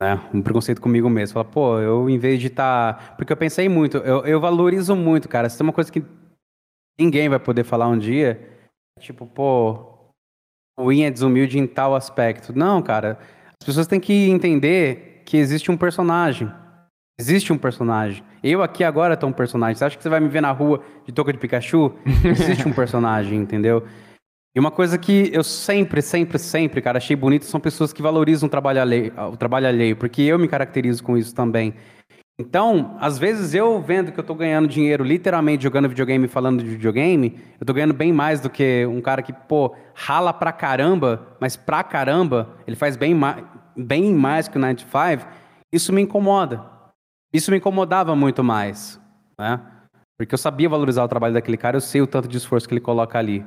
Né? 0.00 0.20
Um 0.34 0.42
preconceito 0.42 0.80
comigo 0.80 1.08
mesmo. 1.08 1.34
Falar, 1.34 1.44
pô, 1.44 1.78
eu 1.78 2.10
em 2.10 2.18
vez 2.18 2.40
de 2.40 2.48
estar. 2.48 2.94
Tá... 2.94 3.14
Porque 3.14 3.32
eu 3.32 3.36
pensei 3.36 3.68
muito, 3.68 3.98
eu, 3.98 4.24
eu 4.26 4.40
valorizo 4.40 4.96
muito, 4.96 5.28
cara. 5.28 5.48
Se 5.48 5.56
tem 5.56 5.64
uma 5.64 5.72
coisa 5.72 5.92
que 5.92 6.04
ninguém 6.98 7.28
vai 7.28 7.38
poder 7.38 7.64
falar 7.64 7.88
um 7.88 7.98
dia, 7.98 8.40
tipo, 8.98 9.26
pô, 9.26 9.92
o 10.78 10.88
Win 10.88 11.04
é 11.04 11.10
desumilde 11.10 11.58
em 11.58 11.66
tal 11.66 11.94
aspecto. 11.94 12.56
Não, 12.56 12.82
cara. 12.82 13.18
As 13.60 13.66
pessoas 13.66 13.86
têm 13.86 14.00
que 14.00 14.28
entender 14.28 15.22
que 15.24 15.36
existe 15.36 15.70
um 15.70 15.76
personagem. 15.76 16.52
Existe 17.22 17.52
um 17.52 17.56
personagem. 17.56 18.20
Eu 18.42 18.64
aqui 18.64 18.82
agora 18.82 19.16
tô 19.16 19.28
um 19.28 19.32
personagem. 19.32 19.76
Você 19.76 19.84
acha 19.84 19.96
que 19.96 20.02
você 20.02 20.08
vai 20.08 20.18
me 20.18 20.26
ver 20.28 20.40
na 20.40 20.50
rua 20.50 20.82
de 21.06 21.12
touca 21.12 21.32
de 21.32 21.38
Pikachu? 21.38 21.92
Existe 22.24 22.66
um 22.66 22.72
personagem, 22.74 23.38
entendeu? 23.38 23.84
E 24.52 24.58
uma 24.58 24.72
coisa 24.72 24.98
que 24.98 25.30
eu 25.32 25.44
sempre, 25.44 26.02
sempre, 26.02 26.36
sempre, 26.36 26.82
cara, 26.82 26.98
achei 26.98 27.14
bonito 27.14 27.44
são 27.44 27.60
pessoas 27.60 27.92
que 27.92 28.02
valorizam 28.02 28.48
o 28.48 28.50
trabalho 28.50 28.80
alheio, 28.80 29.12
o 29.30 29.36
trabalho 29.36 29.68
alheio 29.68 29.94
porque 29.94 30.20
eu 30.22 30.36
me 30.36 30.48
caracterizo 30.48 31.04
com 31.04 31.16
isso 31.16 31.32
também. 31.32 31.74
Então, 32.40 32.96
às 32.98 33.20
vezes 33.20 33.54
eu 33.54 33.80
vendo 33.80 34.10
que 34.10 34.18
eu 34.18 34.24
tô 34.24 34.34
ganhando 34.34 34.66
dinheiro 34.66 35.04
literalmente 35.04 35.62
jogando 35.62 35.88
videogame 35.88 36.24
e 36.24 36.28
falando 36.28 36.60
de 36.60 36.70
videogame, 36.70 37.38
eu 37.60 37.64
tô 37.64 37.72
ganhando 37.72 37.94
bem 37.94 38.12
mais 38.12 38.40
do 38.40 38.50
que 38.50 38.84
um 38.86 39.00
cara 39.00 39.22
que, 39.22 39.32
pô, 39.32 39.76
rala 39.94 40.32
pra 40.32 40.50
caramba, 40.50 41.36
mas 41.40 41.54
pra 41.54 41.84
caramba, 41.84 42.56
ele 42.66 42.74
faz 42.74 42.96
bem, 42.96 43.14
ma 43.14 43.36
bem 43.76 44.12
mais 44.12 44.48
que 44.48 44.56
o 44.56 44.60
95, 44.60 45.24
isso 45.72 45.92
me 45.92 46.02
incomoda. 46.02 46.71
Isso 47.32 47.50
me 47.50 47.56
incomodava 47.56 48.14
muito 48.14 48.44
mais, 48.44 49.00
né? 49.38 49.60
Porque 50.18 50.34
eu 50.34 50.38
sabia 50.38 50.68
valorizar 50.68 51.02
o 51.02 51.08
trabalho 51.08 51.34
daquele 51.34 51.56
cara, 51.56 51.76
eu 51.76 51.80
sei 51.80 52.00
o 52.02 52.06
tanto 52.06 52.28
de 52.28 52.36
esforço 52.36 52.68
que 52.68 52.74
ele 52.74 52.80
coloca 52.80 53.18
ali. 53.18 53.44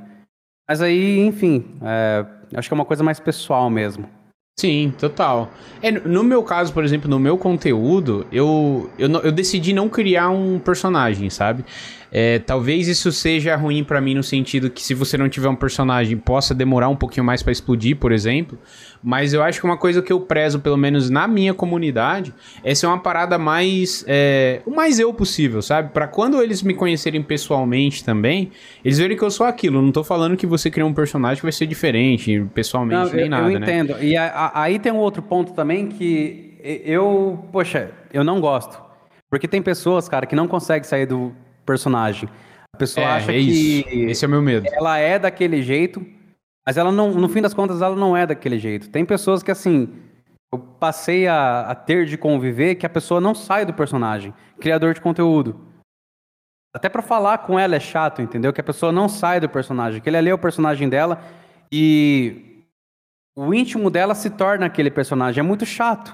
Mas 0.67 0.81
aí, 0.81 1.19
enfim, 1.19 1.77
é, 1.81 2.25
acho 2.55 2.67
que 2.67 2.73
é 2.73 2.77
uma 2.77 2.85
coisa 2.85 3.03
mais 3.03 3.19
pessoal 3.19 3.69
mesmo. 3.69 4.09
Sim, 4.57 4.93
total. 4.97 5.51
É, 5.81 5.91
no 5.91 6.23
meu 6.23 6.41
caso, 6.41 6.73
por 6.73 6.83
exemplo, 6.83 7.09
no 7.09 7.19
meu 7.19 7.37
conteúdo, 7.37 8.25
eu, 8.31 8.89
eu, 8.97 9.09
eu 9.09 9.31
decidi 9.31 9.73
não 9.73 9.89
criar 9.89 10.29
um 10.29 10.57
personagem, 10.59 11.29
sabe? 11.29 11.65
É, 12.17 12.39
talvez 12.39 12.87
isso 12.87 13.11
seja 13.11 13.57
ruim 13.57 13.83
para 13.83 13.99
mim 13.99 14.13
no 14.13 14.23
sentido 14.23 14.69
que 14.69 14.81
se 14.81 14.93
você 14.93 15.17
não 15.17 15.27
tiver 15.27 15.49
um 15.49 15.55
personagem 15.55 16.15
possa 16.17 16.55
demorar 16.55 16.87
um 16.87 16.95
pouquinho 16.95 17.25
mais 17.25 17.43
para 17.43 17.51
explodir, 17.51 17.97
por 17.97 18.13
exemplo. 18.13 18.57
Mas 19.03 19.33
eu 19.33 19.43
acho 19.43 19.59
que 19.59 19.65
uma 19.65 19.75
coisa 19.75 20.01
que 20.01 20.13
eu 20.13 20.21
prezo, 20.21 20.61
pelo 20.61 20.77
menos 20.77 21.09
na 21.09 21.27
minha 21.27 21.53
comunidade, 21.53 22.33
é 22.63 22.73
ser 22.73 22.87
uma 22.87 22.97
parada 22.97 23.37
mais 23.37 24.05
é, 24.07 24.61
o 24.65 24.71
mais 24.71 24.97
eu 24.97 25.13
possível, 25.13 25.61
sabe? 25.61 25.91
Para 25.91 26.07
quando 26.07 26.41
eles 26.41 26.63
me 26.63 26.73
conhecerem 26.73 27.21
pessoalmente 27.21 28.01
também, 28.01 28.49
eles 28.85 28.97
verem 28.97 29.17
que 29.17 29.23
eu 29.23 29.29
sou 29.29 29.45
aquilo. 29.45 29.79
Eu 29.79 29.81
não 29.81 29.91
tô 29.91 30.01
falando 30.01 30.37
que 30.37 30.47
você 30.47 30.71
criar 30.71 30.85
um 30.85 30.93
personagem 30.93 31.35
que 31.35 31.43
vai 31.45 31.51
ser 31.51 31.67
diferente 31.67 32.47
pessoalmente 32.53 33.07
não, 33.07 33.11
nem 33.11 33.25
eu, 33.25 33.29
nada, 33.29 33.51
eu 33.51 33.59
né? 33.59 33.65
entendo. 33.65 34.01
E 34.01 34.15
a, 34.15 34.25
a, 34.27 34.61
aí 34.61 34.79
tem 34.79 34.89
um 34.89 34.99
outro 34.99 35.21
ponto 35.21 35.51
também 35.51 35.89
que 35.89 36.57
eu, 36.63 37.45
poxa, 37.51 37.91
eu 38.13 38.23
não 38.23 38.39
gosto. 38.39 38.81
Porque 39.29 39.49
tem 39.49 39.61
pessoas, 39.61 40.07
cara, 40.07 40.25
que 40.25 40.33
não 40.33 40.47
conseguem 40.47 40.87
sair 40.87 41.05
do 41.05 41.35
personagem. 41.65 42.29
A 42.73 42.77
pessoa 42.77 43.05
É, 43.05 43.09
acha 43.13 43.31
é 43.31 43.35
que. 43.39 43.83
Esse 44.09 44.25
é 44.25 44.27
o 44.27 44.31
meu 44.31 44.41
medo. 44.41 44.67
ela 44.71 44.97
é 44.97 45.17
daquele 45.17 45.61
jeito, 45.61 46.05
mas 46.65 46.77
ela 46.77 46.91
não, 46.91 47.11
no 47.11 47.29
fim 47.29 47.41
das 47.41 47.53
contas, 47.53 47.81
ela 47.81 47.95
não 47.95 48.15
é 48.15 48.25
daquele 48.25 48.59
jeito. 48.59 48.89
Tem 48.89 49.05
pessoas 49.05 49.41
que, 49.43 49.51
assim, 49.51 49.93
eu 50.53 50.59
passei 50.59 51.27
a, 51.27 51.61
a 51.61 51.75
ter 51.75 52.05
de 52.05 52.17
conviver 52.17 52.75
que 52.75 52.85
a 52.85 52.89
pessoa 52.89 53.19
não 53.21 53.33
sai 53.33 53.65
do 53.65 53.73
personagem. 53.73 54.33
Criador 54.59 54.93
de 54.93 55.01
conteúdo. 55.01 55.59
Até 56.73 56.89
pra 56.89 57.01
falar 57.01 57.37
com 57.39 57.57
ela 57.57 57.75
é 57.75 57.79
chato, 57.79 58.21
entendeu? 58.21 58.51
Que 58.51 58.59
a 58.59 58.63
pessoa 58.63 58.91
não 58.91 59.07
sai 59.07 59.39
do 59.39 59.47
personagem. 59.47 60.01
Que 60.01 60.09
ele 60.09 60.17
ali 60.17 60.29
é 60.29 60.33
o 60.33 60.37
personagem 60.37 60.89
dela 60.89 61.21
e 61.71 62.63
o 63.37 63.53
íntimo 63.53 63.89
dela 63.89 64.13
se 64.15 64.29
torna 64.29 64.65
aquele 64.65 64.91
personagem. 64.91 65.39
É 65.39 65.43
muito 65.43 65.65
chato. 65.65 66.09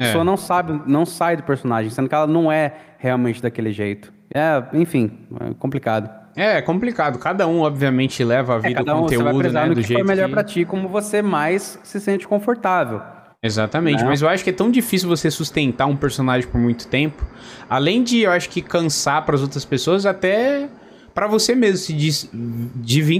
A 0.00 0.04
É. 0.04 0.06
pessoa 0.06 0.24
não 0.24 0.36
sabe, 0.36 0.82
não 0.90 1.06
sai 1.06 1.36
do 1.36 1.42
personagem, 1.44 1.90
sendo 1.90 2.08
que 2.08 2.14
ela 2.14 2.26
não 2.26 2.50
é 2.50 2.74
realmente 2.98 3.40
daquele 3.42 3.70
jeito. 3.72 4.12
É, 4.32 4.62
enfim, 4.72 5.10
é 5.40 5.54
complicado. 5.54 6.10
É, 6.36 6.58
é 6.58 6.62
complicado. 6.62 7.18
Cada 7.18 7.46
um, 7.46 7.60
obviamente, 7.60 8.24
leva 8.24 8.54
a 8.54 8.58
É, 8.58 8.60
vida, 8.62 8.74
cada 8.76 8.94
o 8.94 8.98
um 8.98 9.02
conteúdo, 9.02 9.52
né? 9.52 9.68
Do 9.68 9.76
que 9.76 9.82
jeito 9.82 10.00
for 10.00 10.06
melhor 10.08 10.26
que... 10.26 10.34
pra 10.34 10.44
ti, 10.44 10.64
como 10.64 10.88
você 10.88 11.22
mais 11.22 11.78
se 11.84 12.00
sente 12.00 12.26
confortável. 12.26 13.00
Exatamente, 13.42 14.02
Né? 14.02 14.08
mas 14.08 14.22
eu 14.22 14.28
acho 14.28 14.42
que 14.42 14.50
é 14.50 14.52
tão 14.54 14.70
difícil 14.70 15.06
você 15.08 15.30
sustentar 15.30 15.86
um 15.86 15.94
personagem 15.96 16.48
por 16.48 16.58
muito 16.58 16.88
tempo. 16.88 17.24
Além 17.68 18.02
de, 18.02 18.20
eu 18.20 18.30
acho 18.32 18.48
que 18.48 18.62
cansar 18.62 19.24
para 19.24 19.34
as 19.36 19.42
outras 19.42 19.64
pessoas, 19.66 20.06
até 20.06 20.68
para 21.14 21.26
você 21.26 21.54
mesmo 21.54 21.76
se 21.76 21.92
des- 21.92 22.28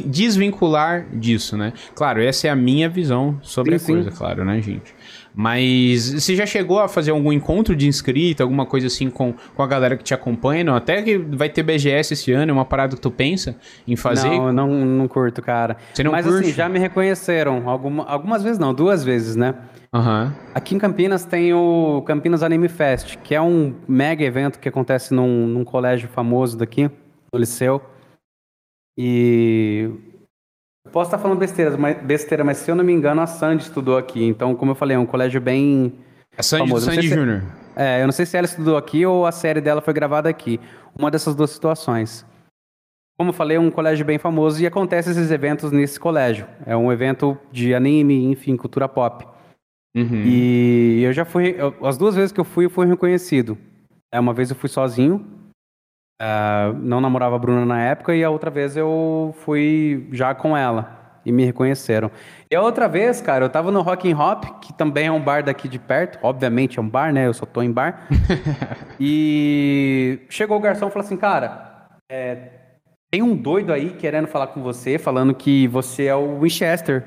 desvincular 0.05 1.07
disso, 1.13 1.57
né? 1.57 1.73
Claro, 1.95 2.23
essa 2.23 2.49
é 2.49 2.51
a 2.51 2.57
minha 2.57 2.89
visão 2.89 3.39
sobre 3.43 3.73
Sim, 3.73 3.77
a 3.77 3.79
sim. 3.79 3.93
coisa, 3.93 4.11
claro, 4.11 4.45
né, 4.45 4.61
gente? 4.61 4.95
Mas 5.35 6.13
você 6.13 6.37
já 6.37 6.47
chegou 6.47 6.79
a 6.79 6.89
fazer 6.89 7.11
algum 7.11 7.33
encontro 7.33 7.75
de 7.75 7.89
inscrito, 7.89 8.43
alguma 8.43 8.65
coisa 8.65 8.87
assim 8.87 9.11
com, 9.11 9.35
com 9.55 9.63
a 9.63 9.67
galera 9.67 9.97
que 9.97 10.05
te 10.05 10.15
acompanha? 10.15 10.63
Não? 10.63 10.77
Até 10.77 11.03
que 11.03 11.19
vai 11.19 11.49
ter 11.49 11.65
BGS 11.65 12.15
esse 12.15 12.31
ano, 12.31 12.51
é 12.51 12.53
uma 12.53 12.65
parada 12.65 12.95
que 12.95 13.03
tu 13.03 13.11
pensa 13.11 13.57
em 13.87 13.97
fazer? 13.97 14.29
Não, 14.29 14.47
eu 14.47 14.53
não, 14.53 14.69
não 14.69 15.09
curto, 15.09 15.43
cara. 15.43 15.77
Você 15.93 16.05
não 16.05 16.13
Mas 16.13 16.25
curte? 16.25 16.45
assim, 16.45 16.53
já 16.53 16.69
me 16.69 16.79
reconheceram. 16.79 17.69
Alguma, 17.69 18.05
algumas 18.05 18.45
vezes 18.45 18.59
não, 18.61 18.73
duas 18.73 19.03
vezes, 19.03 19.35
né? 19.35 19.55
Aham. 19.93 20.33
Aqui 20.55 20.77
em 20.77 20.79
Campinas 20.79 21.25
tem 21.25 21.53
o 21.53 22.03
Campinas 22.07 22.43
Anime 22.43 22.69
Fest, 22.69 23.17
que 23.25 23.35
é 23.35 23.41
um 23.41 23.75
mega 23.89 24.25
evento 24.25 24.61
que 24.61 24.69
acontece 24.69 25.13
num, 25.13 25.49
num 25.49 25.65
colégio 25.65 26.09
famoso 26.09 26.57
daqui, 26.57 26.91
no 27.33 27.39
Liceu. 27.41 27.83
E 28.97 29.91
eu 30.85 30.91
posso 30.91 31.09
estar 31.09 31.19
falando 31.19 31.39
besteira 31.39 31.77
mas, 31.77 32.03
besteira, 32.03 32.45
mas 32.45 32.59
se 32.59 32.71
eu 32.71 32.75
não 32.75 32.85
me 32.85 32.93
engano, 32.93 33.21
a 33.21 33.27
Sandy 33.27 33.63
estudou 33.65 33.97
aqui. 33.97 34.23
Então, 34.25 34.55
como 34.55 34.73
eu 34.73 34.75
falei, 34.75 34.97
é 34.97 35.01
um 35.01 35.07
colégio 35.07 35.41
bem. 35.41 35.93
A 36.37 36.43
Sandy 36.43 36.65
do 36.65 36.69
Famoso. 36.69 36.87
Sandy 36.87 37.09
se- 37.09 37.15
Júnior. 37.15 37.43
É, 37.77 38.03
eu 38.03 38.07
não 38.07 38.13
sei 38.13 38.25
se 38.27 38.37
ela 38.37 38.45
estudou 38.45 38.77
aqui 38.77 39.05
ou 39.05 39.27
a 39.27 39.33
série 39.33 39.61
dela 39.61 39.81
foi 39.81 39.93
gravada 39.95 40.29
aqui. 40.29 40.61
Uma 40.97 41.11
dessas 41.11 41.35
duas 41.35 41.51
situações. 41.51 42.25
Como 43.19 43.31
eu 43.31 43.35
falei, 43.35 43.57
é 43.57 43.61
um 43.61 43.71
colégio 43.71 44.05
bem 44.05 44.19
famoso 44.19 44.61
e 44.63 44.67
acontece 44.67 45.11
esses 45.11 45.31
eventos 45.31 45.71
nesse 45.73 45.99
colégio. 45.99 46.47
É 46.67 46.77
um 46.77 46.93
evento 46.93 47.39
de 47.51 47.75
anime, 47.75 48.25
enfim, 48.27 48.57
cultura 48.57 48.89
pop. 48.89 49.25
Uhum. 49.97 50.23
E 50.25 51.03
eu 51.05 51.13
já 51.13 51.25
fui. 51.25 51.55
eu- 51.57 51.75
as 51.87 51.97
duas 51.97 52.15
vezes 52.17 52.33
que 52.33 52.41
eu 52.41 52.45
fui, 52.45 52.65
eu 52.67 52.71
fui 52.71 52.87
reconhecido. 52.87 53.57
É, 54.13 54.19
uma 54.21 54.35
vez 54.35 54.51
eu 54.51 54.57
fui 54.57 54.69
sozinho. 54.69 55.25
Ah, 56.21 56.73
não 56.77 57.01
namorava 57.01 57.37
a 57.37 57.39
Bruna 57.39 57.65
na 57.65 57.83
época, 57.83 58.15
e 58.15 58.23
a 58.23 58.31
outra 58.31 58.51
vez 58.51 58.77
eu 58.77 59.35
fui 59.45 60.09
já 60.13 60.35
com 60.35 60.57
ela. 60.57 61.03
E 61.27 61.33
me 61.33 61.43
reconheceram. 61.43 62.11
E 62.51 62.55
a 62.55 62.61
outra 62.61 62.87
vez, 62.87 63.23
cara, 63.23 63.47
eu 63.47 63.49
tava 63.49 63.71
no 63.71 63.81
Rock 63.81 64.13
and 64.13 64.19
Hop, 64.19 64.45
que 64.61 64.75
também 64.75 65.07
é 65.07 65.11
um 65.11 65.21
bar 65.21 65.43
daqui 65.43 65.69
de 65.69 65.79
perto. 65.79 66.19
Obviamente 66.23 66.79
é 66.79 66.83
um 66.83 66.89
bar, 66.89 67.15
né? 67.15 67.27
Eu 67.27 67.33
só 67.33 67.47
tô 67.47 67.63
em 67.63 67.73
bar. 67.73 68.07
e 69.01 70.21
chegou 70.29 70.59
o 70.59 70.61
garçom 70.61 70.89
e 70.89 70.91
falou 70.91 71.03
assim, 71.03 71.17
cara, 71.17 71.89
é, 72.13 72.51
tem 73.11 73.23
um 73.23 73.35
doido 73.35 73.73
aí 73.73 73.95
querendo 73.95 74.29
falar 74.29 74.49
com 74.49 74.63
você, 74.63 74.99
falando 74.99 75.35
que 75.35 75.67
você 75.69 76.05
é 76.05 76.15
o 76.15 76.41
Winchester. 76.41 77.07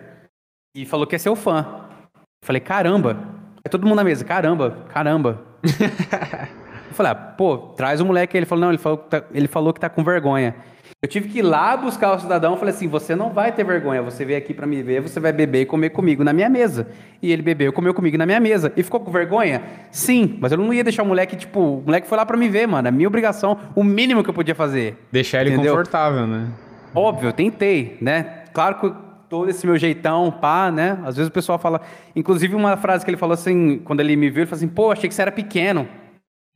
E 0.75 0.83
falou 0.83 1.05
que 1.05 1.15
é 1.15 1.19
seu 1.19 1.35
fã. 1.35 1.85
Eu 2.15 2.45
falei, 2.45 2.59
caramba. 2.59 3.19
É 3.63 3.69
todo 3.69 3.85
mundo 3.85 3.97
na 3.97 4.03
mesa, 4.03 4.25
caramba, 4.25 4.85
caramba. 4.89 5.45
eu 6.97 7.05
falei, 7.05 7.11
ah, 7.11 7.15
pô, 7.15 7.57
traz 7.57 8.01
o 8.01 8.05
moleque. 8.05 8.35
Ele 8.35 8.45
falou, 8.45 8.65
não, 8.65 8.71
ele 8.71 8.77
falou, 8.77 8.97
que 8.97 9.09
tá, 9.09 9.23
ele 9.33 9.47
falou 9.47 9.73
que 9.73 9.79
tá 9.79 9.89
com 9.89 10.03
vergonha. 10.03 10.55
Eu 10.99 11.07
tive 11.07 11.29
que 11.29 11.39
ir 11.39 11.43
lá 11.43 11.77
buscar 11.77 12.15
o 12.15 12.19
cidadão. 12.19 12.53
Eu 12.53 12.57
falei 12.57 12.73
assim, 12.73 12.87
você 12.87 13.15
não 13.15 13.29
vai 13.29 13.51
ter 13.51 13.63
vergonha. 13.63 14.01
Você 14.01 14.25
veio 14.25 14.39
aqui 14.39 14.51
pra 14.51 14.65
me 14.65 14.81
ver, 14.81 14.99
você 14.99 15.19
vai 15.19 15.31
beber 15.31 15.61
e 15.61 15.65
comer 15.65 15.91
comigo 15.91 16.23
na 16.23 16.33
minha 16.33 16.49
mesa. 16.49 16.87
E 17.21 17.31
ele 17.31 17.43
bebeu 17.43 17.69
e 17.69 17.71
comeu 17.71 17.93
comigo 17.93 18.17
na 18.17 18.25
minha 18.25 18.39
mesa. 18.39 18.73
E 18.75 18.81
ficou 18.81 18.99
com 18.99 19.11
vergonha? 19.11 19.61
Sim, 19.91 20.37
mas 20.41 20.51
eu 20.51 20.57
não 20.57 20.73
ia 20.73 20.83
deixar 20.83 21.03
o 21.03 21.05
moleque, 21.05 21.35
tipo, 21.35 21.59
o 21.59 21.83
moleque 21.85 22.07
foi 22.07 22.17
lá 22.17 22.25
pra 22.25 22.35
me 22.35 22.49
ver, 22.49 22.67
mano. 22.67 22.87
É 22.87 22.91
minha 22.91 23.07
obrigação, 23.07 23.59
o 23.75 23.83
mínimo 23.83 24.23
que 24.23 24.29
eu 24.29 24.33
podia 24.33 24.55
fazer. 24.55 24.97
Deixar 25.11 25.41
ele 25.41 25.51
Entendeu? 25.51 25.73
confortável, 25.73 26.25
né? 26.25 26.47
Óbvio, 26.95 27.29
eu 27.29 27.33
tentei, 27.33 27.95
né? 28.01 28.45
Claro 28.51 28.75
que 28.79 28.91
todo 29.29 29.49
esse 29.49 29.67
meu 29.67 29.77
jeitão, 29.77 30.31
pá, 30.31 30.71
né? 30.71 30.97
Às 31.05 31.15
vezes 31.15 31.29
o 31.29 31.31
pessoal 31.31 31.59
fala. 31.59 31.81
Inclusive, 32.15 32.55
uma 32.55 32.75
frase 32.77 33.05
que 33.05 33.11
ele 33.11 33.17
falou 33.17 33.33
assim, 33.33 33.79
quando 33.83 33.99
ele 33.99 34.15
me 34.15 34.29
viu, 34.29 34.41
ele 34.41 34.49
falou 34.49 34.57
assim: 34.57 34.67
pô, 34.67 34.91
achei 34.91 35.07
que 35.07 35.13
você 35.13 35.21
era 35.21 35.31
pequeno. 35.31 35.87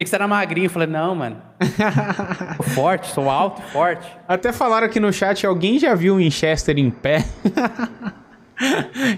Que 0.04 0.10
você 0.10 0.16
era 0.16 0.28
magrinho. 0.28 0.66
Eu 0.66 0.70
falei: 0.70 0.88
não, 0.88 1.14
mano. 1.16 1.38
sou 2.58 2.66
forte, 2.74 3.08
sou 3.08 3.30
alto, 3.30 3.62
forte. 3.72 4.08
Até 4.28 4.52
falaram 4.52 4.88
aqui 4.88 5.00
no 5.00 5.14
chat, 5.14 5.46
alguém 5.46 5.78
já 5.78 5.94
viu 5.94 6.16
o 6.16 6.18
Winchester 6.18 6.78
em 6.78 6.90
pé? 6.90 7.24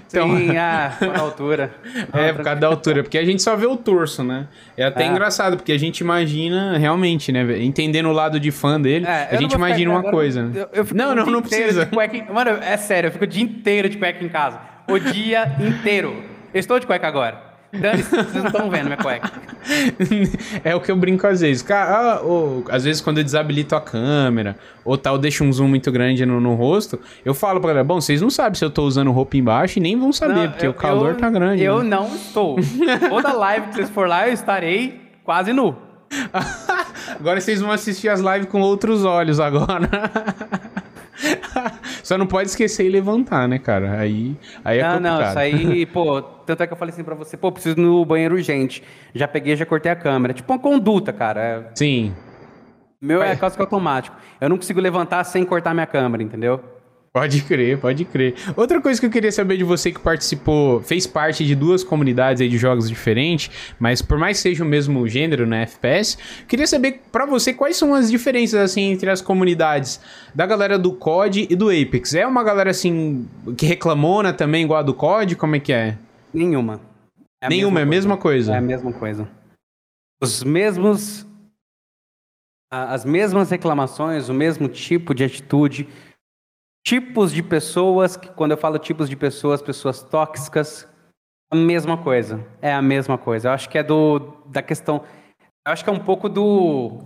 Então- 0.08 0.38
Sim, 0.38 0.56
ah, 0.56 0.94
por 0.98 1.16
altura. 1.20 1.74
É, 2.14 2.32
por 2.32 2.44
causa 2.46 2.62
da 2.62 2.68
altura, 2.68 3.04
porque 3.04 3.18
a 3.18 3.26
gente 3.26 3.42
só 3.44 3.58
vê 3.58 3.66
o 3.66 3.76
torso, 3.76 4.24
né? 4.24 4.48
É 4.78 4.86
até 4.86 5.04
É. 5.04 5.08
engraçado, 5.08 5.58
porque 5.58 5.74
a 5.74 5.78
gente 5.78 6.00
imagina 6.00 6.78
realmente, 6.78 7.30
né? 7.30 7.62
Entendendo 7.62 8.08
o 8.08 8.14
lado 8.14 8.40
de 8.40 8.52
fã 8.52 8.80
dele, 8.80 9.06
É, 9.06 9.28
a 9.32 9.36
gente 9.36 9.54
imagina 9.54 9.92
uma 9.92 10.00
agora, 10.00 10.14
coisa, 10.16 10.44
né? 10.44 10.52
eu- 10.62 10.70
eu 10.72 10.88
não, 10.94 11.14
não, 11.14 11.26
não 11.26 11.42
precisa. 11.42 11.86
cueca 11.88 12.32
Mano, 12.34 12.52
é 12.52 12.78
sério, 12.78 13.08
eu 13.08 13.12
fico 13.12 13.26
o 13.26 13.28
dia 13.28 13.44
inteiro 13.44 13.90
de 13.90 13.98
cueca 13.98 14.24
em 14.24 14.30
casa. 14.30 14.62
O 14.90 14.98
dia 14.98 15.52
inteiro. 15.60 16.24
Eu 16.54 16.60
estou 16.62 16.80
de 16.80 16.88
cueca 16.88 17.06
agora. 17.06 17.53
Dane-se, 17.74 18.10
vocês 18.10 18.34
não 18.36 18.46
estão 18.48 18.70
vendo 18.70 18.86
minha 18.86 18.98
cueca. 18.98 19.32
é 20.64 20.76
o 20.76 20.80
que 20.80 20.92
eu 20.92 20.96
brinco 20.96 21.26
às 21.26 21.42
vezes. 21.42 21.64
Cara, 21.64 22.14
ah, 22.18 22.22
ou, 22.22 22.64
às 22.70 22.84
vezes 22.84 23.02
quando 23.02 23.18
eu 23.18 23.24
desabilito 23.24 23.76
a 23.76 23.82
câmera, 23.82 24.56
ou 24.86 24.98
tal, 24.98 25.18
deixo 25.18 25.44
um 25.44 25.52
zoom 25.52 25.68
muito 25.68 25.92
grande 25.92 26.26
no, 26.26 26.40
no 26.40 26.54
rosto, 26.54 27.00
eu 27.26 27.34
falo 27.34 27.60
pra 27.60 27.70
galera, 27.70 27.84
bom, 27.84 28.00
vocês 28.00 28.22
não 28.22 28.30
sabem 28.30 28.56
se 28.56 28.64
eu 28.64 28.70
tô 28.70 28.84
usando 28.84 29.12
roupa 29.12 29.36
embaixo 29.38 29.80
e 29.80 29.82
nem 29.82 29.98
vão 29.98 30.14
saber, 30.14 30.34
Não, 30.36 30.50
porque 30.52 30.68
eu- 30.68 30.72
o 30.72 30.74
calor 30.74 31.10
eu- 31.12 31.18
tá 31.18 31.30
grande. 31.30 31.64
Eu 31.64 31.82
né? 31.84 31.90
não 31.90 32.14
estou. 32.16 32.58
Toda 33.10 33.34
live 33.34 33.68
que 33.68 33.76
vocês 33.76 33.90
for 33.90 34.08
lá, 34.08 34.28
eu 34.28 34.34
estarei 34.34 35.02
quase 35.24 35.52
nu. 35.52 35.76
Agora 37.20 37.42
vocês 37.42 37.60
vão 37.60 37.72
assistir 37.72 38.08
as 38.10 38.20
lives 38.20 38.46
com 38.48 38.62
outros 38.62 39.04
olhos 39.04 39.40
agora. 39.40 39.90
Só 42.04 42.18
não 42.18 42.26
pode 42.28 42.50
esquecer 42.50 42.86
e 42.86 42.90
levantar, 42.90 43.48
né, 43.48 43.60
cara? 43.60 44.00
Aí, 44.00 44.36
aí 44.64 44.80
é 44.80 44.84
não, 44.84 45.00
não, 45.00 45.10
complicado. 45.12 45.30
isso 45.30 45.40
aí, 45.40 45.86
pô, 45.88 46.22
tanto 46.22 46.64
é 46.64 46.68
que 46.68 46.74
eu 46.74 46.78
falei 46.78 46.94
assim 46.94 47.04
pra 47.04 47.16
você, 47.16 47.38
pô, 47.38 47.52
preciso 47.52 47.78
ir 47.80 47.82
no 47.82 48.04
banheiro 48.06 48.36
urgente. 48.36 48.84
Já 49.14 49.28
peguei, 49.28 49.56
já 49.56 49.66
cortei 49.66 49.92
a 49.92 49.96
câmera. 49.96 50.34
Tipo 50.34 50.52
uma 50.52 50.60
conduta, 50.60 51.14
cara. 51.14 51.42
É- 51.42 51.64
Sim, 51.76 52.14
meu 53.02 53.22
é 53.22 53.28
Vai. 53.28 53.38
quase 53.38 53.56
que 53.56 53.62
automático. 53.62 54.16
Eu 54.40 54.50
não 54.50 54.58
consigo 54.58 54.80
levantar 54.80 55.24
sem 55.24 55.44
cortar 55.46 55.74
minha 55.74 55.86
câmera, 55.86 56.24
entendeu? 56.24 56.62
Pode 57.16 57.44
crer, 57.44 57.78
pode 57.78 58.06
crer. 58.06 58.34
Outra 58.56 58.82
coisa 58.82 59.00
que 59.00 59.06
eu 59.06 59.12
queria 59.12 59.32
saber 59.32 59.56
de 59.56 59.64
você 59.64 59.92
que 59.92 60.00
participou, 60.00 60.82
fez 60.82 61.06
parte 61.06 61.46
de 61.46 61.54
duas 61.54 61.84
comunidades 61.84 62.42
aí 62.42 62.50
de 62.50 62.58
jogos 62.58 62.90
diferentes, 62.90 63.52
mas 63.80 64.02
por 64.02 64.18
mais 64.18 64.38
que 64.38 64.42
seja 64.42 64.64
o 64.64 64.68
mesmo 64.68 65.08
gênero, 65.08 65.46
né, 65.46 65.62
FPS, 65.62 66.18
queria 66.48 66.66
saber 66.66 67.04
pra 67.12 67.28
você 67.28 67.54
quais 67.54 67.78
são 67.78 67.94
as 67.94 68.10
diferenças 68.10 68.60
assim 68.60 68.92
entre 68.92 69.12
as 69.12 69.22
comunidades 69.22 70.02
da 70.34 70.48
galera 70.48 70.80
do 70.80 70.92
COD 70.92 71.46
e 71.52 71.56
do 71.56 71.70
Apex. 71.70 72.16
É 72.16 72.26
uma 72.26 72.44
galera 72.44 72.72
assim 72.72 73.28
que 73.56 73.68
reclamona 73.68 74.34
também 74.34 74.64
igual 74.64 74.80
a 74.80 74.84
do 74.84 74.96
COD, 74.96 75.36
como 75.36 75.56
é 75.56 75.60
que 75.60 75.72
é? 75.72 75.96
Nenhuma. 76.34 76.82
É 77.44 77.48
Nenhuma, 77.48 77.80
é 77.80 77.84
a 77.84 77.86
mesma 77.86 78.18
coisa. 78.18 78.56
É 78.56 78.58
a 78.58 78.62
mesma 78.62 78.92
coisa. 78.92 79.28
Os 80.20 80.44
mesmos. 80.44 81.28
As 82.72 83.06
mesmas 83.06 83.52
reclamações, 83.52 84.30
o 84.30 84.34
mesmo 84.34 84.68
tipo 84.68 85.14
de 85.14 85.24
atitude, 85.24 85.88
tipos 86.86 87.32
de 87.32 87.42
pessoas, 87.42 88.18
que 88.18 88.30
quando 88.30 88.52
eu 88.52 88.58
falo 88.58 88.78
tipos 88.78 89.10
de 89.10 89.16
pessoas, 89.16 89.62
pessoas 89.62 90.02
tóxicas, 90.02 90.88
a 91.52 91.56
mesma 91.56 91.98
coisa. 91.98 92.46
É 92.62 92.74
a 92.74 92.82
mesma 92.82 93.18
coisa. 93.18 93.48
Eu 93.48 93.54
acho 93.54 93.70
que 93.70 93.78
é 93.78 93.84
do 93.84 94.20
da 94.48 94.62
questão. 94.62 95.04
Eu 95.66 95.72
acho 95.72 95.84
que 95.84 95.90
é 95.90 95.94
um 95.94 96.00
pouco 96.00 96.28
do 96.28 97.00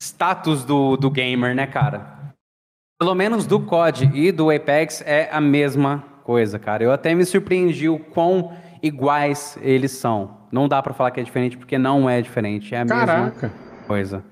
status 0.00 0.64
do, 0.64 0.96
do 0.96 1.10
gamer, 1.10 1.54
né, 1.54 1.66
cara? 1.66 2.32
Pelo 2.98 3.14
menos 3.14 3.46
do 3.46 3.60
COD 3.60 4.10
e 4.14 4.32
do 4.32 4.50
Apex 4.50 5.02
é 5.02 5.28
a 5.30 5.40
mesma 5.40 6.04
coisa, 6.22 6.58
cara. 6.58 6.82
Eu 6.84 6.92
até 6.92 7.14
me 7.14 7.24
surpreendi 7.24 7.88
o 7.88 7.98
quão 7.98 8.56
iguais 8.82 9.58
eles 9.60 9.92
são. 9.92 10.38
Não 10.50 10.68
dá 10.68 10.82
pra 10.82 10.94
falar 10.94 11.10
que 11.10 11.20
é 11.20 11.22
diferente 11.22 11.56
porque 11.56 11.76
não 11.76 12.08
é 12.08 12.22
diferente, 12.22 12.74
é 12.74 12.80
a 12.80 12.86
Caraca. 12.86 13.48
mesma 13.48 13.52
coisa. 13.86 14.24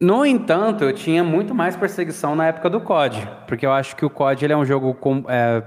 No 0.00 0.24
entanto, 0.24 0.84
eu 0.84 0.92
tinha 0.92 1.24
muito 1.24 1.54
mais 1.54 1.76
perseguição 1.76 2.36
na 2.36 2.46
época 2.46 2.70
do 2.70 2.80
COD, 2.80 3.28
porque 3.48 3.66
eu 3.66 3.72
acho 3.72 3.96
que 3.96 4.04
o 4.04 4.10
COD 4.10 4.44
ele 4.44 4.52
é 4.52 4.56
um 4.56 4.64
jogo 4.64 4.94
com, 4.94 5.24
é, 5.28 5.62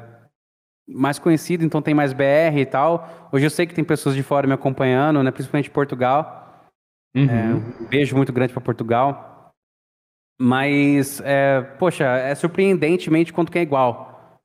mais 0.88 1.20
conhecido, 1.20 1.66
então 1.66 1.82
tem 1.82 1.94
mais 1.94 2.14
BR 2.14 2.58
e 2.58 2.66
tal. 2.66 3.30
Hoje 3.32 3.46
eu 3.46 3.50
sei 3.50 3.66
que 3.66 3.74
tem 3.74 3.84
pessoas 3.84 4.16
de 4.16 4.24
fora 4.24 4.48
me 4.48 4.54
acompanhando, 4.54 5.22
né? 5.22 5.32
Principalmente 5.32 5.70
Portugal. 5.70 6.70
Uhum. 7.16 7.30
É, 7.30 7.84
um 7.84 7.88
beijo 7.88 8.16
muito 8.16 8.32
grande 8.32 8.54
para 8.54 8.62
Portugal. 8.62 9.52
Mas, 10.40 11.22
é, 11.24 11.62
poxa, 11.78 12.06
é 12.06 12.34
surpreendentemente 12.34 13.34
quanto 13.34 13.52
que 13.52 13.60
é 13.60 13.62
igual. 13.62 14.40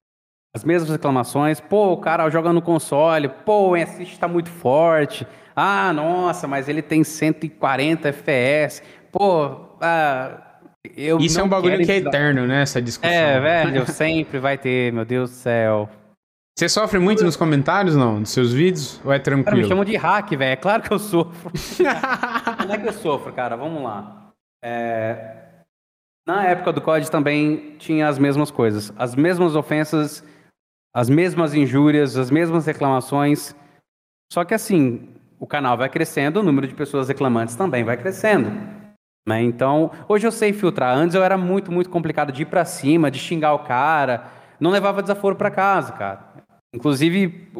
As 0.54 0.64
mesmas 0.64 0.90
reclamações. 0.90 1.60
Pô, 1.60 1.92
o 1.92 1.98
cara 1.98 2.28
joga 2.28 2.52
no 2.52 2.60
console. 2.60 3.28
Pô, 3.28 3.70
o 3.70 3.74
assist 3.74 4.18
tá 4.18 4.26
muito 4.26 4.50
forte. 4.50 5.26
Ah, 5.54 5.92
nossa, 5.92 6.46
mas 6.46 6.68
ele 6.68 6.82
tem 6.82 7.02
140 7.02 8.08
FPS. 8.08 8.82
Pô, 9.16 9.76
ah, 9.80 10.58
eu 10.94 11.18
Isso 11.18 11.40
é 11.40 11.42
um 11.42 11.48
bagulho 11.48 11.82
que 11.84 11.90
é 11.90 11.96
eterno, 11.96 12.46
né? 12.46 12.62
Essa 12.62 12.82
discussão. 12.82 13.10
É, 13.10 13.40
velho, 13.40 13.86
sempre 13.90 14.38
vai 14.38 14.58
ter, 14.58 14.92
meu 14.92 15.06
Deus 15.06 15.30
do 15.30 15.36
céu. 15.36 15.88
Você 16.58 16.68
sofre 16.68 16.98
muito 16.98 17.24
nos 17.24 17.36
comentários, 17.36 17.96
não? 17.96 18.20
Dos 18.20 18.30
seus 18.30 18.52
vídeos? 18.52 19.00
Ou 19.04 19.12
é 19.12 19.18
tranquilo? 19.18 19.44
Cara, 19.44 19.56
me 19.56 19.68
chamam 19.68 19.84
de 19.84 19.96
hack, 19.96 20.30
velho. 20.30 20.52
É 20.52 20.56
claro 20.56 20.82
que 20.82 20.92
eu 20.92 20.98
sofro. 20.98 21.50
Não 22.66 22.74
é 22.74 22.78
que 22.78 22.88
eu 22.88 22.92
sofro, 22.92 23.32
cara. 23.32 23.56
Vamos 23.56 23.82
lá. 23.82 24.32
É... 24.62 25.44
Na 26.26 26.44
época 26.46 26.72
do 26.72 26.80
COD 26.80 27.10
também 27.10 27.76
tinha 27.78 28.08
as 28.08 28.18
mesmas 28.18 28.50
coisas. 28.50 28.92
As 28.96 29.14
mesmas 29.14 29.54
ofensas, 29.54 30.24
as 30.94 31.10
mesmas 31.10 31.54
injúrias, 31.54 32.16
as 32.16 32.30
mesmas 32.30 32.66
reclamações. 32.66 33.54
Só 34.32 34.44
que 34.44 34.54
assim, 34.54 35.10
o 35.38 35.46
canal 35.46 35.76
vai 35.76 35.88
crescendo, 35.88 36.40
o 36.40 36.42
número 36.42 36.66
de 36.66 36.74
pessoas 36.74 37.08
reclamantes 37.08 37.54
também 37.54 37.84
vai 37.84 37.96
crescendo. 37.96 38.75
Né? 39.26 39.42
Então, 39.42 39.90
hoje 40.08 40.26
eu 40.26 40.32
sei 40.32 40.52
filtrar. 40.52 40.96
Antes 40.96 41.14
eu 41.14 41.24
era 41.24 41.36
muito, 41.36 41.72
muito 41.72 41.90
complicado 41.90 42.30
de 42.30 42.42
ir 42.42 42.46
pra 42.46 42.64
cima, 42.64 43.10
de 43.10 43.18
xingar 43.18 43.54
o 43.54 43.60
cara. 43.60 44.26
Não 44.60 44.70
levava 44.70 45.02
desaforo 45.02 45.34
para 45.34 45.50
casa, 45.50 45.92
cara. 45.92 46.20
Inclusive, 46.74 47.50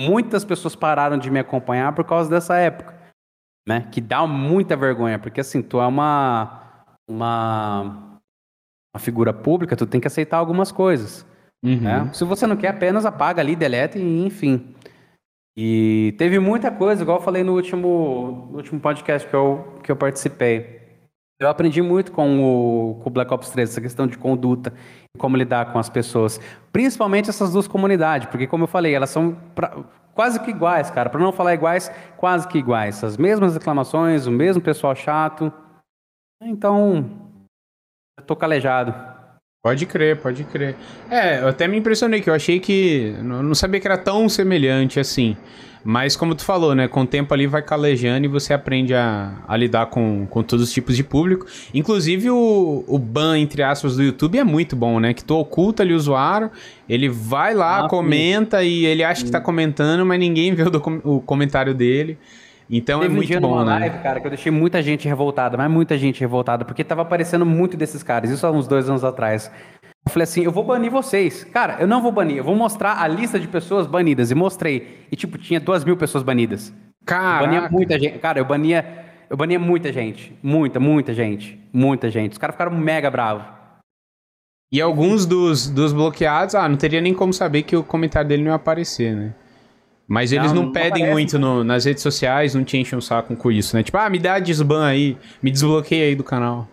muitas 0.00 0.44
pessoas 0.44 0.74
pararam 0.74 1.18
de 1.18 1.30
me 1.30 1.38
acompanhar 1.38 1.92
por 1.94 2.04
causa 2.04 2.30
dessa 2.30 2.56
época, 2.56 2.94
né? 3.68 3.88
Que 3.90 4.00
dá 4.00 4.26
muita 4.26 4.76
vergonha, 4.76 5.18
porque 5.18 5.40
assim, 5.40 5.60
tu 5.60 5.80
é 5.80 5.86
uma 5.86 6.60
uma, 7.10 8.20
uma 8.94 9.00
figura 9.00 9.32
pública, 9.32 9.76
tu 9.76 9.86
tem 9.86 10.00
que 10.00 10.06
aceitar 10.06 10.38
algumas 10.38 10.70
coisas. 10.70 11.26
Uhum. 11.62 11.80
Né? 11.80 12.10
Se 12.12 12.24
você 12.24 12.46
não 12.46 12.56
quer, 12.56 12.68
apenas 12.68 13.04
apaga 13.04 13.42
ali, 13.42 13.56
deleta 13.56 13.98
e 13.98 14.24
enfim. 14.24 14.74
E 15.56 16.14
teve 16.16 16.38
muita 16.38 16.70
coisa, 16.70 17.02
igual 17.02 17.18
eu 17.18 17.24
falei 17.24 17.42
no 17.42 17.54
último, 17.54 18.48
no 18.50 18.56
último 18.58 18.80
podcast 18.80 19.28
que 19.28 19.34
eu, 19.34 19.80
que 19.82 19.90
eu 19.90 19.96
participei. 19.96 20.79
Eu 21.40 21.48
aprendi 21.48 21.80
muito 21.80 22.12
com 22.12 22.38
o, 22.38 22.94
com 22.96 23.08
o 23.08 23.12
Black 23.12 23.32
Ops 23.32 23.48
3, 23.48 23.70
essa 23.70 23.80
questão 23.80 24.06
de 24.06 24.18
conduta 24.18 24.74
e 25.14 25.18
como 25.18 25.38
lidar 25.38 25.72
com 25.72 25.78
as 25.78 25.88
pessoas. 25.88 26.38
Principalmente 26.70 27.30
essas 27.30 27.50
duas 27.50 27.66
comunidades, 27.66 28.28
porque, 28.28 28.46
como 28.46 28.64
eu 28.64 28.68
falei, 28.68 28.94
elas 28.94 29.08
são 29.08 29.34
pra, 29.54 29.74
quase 30.14 30.38
que 30.40 30.50
iguais, 30.50 30.90
cara. 30.90 31.08
Para 31.08 31.18
não 31.18 31.32
falar 31.32 31.54
iguais, 31.54 31.90
quase 32.18 32.46
que 32.46 32.58
iguais. 32.58 33.02
As 33.02 33.16
mesmas 33.16 33.54
reclamações, 33.54 34.26
o 34.26 34.30
mesmo 34.30 34.60
pessoal 34.60 34.94
chato. 34.94 35.50
Então, 36.42 37.08
eu 38.18 38.24
tô 38.26 38.36
calejado. 38.36 38.94
Pode 39.62 39.86
crer, 39.86 40.20
pode 40.20 40.44
crer. 40.44 40.76
É, 41.10 41.40
eu 41.40 41.48
até 41.48 41.66
me 41.66 41.78
impressionei 41.78 42.20
que 42.20 42.28
eu 42.28 42.34
achei 42.34 42.60
que. 42.60 43.14
Não 43.22 43.54
sabia 43.54 43.80
que 43.80 43.88
era 43.88 43.96
tão 43.96 44.28
semelhante 44.28 45.00
assim. 45.00 45.38
Mas 45.82 46.14
como 46.14 46.34
tu 46.34 46.44
falou, 46.44 46.74
né? 46.74 46.88
Com 46.88 47.02
o 47.02 47.06
tempo 47.06 47.32
ali 47.32 47.46
vai 47.46 47.62
calejando 47.62 48.26
e 48.26 48.28
você 48.28 48.52
aprende 48.52 48.94
a, 48.94 49.32
a 49.48 49.56
lidar 49.56 49.86
com, 49.86 50.26
com 50.28 50.42
todos 50.42 50.66
os 50.66 50.72
tipos 50.72 50.96
de 50.96 51.02
público. 51.02 51.46
Inclusive 51.72 52.30
o, 52.30 52.84
o 52.86 52.98
ban, 52.98 53.38
entre 53.38 53.62
aspas, 53.62 53.96
do 53.96 54.02
YouTube 54.02 54.38
é 54.38 54.44
muito 54.44 54.76
bom, 54.76 55.00
né? 55.00 55.14
Que 55.14 55.24
tu 55.24 55.36
oculta 55.36 55.82
ali 55.82 55.94
o 55.94 55.96
usuário, 55.96 56.50
ele 56.88 57.08
vai 57.08 57.54
lá, 57.54 57.84
ah, 57.84 57.88
comenta 57.88 58.60
sim. 58.60 58.66
e 58.66 58.86
ele 58.86 59.02
acha 59.02 59.24
que 59.24 59.30
tá 59.30 59.40
comentando, 59.40 60.04
mas 60.04 60.18
ninguém 60.18 60.54
vê 60.54 60.64
o, 60.64 61.16
o 61.16 61.20
comentário 61.20 61.74
dele. 61.74 62.18
Então 62.70 63.00
Teve 63.00 63.12
é 63.12 63.16
muito 63.16 63.36
um 63.36 63.40
bom, 63.40 63.64
né? 63.64 63.78
live, 63.80 63.98
cara, 63.98 64.20
que 64.20 64.26
eu 64.26 64.30
deixei 64.30 64.52
muita 64.52 64.80
gente 64.80 65.08
revoltada, 65.08 65.56
mas 65.56 65.68
muita 65.68 65.98
gente 65.98 66.20
revoltada, 66.20 66.64
porque 66.64 66.84
tava 66.84 67.02
aparecendo 67.02 67.44
muito 67.44 67.76
desses 67.76 68.00
caras, 68.00 68.30
isso 68.30 68.46
há 68.46 68.50
uns 68.52 68.68
dois 68.68 68.88
anos 68.88 69.02
atrás. 69.02 69.50
Eu 70.06 70.12
falei 70.12 70.24
assim, 70.24 70.42
eu 70.42 70.50
vou 70.50 70.64
banir 70.64 70.90
vocês. 70.90 71.44
Cara, 71.44 71.76
eu 71.78 71.86
não 71.86 72.02
vou 72.02 72.10
banir, 72.10 72.38
eu 72.38 72.44
vou 72.44 72.54
mostrar 72.54 73.00
a 73.00 73.06
lista 73.06 73.38
de 73.38 73.46
pessoas 73.46 73.86
banidas. 73.86 74.30
E 74.30 74.34
mostrei. 74.34 75.06
E, 75.10 75.16
tipo, 75.16 75.38
tinha 75.38 75.60
duas 75.60 75.84
mil 75.84 75.96
pessoas 75.96 76.24
banidas. 76.24 76.72
Cara. 77.04 77.46
Bania 77.46 77.68
muita 77.70 77.98
gente. 77.98 78.18
Cara, 78.18 78.38
eu 78.38 78.44
bania. 78.44 79.06
Eu 79.28 79.36
bania 79.36 79.58
muita 79.58 79.92
gente. 79.92 80.36
Muita, 80.42 80.80
muita 80.80 81.14
gente. 81.14 81.58
Muita 81.72 82.10
gente. 82.10 82.32
Os 82.32 82.38
caras 82.38 82.54
ficaram 82.54 82.76
mega 82.76 83.10
bravos. 83.10 83.44
E 84.72 84.80
alguns 84.80 85.26
dos, 85.26 85.68
dos 85.68 85.92
bloqueados, 85.92 86.54
ah, 86.54 86.68
não 86.68 86.76
teria 86.76 87.00
nem 87.00 87.12
como 87.12 87.32
saber 87.32 87.62
que 87.62 87.74
o 87.74 87.82
comentário 87.82 88.28
dele 88.28 88.44
não 88.44 88.50
ia 88.50 88.54
aparecer, 88.54 89.14
né? 89.14 89.34
Mas 90.06 90.32
eles 90.32 90.52
não, 90.52 90.64
não 90.64 90.72
pedem 90.72 91.04
aparece, 91.04 91.12
muito 91.12 91.38
no, 91.38 91.62
nas 91.62 91.84
redes 91.84 92.02
sociais, 92.02 92.54
não 92.54 92.64
te 92.64 92.76
enchem 92.76 92.98
o 92.98 93.02
saco 93.02 93.34
com 93.36 93.50
isso, 93.50 93.76
né? 93.76 93.82
Tipo, 93.82 93.98
ah, 93.98 94.08
me 94.08 94.18
dá 94.18 94.38
desban 94.38 94.84
aí, 94.84 95.16
me 95.42 95.50
desbloqueia 95.50 96.06
aí 96.06 96.14
do 96.14 96.24
canal. 96.24 96.68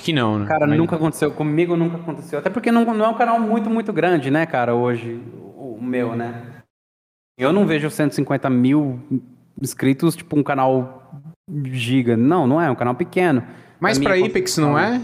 Acho 0.00 0.04
que 0.06 0.12
não, 0.14 0.38
né? 0.38 0.46
Cara, 0.46 0.66
Mas... 0.66 0.78
nunca 0.78 0.96
aconteceu. 0.96 1.30
Comigo 1.30 1.76
nunca 1.76 1.98
aconteceu. 1.98 2.38
Até 2.38 2.48
porque 2.48 2.72
não, 2.72 2.86
não 2.94 3.04
é 3.04 3.08
um 3.08 3.14
canal 3.14 3.38
muito, 3.38 3.68
muito 3.68 3.92
grande, 3.92 4.30
né, 4.30 4.46
cara, 4.46 4.74
hoje, 4.74 5.20
o, 5.34 5.74
o 5.74 5.82
meu, 5.82 6.16
né? 6.16 6.42
Eu 7.38 7.52
não 7.52 7.66
vejo 7.66 7.90
150 7.90 8.48
mil 8.48 8.98
inscritos, 9.60 10.16
tipo, 10.16 10.38
um 10.38 10.42
canal 10.42 11.22
giga. 11.64 12.16
Não, 12.16 12.46
não 12.46 12.60
é, 12.60 12.68
é 12.68 12.70
um 12.70 12.74
canal 12.74 12.94
pequeno. 12.94 13.44
Mas 13.78 13.98
pra 13.98 14.14
Apex 14.14 14.56
não 14.56 14.78
é? 14.78 15.02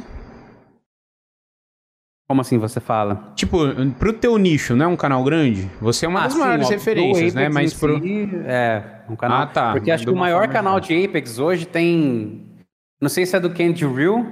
Como 2.26 2.40
assim 2.40 2.56
você 2.56 2.80
fala? 2.80 3.32
Tipo, 3.34 3.58
pro 3.98 4.14
teu 4.14 4.38
nicho, 4.38 4.74
não 4.74 4.86
é 4.86 4.88
um 4.88 4.96
canal 4.96 5.22
grande? 5.22 5.70
Você 5.80 6.06
é 6.06 6.08
uma 6.08 6.20
ah, 6.20 6.24
das 6.24 6.32
sim, 6.32 6.38
maiores 6.40 6.66
ó, 6.66 6.70
referências, 6.70 7.34
né? 7.34 7.50
Mas 7.50 7.74
pro. 7.74 8.00
Si, 8.00 8.30
é, 8.46 8.82
um 9.10 9.14
canal. 9.14 9.42
Ah, 9.42 9.46
tá. 9.46 9.72
Porque 9.72 9.90
acho 9.90 10.04
que 10.04 10.10
o 10.10 10.16
maior 10.16 10.48
canal 10.48 10.80
de 10.80 11.04
Apex 11.04 11.38
hoje 11.38 11.66
tem. 11.66 12.46
Não 13.00 13.10
sei 13.10 13.26
se 13.26 13.36
é 13.36 13.40
do 13.40 13.50
Candy 13.50 13.86
Real 13.86 14.24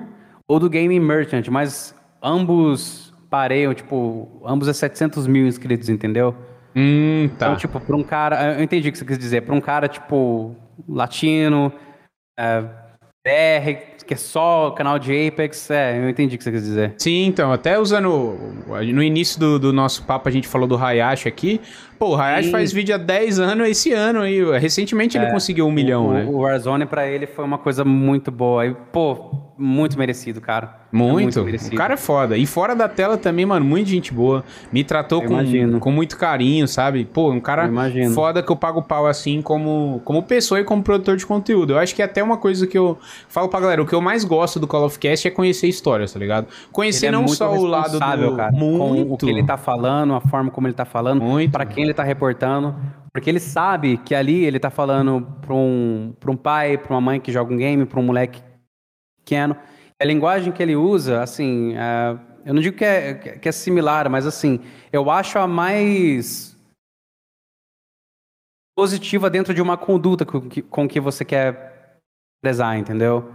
ou 0.48 0.58
do 0.58 0.68
Game 0.68 0.98
Merchant, 1.00 1.48
mas 1.48 1.94
ambos 2.22 3.14
pareiam, 3.30 3.74
tipo, 3.74 4.42
ambos 4.44 4.68
é 4.68 4.72
700 4.72 5.26
mil 5.26 5.46
inscritos, 5.46 5.88
entendeu? 5.88 6.34
Hum, 6.76 7.28
tá. 7.38 7.46
Então, 7.46 7.56
tipo, 7.56 7.80
pra 7.80 7.96
um 7.96 8.02
cara, 8.02 8.54
eu 8.54 8.62
entendi 8.62 8.88
o 8.88 8.92
que 8.92 8.98
você 8.98 9.04
quis 9.04 9.18
dizer, 9.18 9.42
pra 9.42 9.54
um 9.54 9.60
cara, 9.60 9.88
tipo, 9.88 10.54
latino, 10.88 11.72
é, 12.38 12.60
BR, 13.26 13.93
que 14.06 14.14
é 14.14 14.16
só 14.16 14.70
canal 14.70 14.98
de 14.98 15.28
Apex, 15.28 15.70
é, 15.70 15.98
eu 15.98 16.08
entendi 16.08 16.34
o 16.34 16.38
que 16.38 16.44
você 16.44 16.52
quis 16.52 16.62
dizer. 16.62 16.94
Sim, 16.98 17.26
então, 17.26 17.52
até 17.52 17.78
usando, 17.78 18.36
no 18.92 19.02
início 19.02 19.38
do, 19.38 19.58
do 19.58 19.72
nosso 19.72 20.04
papo 20.04 20.28
a 20.28 20.32
gente 20.32 20.46
falou 20.46 20.66
do 20.68 20.76
Hayashi 20.76 21.28
aqui, 21.28 21.60
pô, 21.98 22.10
o 22.10 22.16
Hayashi 22.16 22.46
Sim. 22.46 22.52
faz 22.52 22.72
vídeo 22.72 22.94
há 22.94 22.98
10 22.98 23.38
anos 23.38 23.68
esse 23.68 23.92
ano 23.92 24.20
aí, 24.20 24.42
recentemente 24.58 25.16
é, 25.16 25.22
ele 25.22 25.30
conseguiu 25.30 25.66
um 25.66 25.72
milhão, 25.72 26.08
o, 26.08 26.12
né? 26.12 26.24
O 26.24 26.38
Warzone 26.38 26.86
pra 26.86 27.06
ele 27.06 27.26
foi 27.26 27.44
uma 27.44 27.58
coisa 27.58 27.84
muito 27.84 28.30
boa, 28.30 28.66
e, 28.66 28.74
pô, 28.92 29.30
muito 29.56 29.98
merecido, 29.98 30.40
cara. 30.40 30.84
Muito. 30.90 31.40
É 31.40 31.42
muito 31.42 31.66
o 31.66 31.76
cara 31.76 31.94
é 31.94 31.96
foda. 31.96 32.36
E 32.36 32.46
fora 32.46 32.74
da 32.74 32.88
tela 32.88 33.16
também, 33.16 33.44
mano, 33.44 33.64
muita 33.64 33.90
gente 33.90 34.12
boa. 34.12 34.44
Me 34.72 34.84
tratou 34.84 35.22
com, 35.22 35.80
com 35.80 35.90
muito 35.90 36.16
carinho, 36.16 36.66
sabe? 36.68 37.04
Pô, 37.04 37.32
um 37.32 37.40
cara 37.40 37.68
foda 38.14 38.42
que 38.42 38.50
eu 38.50 38.56
pago 38.56 38.82
pau 38.82 39.06
assim 39.06 39.42
como, 39.42 40.00
como 40.04 40.22
pessoa 40.22 40.60
e 40.60 40.64
como 40.64 40.82
produtor 40.82 41.16
de 41.16 41.26
conteúdo. 41.26 41.74
Eu 41.74 41.78
acho 41.78 41.94
que 41.94 42.02
é 42.02 42.04
até 42.04 42.22
uma 42.22 42.36
coisa 42.36 42.66
que 42.66 42.76
eu 42.76 42.98
falo 43.28 43.48
pra 43.48 43.60
galera, 43.60 43.82
o 43.82 43.86
que 43.86 43.93
eu 43.94 44.00
mais 44.00 44.24
gosto 44.24 44.60
do 44.60 44.66
Call 44.66 44.84
of 44.84 44.98
Cast 44.98 45.26
é 45.26 45.30
conhecer 45.30 45.68
histórias, 45.68 46.12
tá 46.12 46.18
ligado? 46.18 46.48
Conhecer 46.72 47.06
é 47.06 47.10
não 47.10 47.26
só 47.28 47.52
o 47.52 47.64
lado 47.64 47.92
do... 47.92 48.36
Cara, 48.36 48.52
muito. 48.52 48.78
Com 48.78 49.14
o 49.14 49.16
que 49.16 49.28
ele 49.28 49.44
tá 49.44 49.56
falando, 49.56 50.14
a 50.14 50.20
forma 50.20 50.50
como 50.50 50.66
ele 50.66 50.74
tá 50.74 50.84
falando, 50.84 51.22
para 51.50 51.64
quem 51.64 51.84
ele 51.84 51.94
tá 51.94 52.02
reportando. 52.02 52.74
Porque 53.12 53.30
ele 53.30 53.40
sabe 53.40 53.96
que 53.98 54.14
ali 54.14 54.44
ele 54.44 54.58
tá 54.58 54.70
falando 54.70 55.22
pra 55.40 55.54
um, 55.54 56.12
pra 56.18 56.30
um 56.30 56.36
pai, 56.36 56.76
pra 56.76 56.94
uma 56.94 57.00
mãe 57.00 57.20
que 57.20 57.30
joga 57.30 57.54
um 57.54 57.56
game, 57.56 57.86
pra 57.86 58.00
um 58.00 58.02
moleque 58.02 58.42
pequeno. 59.20 59.56
A 60.00 60.04
linguagem 60.04 60.52
que 60.52 60.62
ele 60.62 60.74
usa, 60.74 61.22
assim, 61.22 61.74
é, 61.76 62.18
eu 62.44 62.52
não 62.52 62.60
digo 62.60 62.76
que 62.76 62.84
é, 62.84 63.14
que 63.14 63.48
é 63.48 63.52
similar, 63.52 64.10
mas 64.10 64.26
assim, 64.26 64.60
eu 64.92 65.08
acho 65.10 65.38
a 65.38 65.46
mais 65.46 66.54
positiva 68.76 69.30
dentro 69.30 69.54
de 69.54 69.62
uma 69.62 69.76
conduta 69.76 70.26
com 70.26 70.40
que, 70.48 70.60
com 70.60 70.88
que 70.88 70.98
você 70.98 71.24
quer 71.24 72.00
prezar, 72.42 72.76
entendeu? 72.76 73.32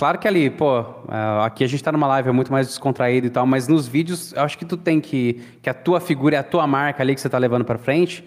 Claro 0.00 0.18
que 0.18 0.26
ali, 0.26 0.48
pô, 0.48 0.80
é, 0.80 1.44
aqui 1.44 1.62
a 1.62 1.66
gente 1.66 1.84
tá 1.84 1.92
numa 1.92 2.06
live 2.06 2.30
é 2.30 2.32
muito 2.32 2.50
mais 2.50 2.66
descontraído 2.66 3.26
e 3.26 3.30
tal, 3.30 3.44
mas 3.44 3.68
nos 3.68 3.86
vídeos 3.86 4.32
eu 4.32 4.40
acho 4.40 4.56
que 4.56 4.64
tu 4.64 4.78
tem 4.78 4.98
que 4.98 5.42
que 5.60 5.68
a 5.68 5.74
tua 5.74 6.00
figura 6.00 6.36
é 6.36 6.38
a 6.38 6.42
tua 6.42 6.66
marca 6.66 7.02
ali 7.02 7.14
que 7.14 7.20
você 7.20 7.28
tá 7.28 7.36
levando 7.36 7.66
para 7.66 7.76
frente, 7.76 8.24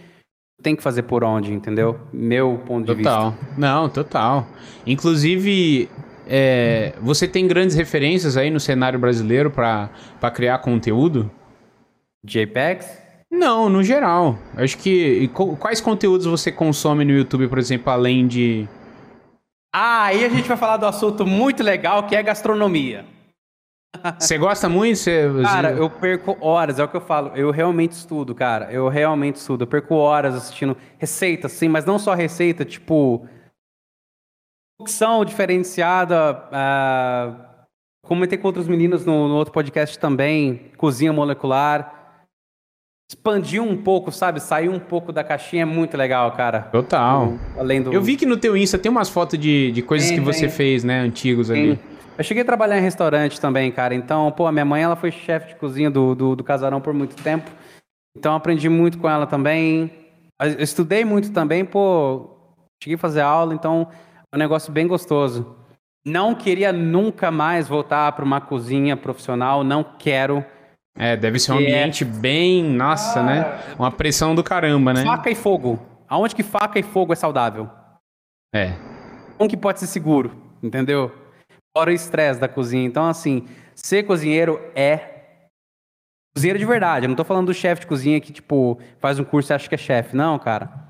tem 0.62 0.76
que 0.76 0.84
fazer 0.84 1.02
por 1.02 1.24
onde, 1.24 1.52
entendeu? 1.52 2.00
Meu 2.14 2.62
ponto 2.64 2.96
de 2.96 3.02
total. 3.02 3.32
vista. 3.32 3.46
Total. 3.46 3.58
Não, 3.58 3.90
total. 3.90 4.48
Inclusive, 4.86 5.90
é, 6.28 6.94
você 7.02 7.28
tem 7.28 7.48
grandes 7.48 7.76
referências 7.76 8.38
aí 8.38 8.52
no 8.52 8.60
cenário 8.60 9.00
brasileiro 9.00 9.50
para 9.50 9.90
criar 10.32 10.60
conteúdo? 10.60 11.32
JPEGs? 12.24 12.86
Não, 13.32 13.68
no 13.68 13.82
geral. 13.82 14.38
Acho 14.56 14.78
que. 14.78 15.28
Quais 15.60 15.82
conteúdos 15.82 16.28
você 16.28 16.52
consome 16.52 17.04
no 17.04 17.14
YouTube, 17.14 17.48
por 17.48 17.58
exemplo, 17.58 17.92
além 17.92 18.28
de. 18.28 18.70
Ah, 19.76 20.04
aí 20.04 20.24
a 20.24 20.30
gente 20.30 20.48
vai 20.48 20.56
falar 20.56 20.78
do 20.78 20.86
assunto 20.86 21.26
muito 21.26 21.64
legal 21.64 22.06
que 22.06 22.16
é 22.16 22.22
gastronomia. 22.22 23.06
Você 24.20 24.38
gosta 24.38 24.70
muito? 24.70 24.98
Você, 24.98 25.28
Cara, 25.44 25.72
eu 25.72 25.90
perco 25.90 26.38
horas, 26.40 26.78
é 26.78 26.84
o 26.84 26.88
que 26.88 26.96
eu 26.96 27.02
falo. 27.02 27.32
Eu 27.36 27.50
realmente 27.50 27.94
estudo, 27.94 28.36
cara. 28.36 28.72
Eu 28.72 28.88
realmente 28.88 29.38
estudo. 29.38 29.64
Eu 29.64 29.68
perco 29.68 29.96
horas 29.96 30.36
assistindo 30.36 30.78
receita, 30.98 31.50
sim, 31.50 31.68
mas 31.68 31.86
não 31.86 31.98
só 31.98 32.14
receita, 32.14 32.64
tipo. 32.64 33.28
Cocção 34.80 35.26
diferenciada. 35.26 36.34
Uh, 36.52 37.66
comentei 38.06 38.38
com 38.38 38.48
outros 38.48 38.68
meninos 38.68 39.06
no, 39.06 39.28
no 39.28 39.36
outro 39.36 39.54
podcast 39.54 39.98
também. 39.98 40.72
Cozinha 40.78 41.14
molecular 41.14 42.03
expandir 43.14 43.62
um 43.62 43.78
pouco, 43.78 44.12
sabe? 44.12 44.40
Sair 44.40 44.70
um 44.70 44.80
pouco 44.80 45.12
da 45.12 45.24
caixinha 45.24 45.62
é 45.62 45.66
muito 45.66 45.96
legal, 45.96 46.32
cara. 46.32 46.62
Total. 46.64 47.34
Além 47.58 47.82
do... 47.82 47.94
Eu 47.94 48.02
vi 48.02 48.18
que 48.18 48.26
no 48.26 48.38
teu 48.38 48.58
Insta 48.58 48.78
tem 48.78 48.92
umas 48.92 49.10
fotos 49.10 49.40
de, 49.40 49.72
de 49.72 49.82
coisas 49.82 50.10
tem, 50.10 50.18
que 50.18 50.24
você 50.24 50.42
tem. 50.42 50.50
fez, 50.50 50.84
né? 50.84 51.00
Antigos 51.00 51.48
tem. 51.48 51.72
ali. 51.72 51.80
Eu 52.18 52.24
cheguei 52.24 52.44
a 52.44 52.46
trabalhar 52.46 52.78
em 52.78 52.82
restaurante 52.82 53.40
também, 53.40 53.72
cara. 53.72 53.96
Então, 53.96 54.32
pô, 54.32 54.46
a 54.46 54.52
minha 54.52 54.66
mãe, 54.66 54.84
ela 54.84 54.96
foi 54.96 55.12
chefe 55.12 55.50
de 55.50 55.56
cozinha 55.56 55.90
do, 55.90 56.14
do, 56.14 56.36
do, 56.36 56.44
casarão 56.44 56.82
por 56.82 56.94
muito 56.94 57.16
tempo. 57.16 57.50
Então, 58.16 58.36
aprendi 58.36 58.70
muito 58.70 58.98
com 58.98 59.10
ela 59.10 59.26
também. 59.26 59.92
Eu 60.40 60.60
estudei 60.60 61.06
muito 61.06 61.32
também, 61.32 61.64
pô. 61.64 62.30
Cheguei 62.84 62.96
a 62.96 63.00
fazer 63.00 63.22
aula, 63.22 63.54
então 63.54 63.88
é 64.32 64.36
um 64.36 64.40
negócio 64.40 64.72
bem 64.72 64.88
gostoso. 64.88 65.56
Não 66.06 66.36
queria 66.36 66.74
nunca 66.74 67.32
mais 67.32 67.68
voltar 67.68 68.12
para 68.12 68.26
uma 68.26 68.42
cozinha 68.42 68.98
profissional, 68.98 69.64
não 69.64 69.84
quero. 69.84 70.46
É, 70.96 71.18
deve 71.18 71.40
ser 71.40 71.52
um 71.52 71.56
é 71.56 71.64
ambiente 71.64 72.04
é... 72.04 72.08
bem, 72.08 72.64
nossa, 72.64 73.20
ah, 73.20 73.24
né? 73.24 73.60
Uma 73.78 73.92
pressão 73.92 74.36
do 74.36 74.44
caramba, 74.44 74.94
né? 74.94 75.04
Faca 75.04 75.30
e 75.30 75.36
fogo. 75.36 75.80
Aonde 76.08 76.36
que 76.36 76.44
faca 76.44 76.78
e 76.80 76.84
fogo 76.84 77.14
é 77.14 77.16
saudável? 77.16 77.70
É. 78.54 78.74
Como 79.38 79.50
que 79.50 79.58
pode 79.58 79.80
ser 79.80 79.88
seguro, 79.88 80.32
entendeu? 80.62 81.12
Fora 81.76 81.90
o 81.90 81.94
estresse 81.94 82.40
da 82.40 82.48
cozinha. 82.48 82.86
Então, 82.86 83.08
assim, 83.08 83.48
ser 83.74 84.04
cozinheiro 84.04 84.62
é 84.76 85.14
cozinheiro 86.36 86.60
de 86.60 86.66
verdade. 86.66 87.06
Eu 87.06 87.10
não 87.10 87.16
tô 87.16 87.24
falando 87.24 87.48
do 87.48 87.54
chefe 87.54 87.82
de 87.82 87.88
cozinha 87.88 88.22
que, 88.22 88.32
tipo, 88.32 88.80
faz 89.00 89.20
um 89.20 89.24
curso 89.24 89.52
e 89.52 89.56
acha 89.56 89.68
que 89.68 89.76
é 89.76 89.78
chefe. 89.78 90.16
Não, 90.16 90.38
cara. 90.38 90.83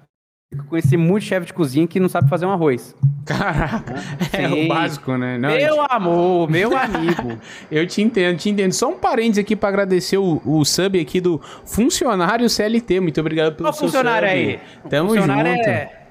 Eu 0.57 0.63
conheci 0.65 0.97
muito 0.97 1.23
chefe 1.23 1.47
de 1.47 1.53
cozinha 1.53 1.87
que 1.87 1.99
não 1.99 2.09
sabe 2.09 2.29
fazer 2.29 2.45
um 2.45 2.51
arroz. 2.51 2.95
Caraca, 3.25 3.95
é 4.33 4.47
o 4.47 4.67
básico, 4.67 5.17
né? 5.17 5.37
Não, 5.37 5.49
meu 5.49 5.59
gente... 5.59 5.87
amor, 5.89 6.49
meu 6.49 6.75
amigo. 6.77 7.39
eu 7.71 7.87
te 7.87 8.01
entendo, 8.01 8.37
te 8.37 8.49
entendo. 8.49 8.71
Só 8.73 8.89
um 8.89 8.97
parênteses 8.97 9.39
aqui 9.39 9.55
para 9.55 9.69
agradecer 9.69 10.17
o, 10.17 10.41
o, 10.45 10.63
sub 10.65 10.99
aqui 10.99 11.19
do 11.21 11.41
funcionário 11.65 12.49
CLT. 12.49 12.99
Muito 12.99 13.19
obrigado 13.19 13.55
pelo 13.55 13.67
Qual 13.67 13.73
seu 13.73 13.87
funcionário 13.87 14.27
sub. 14.27 14.39
aí? 14.39 14.59
Tamo 14.89 15.09
funcionário 15.09 15.55
junto. 15.55 15.69
É... 15.69 16.03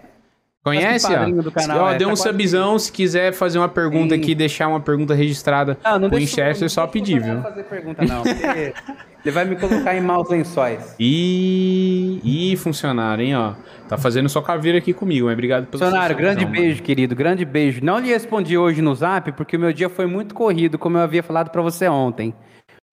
Conhece, 0.64 1.08
ó? 1.08 1.50
Canal, 1.50 1.84
ó, 1.84 1.90
é, 1.90 1.98
dê 1.98 2.06
um 2.06 2.10
tá 2.10 2.16
subzão, 2.16 2.78
se 2.78 2.92
quiser 2.92 3.32
fazer 3.32 3.58
uma 3.58 3.68
pergunta 3.68 4.14
Sim. 4.14 4.20
aqui, 4.20 4.32
deixar 4.32 4.68
uma 4.68 4.78
pergunta 4.78 5.12
registrada 5.12 5.76
não, 5.84 5.98
não 5.98 6.08
pro 6.08 6.18
Winchester, 6.18 6.66
é 6.66 6.68
só 6.68 6.86
pedir, 6.86 7.20
viu? 7.20 7.34
Não 7.34 7.42
fazer 7.42 7.64
pergunta 7.64 8.04
não, 8.04 8.22
ele 9.24 9.32
vai 9.32 9.44
me 9.44 9.56
colocar 9.56 9.94
em 9.96 10.00
maus 10.00 10.28
lençóis. 10.28 10.94
E... 11.00 12.20
e 12.52 12.56
funcionário, 12.56 13.24
hein, 13.24 13.36
ó. 13.36 13.54
Tá 13.88 13.96
fazendo 13.96 14.28
só 14.28 14.40
caveira 14.40 14.78
aqui 14.78 14.92
comigo, 14.92 15.26
mas 15.26 15.34
obrigado 15.34 15.66
pelo 15.66 15.82
Funcionário, 15.82 16.16
grande 16.16 16.44
beijo, 16.44 16.76
mano. 16.76 16.82
querido, 16.82 17.14
grande 17.14 17.44
beijo. 17.44 17.84
Não 17.84 17.98
lhe 17.98 18.08
respondi 18.08 18.56
hoje 18.56 18.80
no 18.80 18.94
zap, 18.94 19.32
porque 19.32 19.56
o 19.56 19.60
meu 19.60 19.72
dia 19.72 19.88
foi 19.88 20.06
muito 20.06 20.34
corrido, 20.34 20.78
como 20.78 20.96
eu 20.96 21.02
havia 21.02 21.22
falado 21.22 21.50
para 21.50 21.62
você 21.62 21.86
ontem. 21.88 22.34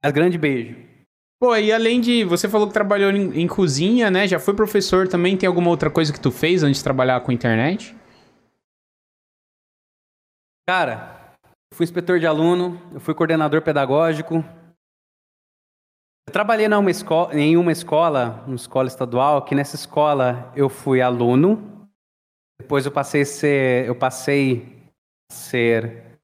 Mas 0.03 0.11
grande 0.11 0.37
beijo. 0.37 0.75
Pô, 1.39 1.55
e 1.55 1.71
além 1.71 2.01
de. 2.01 2.25
Você 2.25 2.49
falou 2.49 2.67
que 2.67 2.73
trabalhou 2.73 3.11
em, 3.11 3.41
em, 3.41 3.47
cozinha, 3.47 4.11
né? 4.11 4.27
Já 4.27 4.39
foi 4.39 4.53
professor 4.53 5.07
também. 5.07 5.37
Tem 5.37 5.47
alguma 5.47 5.69
outra 5.69 5.89
coisa 5.89 6.11
que 6.11 6.19
tu 6.19 6.31
fez 6.31 6.63
antes 6.63 6.79
de 6.79 6.83
trabalhar 6.83 7.21
com 7.21 7.31
internet? 7.31 7.95
Cara, 10.67 11.33
eu 11.71 11.77
fui 11.77 11.85
inspetor 11.85 12.19
de 12.19 12.27
aluno, 12.27 12.79
eu 12.93 12.99
fui 12.99 13.13
coordenador 13.13 13.61
pedagógico. 13.61 14.43
Eu 16.29 16.31
trabalhei 16.31 16.67
numa 16.67 16.91
escola, 16.91 17.33
em 17.33 17.57
uma 17.57 17.71
escola, 17.71 18.43
uma 18.45 18.55
escola 18.55 18.87
estadual, 18.87 19.41
que 19.41 19.55
nessa 19.55 19.75
escola 19.75 20.53
eu 20.55 20.69
fui 20.69 21.01
aluno. 21.01 21.87
Depois 22.61 22.85
eu 22.85 22.91
passei 22.91 23.23
a 23.23 23.25
ser, 23.25 23.87
eu 23.87 23.95
passei 23.95 24.87
a 25.27 25.33
ser 25.33 26.19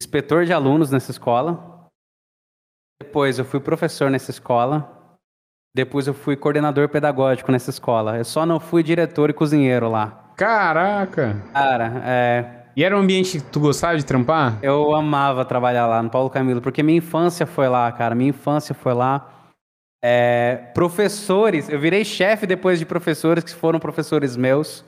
inspetor 0.00 0.46
de 0.46 0.54
alunos 0.54 0.90
nessa 0.90 1.10
escola. 1.10 1.86
Depois 3.02 3.38
eu 3.38 3.44
fui 3.44 3.60
professor 3.60 4.10
nessa 4.10 4.30
escola. 4.30 5.20
Depois 5.76 6.06
eu 6.06 6.14
fui 6.14 6.34
coordenador 6.34 6.88
pedagógico 6.88 7.52
nessa 7.52 7.68
escola. 7.68 8.16
Eu 8.16 8.24
só 8.24 8.46
não 8.46 8.58
fui 8.58 8.82
diretor 8.82 9.28
e 9.28 9.34
cozinheiro 9.34 9.90
lá. 9.90 10.32
Caraca! 10.34 11.42
Cara, 11.52 12.02
é. 12.06 12.62
E 12.74 12.82
era 12.82 12.96
um 12.96 13.00
ambiente 13.00 13.38
que 13.38 13.44
tu 13.44 13.60
gostava 13.60 13.98
de 13.98 14.06
trampar? 14.06 14.58
Eu 14.62 14.94
amava 14.94 15.44
trabalhar 15.44 15.86
lá 15.86 16.02
no 16.02 16.08
Paulo 16.08 16.30
Camilo, 16.30 16.62
porque 16.62 16.82
minha 16.82 16.96
infância 16.96 17.44
foi 17.44 17.68
lá, 17.68 17.92
cara. 17.92 18.14
Minha 18.14 18.30
infância 18.30 18.74
foi 18.74 18.94
lá. 18.94 19.31
É, 20.04 20.56
professores, 20.74 21.68
eu 21.68 21.78
virei 21.78 22.04
chefe 22.04 22.44
depois 22.46 22.78
de 22.78 22.84
professores 22.84 23.44
que 23.44 23.54
foram 23.54 23.78
professores 23.78 24.36
meus. 24.36 24.84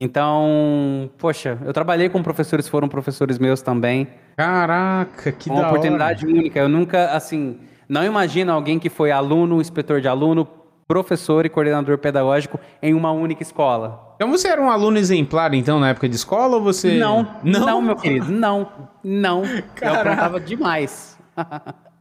Então, 0.00 1.08
poxa, 1.18 1.56
eu 1.64 1.72
trabalhei 1.72 2.08
com 2.08 2.20
professores 2.20 2.66
que 2.66 2.70
foram 2.70 2.88
professores 2.88 3.38
meus 3.38 3.62
também. 3.62 4.08
Caraca, 4.36 5.30
que 5.30 5.48
Uma 5.48 5.68
oportunidade 5.68 6.26
hora. 6.26 6.34
única. 6.34 6.58
Eu 6.58 6.68
nunca, 6.68 7.12
assim, 7.12 7.60
não 7.88 8.04
imagino 8.04 8.52
alguém 8.52 8.78
que 8.78 8.90
foi 8.90 9.12
aluno, 9.12 9.60
inspetor 9.60 10.00
de 10.00 10.08
aluno, 10.08 10.46
professor 10.88 11.46
e 11.46 11.48
coordenador 11.48 11.96
pedagógico 11.98 12.58
em 12.82 12.92
uma 12.92 13.12
única 13.12 13.42
escola. 13.42 14.14
Então 14.16 14.30
você 14.30 14.48
era 14.48 14.60
um 14.60 14.70
aluno 14.70 14.98
exemplar, 14.98 15.54
então, 15.54 15.78
na 15.78 15.90
época 15.90 16.08
de 16.08 16.16
escola, 16.16 16.56
ou 16.56 16.62
você... 16.62 16.98
Não, 16.98 17.26
não, 17.42 17.60
não 17.60 17.82
meu 17.82 17.96
querido, 17.96 18.30
não, 18.30 18.68
não. 19.02 19.42
Caraca. 19.74 19.86
Eu 19.86 19.94
aprontava 19.94 20.40
demais. 20.40 21.16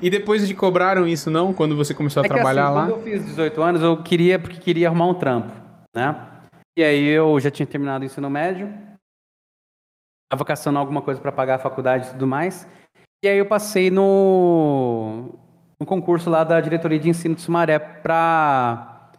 e 0.00 0.08
depois 0.08 0.46
de 0.46 0.54
cobraram 0.54 1.06
isso, 1.06 1.30
não? 1.30 1.52
Quando 1.52 1.76
você 1.76 1.94
começou 1.94 2.22
a 2.22 2.26
é 2.26 2.28
trabalhar 2.28 2.66
assim, 2.66 2.74
lá? 2.74 2.86
Quando 2.86 2.98
eu 2.98 3.02
fiz 3.02 3.24
18 3.24 3.62
anos, 3.62 3.82
eu 3.82 4.02
queria, 4.02 4.38
porque 4.38 4.58
queria 4.58 4.88
arrumar 4.88 5.06
um 5.06 5.14
trampo, 5.14 5.52
né? 5.94 6.26
E 6.78 6.82
aí 6.82 7.06
eu 7.06 7.38
já 7.40 7.50
tinha 7.50 7.66
terminado 7.66 8.02
o 8.02 8.06
ensino 8.06 8.30
médio, 8.30 8.72
estava 10.24 10.44
caçando 10.44 10.78
alguma 10.78 11.02
coisa 11.02 11.20
para 11.20 11.32
pagar 11.32 11.56
a 11.56 11.58
faculdade 11.58 12.08
e 12.08 12.10
tudo 12.12 12.26
mais. 12.26 12.66
E 13.22 13.28
aí 13.28 13.36
eu 13.36 13.46
passei 13.46 13.90
no, 13.90 15.34
no 15.78 15.84
concurso 15.84 16.30
lá 16.30 16.42
da 16.42 16.60
diretoria 16.60 16.98
de 16.98 17.10
ensino 17.10 17.34
de 17.34 17.42
Sumaré 17.42 17.78
para 17.78 19.10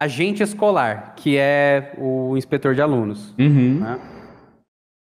agente 0.00 0.42
escolar, 0.42 1.14
que 1.14 1.36
é 1.36 1.94
o 1.98 2.36
inspetor 2.36 2.74
de 2.74 2.82
alunos. 2.82 3.34
Uhum. 3.38 3.80
Né? 3.80 4.00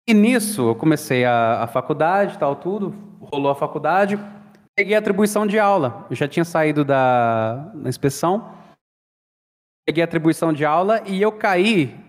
E 0.07 0.13
nisso 0.13 0.69
eu 0.69 0.75
comecei 0.75 1.25
a, 1.25 1.63
a 1.63 1.67
faculdade, 1.67 2.37
tal, 2.37 2.55
tudo, 2.55 3.09
rolou 3.31 3.51
a 3.51 3.56
faculdade, 3.56 4.19
peguei 4.76 4.95
a 4.95 4.99
atribuição 4.99 5.45
de 5.45 5.60
aula. 5.60 6.06
Eu 6.10 6.15
já 6.15 6.27
tinha 6.27 6.45
saído 6.45 6.84
da, 6.84 7.56
da 7.73 7.89
inspeção 7.89 8.60
peguei 9.89 10.03
atribuição 10.03 10.53
de 10.53 10.64
aula 10.64 11.01
e 11.07 11.19
eu 11.19 11.31
caí 11.31 11.99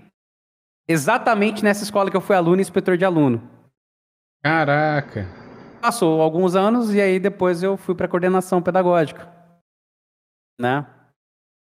exatamente 0.86 1.64
nessa 1.64 1.82
escola 1.82 2.10
que 2.10 2.16
eu 2.16 2.20
fui 2.20 2.36
aluno 2.36 2.58
e 2.58 2.60
inspetor 2.60 2.98
de 2.98 3.06
aluno. 3.06 3.40
Caraca. 4.44 5.26
Passou 5.80 6.20
alguns 6.20 6.54
anos 6.54 6.92
e 6.92 7.00
aí 7.00 7.18
depois 7.18 7.62
eu 7.62 7.78
fui 7.78 7.94
para 7.94 8.06
coordenação 8.06 8.60
pedagógica. 8.60 9.26
Né? 10.60 10.86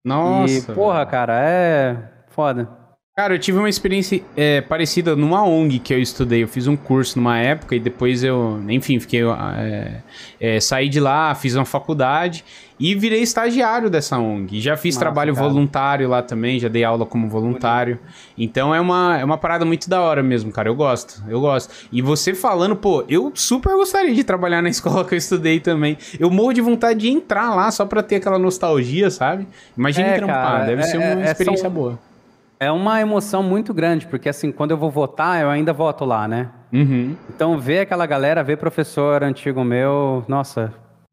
Nossa. 0.04 0.52
E, 0.52 0.74
porra, 0.74 1.06
cara, 1.06 1.42
é 1.42 2.26
foda. 2.28 2.83
Cara, 3.16 3.32
eu 3.32 3.38
tive 3.38 3.58
uma 3.58 3.68
experiência 3.68 4.20
é, 4.36 4.60
parecida 4.60 5.14
numa 5.14 5.44
ONG 5.44 5.78
que 5.78 5.94
eu 5.94 6.00
estudei. 6.00 6.42
Eu 6.42 6.48
fiz 6.48 6.66
um 6.66 6.74
curso 6.74 7.16
numa 7.16 7.38
época 7.38 7.76
e 7.76 7.78
depois 7.78 8.24
eu, 8.24 8.60
enfim, 8.68 8.98
fiquei. 8.98 9.22
É, 9.56 10.00
é, 10.40 10.58
saí 10.58 10.88
de 10.88 10.98
lá, 10.98 11.32
fiz 11.36 11.54
uma 11.54 11.64
faculdade 11.64 12.44
e 12.76 12.92
virei 12.92 13.22
estagiário 13.22 13.88
dessa 13.88 14.18
ONG. 14.18 14.60
Já 14.60 14.76
fiz 14.76 14.96
trabalho 14.96 15.32
cara. 15.32 15.46
voluntário 15.46 16.08
lá 16.08 16.22
também, 16.22 16.58
já 16.58 16.66
dei 16.66 16.82
aula 16.82 17.06
como 17.06 17.28
voluntário. 17.28 18.00
Então 18.36 18.74
é 18.74 18.80
uma, 18.80 19.16
é 19.16 19.24
uma 19.24 19.38
parada 19.38 19.64
muito 19.64 19.88
da 19.88 20.00
hora 20.00 20.20
mesmo, 20.20 20.50
cara. 20.50 20.68
Eu 20.68 20.74
gosto, 20.74 21.22
eu 21.28 21.40
gosto. 21.40 21.72
E 21.92 22.02
você 22.02 22.34
falando, 22.34 22.74
pô, 22.74 23.04
eu 23.08 23.30
super 23.32 23.74
gostaria 23.74 24.12
de 24.12 24.24
trabalhar 24.24 24.60
na 24.60 24.70
escola 24.70 25.04
que 25.04 25.14
eu 25.14 25.18
estudei 25.18 25.60
também. 25.60 25.96
Eu 26.18 26.32
morro 26.32 26.52
de 26.52 26.60
vontade 26.60 26.98
de 26.98 27.10
entrar 27.10 27.54
lá 27.54 27.70
só 27.70 27.86
pra 27.86 28.02
ter 28.02 28.16
aquela 28.16 28.40
nostalgia, 28.40 29.08
sabe? 29.08 29.46
Imagina 29.78 30.08
é, 30.08 30.16
trampar, 30.16 30.50
cara, 30.50 30.64
deve 30.64 30.82
ser 30.82 30.96
é, 30.96 31.14
uma 31.14 31.22
é, 31.22 31.30
experiência 31.30 31.62
são... 31.62 31.70
boa. 31.70 32.13
É 32.58 32.70
uma 32.70 33.00
emoção 33.00 33.42
muito 33.42 33.74
grande, 33.74 34.06
porque 34.06 34.28
assim, 34.28 34.52
quando 34.52 34.70
eu 34.70 34.78
vou 34.78 34.90
votar, 34.90 35.42
eu 35.42 35.50
ainda 35.50 35.72
voto 35.72 36.04
lá, 36.04 36.26
né? 36.28 36.50
Uhum. 36.72 37.16
Então, 37.28 37.58
ver 37.58 37.80
aquela 37.80 38.06
galera, 38.06 38.42
ver 38.42 38.56
professor 38.56 39.22
antigo 39.22 39.62
meu, 39.64 40.24
nossa, 40.28 40.72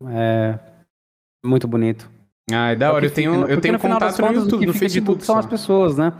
é 0.09 0.57
muito 1.45 1.67
bonito. 1.67 2.09
Ah, 2.51 2.71
é 2.71 2.75
da 2.75 2.91
hora. 2.91 3.05
Eu 3.05 3.11
tenho, 3.11 3.45
eu 3.47 3.61
tenho 3.61 3.79
contato 3.79 4.21
no 4.21 4.33
YouTube, 4.33 4.65
no 4.65 4.73
Facebook. 4.73 5.23
São 5.25 5.37
as 5.37 5.45
pessoas, 5.45 5.97
né? 5.97 6.13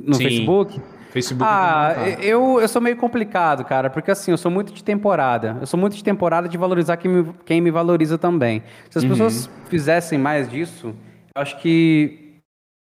No 0.00 0.14
Sim. 0.14 0.24
Facebook. 0.24 0.80
Facebook 1.10 1.48
ah, 1.50 1.94
eu, 2.20 2.60
eu 2.60 2.68
sou 2.68 2.82
meio 2.82 2.96
complicado, 2.96 3.64
cara, 3.64 3.88
porque 3.88 4.10
assim, 4.10 4.30
eu 4.30 4.36
sou 4.36 4.50
muito 4.50 4.72
de 4.72 4.84
temporada. 4.84 5.56
Eu 5.60 5.66
sou 5.66 5.80
muito 5.80 5.96
de 5.96 6.04
temporada 6.04 6.48
de 6.48 6.58
valorizar 6.58 6.98
quem 6.98 7.10
me, 7.10 7.34
quem 7.46 7.60
me 7.60 7.70
valoriza 7.70 8.18
também. 8.18 8.62
Se 8.90 8.98
as 8.98 9.04
uhum. 9.04 9.10
pessoas 9.10 9.50
fizessem 9.68 10.18
mais 10.18 10.48
disso, 10.48 10.94
eu 11.34 11.42
acho 11.42 11.58
que. 11.58 12.27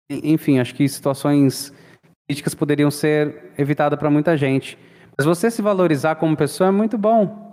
Enfim, 0.10 0.60
acho 0.60 0.74
que 0.74 0.88
situações 0.88 1.74
críticas 2.28 2.56
poderiam 2.56 2.90
ser 2.90 3.52
evitadas 3.58 3.98
para 3.98 4.10
muita 4.10 4.36
gente. 4.36 4.78
Mas 5.18 5.26
você 5.26 5.52
se 5.52 5.62
valorizar 5.62 6.16
como 6.16 6.36
pessoa 6.36 6.70
é 6.70 6.72
muito 6.72 6.98
bom. 6.98 7.50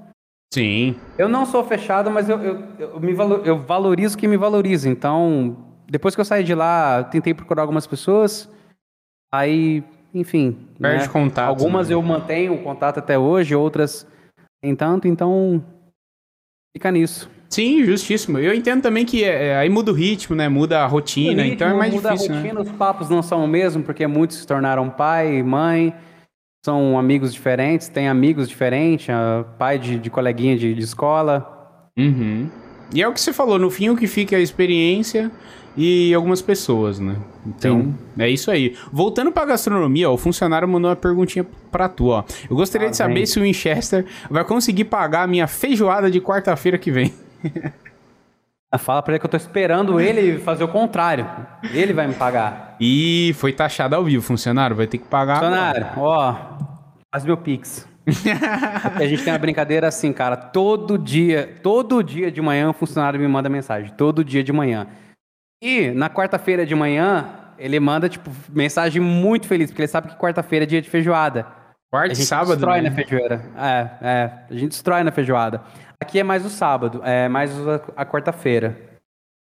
Sim. 0.52 0.96
Eu 1.18 1.28
não 1.28 1.44
sou 1.44 1.64
fechado, 1.64 2.10
mas 2.10 2.28
eu, 2.28 2.42
eu, 2.42 2.64
eu, 2.78 3.00
me 3.00 3.12
valor, 3.12 3.46
eu 3.46 3.58
valorizo 3.58 4.16
quem 4.16 4.28
me 4.28 4.36
valoriza. 4.36 4.88
Então, 4.88 5.56
depois 5.86 6.14
que 6.14 6.20
eu 6.20 6.24
saí 6.24 6.44
de 6.44 6.54
lá, 6.54 7.04
tentei 7.04 7.34
procurar 7.34 7.62
algumas 7.62 7.86
pessoas. 7.86 8.48
Aí, 9.32 9.84
enfim. 10.14 10.56
Perde 10.78 11.06
né? 11.06 11.12
contato. 11.12 11.48
Algumas 11.48 11.88
né? 11.88 11.94
eu 11.94 12.02
mantenho 12.02 12.54
o 12.54 12.62
contato 12.62 12.98
até 12.98 13.18
hoje, 13.18 13.54
outras 13.54 14.06
nem 14.62 14.74
tanto, 14.74 15.06
então. 15.06 15.62
Fica 16.74 16.90
nisso. 16.90 17.30
Sim, 17.48 17.84
justíssimo. 17.84 18.38
Eu 18.38 18.52
entendo 18.54 18.82
também 18.82 19.04
que 19.04 19.22
é, 19.24 19.56
aí 19.56 19.68
muda 19.68 19.90
o 19.92 19.94
ritmo, 19.94 20.34
né? 20.34 20.48
Muda 20.48 20.80
a 20.80 20.86
rotina, 20.86 21.42
ritmo 21.42 21.54
então 21.54 21.68
é 21.68 21.74
mais 21.74 21.94
muda 21.94 22.10
difícil, 22.10 22.32
a 22.32 22.36
né? 22.36 22.42
rotina, 22.42 22.60
os 22.62 22.72
papos 22.72 23.08
não 23.08 23.22
são 23.22 23.44
o 23.44 23.48
mesmo, 23.48 23.82
porque 23.82 24.06
muitos 24.06 24.38
se 24.38 24.46
tornaram 24.46 24.90
pai, 24.90 25.42
mãe, 25.42 25.94
são 26.64 26.98
amigos 26.98 27.32
diferentes, 27.32 27.88
têm 27.88 28.08
amigos 28.08 28.48
diferentes, 28.48 29.08
ah, 29.10 29.44
pai 29.58 29.78
de, 29.78 29.98
de 29.98 30.10
coleguinha 30.10 30.56
de, 30.56 30.74
de 30.74 30.82
escola. 30.82 31.88
Uhum. 31.96 32.48
E 32.92 33.00
é 33.02 33.08
o 33.08 33.12
que 33.12 33.20
você 33.20 33.32
falou, 33.32 33.58
no 33.58 33.70
fim 33.70 33.88
o 33.90 33.96
que 33.96 34.06
fica 34.06 34.34
é 34.36 34.38
a 34.38 34.42
experiência 34.42 35.30
e 35.76 36.12
algumas 36.14 36.40
pessoas, 36.42 36.98
né? 36.98 37.16
Então, 37.46 37.82
Sim. 37.82 37.94
é 38.22 38.28
isso 38.30 38.50
aí. 38.50 38.74
Voltando 38.92 39.30
pra 39.30 39.44
gastronomia, 39.44 40.08
ó, 40.10 40.14
o 40.14 40.18
funcionário 40.18 40.66
mandou 40.66 40.88
uma 40.90 40.96
perguntinha 40.96 41.46
pra 41.70 41.88
tu, 41.88 42.06
ó. 42.08 42.24
Eu 42.48 42.56
gostaria 42.56 42.88
Ah, 42.88 42.90
de 42.90 42.96
saber 42.96 43.14
vem. 43.14 43.26
se 43.26 43.38
o 43.38 43.42
Winchester 43.42 44.04
vai 44.30 44.44
conseguir 44.44 44.84
pagar 44.84 45.22
a 45.22 45.26
minha 45.26 45.46
feijoada 45.46 46.10
de 46.10 46.20
quarta-feira 46.20 46.76
que 46.78 46.90
vem. 46.90 47.12
Ah, 48.70 48.78
Fala 48.78 49.00
pra 49.02 49.12
ele 49.12 49.20
que 49.20 49.26
eu 49.26 49.30
tô 49.30 49.36
esperando 49.36 50.00
ele 50.00 50.38
fazer 50.40 50.64
o 50.64 50.68
contrário. 50.68 51.26
Ele 51.72 51.92
vai 51.92 52.06
me 52.06 52.14
pagar. 52.14 52.76
E 52.80 53.32
foi 53.36 53.52
taxado 53.52 53.94
ao 53.94 54.04
vivo, 54.04 54.22
funcionário, 54.22 54.74
vai 54.76 54.86
ter 54.86 54.98
que 54.98 55.06
pagar. 55.06 55.36
Funcionário, 55.36 55.86
ó, 55.96 56.34
faz 57.12 57.24
meu 57.24 57.36
pix. 57.36 57.88
A 59.00 59.06
gente 59.06 59.24
tem 59.24 59.32
uma 59.32 59.38
brincadeira 59.38 59.88
assim, 59.88 60.12
cara. 60.12 60.36
Todo 60.36 60.98
dia, 60.98 61.58
todo 61.62 62.02
dia 62.02 62.30
de 62.30 62.40
manhã, 62.40 62.70
o 62.70 62.72
funcionário 62.72 63.18
me 63.18 63.26
manda 63.26 63.48
mensagem. 63.48 63.90
Todo 63.96 64.24
dia 64.24 64.44
de 64.44 64.52
manhã. 64.52 64.86
E 65.62 65.90
na 65.90 66.10
quarta-feira 66.10 66.66
de 66.66 66.74
manhã, 66.74 67.24
ele 67.58 67.80
manda, 67.80 68.08
tipo, 68.08 68.30
mensagem 68.50 69.00
muito 69.00 69.46
feliz, 69.46 69.70
porque 69.70 69.82
ele 69.82 69.88
sabe 69.88 70.08
que 70.08 70.16
quarta-feira 70.16 70.64
é 70.64 70.66
dia 70.66 70.82
de 70.82 70.90
feijoada. 70.90 71.46
Quarta 71.90 72.10
A 72.10 72.12
e 72.12 72.16
gente 72.16 72.26
sábado. 72.26 72.48
destrói 72.48 72.80
né? 72.82 72.90
na 72.90 72.94
feijoada. 72.94 73.42
É, 73.56 73.88
é. 74.02 74.30
A 74.50 74.54
gente 74.54 74.68
destrói 74.70 75.02
na 75.02 75.10
feijoada. 75.12 75.62
Aqui 76.00 76.18
é 76.18 76.22
mais 76.22 76.44
o 76.44 76.50
sábado, 76.50 77.00
é 77.04 77.28
mais 77.28 77.50
a, 77.66 77.80
a 77.96 78.06
quarta-feira. 78.06 78.78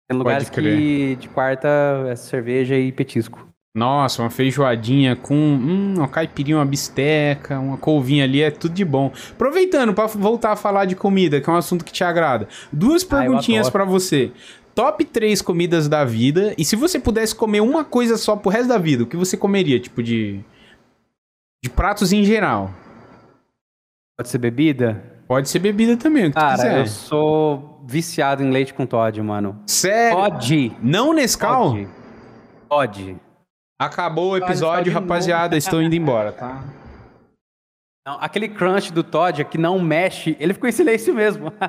Tem 0.08 0.18
lugares 0.18 0.50
que 0.50 1.16
de 1.16 1.28
quarta 1.30 1.68
é 2.08 2.16
cerveja 2.16 2.76
e 2.76 2.92
petisco. 2.92 3.48
Nossa, 3.76 4.22
uma 4.22 4.30
feijoadinha 4.30 5.16
com 5.18 5.36
hum, 5.36 5.96
uma 5.98 6.08
caipirinha, 6.08 6.58
uma 6.58 6.66
bisteca, 6.66 7.60
uma 7.60 7.78
couvinha 7.78 8.24
ali, 8.24 8.42
é 8.42 8.50
tudo 8.50 8.74
de 8.74 8.86
bom. 8.86 9.12
Aproveitando 9.32 9.94
pra 9.94 10.06
voltar 10.06 10.52
a 10.54 10.56
falar 10.56 10.86
de 10.86 10.96
comida, 10.96 11.42
que 11.42 11.50
é 11.50 11.54
um 11.54 11.58
assunto 11.58 11.84
que 11.84 11.92
te 11.92 12.04
agrada. 12.04 12.48
Duas 12.72 13.04
Ah, 13.04 13.18
perguntinhas 13.18 13.68
adoro. 13.68 13.72
pra 13.74 13.84
você. 13.84 14.32
Top 14.74 15.04
3 15.04 15.42
comidas 15.42 15.90
da 15.90 16.06
vida. 16.06 16.54
E 16.58 16.64
se 16.64 16.76
você 16.76 17.00
pudesse 17.00 17.36
comer 17.36 17.62
uma 17.62 17.84
coisa 17.84 18.16
só 18.18 18.36
pro 18.36 18.50
resto 18.52 18.70
da 18.70 18.78
vida, 18.78 19.04
o 19.04 19.08
que 19.08 19.18
você 19.18 19.36
comeria? 19.36 19.80
Tipo 19.80 20.02
de. 20.02 20.40
De 21.64 21.70
pratos 21.70 22.14
em 22.14 22.24
geral. 22.24 22.72
Pode 24.18 24.30
ser 24.30 24.38
bebida? 24.38 25.15
Pode 25.28 25.50
ser 25.50 25.60
bebida 25.60 25.98
também, 25.98 26.26
o 26.26 26.28
que 26.28 26.34
tu 26.34 26.40
Cara, 26.40 26.56
quiser. 26.56 26.80
eu 26.80 26.88
sou 26.88 27.84
viciado 27.88 28.44
em 28.44 28.52
leite 28.52 28.74
com 28.74 28.86
Todd, 28.86 29.22
mano. 29.22 29.60
Sério? 29.66 30.18
Pode. 30.18 30.78
Não 30.82 31.14
Nescau? 31.14 31.72
Pode. 31.72 31.90
Pode. 32.70 33.18
Acabou 33.80 34.32
o 34.32 34.38
episódio, 34.38 34.92
pode 34.94 35.06
rapaziada. 35.06 35.58
Estou 35.58 35.82
indo 35.82 35.96
embora, 35.96 36.32
tá? 36.32 36.64
Não, 38.08 38.18
aquele 38.22 38.48
crunch 38.48 38.94
do 38.94 39.04
Todd 39.04 39.44
que 39.46 39.58
não 39.58 39.80
mexe, 39.80 40.38
ele 40.40 40.54
ficou 40.54 40.70
em 40.70 40.72
silêncio 40.72 41.14
mesmo. 41.14 41.52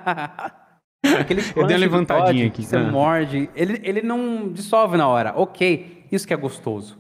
aquele 1.19 1.41
crunch 1.43 1.57
Eu 1.57 1.67
dei 1.67 1.77
uma 1.77 1.81
levantadinha 1.81 2.27
Todd 2.27 2.47
aqui, 2.47 2.51
que 2.51 2.63
Você 2.63 2.77
ah. 2.77 2.83
morde. 2.83 3.51
Ele, 3.55 3.81
ele 3.83 4.03
não 4.03 4.53
dissolve 4.53 4.97
na 4.97 5.09
hora. 5.09 5.33
Ok, 5.35 6.05
isso 6.13 6.27
que 6.27 6.35
é 6.35 6.37
gostoso. 6.37 6.99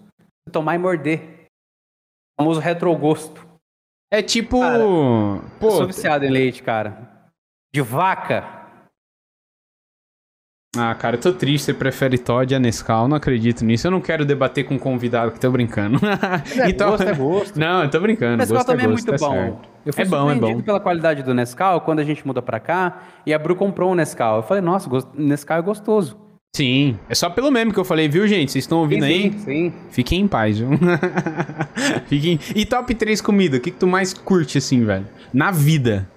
Tomar 0.50 0.74
e 0.74 0.78
morder. 0.78 1.48
O 2.38 2.42
famoso 2.42 2.60
retrogosto. 2.60 3.46
É 4.10 4.22
tipo. 4.22 4.60
Cara, 4.60 4.78
Eu 4.82 5.42
Pô, 5.58 5.70
sou 5.70 5.86
viciado 5.86 6.24
em 6.24 6.30
leite, 6.30 6.62
cara. 6.62 7.10
De 7.74 7.80
vaca. 7.80 8.54
Ah, 10.78 10.94
cara, 10.94 11.16
eu 11.16 11.20
tô 11.20 11.32
triste. 11.32 11.64
Você 11.64 11.74
prefere 11.74 12.18
Todd 12.18 12.54
a 12.54 12.58
Nescau? 12.58 13.08
Não 13.08 13.16
acredito 13.16 13.64
nisso. 13.64 13.86
Eu 13.86 13.90
não 13.90 14.00
quero 14.00 14.24
debater 14.26 14.64
com 14.64 14.74
um 14.74 14.78
convidado 14.78 15.32
que 15.32 15.40
tô 15.40 15.50
brincando. 15.50 15.98
é 16.04 16.72
gosto, 16.72 17.02
é 17.08 17.14
gosto. 17.14 17.58
Não, 17.58 17.82
eu 17.82 17.90
tô 17.90 17.98
brincando. 17.98 18.34
O 18.34 18.36
Nescau 18.36 18.60
é 18.60 18.64
também 18.64 18.84
é 18.86 18.88
gosto, 18.90 19.06
muito 19.06 19.18
tá 19.20 19.26
bom. 19.26 19.32
certo. 19.34 19.68
Eu 19.86 19.92
fui 19.92 20.02
É 20.02 20.06
bom, 20.06 20.30
é 20.30 20.34
bom. 20.34 20.60
pela 20.60 20.80
qualidade 20.80 21.22
do 21.22 21.32
Nescau 21.32 21.80
quando 21.80 22.00
a 22.00 22.04
gente 22.04 22.26
mudou 22.26 22.42
pra 22.42 22.60
cá 22.60 23.00
e 23.24 23.32
a 23.32 23.38
Bru 23.38 23.56
comprou 23.56 23.90
um 23.90 23.94
Nescau. 23.94 24.36
Eu 24.36 24.42
falei, 24.42 24.62
nossa, 24.62 24.90
Nescau 25.14 25.58
é 25.58 25.62
gostoso. 25.62 26.18
Sim, 26.54 26.98
é 27.08 27.14
só 27.14 27.28
pelo 27.28 27.50
meme 27.50 27.72
que 27.72 27.78
eu 27.78 27.84
falei, 27.84 28.08
viu, 28.08 28.26
gente? 28.26 28.50
Vocês 28.50 28.64
estão 28.64 28.78
ouvindo 28.78 29.04
aí? 29.04 29.30
Sim, 29.30 29.38
sim. 29.40 29.74
Fiquem 29.90 30.20
em 30.22 30.28
paz, 30.28 30.58
viu? 30.58 30.70
Fiquem... 32.08 32.38
E 32.54 32.64
top 32.64 32.94
3 32.94 33.20
comida, 33.20 33.58
o 33.58 33.60
que, 33.60 33.70
que 33.70 33.76
tu 33.76 33.86
mais 33.86 34.14
curte, 34.14 34.56
assim, 34.56 34.82
velho? 34.82 35.06
Na 35.34 35.50
vida. 35.50 36.08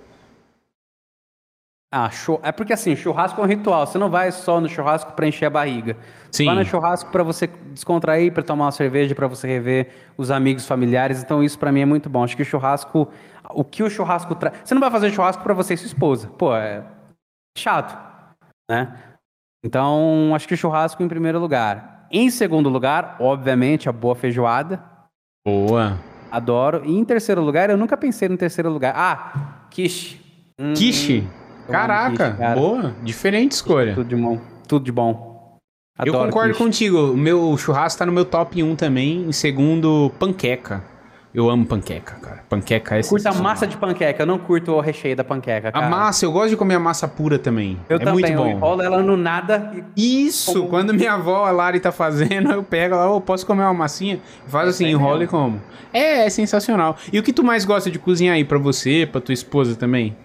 Ah, 1.91 2.10
show. 2.11 2.39
É 2.43 2.51
porque 2.51 2.72
assim, 2.72 2.95
churrasco 2.95 3.41
é 3.41 3.43
um 3.43 3.47
ritual. 3.47 3.85
Você 3.88 3.97
não 3.97 4.11
vai 4.11 4.31
só 4.31 4.61
no 4.61 4.69
churrasco 4.69 5.14
pra 5.14 5.27
encher 5.27 5.47
a 5.47 5.49
barriga. 5.49 5.97
Sim. 6.31 6.45
Vai 6.45 6.56
no 6.56 6.64
churrasco 6.64 7.11
pra 7.11 7.23
você 7.23 7.47
descontrair, 7.73 8.31
pra 8.31 8.43
tomar 8.43 8.65
uma 8.65 8.72
cerveja, 8.72 9.15
pra 9.15 9.27
você 9.27 9.47
rever 9.47 9.89
os 10.15 10.30
amigos, 10.30 10.68
familiares. 10.68 11.23
Então 11.23 11.43
isso 11.43 11.57
pra 11.57 11.72
mim 11.72 11.81
é 11.81 11.85
muito 11.85 12.07
bom. 12.07 12.23
Acho 12.23 12.35
que 12.35 12.43
o 12.43 12.45
churrasco, 12.45 13.10
o 13.49 13.64
que 13.64 13.81
o 13.81 13.89
churrasco 13.89 14.35
traz. 14.35 14.60
Você 14.64 14.76
não 14.76 14.81
vai 14.81 14.91
fazer 14.91 15.11
churrasco 15.11 15.41
pra 15.41 15.53
você 15.56 15.73
e 15.73 15.77
sua 15.77 15.88
esposa. 15.88 16.27
Pô, 16.27 16.56
é 16.56 16.84
chato, 17.57 17.97
né? 18.69 18.95
Então, 19.64 20.31
acho 20.34 20.48
que 20.48 20.53
o 20.53 20.57
churrasco 20.57 21.03
em 21.03 21.07
primeiro 21.07 21.40
lugar. 21.40 22.07
Em 22.11 22.30
segundo 22.30 22.69
lugar, 22.69 23.18
obviamente, 23.19 23.88
a 23.90 23.91
boa 23.91 24.15
feijoada. 24.15 24.81
Boa. 25.45 25.99
Adoro. 26.31 26.81
E 26.86 26.95
em 26.98 27.03
terceiro 27.03 27.41
lugar, 27.41 27.69
eu 27.69 27.77
nunca 27.77 27.98
pensei 27.98 28.30
no 28.30 28.38
terceiro 28.38 28.69
lugar. 28.69 28.94
Ah, 28.95 29.65
quiche. 29.69 30.19
Hum, 30.60 30.73
Quiche. 30.73 31.27
eu 31.68 31.72
Caraca, 31.72 32.31
quiche, 32.31 32.53
boa. 32.56 32.94
Diferente 33.03 33.52
escolha. 33.53 33.95
Tudo 33.95 34.07
de 34.10 34.15
bom. 34.15 34.40
Tudo 34.68 34.86
de 34.86 34.91
bom. 34.91 35.57
Eu 35.98 36.14
Adoro 36.14 36.26
concordo 36.30 36.52
quiche. 36.53 36.64
contigo. 36.64 37.11
O 37.11 37.18
meu 37.18 37.57
churrasco 37.57 37.99
tá 37.99 38.06
no 38.06 38.11
meu 38.11 38.26
top 38.26 38.64
1 38.64 38.76
também. 38.76 39.23
Em 39.27 39.31
segundo, 39.31 40.11
panqueca. 40.18 40.84
Eu 41.34 41.47
amo 41.47 41.64
panqueca, 41.65 42.15
cara. 42.15 42.43
Panqueca 42.49 42.95
é 42.97 43.01
Eu 43.01 43.03
curto 43.07 43.27
a 43.27 43.34
massa 43.34 43.68
de 43.68 43.77
panqueca, 43.77 44.23
eu 44.23 44.26
não 44.26 44.39
curto 44.39 44.72
o 44.72 44.80
recheio 44.81 45.15
da 45.15 45.23
panqueca, 45.23 45.72
cara. 45.72 45.85
A 45.85 45.89
massa, 45.89 46.26
eu 46.26 46.31
gosto 46.31 46.49
de 46.49 46.57
comer 46.57 46.73
a 46.73 46.80
massa 46.80 47.07
pura 47.07 47.38
também. 47.38 47.80
Eu 47.88 47.97
é 47.97 47.99
também, 47.99 48.14
muito 48.14 48.31
eu 48.31 48.38
bom. 48.38 48.49
enrolo 48.49 48.81
ela 48.81 49.03
no 49.03 49.15
nada 49.15 49.72
e 49.95 50.26
Isso, 50.26 50.53
Como- 50.53 50.68
quando 50.69 50.93
minha 50.93 51.14
avó, 51.14 51.45
a 51.45 51.51
Lari, 51.51 51.80
tá 51.80 51.91
fazendo, 51.91 52.49
eu 52.51 52.64
pego 52.64 52.95
lá, 52.95 53.06
eu 53.06 53.22
posso 53.22 53.45
comer 53.45 53.61
uma 53.61 53.73
massinha, 53.73 54.19
faz 54.47 54.69
assim, 54.69 54.85
aí 54.85 54.91
enrola 54.91 55.23
e 55.23 55.27
como. 55.27 55.61
É, 55.93 56.26
é 56.26 56.30
sensacional. 56.31 56.97
E 57.14 57.19
o 57.19 57.23
que 57.23 57.31
tu 57.31 57.43
mais 57.43 57.64
gosta 57.64 57.91
de 57.91 57.99
cozinhar 57.99 58.35
aí 58.35 58.43
pra 58.43 58.57
você, 58.57 59.07
pra 59.11 59.22
tua 59.22 59.34
esposa 59.34 59.76
também? 59.76 60.15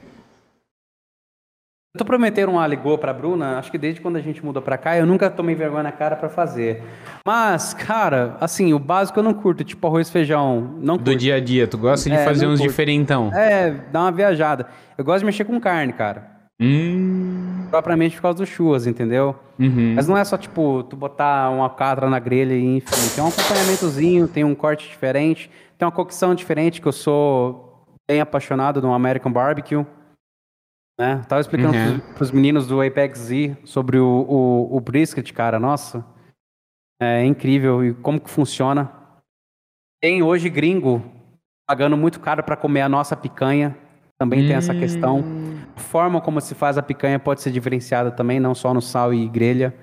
Tô 1.96 2.04
prometendo 2.04 2.50
um 2.50 2.58
aligô 2.58 2.98
pra 2.98 3.12
Bruna, 3.12 3.56
acho 3.56 3.70
que 3.70 3.78
desde 3.78 4.00
quando 4.00 4.16
a 4.16 4.20
gente 4.20 4.44
mudou 4.44 4.60
pra 4.60 4.76
cá, 4.76 4.96
eu 4.96 5.06
nunca 5.06 5.30
tomei 5.30 5.54
vergonha 5.54 5.84
na 5.84 5.92
cara 5.92 6.16
pra 6.16 6.28
fazer. 6.28 6.82
Mas, 7.24 7.72
cara, 7.72 8.36
assim, 8.40 8.72
o 8.72 8.80
básico 8.80 9.20
eu 9.20 9.22
não 9.22 9.32
curto, 9.32 9.62
tipo 9.62 9.86
arroz 9.86 10.08
e 10.08 10.10
feijão, 10.12 10.74
não 10.80 10.96
Do 10.96 11.04
curto. 11.04 11.16
dia 11.16 11.36
a 11.36 11.40
dia, 11.40 11.68
tu 11.68 11.78
gosta 11.78 12.10
de 12.10 12.16
É, 12.16 12.24
fazer 12.24 12.48
uns 12.48 12.58
curto. 12.58 12.68
diferentão? 12.68 13.32
É, 13.32 13.70
dá 13.92 14.00
uma 14.00 14.10
viajada. 14.10 14.66
Eu 14.98 15.04
gosto 15.04 15.20
de 15.20 15.26
mexer 15.26 15.44
com 15.44 15.60
carne, 15.60 15.92
cara. 15.92 16.26
Hum. 16.60 17.66
Propriamente 17.70 18.16
por 18.16 18.22
causa 18.22 18.38
dos 18.38 18.48
churras, 18.48 18.88
entendeu? 18.88 19.36
Uhum. 19.56 19.92
Mas 19.94 20.08
não 20.08 20.18
é 20.18 20.24
só, 20.24 20.36
tipo, 20.36 20.82
tu 20.82 20.96
botar 20.96 21.48
uma 21.50 21.62
alcatra 21.62 22.10
na 22.10 22.18
grelha 22.18 22.54
e 22.54 22.76
enfim. 22.78 23.14
Tem 23.14 23.22
um 23.22 23.28
acompanhamentozinho, 23.28 24.26
tem 24.26 24.42
um 24.42 24.54
corte 24.56 24.88
diferente, 24.88 25.48
tem 25.78 25.86
uma 25.86 25.92
cocção 25.92 26.34
diferente, 26.34 26.80
que 26.80 26.88
eu 26.88 26.92
sou 26.92 27.84
bem 28.10 28.20
apaixonado 28.20 28.82
no 28.82 28.92
American 28.92 29.30
Barbecue. 29.30 29.86
Né? 30.98 31.22
Tava 31.28 31.40
explicando 31.40 31.76
Uhum. 31.76 31.98
pros, 32.00 32.14
pros 32.14 32.30
meninos 32.30 32.66
do 32.66 32.80
Apex 32.80 33.18
Z 33.18 33.56
sobre 33.64 33.98
o, 33.98 34.06
o, 34.28 34.76
o 34.76 34.80
brisket, 34.80 35.32
cara. 35.32 35.58
Nossa, 35.58 36.04
é 37.00 37.24
incrível. 37.24 37.84
E 37.84 37.94
como 37.94 38.20
que 38.20 38.30
funciona. 38.30 38.92
Tem 40.00 40.22
hoje 40.22 40.48
gringo 40.48 41.02
pagando 41.66 41.96
muito 41.96 42.20
caro 42.20 42.42
para 42.42 42.56
comer 42.56 42.82
a 42.82 42.88
nossa 42.88 43.16
picanha. 43.16 43.76
Também 44.18 44.46
tem 44.46 44.54
essa 44.54 44.72
questão. 44.74 45.24
A 45.74 45.80
forma 45.80 46.20
como 46.20 46.40
se 46.40 46.54
faz 46.54 46.78
a 46.78 46.82
picanha 46.82 47.18
pode 47.18 47.40
ser 47.42 47.50
diferenciada 47.50 48.12
também, 48.12 48.38
não 48.38 48.54
só 48.54 48.72
no 48.72 48.80
sal 48.80 49.12
e 49.12 49.28
grelha. 49.28 49.74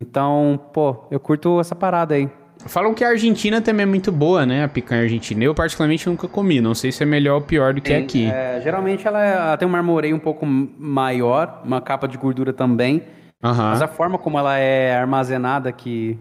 Então, 0.00 0.58
pô, 0.72 1.06
eu 1.10 1.20
curto 1.20 1.60
essa 1.60 1.74
parada 1.74 2.14
aí. 2.14 2.28
Falam 2.66 2.94
que 2.94 3.04
a 3.04 3.08
Argentina 3.08 3.60
também 3.60 3.84
é 3.84 3.86
muito 3.86 4.10
boa, 4.10 4.44
né? 4.44 4.64
A 4.64 4.68
picanha 4.68 5.02
argentina. 5.02 5.42
Eu, 5.42 5.54
particularmente, 5.54 6.08
nunca 6.08 6.28
comi. 6.28 6.60
Não 6.60 6.74
sei 6.74 6.92
se 6.92 7.02
é 7.02 7.06
melhor 7.06 7.36
ou 7.36 7.40
pior 7.42 7.74
do 7.74 7.80
que 7.80 7.90
Tem, 7.90 8.02
aqui. 8.02 8.26
é, 8.26 8.60
geralmente 8.62 9.06
ela, 9.06 9.24
ela 9.24 9.56
tem 9.56 9.66
um 9.66 9.70
marmoreio 9.70 10.16
um 10.16 10.20
pouco 10.20 10.44
maior, 10.46 11.62
uma 11.64 11.80
capa 11.80 12.06
de 12.06 12.16
gordura 12.16 12.52
também. 12.52 13.02
Aham. 13.42 13.70
Mas 13.70 13.82
a 13.82 13.88
forma 13.88 14.18
como 14.18 14.38
ela 14.38 14.58
é 14.58 14.96
armazenada, 14.96 15.70
que 15.70 16.18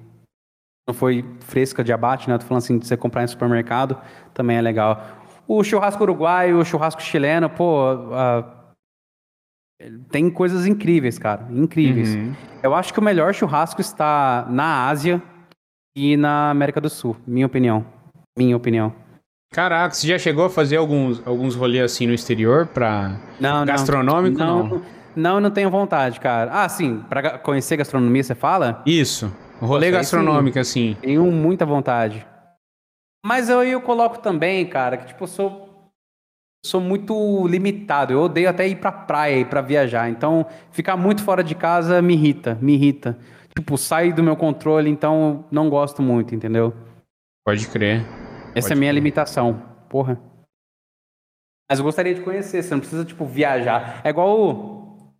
não 0.88 0.94
foi 0.94 1.26
fresca 1.40 1.84
de 1.84 1.92
abate, 1.92 2.30
né? 2.30 2.38
Tô 2.38 2.46
falando 2.46 2.64
assim, 2.64 2.78
de 2.78 2.86
você 2.88 2.96
comprar 2.96 3.24
em 3.24 3.28
supermercado, 3.28 3.98
também 4.34 4.58
é 4.58 4.62
legal. 4.62 5.04
O 5.48 5.64
churrasco 5.64 6.04
uruguaio, 6.04 6.60
o 6.60 6.66
churrasco 6.66 7.02
chileno, 7.02 7.50
pô, 7.50 7.86
Tem 10.10 10.30
coisas 10.30 10.66
incríveis, 10.66 11.18
cara. 11.18 11.48
Incríveis. 11.50 12.16
Uhum. 12.16 12.34
Eu 12.62 12.74
acho 12.74 12.94
que 12.94 13.00
o 13.00 13.04
melhor 13.04 13.34
churrasco 13.34 13.82
está 13.82 14.46
na 14.50 14.88
Ásia 14.88 15.22
e 15.96 16.18
na 16.18 16.50
América 16.50 16.82
do 16.82 16.90
Sul, 16.90 17.16
minha 17.26 17.46
opinião. 17.46 17.86
Minha 18.38 18.58
opinião. 18.58 18.94
Caraca, 19.54 19.96
você 19.96 20.08
já 20.08 20.20
chegou 20.20 20.46
a 20.46 20.50
fazer 20.50 20.76
alguns, 20.76 21.26
alguns 21.26 21.56
rolês 21.56 21.86
assim 21.86 22.06
no 22.06 22.14
exterior 22.14 22.68
pra 22.68 23.16
Não, 23.40 23.66
gastronômico? 23.66 24.38
Não, 24.38 24.64
Não, 24.68 24.82
não, 25.16 25.40
não 25.40 25.52
tenho 25.52 25.70
vontade, 25.70 26.20
cara. 26.20 26.52
Ah, 26.52 26.68
sim, 26.68 27.02
pra 27.08 27.38
conhecer 27.40 27.78
gastronomia, 27.78 28.22
você 28.22 28.36
fala? 28.36 28.84
Isso. 28.86 29.32
Rolê 29.62 29.90
gastronômico, 29.90 30.60
assim. 30.60 30.98
Tenho 31.00 31.24
muita 31.32 31.66
vontade. 31.66 32.28
Mas 33.26 33.48
eu, 33.50 33.64
eu 33.64 33.80
coloco 33.80 34.20
também, 34.20 34.66
cara, 34.66 34.98
que 34.98 35.08
tipo, 35.08 35.24
eu 35.24 35.28
sou, 35.28 35.65
sou 36.66 36.82
muito 36.82 37.48
limitado. 37.48 38.14
Eu 38.14 38.22
odeio 38.22 38.50
até 38.50 38.68
ir 38.68 38.76
pra 38.78 38.92
praia, 38.92 39.38
ir 39.40 39.46
pra 39.46 39.62
viajar. 39.62 40.10
Então, 40.10 40.46
ficar 40.72 40.98
muito 40.98 41.24
fora 41.24 41.44
de 41.44 41.56
casa 41.56 42.02
me 42.02 42.14
irrita, 42.14 42.58
me 42.62 42.74
irrita. 42.74 43.18
Tipo, 43.58 43.78
sai 43.78 44.12
do 44.12 44.22
meu 44.24 44.36
controle, 44.36 44.90
então 44.90 45.46
não 45.52 45.70
gosto 45.70 46.02
muito, 46.02 46.36
entendeu? 46.36 46.74
Pode 47.46 47.68
crer. 47.68 48.02
Essa 48.56 48.70
Pode 48.70 48.72
é 48.72 48.74
a 48.74 48.80
minha 48.80 48.92
crer. 48.92 48.96
limitação. 48.96 49.62
Porra. 49.90 50.20
Mas 51.70 51.80
eu 51.80 51.86
gostaria 51.86 52.14
de 52.14 52.22
conhecer, 52.22 52.62
você 52.62 52.74
não 52.74 52.80
precisa, 52.80 53.06
tipo, 53.06 53.26
viajar. 53.26 54.02
É 54.04 54.10
igual 54.10 54.40
o, 54.40 55.14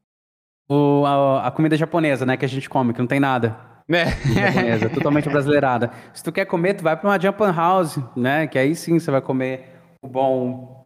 o- 0.70 1.06
a, 1.06 1.48
a 1.48 1.52
comida 1.52 1.76
japonesa, 1.78 2.26
né, 2.26 2.38
que 2.38 2.46
a 2.46 2.48
gente 2.50 2.70
come, 2.70 2.94
que 2.94 3.00
não 3.00 3.08
tem 3.08 3.20
nada. 3.20 3.58
É. 3.88 4.06
japonesa, 4.08 4.90
totalmente 4.90 5.30
brasileirada. 5.30 5.92
Se 6.14 6.24
tu 6.24 6.32
quer 6.32 6.46
comer, 6.46 6.74
tu 6.74 6.84
vai 6.84 6.98
pra 6.98 7.08
uma 7.10 7.20
Japan 7.20 7.52
House, 7.54 8.00
né? 8.16 8.48
Que 8.48 8.58
aí 8.58 8.76
sim 8.76 8.98
você 9.00 9.12
vai 9.12 9.22
comer 9.22 9.70
o 10.02 10.08
bom. 10.08 10.85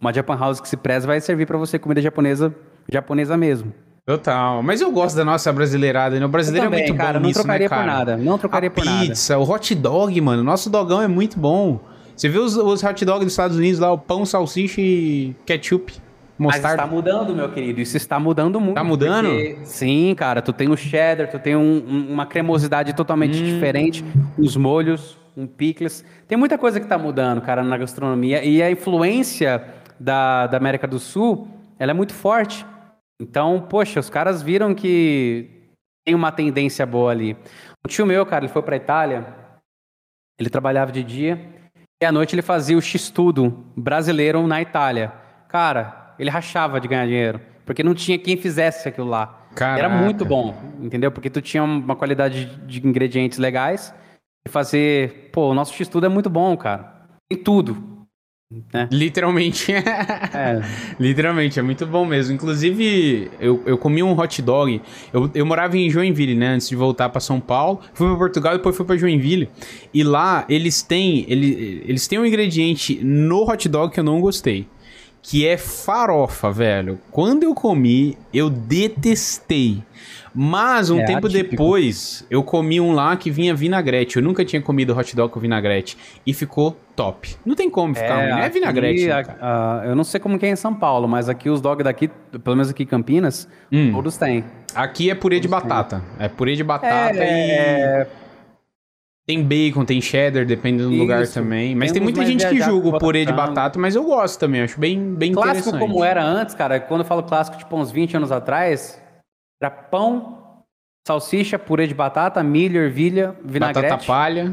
Uma 0.00 0.12
Japan 0.12 0.36
House 0.36 0.60
que 0.60 0.68
se 0.68 0.76
preza 0.76 1.06
vai 1.06 1.20
servir 1.20 1.46
pra 1.46 1.58
você 1.58 1.78
comida 1.78 2.00
japonesa, 2.00 2.54
japonesa 2.90 3.36
mesmo. 3.36 3.72
Total. 4.06 4.62
Mas 4.62 4.80
eu 4.80 4.90
gosto 4.90 5.16
da 5.16 5.24
nossa 5.24 5.52
brasileirada, 5.52 6.18
né? 6.18 6.24
O 6.24 6.28
brasileiro 6.28 6.66
Eu 6.66 6.70
também, 6.70 6.84
é 6.84 6.88
muito 6.88 6.98
cara, 6.98 7.12
bom 7.14 7.20
não 7.20 7.26
nisso, 7.28 7.40
trocaria 7.40 7.64
né, 7.64 7.68
cara? 7.68 7.82
por 7.82 7.86
nada. 7.88 8.16
Não 8.16 8.38
trocaria 8.38 8.68
a 8.68 8.72
por 8.72 8.84
nada. 8.84 9.00
pizza, 9.06 9.36
o 9.38 9.42
hot 9.50 9.74
dog, 9.74 10.18
mano. 10.20 10.42
Nosso 10.42 10.70
dogão 10.70 11.02
é 11.02 11.08
muito 11.08 11.38
bom. 11.38 11.80
Você 12.16 12.28
viu 12.28 12.42
os, 12.42 12.56
os 12.56 12.82
hot 12.82 13.04
dogs 13.04 13.24
dos 13.24 13.32
Estados 13.32 13.56
Unidos 13.58 13.78
lá, 13.78 13.92
o 13.92 13.98
pão, 13.98 14.24
salsicha 14.24 14.80
e 14.80 15.36
ketchup, 15.44 15.92
Mas 16.38 16.54
mostarda. 16.56 16.82
está 16.82 16.86
mudando, 16.86 17.34
meu 17.36 17.50
querido. 17.50 17.80
Isso 17.80 17.96
está 17.98 18.18
mudando 18.18 18.58
muito. 18.58 18.76
Tá 18.76 18.82
mudando? 18.84 19.28
porque- 19.28 19.58
Sim, 19.64 20.14
cara. 20.16 20.40
Tu 20.40 20.52
tem 20.54 20.70
o 20.70 20.76
cheddar, 20.76 21.28
tu 21.30 21.38
tem 21.38 21.54
um- 21.54 21.84
um- 21.86 22.12
uma 22.14 22.24
cremosidade 22.24 22.94
totalmente 22.94 23.38
Hum. 23.42 23.44
diferente. 23.44 24.02
Os 24.38 24.56
molhos, 24.56 25.18
um 25.36 25.46
pickles. 25.46 26.02
Tem 26.26 26.38
muita 26.38 26.56
coisa 26.56 26.80
que 26.80 26.86
tá 26.86 26.96
mudando, 26.96 27.42
cara, 27.42 27.62
na 27.62 27.76
gastronomia. 27.76 28.42
E 28.42 28.62
a 28.62 28.70
influência 28.70 29.62
da, 29.98 30.46
da 30.46 30.56
América 30.56 30.86
do 30.86 30.98
Sul, 30.98 31.48
ela 31.78 31.90
é 31.90 31.94
muito 31.94 32.14
forte. 32.14 32.64
Então, 33.20 33.60
poxa, 33.68 33.98
os 33.98 34.08
caras 34.08 34.42
viram 34.42 34.74
que 34.74 35.50
tem 36.06 36.14
uma 36.14 36.32
tendência 36.32 36.86
boa 36.86 37.10
ali. 37.10 37.36
O 37.84 37.88
tio 37.88 38.06
meu, 38.06 38.24
cara, 38.24 38.44
ele 38.44 38.52
foi 38.52 38.62
pra 38.62 38.76
Itália. 38.76 39.26
Ele 40.38 40.48
trabalhava 40.48 40.92
de 40.92 41.02
dia. 41.02 41.38
E 42.00 42.06
à 42.06 42.12
noite 42.12 42.34
ele 42.34 42.42
fazia 42.42 42.78
o 42.78 42.80
X-Tudo 42.80 43.64
brasileiro 43.76 44.46
na 44.46 44.62
Itália. 44.62 45.12
Cara, 45.48 46.14
ele 46.18 46.30
rachava 46.30 46.80
de 46.80 46.86
ganhar 46.86 47.06
dinheiro. 47.06 47.40
Porque 47.66 47.82
não 47.82 47.94
tinha 47.94 48.18
quem 48.18 48.36
fizesse 48.36 48.88
aquilo 48.88 49.08
lá. 49.08 49.46
Caraca. 49.54 49.78
Era 49.80 49.88
muito 49.88 50.24
bom, 50.24 50.54
entendeu? 50.80 51.10
Porque 51.10 51.28
tu 51.28 51.42
tinha 51.42 51.62
uma 51.64 51.96
qualidade 51.96 52.46
de 52.66 52.86
ingredientes 52.86 53.38
legais. 53.38 53.92
E 54.46 54.48
fazer... 54.48 55.30
Pô, 55.32 55.50
o 55.50 55.54
nosso 55.54 55.74
X-Tudo 55.74 56.06
é 56.06 56.08
muito 56.08 56.30
bom, 56.30 56.56
cara. 56.56 57.08
Tem 57.28 57.42
tudo. 57.42 57.97
Né? 58.50 58.88
Literalmente. 58.90 59.72
É. 60.32 60.60
Literalmente, 60.98 61.58
é 61.58 61.62
muito 61.62 61.84
bom 61.86 62.04
mesmo. 62.06 62.34
Inclusive, 62.34 63.30
eu, 63.40 63.62
eu 63.66 63.76
comi 63.76 64.02
um 64.02 64.18
hot 64.18 64.40
dog. 64.40 64.80
Eu, 65.12 65.30
eu 65.34 65.44
morava 65.44 65.76
em 65.76 65.90
Joinville, 65.90 66.34
né? 66.34 66.48
Antes 66.48 66.68
de 66.68 66.76
voltar 66.76 67.08
pra 67.08 67.20
São 67.20 67.40
Paulo. 67.40 67.80
Fui 67.92 68.06
pra 68.08 68.16
Portugal 68.16 68.54
e 68.54 68.56
depois 68.58 68.76
fui 68.76 68.86
pra 68.86 68.96
Joinville. 68.96 69.48
E 69.92 70.02
lá, 70.02 70.44
eles 70.48 70.80
têm, 70.82 71.24
ele, 71.28 71.82
eles 71.86 72.06
têm 72.06 72.18
um 72.18 72.24
ingrediente 72.26 72.98
no 73.02 73.42
hot 73.50 73.68
dog 73.68 73.92
que 73.92 74.00
eu 74.00 74.04
não 74.04 74.20
gostei. 74.20 74.66
Que 75.22 75.46
é 75.46 75.56
farofa, 75.56 76.50
velho. 76.50 76.98
Quando 77.10 77.42
eu 77.42 77.54
comi, 77.54 78.16
eu 78.32 78.48
detestei. 78.48 79.82
Mas 80.34 80.88
um 80.90 81.00
É 81.00 81.04
tempo 81.04 81.26
atípico. 81.26 81.50
depois, 81.50 82.24
eu 82.30 82.42
comi 82.42 82.80
um 82.80 82.92
lá 82.92 83.16
que 83.16 83.30
vinha 83.30 83.54
vinagrete. 83.54 84.16
Eu 84.16 84.22
nunca 84.22 84.44
tinha 84.44 84.62
comido 84.62 84.96
hot 84.96 85.16
dog 85.16 85.32
com 85.32 85.40
vinagrete. 85.40 85.96
E 86.24 86.32
ficou 86.32 86.78
top. 86.98 87.36
Não 87.46 87.54
tem 87.54 87.70
como 87.70 87.94
ficar 87.94 88.16
ruim. 88.16 88.28
Não 88.30 88.38
é 88.38 88.44
aqui, 88.46 88.54
vinagrete, 88.58 89.06
né, 89.06 89.12
a- 89.12 89.24
cara? 89.24 89.38
a- 89.40 89.86
eu 89.86 89.94
não 89.94 90.02
sei 90.04 90.18
como 90.18 90.36
que 90.38 90.44
é 90.44 90.50
em 90.50 90.56
São 90.56 90.74
Paulo, 90.74 91.06
mas 91.06 91.28
aqui 91.28 91.48
os 91.48 91.60
dog 91.60 91.82
daqui, 91.84 92.08
pelo 92.42 92.56
menos 92.56 92.70
aqui 92.70 92.82
em 92.82 92.86
Campinas, 92.86 93.48
Hum. 93.72 93.92
todos 93.92 94.16
têm. 94.16 94.44
Aqui 94.74 95.08
é 95.10 95.14
purê 95.14 95.38
de 95.38 95.46
batata. 95.48 96.02
É 96.18 96.28
purê 96.28 96.56
de 96.56 96.64
batata 96.64 97.14
É, 97.18 98.02
e. 98.14 98.28
Tem 99.26 99.42
bacon, 99.44 99.84
tem 99.84 100.00
cheddar, 100.00 100.46
dependendo 100.46 100.88
do 100.90 100.96
lugar 100.96 101.22
Isso. 101.22 101.34
também. 101.34 101.74
Mas 101.74 101.92
tem 101.92 102.00
Tem 102.00 102.02
muita 102.02 102.24
gente 102.24 102.48
que 102.48 102.60
julga 102.62 102.88
o 102.88 102.98
purê 102.98 103.24
de 103.26 103.32
batata, 103.32 103.78
mas 103.78 103.94
eu 103.94 104.02
gosto 104.02 104.40
também. 104.40 104.62
Acho 104.62 104.80
bem, 104.80 105.14
bem 105.14 105.32
Clássico 105.32 105.68
interessante. 105.68 105.80
como 105.92 106.02
era 106.02 106.22
antes, 106.24 106.54
cara, 106.54 106.80
quando 106.80 107.00
eu 107.02 107.06
falo 107.06 107.22
clássico, 107.22 107.58
tipo 107.58 107.76
uns 107.76 107.90
20 107.90 108.16
anos 108.16 108.32
atrás, 108.32 108.98
era 109.62 109.70
pão, 109.70 110.38
salsicha, 111.06 111.58
purê 111.58 111.86
de 111.86 111.94
batata, 111.94 112.42
milho, 112.42 112.80
ervilha, 112.80 113.34
vinagrete, 113.44 113.90
Batata 113.90 114.06
palha. 114.06 114.52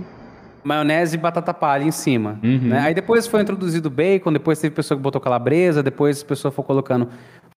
Maionese 0.65 1.15
e 1.15 1.19
batata 1.19 1.53
palha 1.53 1.83
em 1.83 1.91
cima. 1.91 2.39
Uhum. 2.43 2.59
né? 2.69 2.79
Aí 2.79 2.93
depois 2.93 3.27
foi 3.27 3.41
introduzido 3.41 3.89
bacon, 3.89 4.33
depois 4.33 4.59
teve 4.59 4.73
pessoa 4.75 4.97
que 4.97 5.01
botou 5.03 5.21
calabresa, 5.21 5.83
depois 5.83 6.21
a 6.21 6.25
pessoa 6.25 6.51
foi 6.51 6.63
colocando 6.65 7.07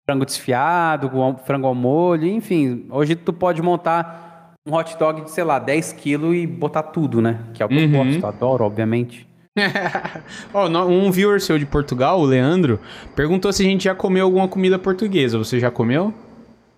frango 0.09 0.25
desfiado, 0.25 1.11
frango 1.45 1.67
ao 1.67 1.75
molho, 1.75 2.25
enfim. 2.27 2.85
Hoje 2.89 3.15
tu 3.15 3.33
pode 3.33 3.61
montar 3.61 4.53
um 4.67 4.73
hot 4.75 4.97
dog 4.97 5.21
de, 5.21 5.31
sei 5.31 5.43
lá, 5.43 5.57
10 5.59 5.93
quilos 5.93 6.35
e 6.35 6.45
botar 6.47 6.83
tudo, 6.83 7.21
né? 7.21 7.39
Que 7.53 7.63
é 7.63 7.65
o 7.65 7.69
que 7.69 7.75
Uhum. 7.75 7.95
eu 7.95 8.05
gosto, 8.05 8.25
adoro, 8.27 8.63
obviamente. 8.65 9.27
No- 10.69 10.87
um 10.87 11.11
viewer 11.11 11.39
seu 11.41 11.57
de 11.57 11.65
Portugal, 11.65 12.19
o 12.19 12.25
Leandro, 12.25 12.79
perguntou 13.15 13.51
se 13.51 13.63
a 13.63 13.65
gente 13.65 13.83
já 13.85 13.95
comeu 13.95 14.25
alguma 14.25 14.47
comida 14.47 14.77
portuguesa. 14.79 15.37
Você 15.37 15.59
já 15.59 15.69
comeu? 15.71 16.13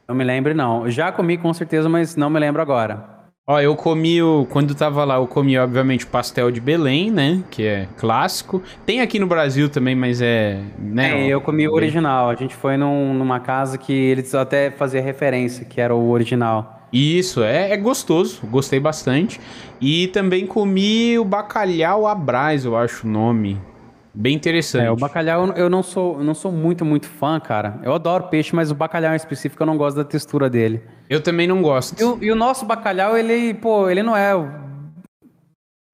Não 0.08 0.16
me 0.16 0.24
lembro, 0.24 0.54
não. 0.56 0.90
Já 0.90 1.12
comi 1.12 1.38
com 1.38 1.54
certeza, 1.54 1.88
mas 1.88 2.16
não 2.16 2.30
me 2.30 2.40
lembro 2.40 2.62
agora. 2.62 3.21
Ó, 3.48 3.60
eu 3.60 3.76
comi 3.76 4.22
o. 4.22 4.46
Quando 4.50 4.76
tava 4.76 5.04
lá, 5.04 5.16
eu 5.16 5.26
comi, 5.28 5.58
obviamente, 5.58 6.06
o 6.06 6.08
pastel 6.08 6.52
de 6.52 6.62
Belém, 6.62 7.10
né? 7.10 7.44
Que 7.50 7.66
é 7.66 7.88
clássico. 7.98 8.62
Tem 8.86 9.02
aqui 9.02 9.18
no 9.20 9.26
Brasil 9.26 9.68
também, 9.68 9.96
mas 9.96 10.22
é. 10.22 10.60
Né, 10.78 11.26
É, 11.26 11.28
eu 11.28 11.42
comi 11.42 11.68
o 11.68 11.74
original. 11.74 12.30
A 12.30 12.36
gente 12.36 12.54
foi 12.56 12.78
num- 12.78 13.14
numa 13.14 13.40
casa 13.40 13.78
que 13.78 13.92
eles 13.92 14.34
até 14.36 14.70
faziam 14.70 15.04
referência, 15.04 15.66
que 15.66 15.82
era 15.82 15.94
o 15.96 16.10
original. 16.12 16.80
Isso, 16.94 17.42
é, 17.42 17.72
é 17.72 17.78
gostoso, 17.78 18.42
gostei 18.48 18.80
bastante. 18.80 19.40
E 19.80 20.08
também 20.10 20.46
comi 20.46 21.18
o 21.18 21.24
bacalhau 21.26 22.06
à 22.06 22.14
Brás, 22.14 22.64
eu 22.66 22.76
acho 22.78 23.08
o 23.08 23.10
nome. 23.10 23.58
Bem 24.14 24.36
interessante. 24.36 24.86
É, 24.86 24.92
o 24.92 24.96
bacalhau 24.96 25.54
eu 25.56 25.70
não 25.70 25.82
sou, 25.82 26.18
eu 26.18 26.24
não 26.24 26.34
sou 26.34 26.52
muito, 26.52 26.84
muito 26.84 27.08
fã, 27.08 27.40
cara. 27.40 27.80
Eu 27.82 27.94
adoro 27.94 28.26
peixe, 28.26 28.54
mas 28.54 28.70
o 28.70 28.76
bacalhau 28.76 29.14
em 29.14 29.16
específico 29.16 29.64
eu 29.64 29.68
não 29.68 29.78
gosto 29.78 29.96
da 29.96 30.04
textura 30.04 30.50
dele. 30.50 30.82
Eu 31.10 31.22
também 31.22 31.48
não 31.48 31.62
gosto. 31.62 32.00
E 32.00 32.04
o, 32.04 32.18
e 32.22 32.32
o 32.32 32.36
nosso 32.36 32.66
bacalhau, 32.66 33.18
ele, 33.18 33.54
pô, 33.54 33.90
ele 33.90 34.04
não 34.04 34.16
é. 34.16 34.34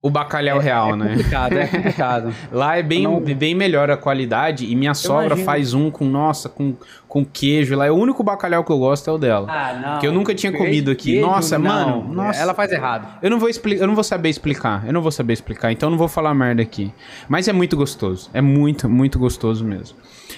O- 0.08 0.10
bacalhau 0.10 0.60
real, 0.60 0.94
é 0.94 0.96
né? 0.96 1.08
complicado, 1.10 1.54
é 1.54 1.68
complicado. 1.68 2.34
Lá 2.52 2.78
é 2.78 2.84
bem, 2.84 3.04
Não- 3.04 3.20
bem 3.20 3.54
melhor 3.54 3.90
a 3.92 3.98
qualidade. 3.98 4.66
E 4.66 4.76
minha 4.76 4.94
sogra 4.94 5.26
imagino. 5.28 5.46
faz 5.46 5.74
um 5.74 5.92
com, 5.92 6.06
nossa, 6.06 6.48
com, 6.50 6.76
com 7.08 7.24
queijo. 7.26 7.76
Lá 7.76 7.86
é 7.86 7.92
o 7.92 7.96
único 7.96 8.24
bacalhau 8.24 8.64
que 8.64 8.72
eu 8.72 8.78
gosto 8.80 9.10
é 9.10 9.14
o 9.14 9.18
dela. 9.18 9.48
Ah, 9.50 9.74
não. 9.74 10.00
Que 10.00 10.08
eu 10.08 10.12
nunca 10.12 10.34
tinha 10.36 10.52
comido 10.52 10.92
aqui. 10.92 11.12
queijo, 11.14 11.28
Nossa, 11.28 11.58
não. 11.58 11.70
mano, 12.02 12.14
nossa. 12.14 12.40
Ela 12.40 12.54
faz 12.54 12.72
errado. 12.72 13.08
Eu 13.22 13.30
não 13.30 13.40
vou 13.40 13.50
explicar, 13.50 13.82
eu 13.82 13.88
não 13.88 13.96
vou 13.96 14.04
saber 14.04 14.30
explicar. 14.30 14.84
Eu 14.86 14.94
não 14.94 15.02
vou 15.02 15.12
saber 15.12 15.34
explicar, 15.34 15.72
então 15.72 15.88
eu 15.88 15.92
não 15.92 15.98
vou 15.98 16.08
falar 16.08 16.34
merda 16.34 16.62
aqui. 16.62 16.92
Mas 17.30 17.48
é 17.48 17.54
muito 17.54 17.76
gostoso. 17.78 18.30
É 18.34 18.42
muito, 18.42 18.90
muito 18.90 19.18
gostoso 19.20 19.64
mesmo. 19.66 19.98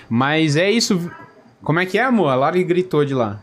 Mas 0.09 0.55
é 0.55 0.69
isso. 0.69 1.09
Como 1.63 1.79
é 1.79 1.85
que 1.85 1.97
é, 1.97 2.03
amor? 2.03 2.29
A 2.29 2.35
Lari 2.35 2.63
gritou 2.63 3.03
de 3.03 3.13
lá. 3.13 3.39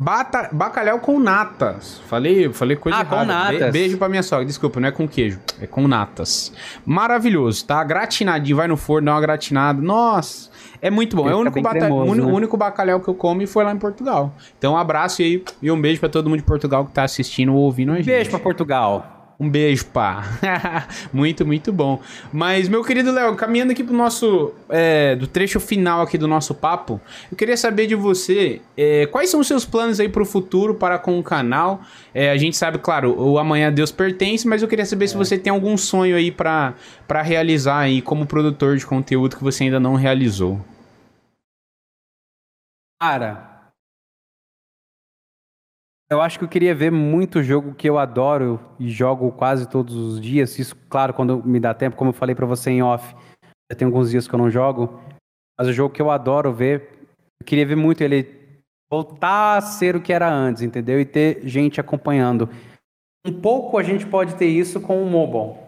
Bata, 0.00 0.48
bacalhau 0.52 1.00
com 1.00 1.18
natas. 1.18 2.00
Falei, 2.06 2.52
falei 2.52 2.76
coisa 2.76 2.98
Ah, 2.98 3.04
com 3.04 3.16
errada. 3.16 3.48
Be- 3.50 3.58
natas. 3.58 3.72
beijo 3.72 3.98
pra 3.98 4.08
minha 4.08 4.22
sogra. 4.22 4.44
Desculpa, 4.44 4.78
não 4.78 4.88
é 4.88 4.92
com 4.92 5.08
queijo. 5.08 5.40
É 5.60 5.66
com 5.66 5.88
natas. 5.88 6.52
Maravilhoso, 6.86 7.66
tá? 7.66 7.82
Gratinadinho. 7.82 8.56
Vai 8.56 8.68
no 8.68 8.76
forno, 8.76 9.06
dá 9.06 9.14
uma 9.14 9.20
gratinada. 9.20 9.82
Nossa, 9.82 10.50
é 10.80 10.88
muito 10.88 11.16
bom. 11.16 11.24
Ele 11.24 11.32
É 11.32 11.34
o 11.34 11.40
único, 11.40 11.60
bata- 11.60 11.78
cremoso, 11.80 12.14
né? 12.14 12.32
único 12.32 12.56
bacalhau 12.56 13.00
que 13.00 13.08
eu 13.08 13.14
como 13.14 13.42
e 13.42 13.46
foi 13.48 13.64
lá 13.64 13.72
em 13.72 13.78
Portugal. 13.78 14.32
Então, 14.56 14.74
um 14.74 14.76
abraço 14.76 15.20
aí 15.20 15.42
e 15.60 15.68
um 15.68 15.80
beijo 15.80 15.98
pra 15.98 16.08
todo 16.08 16.30
mundo 16.30 16.38
de 16.38 16.44
Portugal 16.44 16.84
que 16.86 16.92
tá 16.92 17.02
assistindo 17.02 17.52
ou 17.52 17.58
ouvindo 17.62 17.90
a 17.90 17.96
gente. 17.96 18.06
Beijo 18.06 18.30
pra 18.30 18.38
Portugal. 18.38 19.17
Um 19.40 19.48
beijo, 19.48 19.86
pá. 19.86 20.24
muito, 21.12 21.46
muito 21.46 21.72
bom. 21.72 22.00
Mas, 22.32 22.68
meu 22.68 22.82
querido 22.82 23.12
Léo, 23.12 23.36
caminhando 23.36 23.70
aqui 23.70 23.84
pro 23.84 23.94
nosso. 23.94 24.52
é, 24.68 25.14
do 25.14 25.28
trecho 25.28 25.60
final 25.60 26.02
aqui 26.02 26.18
do 26.18 26.26
nosso 26.26 26.52
papo, 26.56 27.00
eu 27.30 27.36
queria 27.36 27.56
saber 27.56 27.86
de 27.86 27.94
você 27.94 28.60
é, 28.76 29.06
quais 29.06 29.30
são 29.30 29.38
os 29.38 29.46
seus 29.46 29.64
planos 29.64 30.00
aí 30.00 30.08
pro 30.08 30.24
futuro 30.24 30.74
para 30.74 30.98
com 30.98 31.16
o 31.20 31.22
canal. 31.22 31.82
É, 32.12 32.30
a 32.30 32.36
gente 32.36 32.56
sabe, 32.56 32.78
claro, 32.78 33.14
o 33.16 33.38
Amanhã 33.38 33.72
Deus 33.72 33.92
pertence, 33.92 34.46
mas 34.48 34.60
eu 34.60 34.66
queria 34.66 34.84
saber 34.84 35.06
se 35.06 35.16
você 35.16 35.38
tem 35.38 35.52
algum 35.52 35.76
sonho 35.76 36.16
aí 36.16 36.32
pra 36.32 36.74
realizar 37.22 37.78
aí 37.78 38.02
como 38.02 38.26
produtor 38.26 38.76
de 38.76 38.84
conteúdo 38.84 39.36
que 39.36 39.44
você 39.44 39.62
ainda 39.64 39.78
não 39.78 39.94
realizou. 39.94 40.60
Cara, 43.00 43.47
eu 46.10 46.20
acho 46.22 46.38
que 46.38 46.44
eu 46.44 46.48
queria 46.48 46.74
ver 46.74 46.90
muito 46.90 47.42
jogo 47.42 47.74
que 47.74 47.88
eu 47.88 47.98
adoro 47.98 48.58
e 48.78 48.88
jogo 48.88 49.30
quase 49.32 49.68
todos 49.68 49.94
os 49.94 50.20
dias. 50.20 50.58
Isso, 50.58 50.74
claro, 50.88 51.12
quando 51.12 51.44
me 51.44 51.60
dá 51.60 51.74
tempo, 51.74 51.96
como 51.96 52.10
eu 52.10 52.14
falei 52.14 52.34
para 52.34 52.46
você 52.46 52.70
em 52.70 52.82
off, 52.82 53.14
já 53.70 53.76
tem 53.76 53.86
alguns 53.86 54.10
dias 54.10 54.26
que 54.26 54.34
eu 54.34 54.38
não 54.38 54.50
jogo. 54.50 55.00
Mas 55.58 55.68
o 55.68 55.72
jogo 55.72 55.92
que 55.92 56.00
eu 56.00 56.10
adoro 56.10 56.52
ver, 56.52 57.08
eu 57.40 57.44
queria 57.44 57.66
ver 57.66 57.76
muito 57.76 58.00
ele 58.00 58.38
voltar 58.90 59.58
a 59.58 59.60
ser 59.60 59.96
o 59.96 60.00
que 60.00 60.12
era 60.12 60.30
antes, 60.30 60.62
entendeu? 60.62 60.98
E 60.98 61.04
ter 61.04 61.40
gente 61.42 61.78
acompanhando. 61.78 62.48
Um 63.26 63.40
pouco 63.40 63.76
a 63.76 63.82
gente 63.82 64.06
pode 64.06 64.34
ter 64.36 64.46
isso 64.46 64.80
com 64.80 65.02
o 65.02 65.10
mobile. 65.10 65.58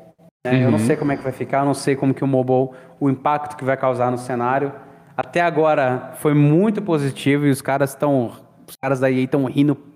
Né? 0.47 0.53
Uhum. 0.53 0.61
Eu 0.61 0.71
não 0.71 0.79
uhum. 0.79 0.87
sei 0.87 0.97
como 0.97 1.12
é 1.12 1.17
que 1.19 1.23
vai 1.23 1.33
ficar, 1.33 1.59
eu 1.59 1.67
não 1.67 1.75
sei 1.75 1.95
como 1.95 2.15
que 2.15 2.25
o 2.25 2.27
mobile, 2.27 2.71
o 2.99 3.11
impacto 3.11 3.57
que 3.57 3.65
vai 3.65 3.77
causar 3.77 4.11
no 4.11 4.17
cenário. 4.17 4.73
Até 5.15 5.43
agora 5.43 6.12
foi 6.15 6.33
muito 6.33 6.81
positivo 6.81 7.47
e 7.47 7.51
os 7.51 7.61
caras 7.61 7.91
estão, 7.91 8.33
os 8.67 8.77
caras 8.81 9.01
da 9.01 9.11
EA 9.11 9.25
estão 9.25 9.45
rindo 9.45 9.90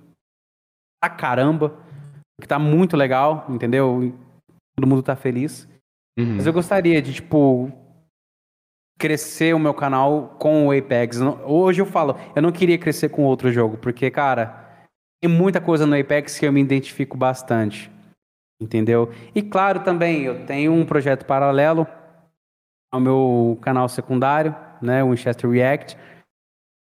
pra 1.04 1.08
caramba, 1.10 1.74
que 2.40 2.48
tá 2.48 2.58
muito 2.58 2.96
legal, 2.96 3.44
entendeu? 3.48 4.14
Todo 4.74 4.88
mundo 4.88 5.02
tá 5.02 5.14
feliz. 5.14 5.68
Uhum. 6.18 6.36
Mas 6.36 6.46
eu 6.46 6.52
gostaria 6.52 7.02
de, 7.02 7.12
tipo, 7.12 7.70
crescer 8.98 9.54
o 9.54 9.58
meu 9.58 9.74
canal 9.74 10.36
com 10.38 10.66
o 10.66 10.72
Apex. 10.72 11.20
Hoje 11.44 11.82
eu 11.82 11.86
falo, 11.86 12.16
eu 12.34 12.40
não 12.40 12.50
queria 12.50 12.78
crescer 12.78 13.10
com 13.10 13.24
outro 13.24 13.52
jogo, 13.52 13.76
porque, 13.76 14.10
cara, 14.10 14.86
tem 15.22 15.30
muita 15.30 15.60
coisa 15.60 15.86
no 15.86 15.98
Apex 15.98 16.38
que 16.38 16.46
eu 16.46 16.52
me 16.52 16.60
identifico 16.60 17.16
bastante. 17.16 17.90
Entendeu? 18.60 19.12
E 19.34 19.42
claro 19.42 19.80
também, 19.80 20.22
eu 20.22 20.46
tenho 20.46 20.72
um 20.72 20.86
projeto 20.86 21.26
paralelo 21.26 21.86
ao 22.90 23.00
meu 23.00 23.58
canal 23.60 23.88
secundário, 23.88 24.54
né, 24.80 25.04
o 25.04 25.10
Winchester 25.10 25.50
React. 25.50 25.98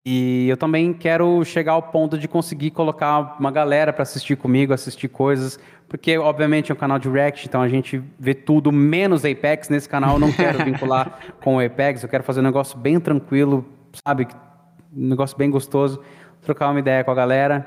E 0.06 0.50
eu 0.50 0.58
também 0.58 0.94
quero 0.94 1.46
chegar 1.46 1.74
ao 1.74 1.82
ponto 1.82 2.18
de 2.18 2.28
conseguir 2.28 2.72
colocar 2.72 3.38
uma 3.40 3.50
galera 3.50 3.94
para 3.94 4.04
assistir 4.04 4.36
comigo, 4.36 4.74
assistir 4.74 5.08
coisas, 5.08 5.58
porque 5.88 6.18
obviamente 6.18 6.72
é 6.72 6.76
um 6.76 6.78
canal 6.78 7.00
de 7.00 7.08
React, 7.10 7.48
então 7.48 7.62
a 7.62 7.70
gente 7.70 8.04
vê 8.20 8.34
tudo 8.34 8.70
menos 8.70 9.24
Apex 9.24 9.70
nesse 9.70 9.88
canal. 9.88 10.16
Eu 10.16 10.20
não 10.20 10.32
quero 10.32 10.58
vincular 10.66 11.20
com 11.42 11.56
o 11.56 11.66
Apex, 11.66 12.04
eu 12.04 12.10
quero 12.10 12.24
fazer 12.24 12.42
um 12.42 12.44
negócio 12.44 12.78
bem 12.78 13.00
tranquilo, 13.00 13.66
sabe? 14.06 14.28
Um 14.94 15.08
negócio 15.08 15.38
bem 15.38 15.50
gostoso, 15.50 16.02
trocar 16.42 16.70
uma 16.70 16.80
ideia 16.80 17.02
com 17.04 17.12
a 17.12 17.16
galera. 17.16 17.66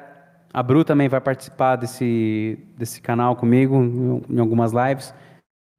A 0.52 0.62
Bru 0.62 0.84
também 0.84 1.08
vai 1.08 1.22
participar 1.22 1.76
desse, 1.76 2.58
desse 2.76 3.00
canal 3.00 3.34
comigo 3.34 4.22
em 4.28 4.38
algumas 4.38 4.72
lives. 4.72 5.14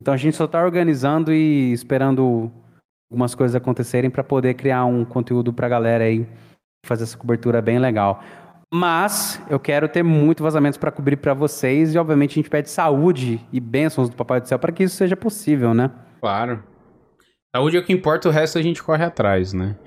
Então 0.01 0.13
a 0.13 0.17
gente 0.17 0.35
só 0.35 0.45
está 0.45 0.63
organizando 0.63 1.31
e 1.31 1.71
esperando 1.71 2.51
algumas 3.11 3.33
coisas 3.35 3.55
acontecerem 3.55 4.09
para 4.09 4.23
poder 4.23 4.55
criar 4.55 4.85
um 4.85 5.05
conteúdo 5.05 5.53
para 5.53 5.67
a 5.67 5.69
galera 5.69 6.03
aí, 6.03 6.27
fazer 6.87 7.03
essa 7.03 7.17
cobertura 7.17 7.61
bem 7.61 7.79
legal. 7.79 8.23
Mas 8.73 9.41
eu 9.49 9.59
quero 9.59 9.87
ter 9.87 10.03
muito 10.03 10.43
vazamentos 10.43 10.77
para 10.77 10.91
cobrir 10.91 11.17
para 11.17 11.33
vocês 11.33 11.95
e 11.95 11.97
obviamente 11.97 12.31
a 12.31 12.35
gente 12.35 12.49
pede 12.49 12.69
saúde 12.69 13.39
e 13.51 13.59
bênçãos 13.59 14.09
do 14.09 14.15
Papai 14.15 14.41
do 14.41 14.47
Céu 14.47 14.59
para 14.59 14.71
que 14.71 14.83
isso 14.83 14.95
seja 14.95 15.15
possível, 15.15 15.73
né? 15.73 15.91
Claro. 16.19 16.63
Saúde 17.55 17.77
é 17.77 17.79
o 17.79 17.83
que 17.83 17.93
importa, 17.93 18.27
o 18.27 18.31
resto 18.31 18.57
a 18.57 18.61
gente 18.61 18.83
corre 18.83 19.05
atrás, 19.05 19.53
né? 19.53 19.77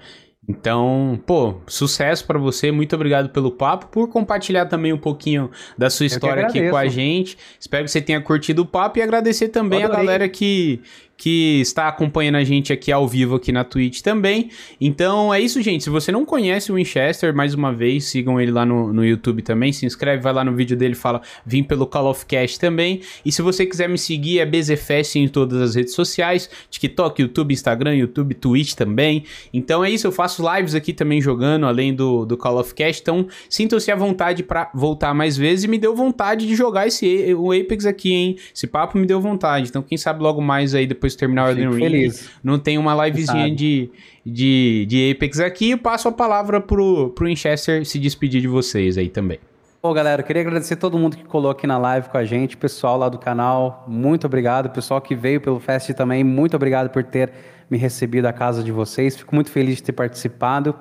Então, 0.48 1.20
pô, 1.26 1.60
sucesso 1.66 2.26
para 2.26 2.38
você. 2.38 2.72
Muito 2.72 2.96
obrigado 2.96 3.28
pelo 3.28 3.52
papo, 3.52 3.86
por 3.86 4.08
compartilhar 4.08 4.66
também 4.66 4.92
um 4.92 4.98
pouquinho 4.98 5.50
da 5.78 5.88
sua 5.90 6.06
história 6.06 6.46
aqui 6.46 6.68
com 6.70 6.76
a 6.76 6.88
gente. 6.88 7.38
Espero 7.58 7.84
que 7.84 7.90
você 7.90 8.00
tenha 8.00 8.20
curtido 8.20 8.62
o 8.62 8.66
papo 8.66 8.98
e 8.98 9.02
agradecer 9.02 9.48
também 9.48 9.84
a 9.84 9.88
galera 9.88 10.28
que 10.28 10.82
que 11.20 11.60
está 11.60 11.86
acompanhando 11.86 12.36
a 12.36 12.44
gente 12.44 12.72
aqui 12.72 12.90
ao 12.90 13.06
vivo 13.06 13.34
aqui 13.34 13.52
na 13.52 13.62
Twitch 13.62 14.00
também. 14.00 14.48
Então 14.80 15.32
é 15.34 15.38
isso, 15.38 15.60
gente. 15.60 15.84
Se 15.84 15.90
você 15.90 16.10
não 16.10 16.24
conhece 16.24 16.72
o 16.72 16.76
Winchester, 16.76 17.36
mais 17.36 17.52
uma 17.52 17.74
vez, 17.74 18.04
sigam 18.04 18.40
ele 18.40 18.50
lá 18.50 18.64
no, 18.64 18.90
no 18.90 19.04
YouTube 19.04 19.42
também. 19.42 19.70
Se 19.70 19.84
inscreve, 19.84 20.22
vai 20.22 20.32
lá 20.32 20.42
no 20.42 20.56
vídeo 20.56 20.74
dele, 20.74 20.94
fala 20.94 21.20
vim 21.44 21.62
pelo 21.62 21.86
Call 21.86 22.06
of 22.06 22.24
Cast 22.24 22.58
também. 22.58 23.02
E 23.22 23.30
se 23.30 23.42
você 23.42 23.66
quiser 23.66 23.86
me 23.86 23.98
seguir, 23.98 24.38
é 24.38 24.46
BZFest 24.46 25.16
em 25.16 25.28
todas 25.28 25.60
as 25.60 25.74
redes 25.74 25.92
sociais: 25.92 26.48
TikTok, 26.70 27.20
YouTube, 27.20 27.52
Instagram, 27.52 27.96
YouTube, 27.96 28.32
Twitch 28.32 28.72
também. 28.72 29.24
Então 29.52 29.84
é 29.84 29.90
isso, 29.90 30.06
eu 30.06 30.12
faço 30.12 30.42
lives 30.56 30.74
aqui 30.74 30.94
também 30.94 31.20
jogando, 31.20 31.66
além 31.66 31.94
do, 31.94 32.24
do 32.24 32.34
Call 32.38 32.58
of 32.58 32.72
Cast. 32.72 33.02
Então 33.02 33.28
sintam-se 33.46 33.90
à 33.90 33.94
vontade 33.94 34.42
para 34.42 34.70
voltar 34.74 35.12
mais 35.12 35.36
vezes. 35.36 35.64
E 35.64 35.68
me 35.68 35.76
deu 35.76 35.94
vontade 35.94 36.46
de 36.46 36.54
jogar 36.54 36.86
esse 36.86 37.34
o 37.34 37.52
Apex 37.52 37.84
aqui, 37.84 38.10
hein? 38.10 38.36
Esse 38.54 38.66
papo 38.66 38.96
me 38.96 39.06
deu 39.06 39.20
vontade. 39.20 39.68
Então 39.68 39.82
quem 39.82 39.98
sabe 39.98 40.22
logo 40.22 40.40
mais 40.40 40.74
aí 40.74 40.86
depois 40.86 41.09
depois 41.10 41.14
terminar 41.16 41.46
o 41.46 41.50
Elden 41.50 41.70
Ring, 41.70 41.78
feliz. 41.78 42.30
não 42.42 42.58
tem 42.58 42.78
uma 42.78 43.06
livezinha 43.06 43.54
de, 43.54 43.90
de, 44.24 44.86
de 44.88 45.12
Apex 45.12 45.40
aqui. 45.40 45.76
passo 45.76 46.08
a 46.08 46.12
palavra 46.12 46.60
pro, 46.60 47.10
pro 47.10 47.26
Winchester 47.26 47.84
se 47.84 47.98
despedir 47.98 48.40
de 48.40 48.48
vocês 48.48 48.96
aí 48.96 49.08
também. 49.08 49.38
Bom, 49.82 49.94
galera, 49.94 50.20
eu 50.20 50.26
queria 50.26 50.42
agradecer 50.42 50.76
todo 50.76 50.98
mundo 50.98 51.16
que 51.16 51.24
colou 51.24 51.50
aqui 51.50 51.66
na 51.66 51.78
live 51.78 52.10
com 52.10 52.18
a 52.18 52.24
gente, 52.24 52.54
pessoal 52.54 52.98
lá 52.98 53.08
do 53.08 53.18
canal, 53.18 53.84
muito 53.88 54.26
obrigado. 54.26 54.68
Pessoal 54.68 55.00
que 55.00 55.14
veio 55.14 55.40
pelo 55.40 55.58
Fest 55.58 55.90
também, 55.94 56.22
muito 56.22 56.54
obrigado 56.54 56.90
por 56.90 57.02
ter 57.02 57.32
me 57.70 57.78
recebido 57.78 58.26
à 58.26 58.32
casa 58.32 58.62
de 58.62 58.70
vocês. 58.70 59.16
Fico 59.16 59.34
muito 59.34 59.50
feliz 59.50 59.76
de 59.76 59.84
ter 59.84 59.92
participado. 59.92 60.74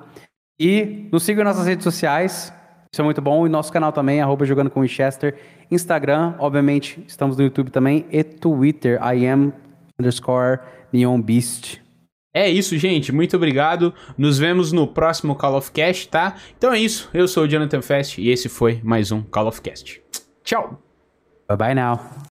E 0.60 1.08
nos 1.10 1.22
sigam 1.22 1.44
nas 1.44 1.54
nossas 1.54 1.68
redes 1.68 1.84
sociais, 1.84 2.52
isso 2.92 3.00
é 3.00 3.04
muito 3.04 3.22
bom. 3.22 3.46
E 3.46 3.48
nosso 3.48 3.72
canal 3.72 3.92
também, 3.92 4.20
arroba 4.20 4.44
Jogando 4.44 4.68
com 4.68 4.82
Winchester. 4.82 5.34
Instagram, 5.70 6.34
obviamente, 6.38 7.02
estamos 7.06 7.38
no 7.38 7.44
YouTube 7.44 7.70
também. 7.70 8.04
E 8.10 8.22
Twitter, 8.22 9.00
I 9.00 9.26
am 9.26 9.52
underscore 10.00 10.58
Neon 10.92 11.20
Beast. 11.20 11.80
É 12.32 12.48
isso, 12.48 12.76
gente. 12.78 13.12
Muito 13.12 13.36
obrigado. 13.36 13.92
Nos 14.16 14.38
vemos 14.38 14.72
no 14.72 14.86
próximo 14.86 15.34
Call 15.34 15.56
of 15.56 15.72
Cast, 15.72 16.08
tá? 16.08 16.36
Então 16.56 16.72
é 16.72 16.78
isso. 16.78 17.08
Eu 17.12 17.26
sou 17.26 17.44
o 17.44 17.48
Jonathan 17.48 17.82
Fest 17.82 18.18
e 18.18 18.28
esse 18.30 18.48
foi 18.48 18.80
mais 18.84 19.10
um 19.10 19.22
Call 19.22 19.48
of 19.48 19.60
Cast. 19.60 20.00
Tchau. 20.44 20.80
Bye 21.48 21.56
bye 21.56 21.74
now. 21.74 22.20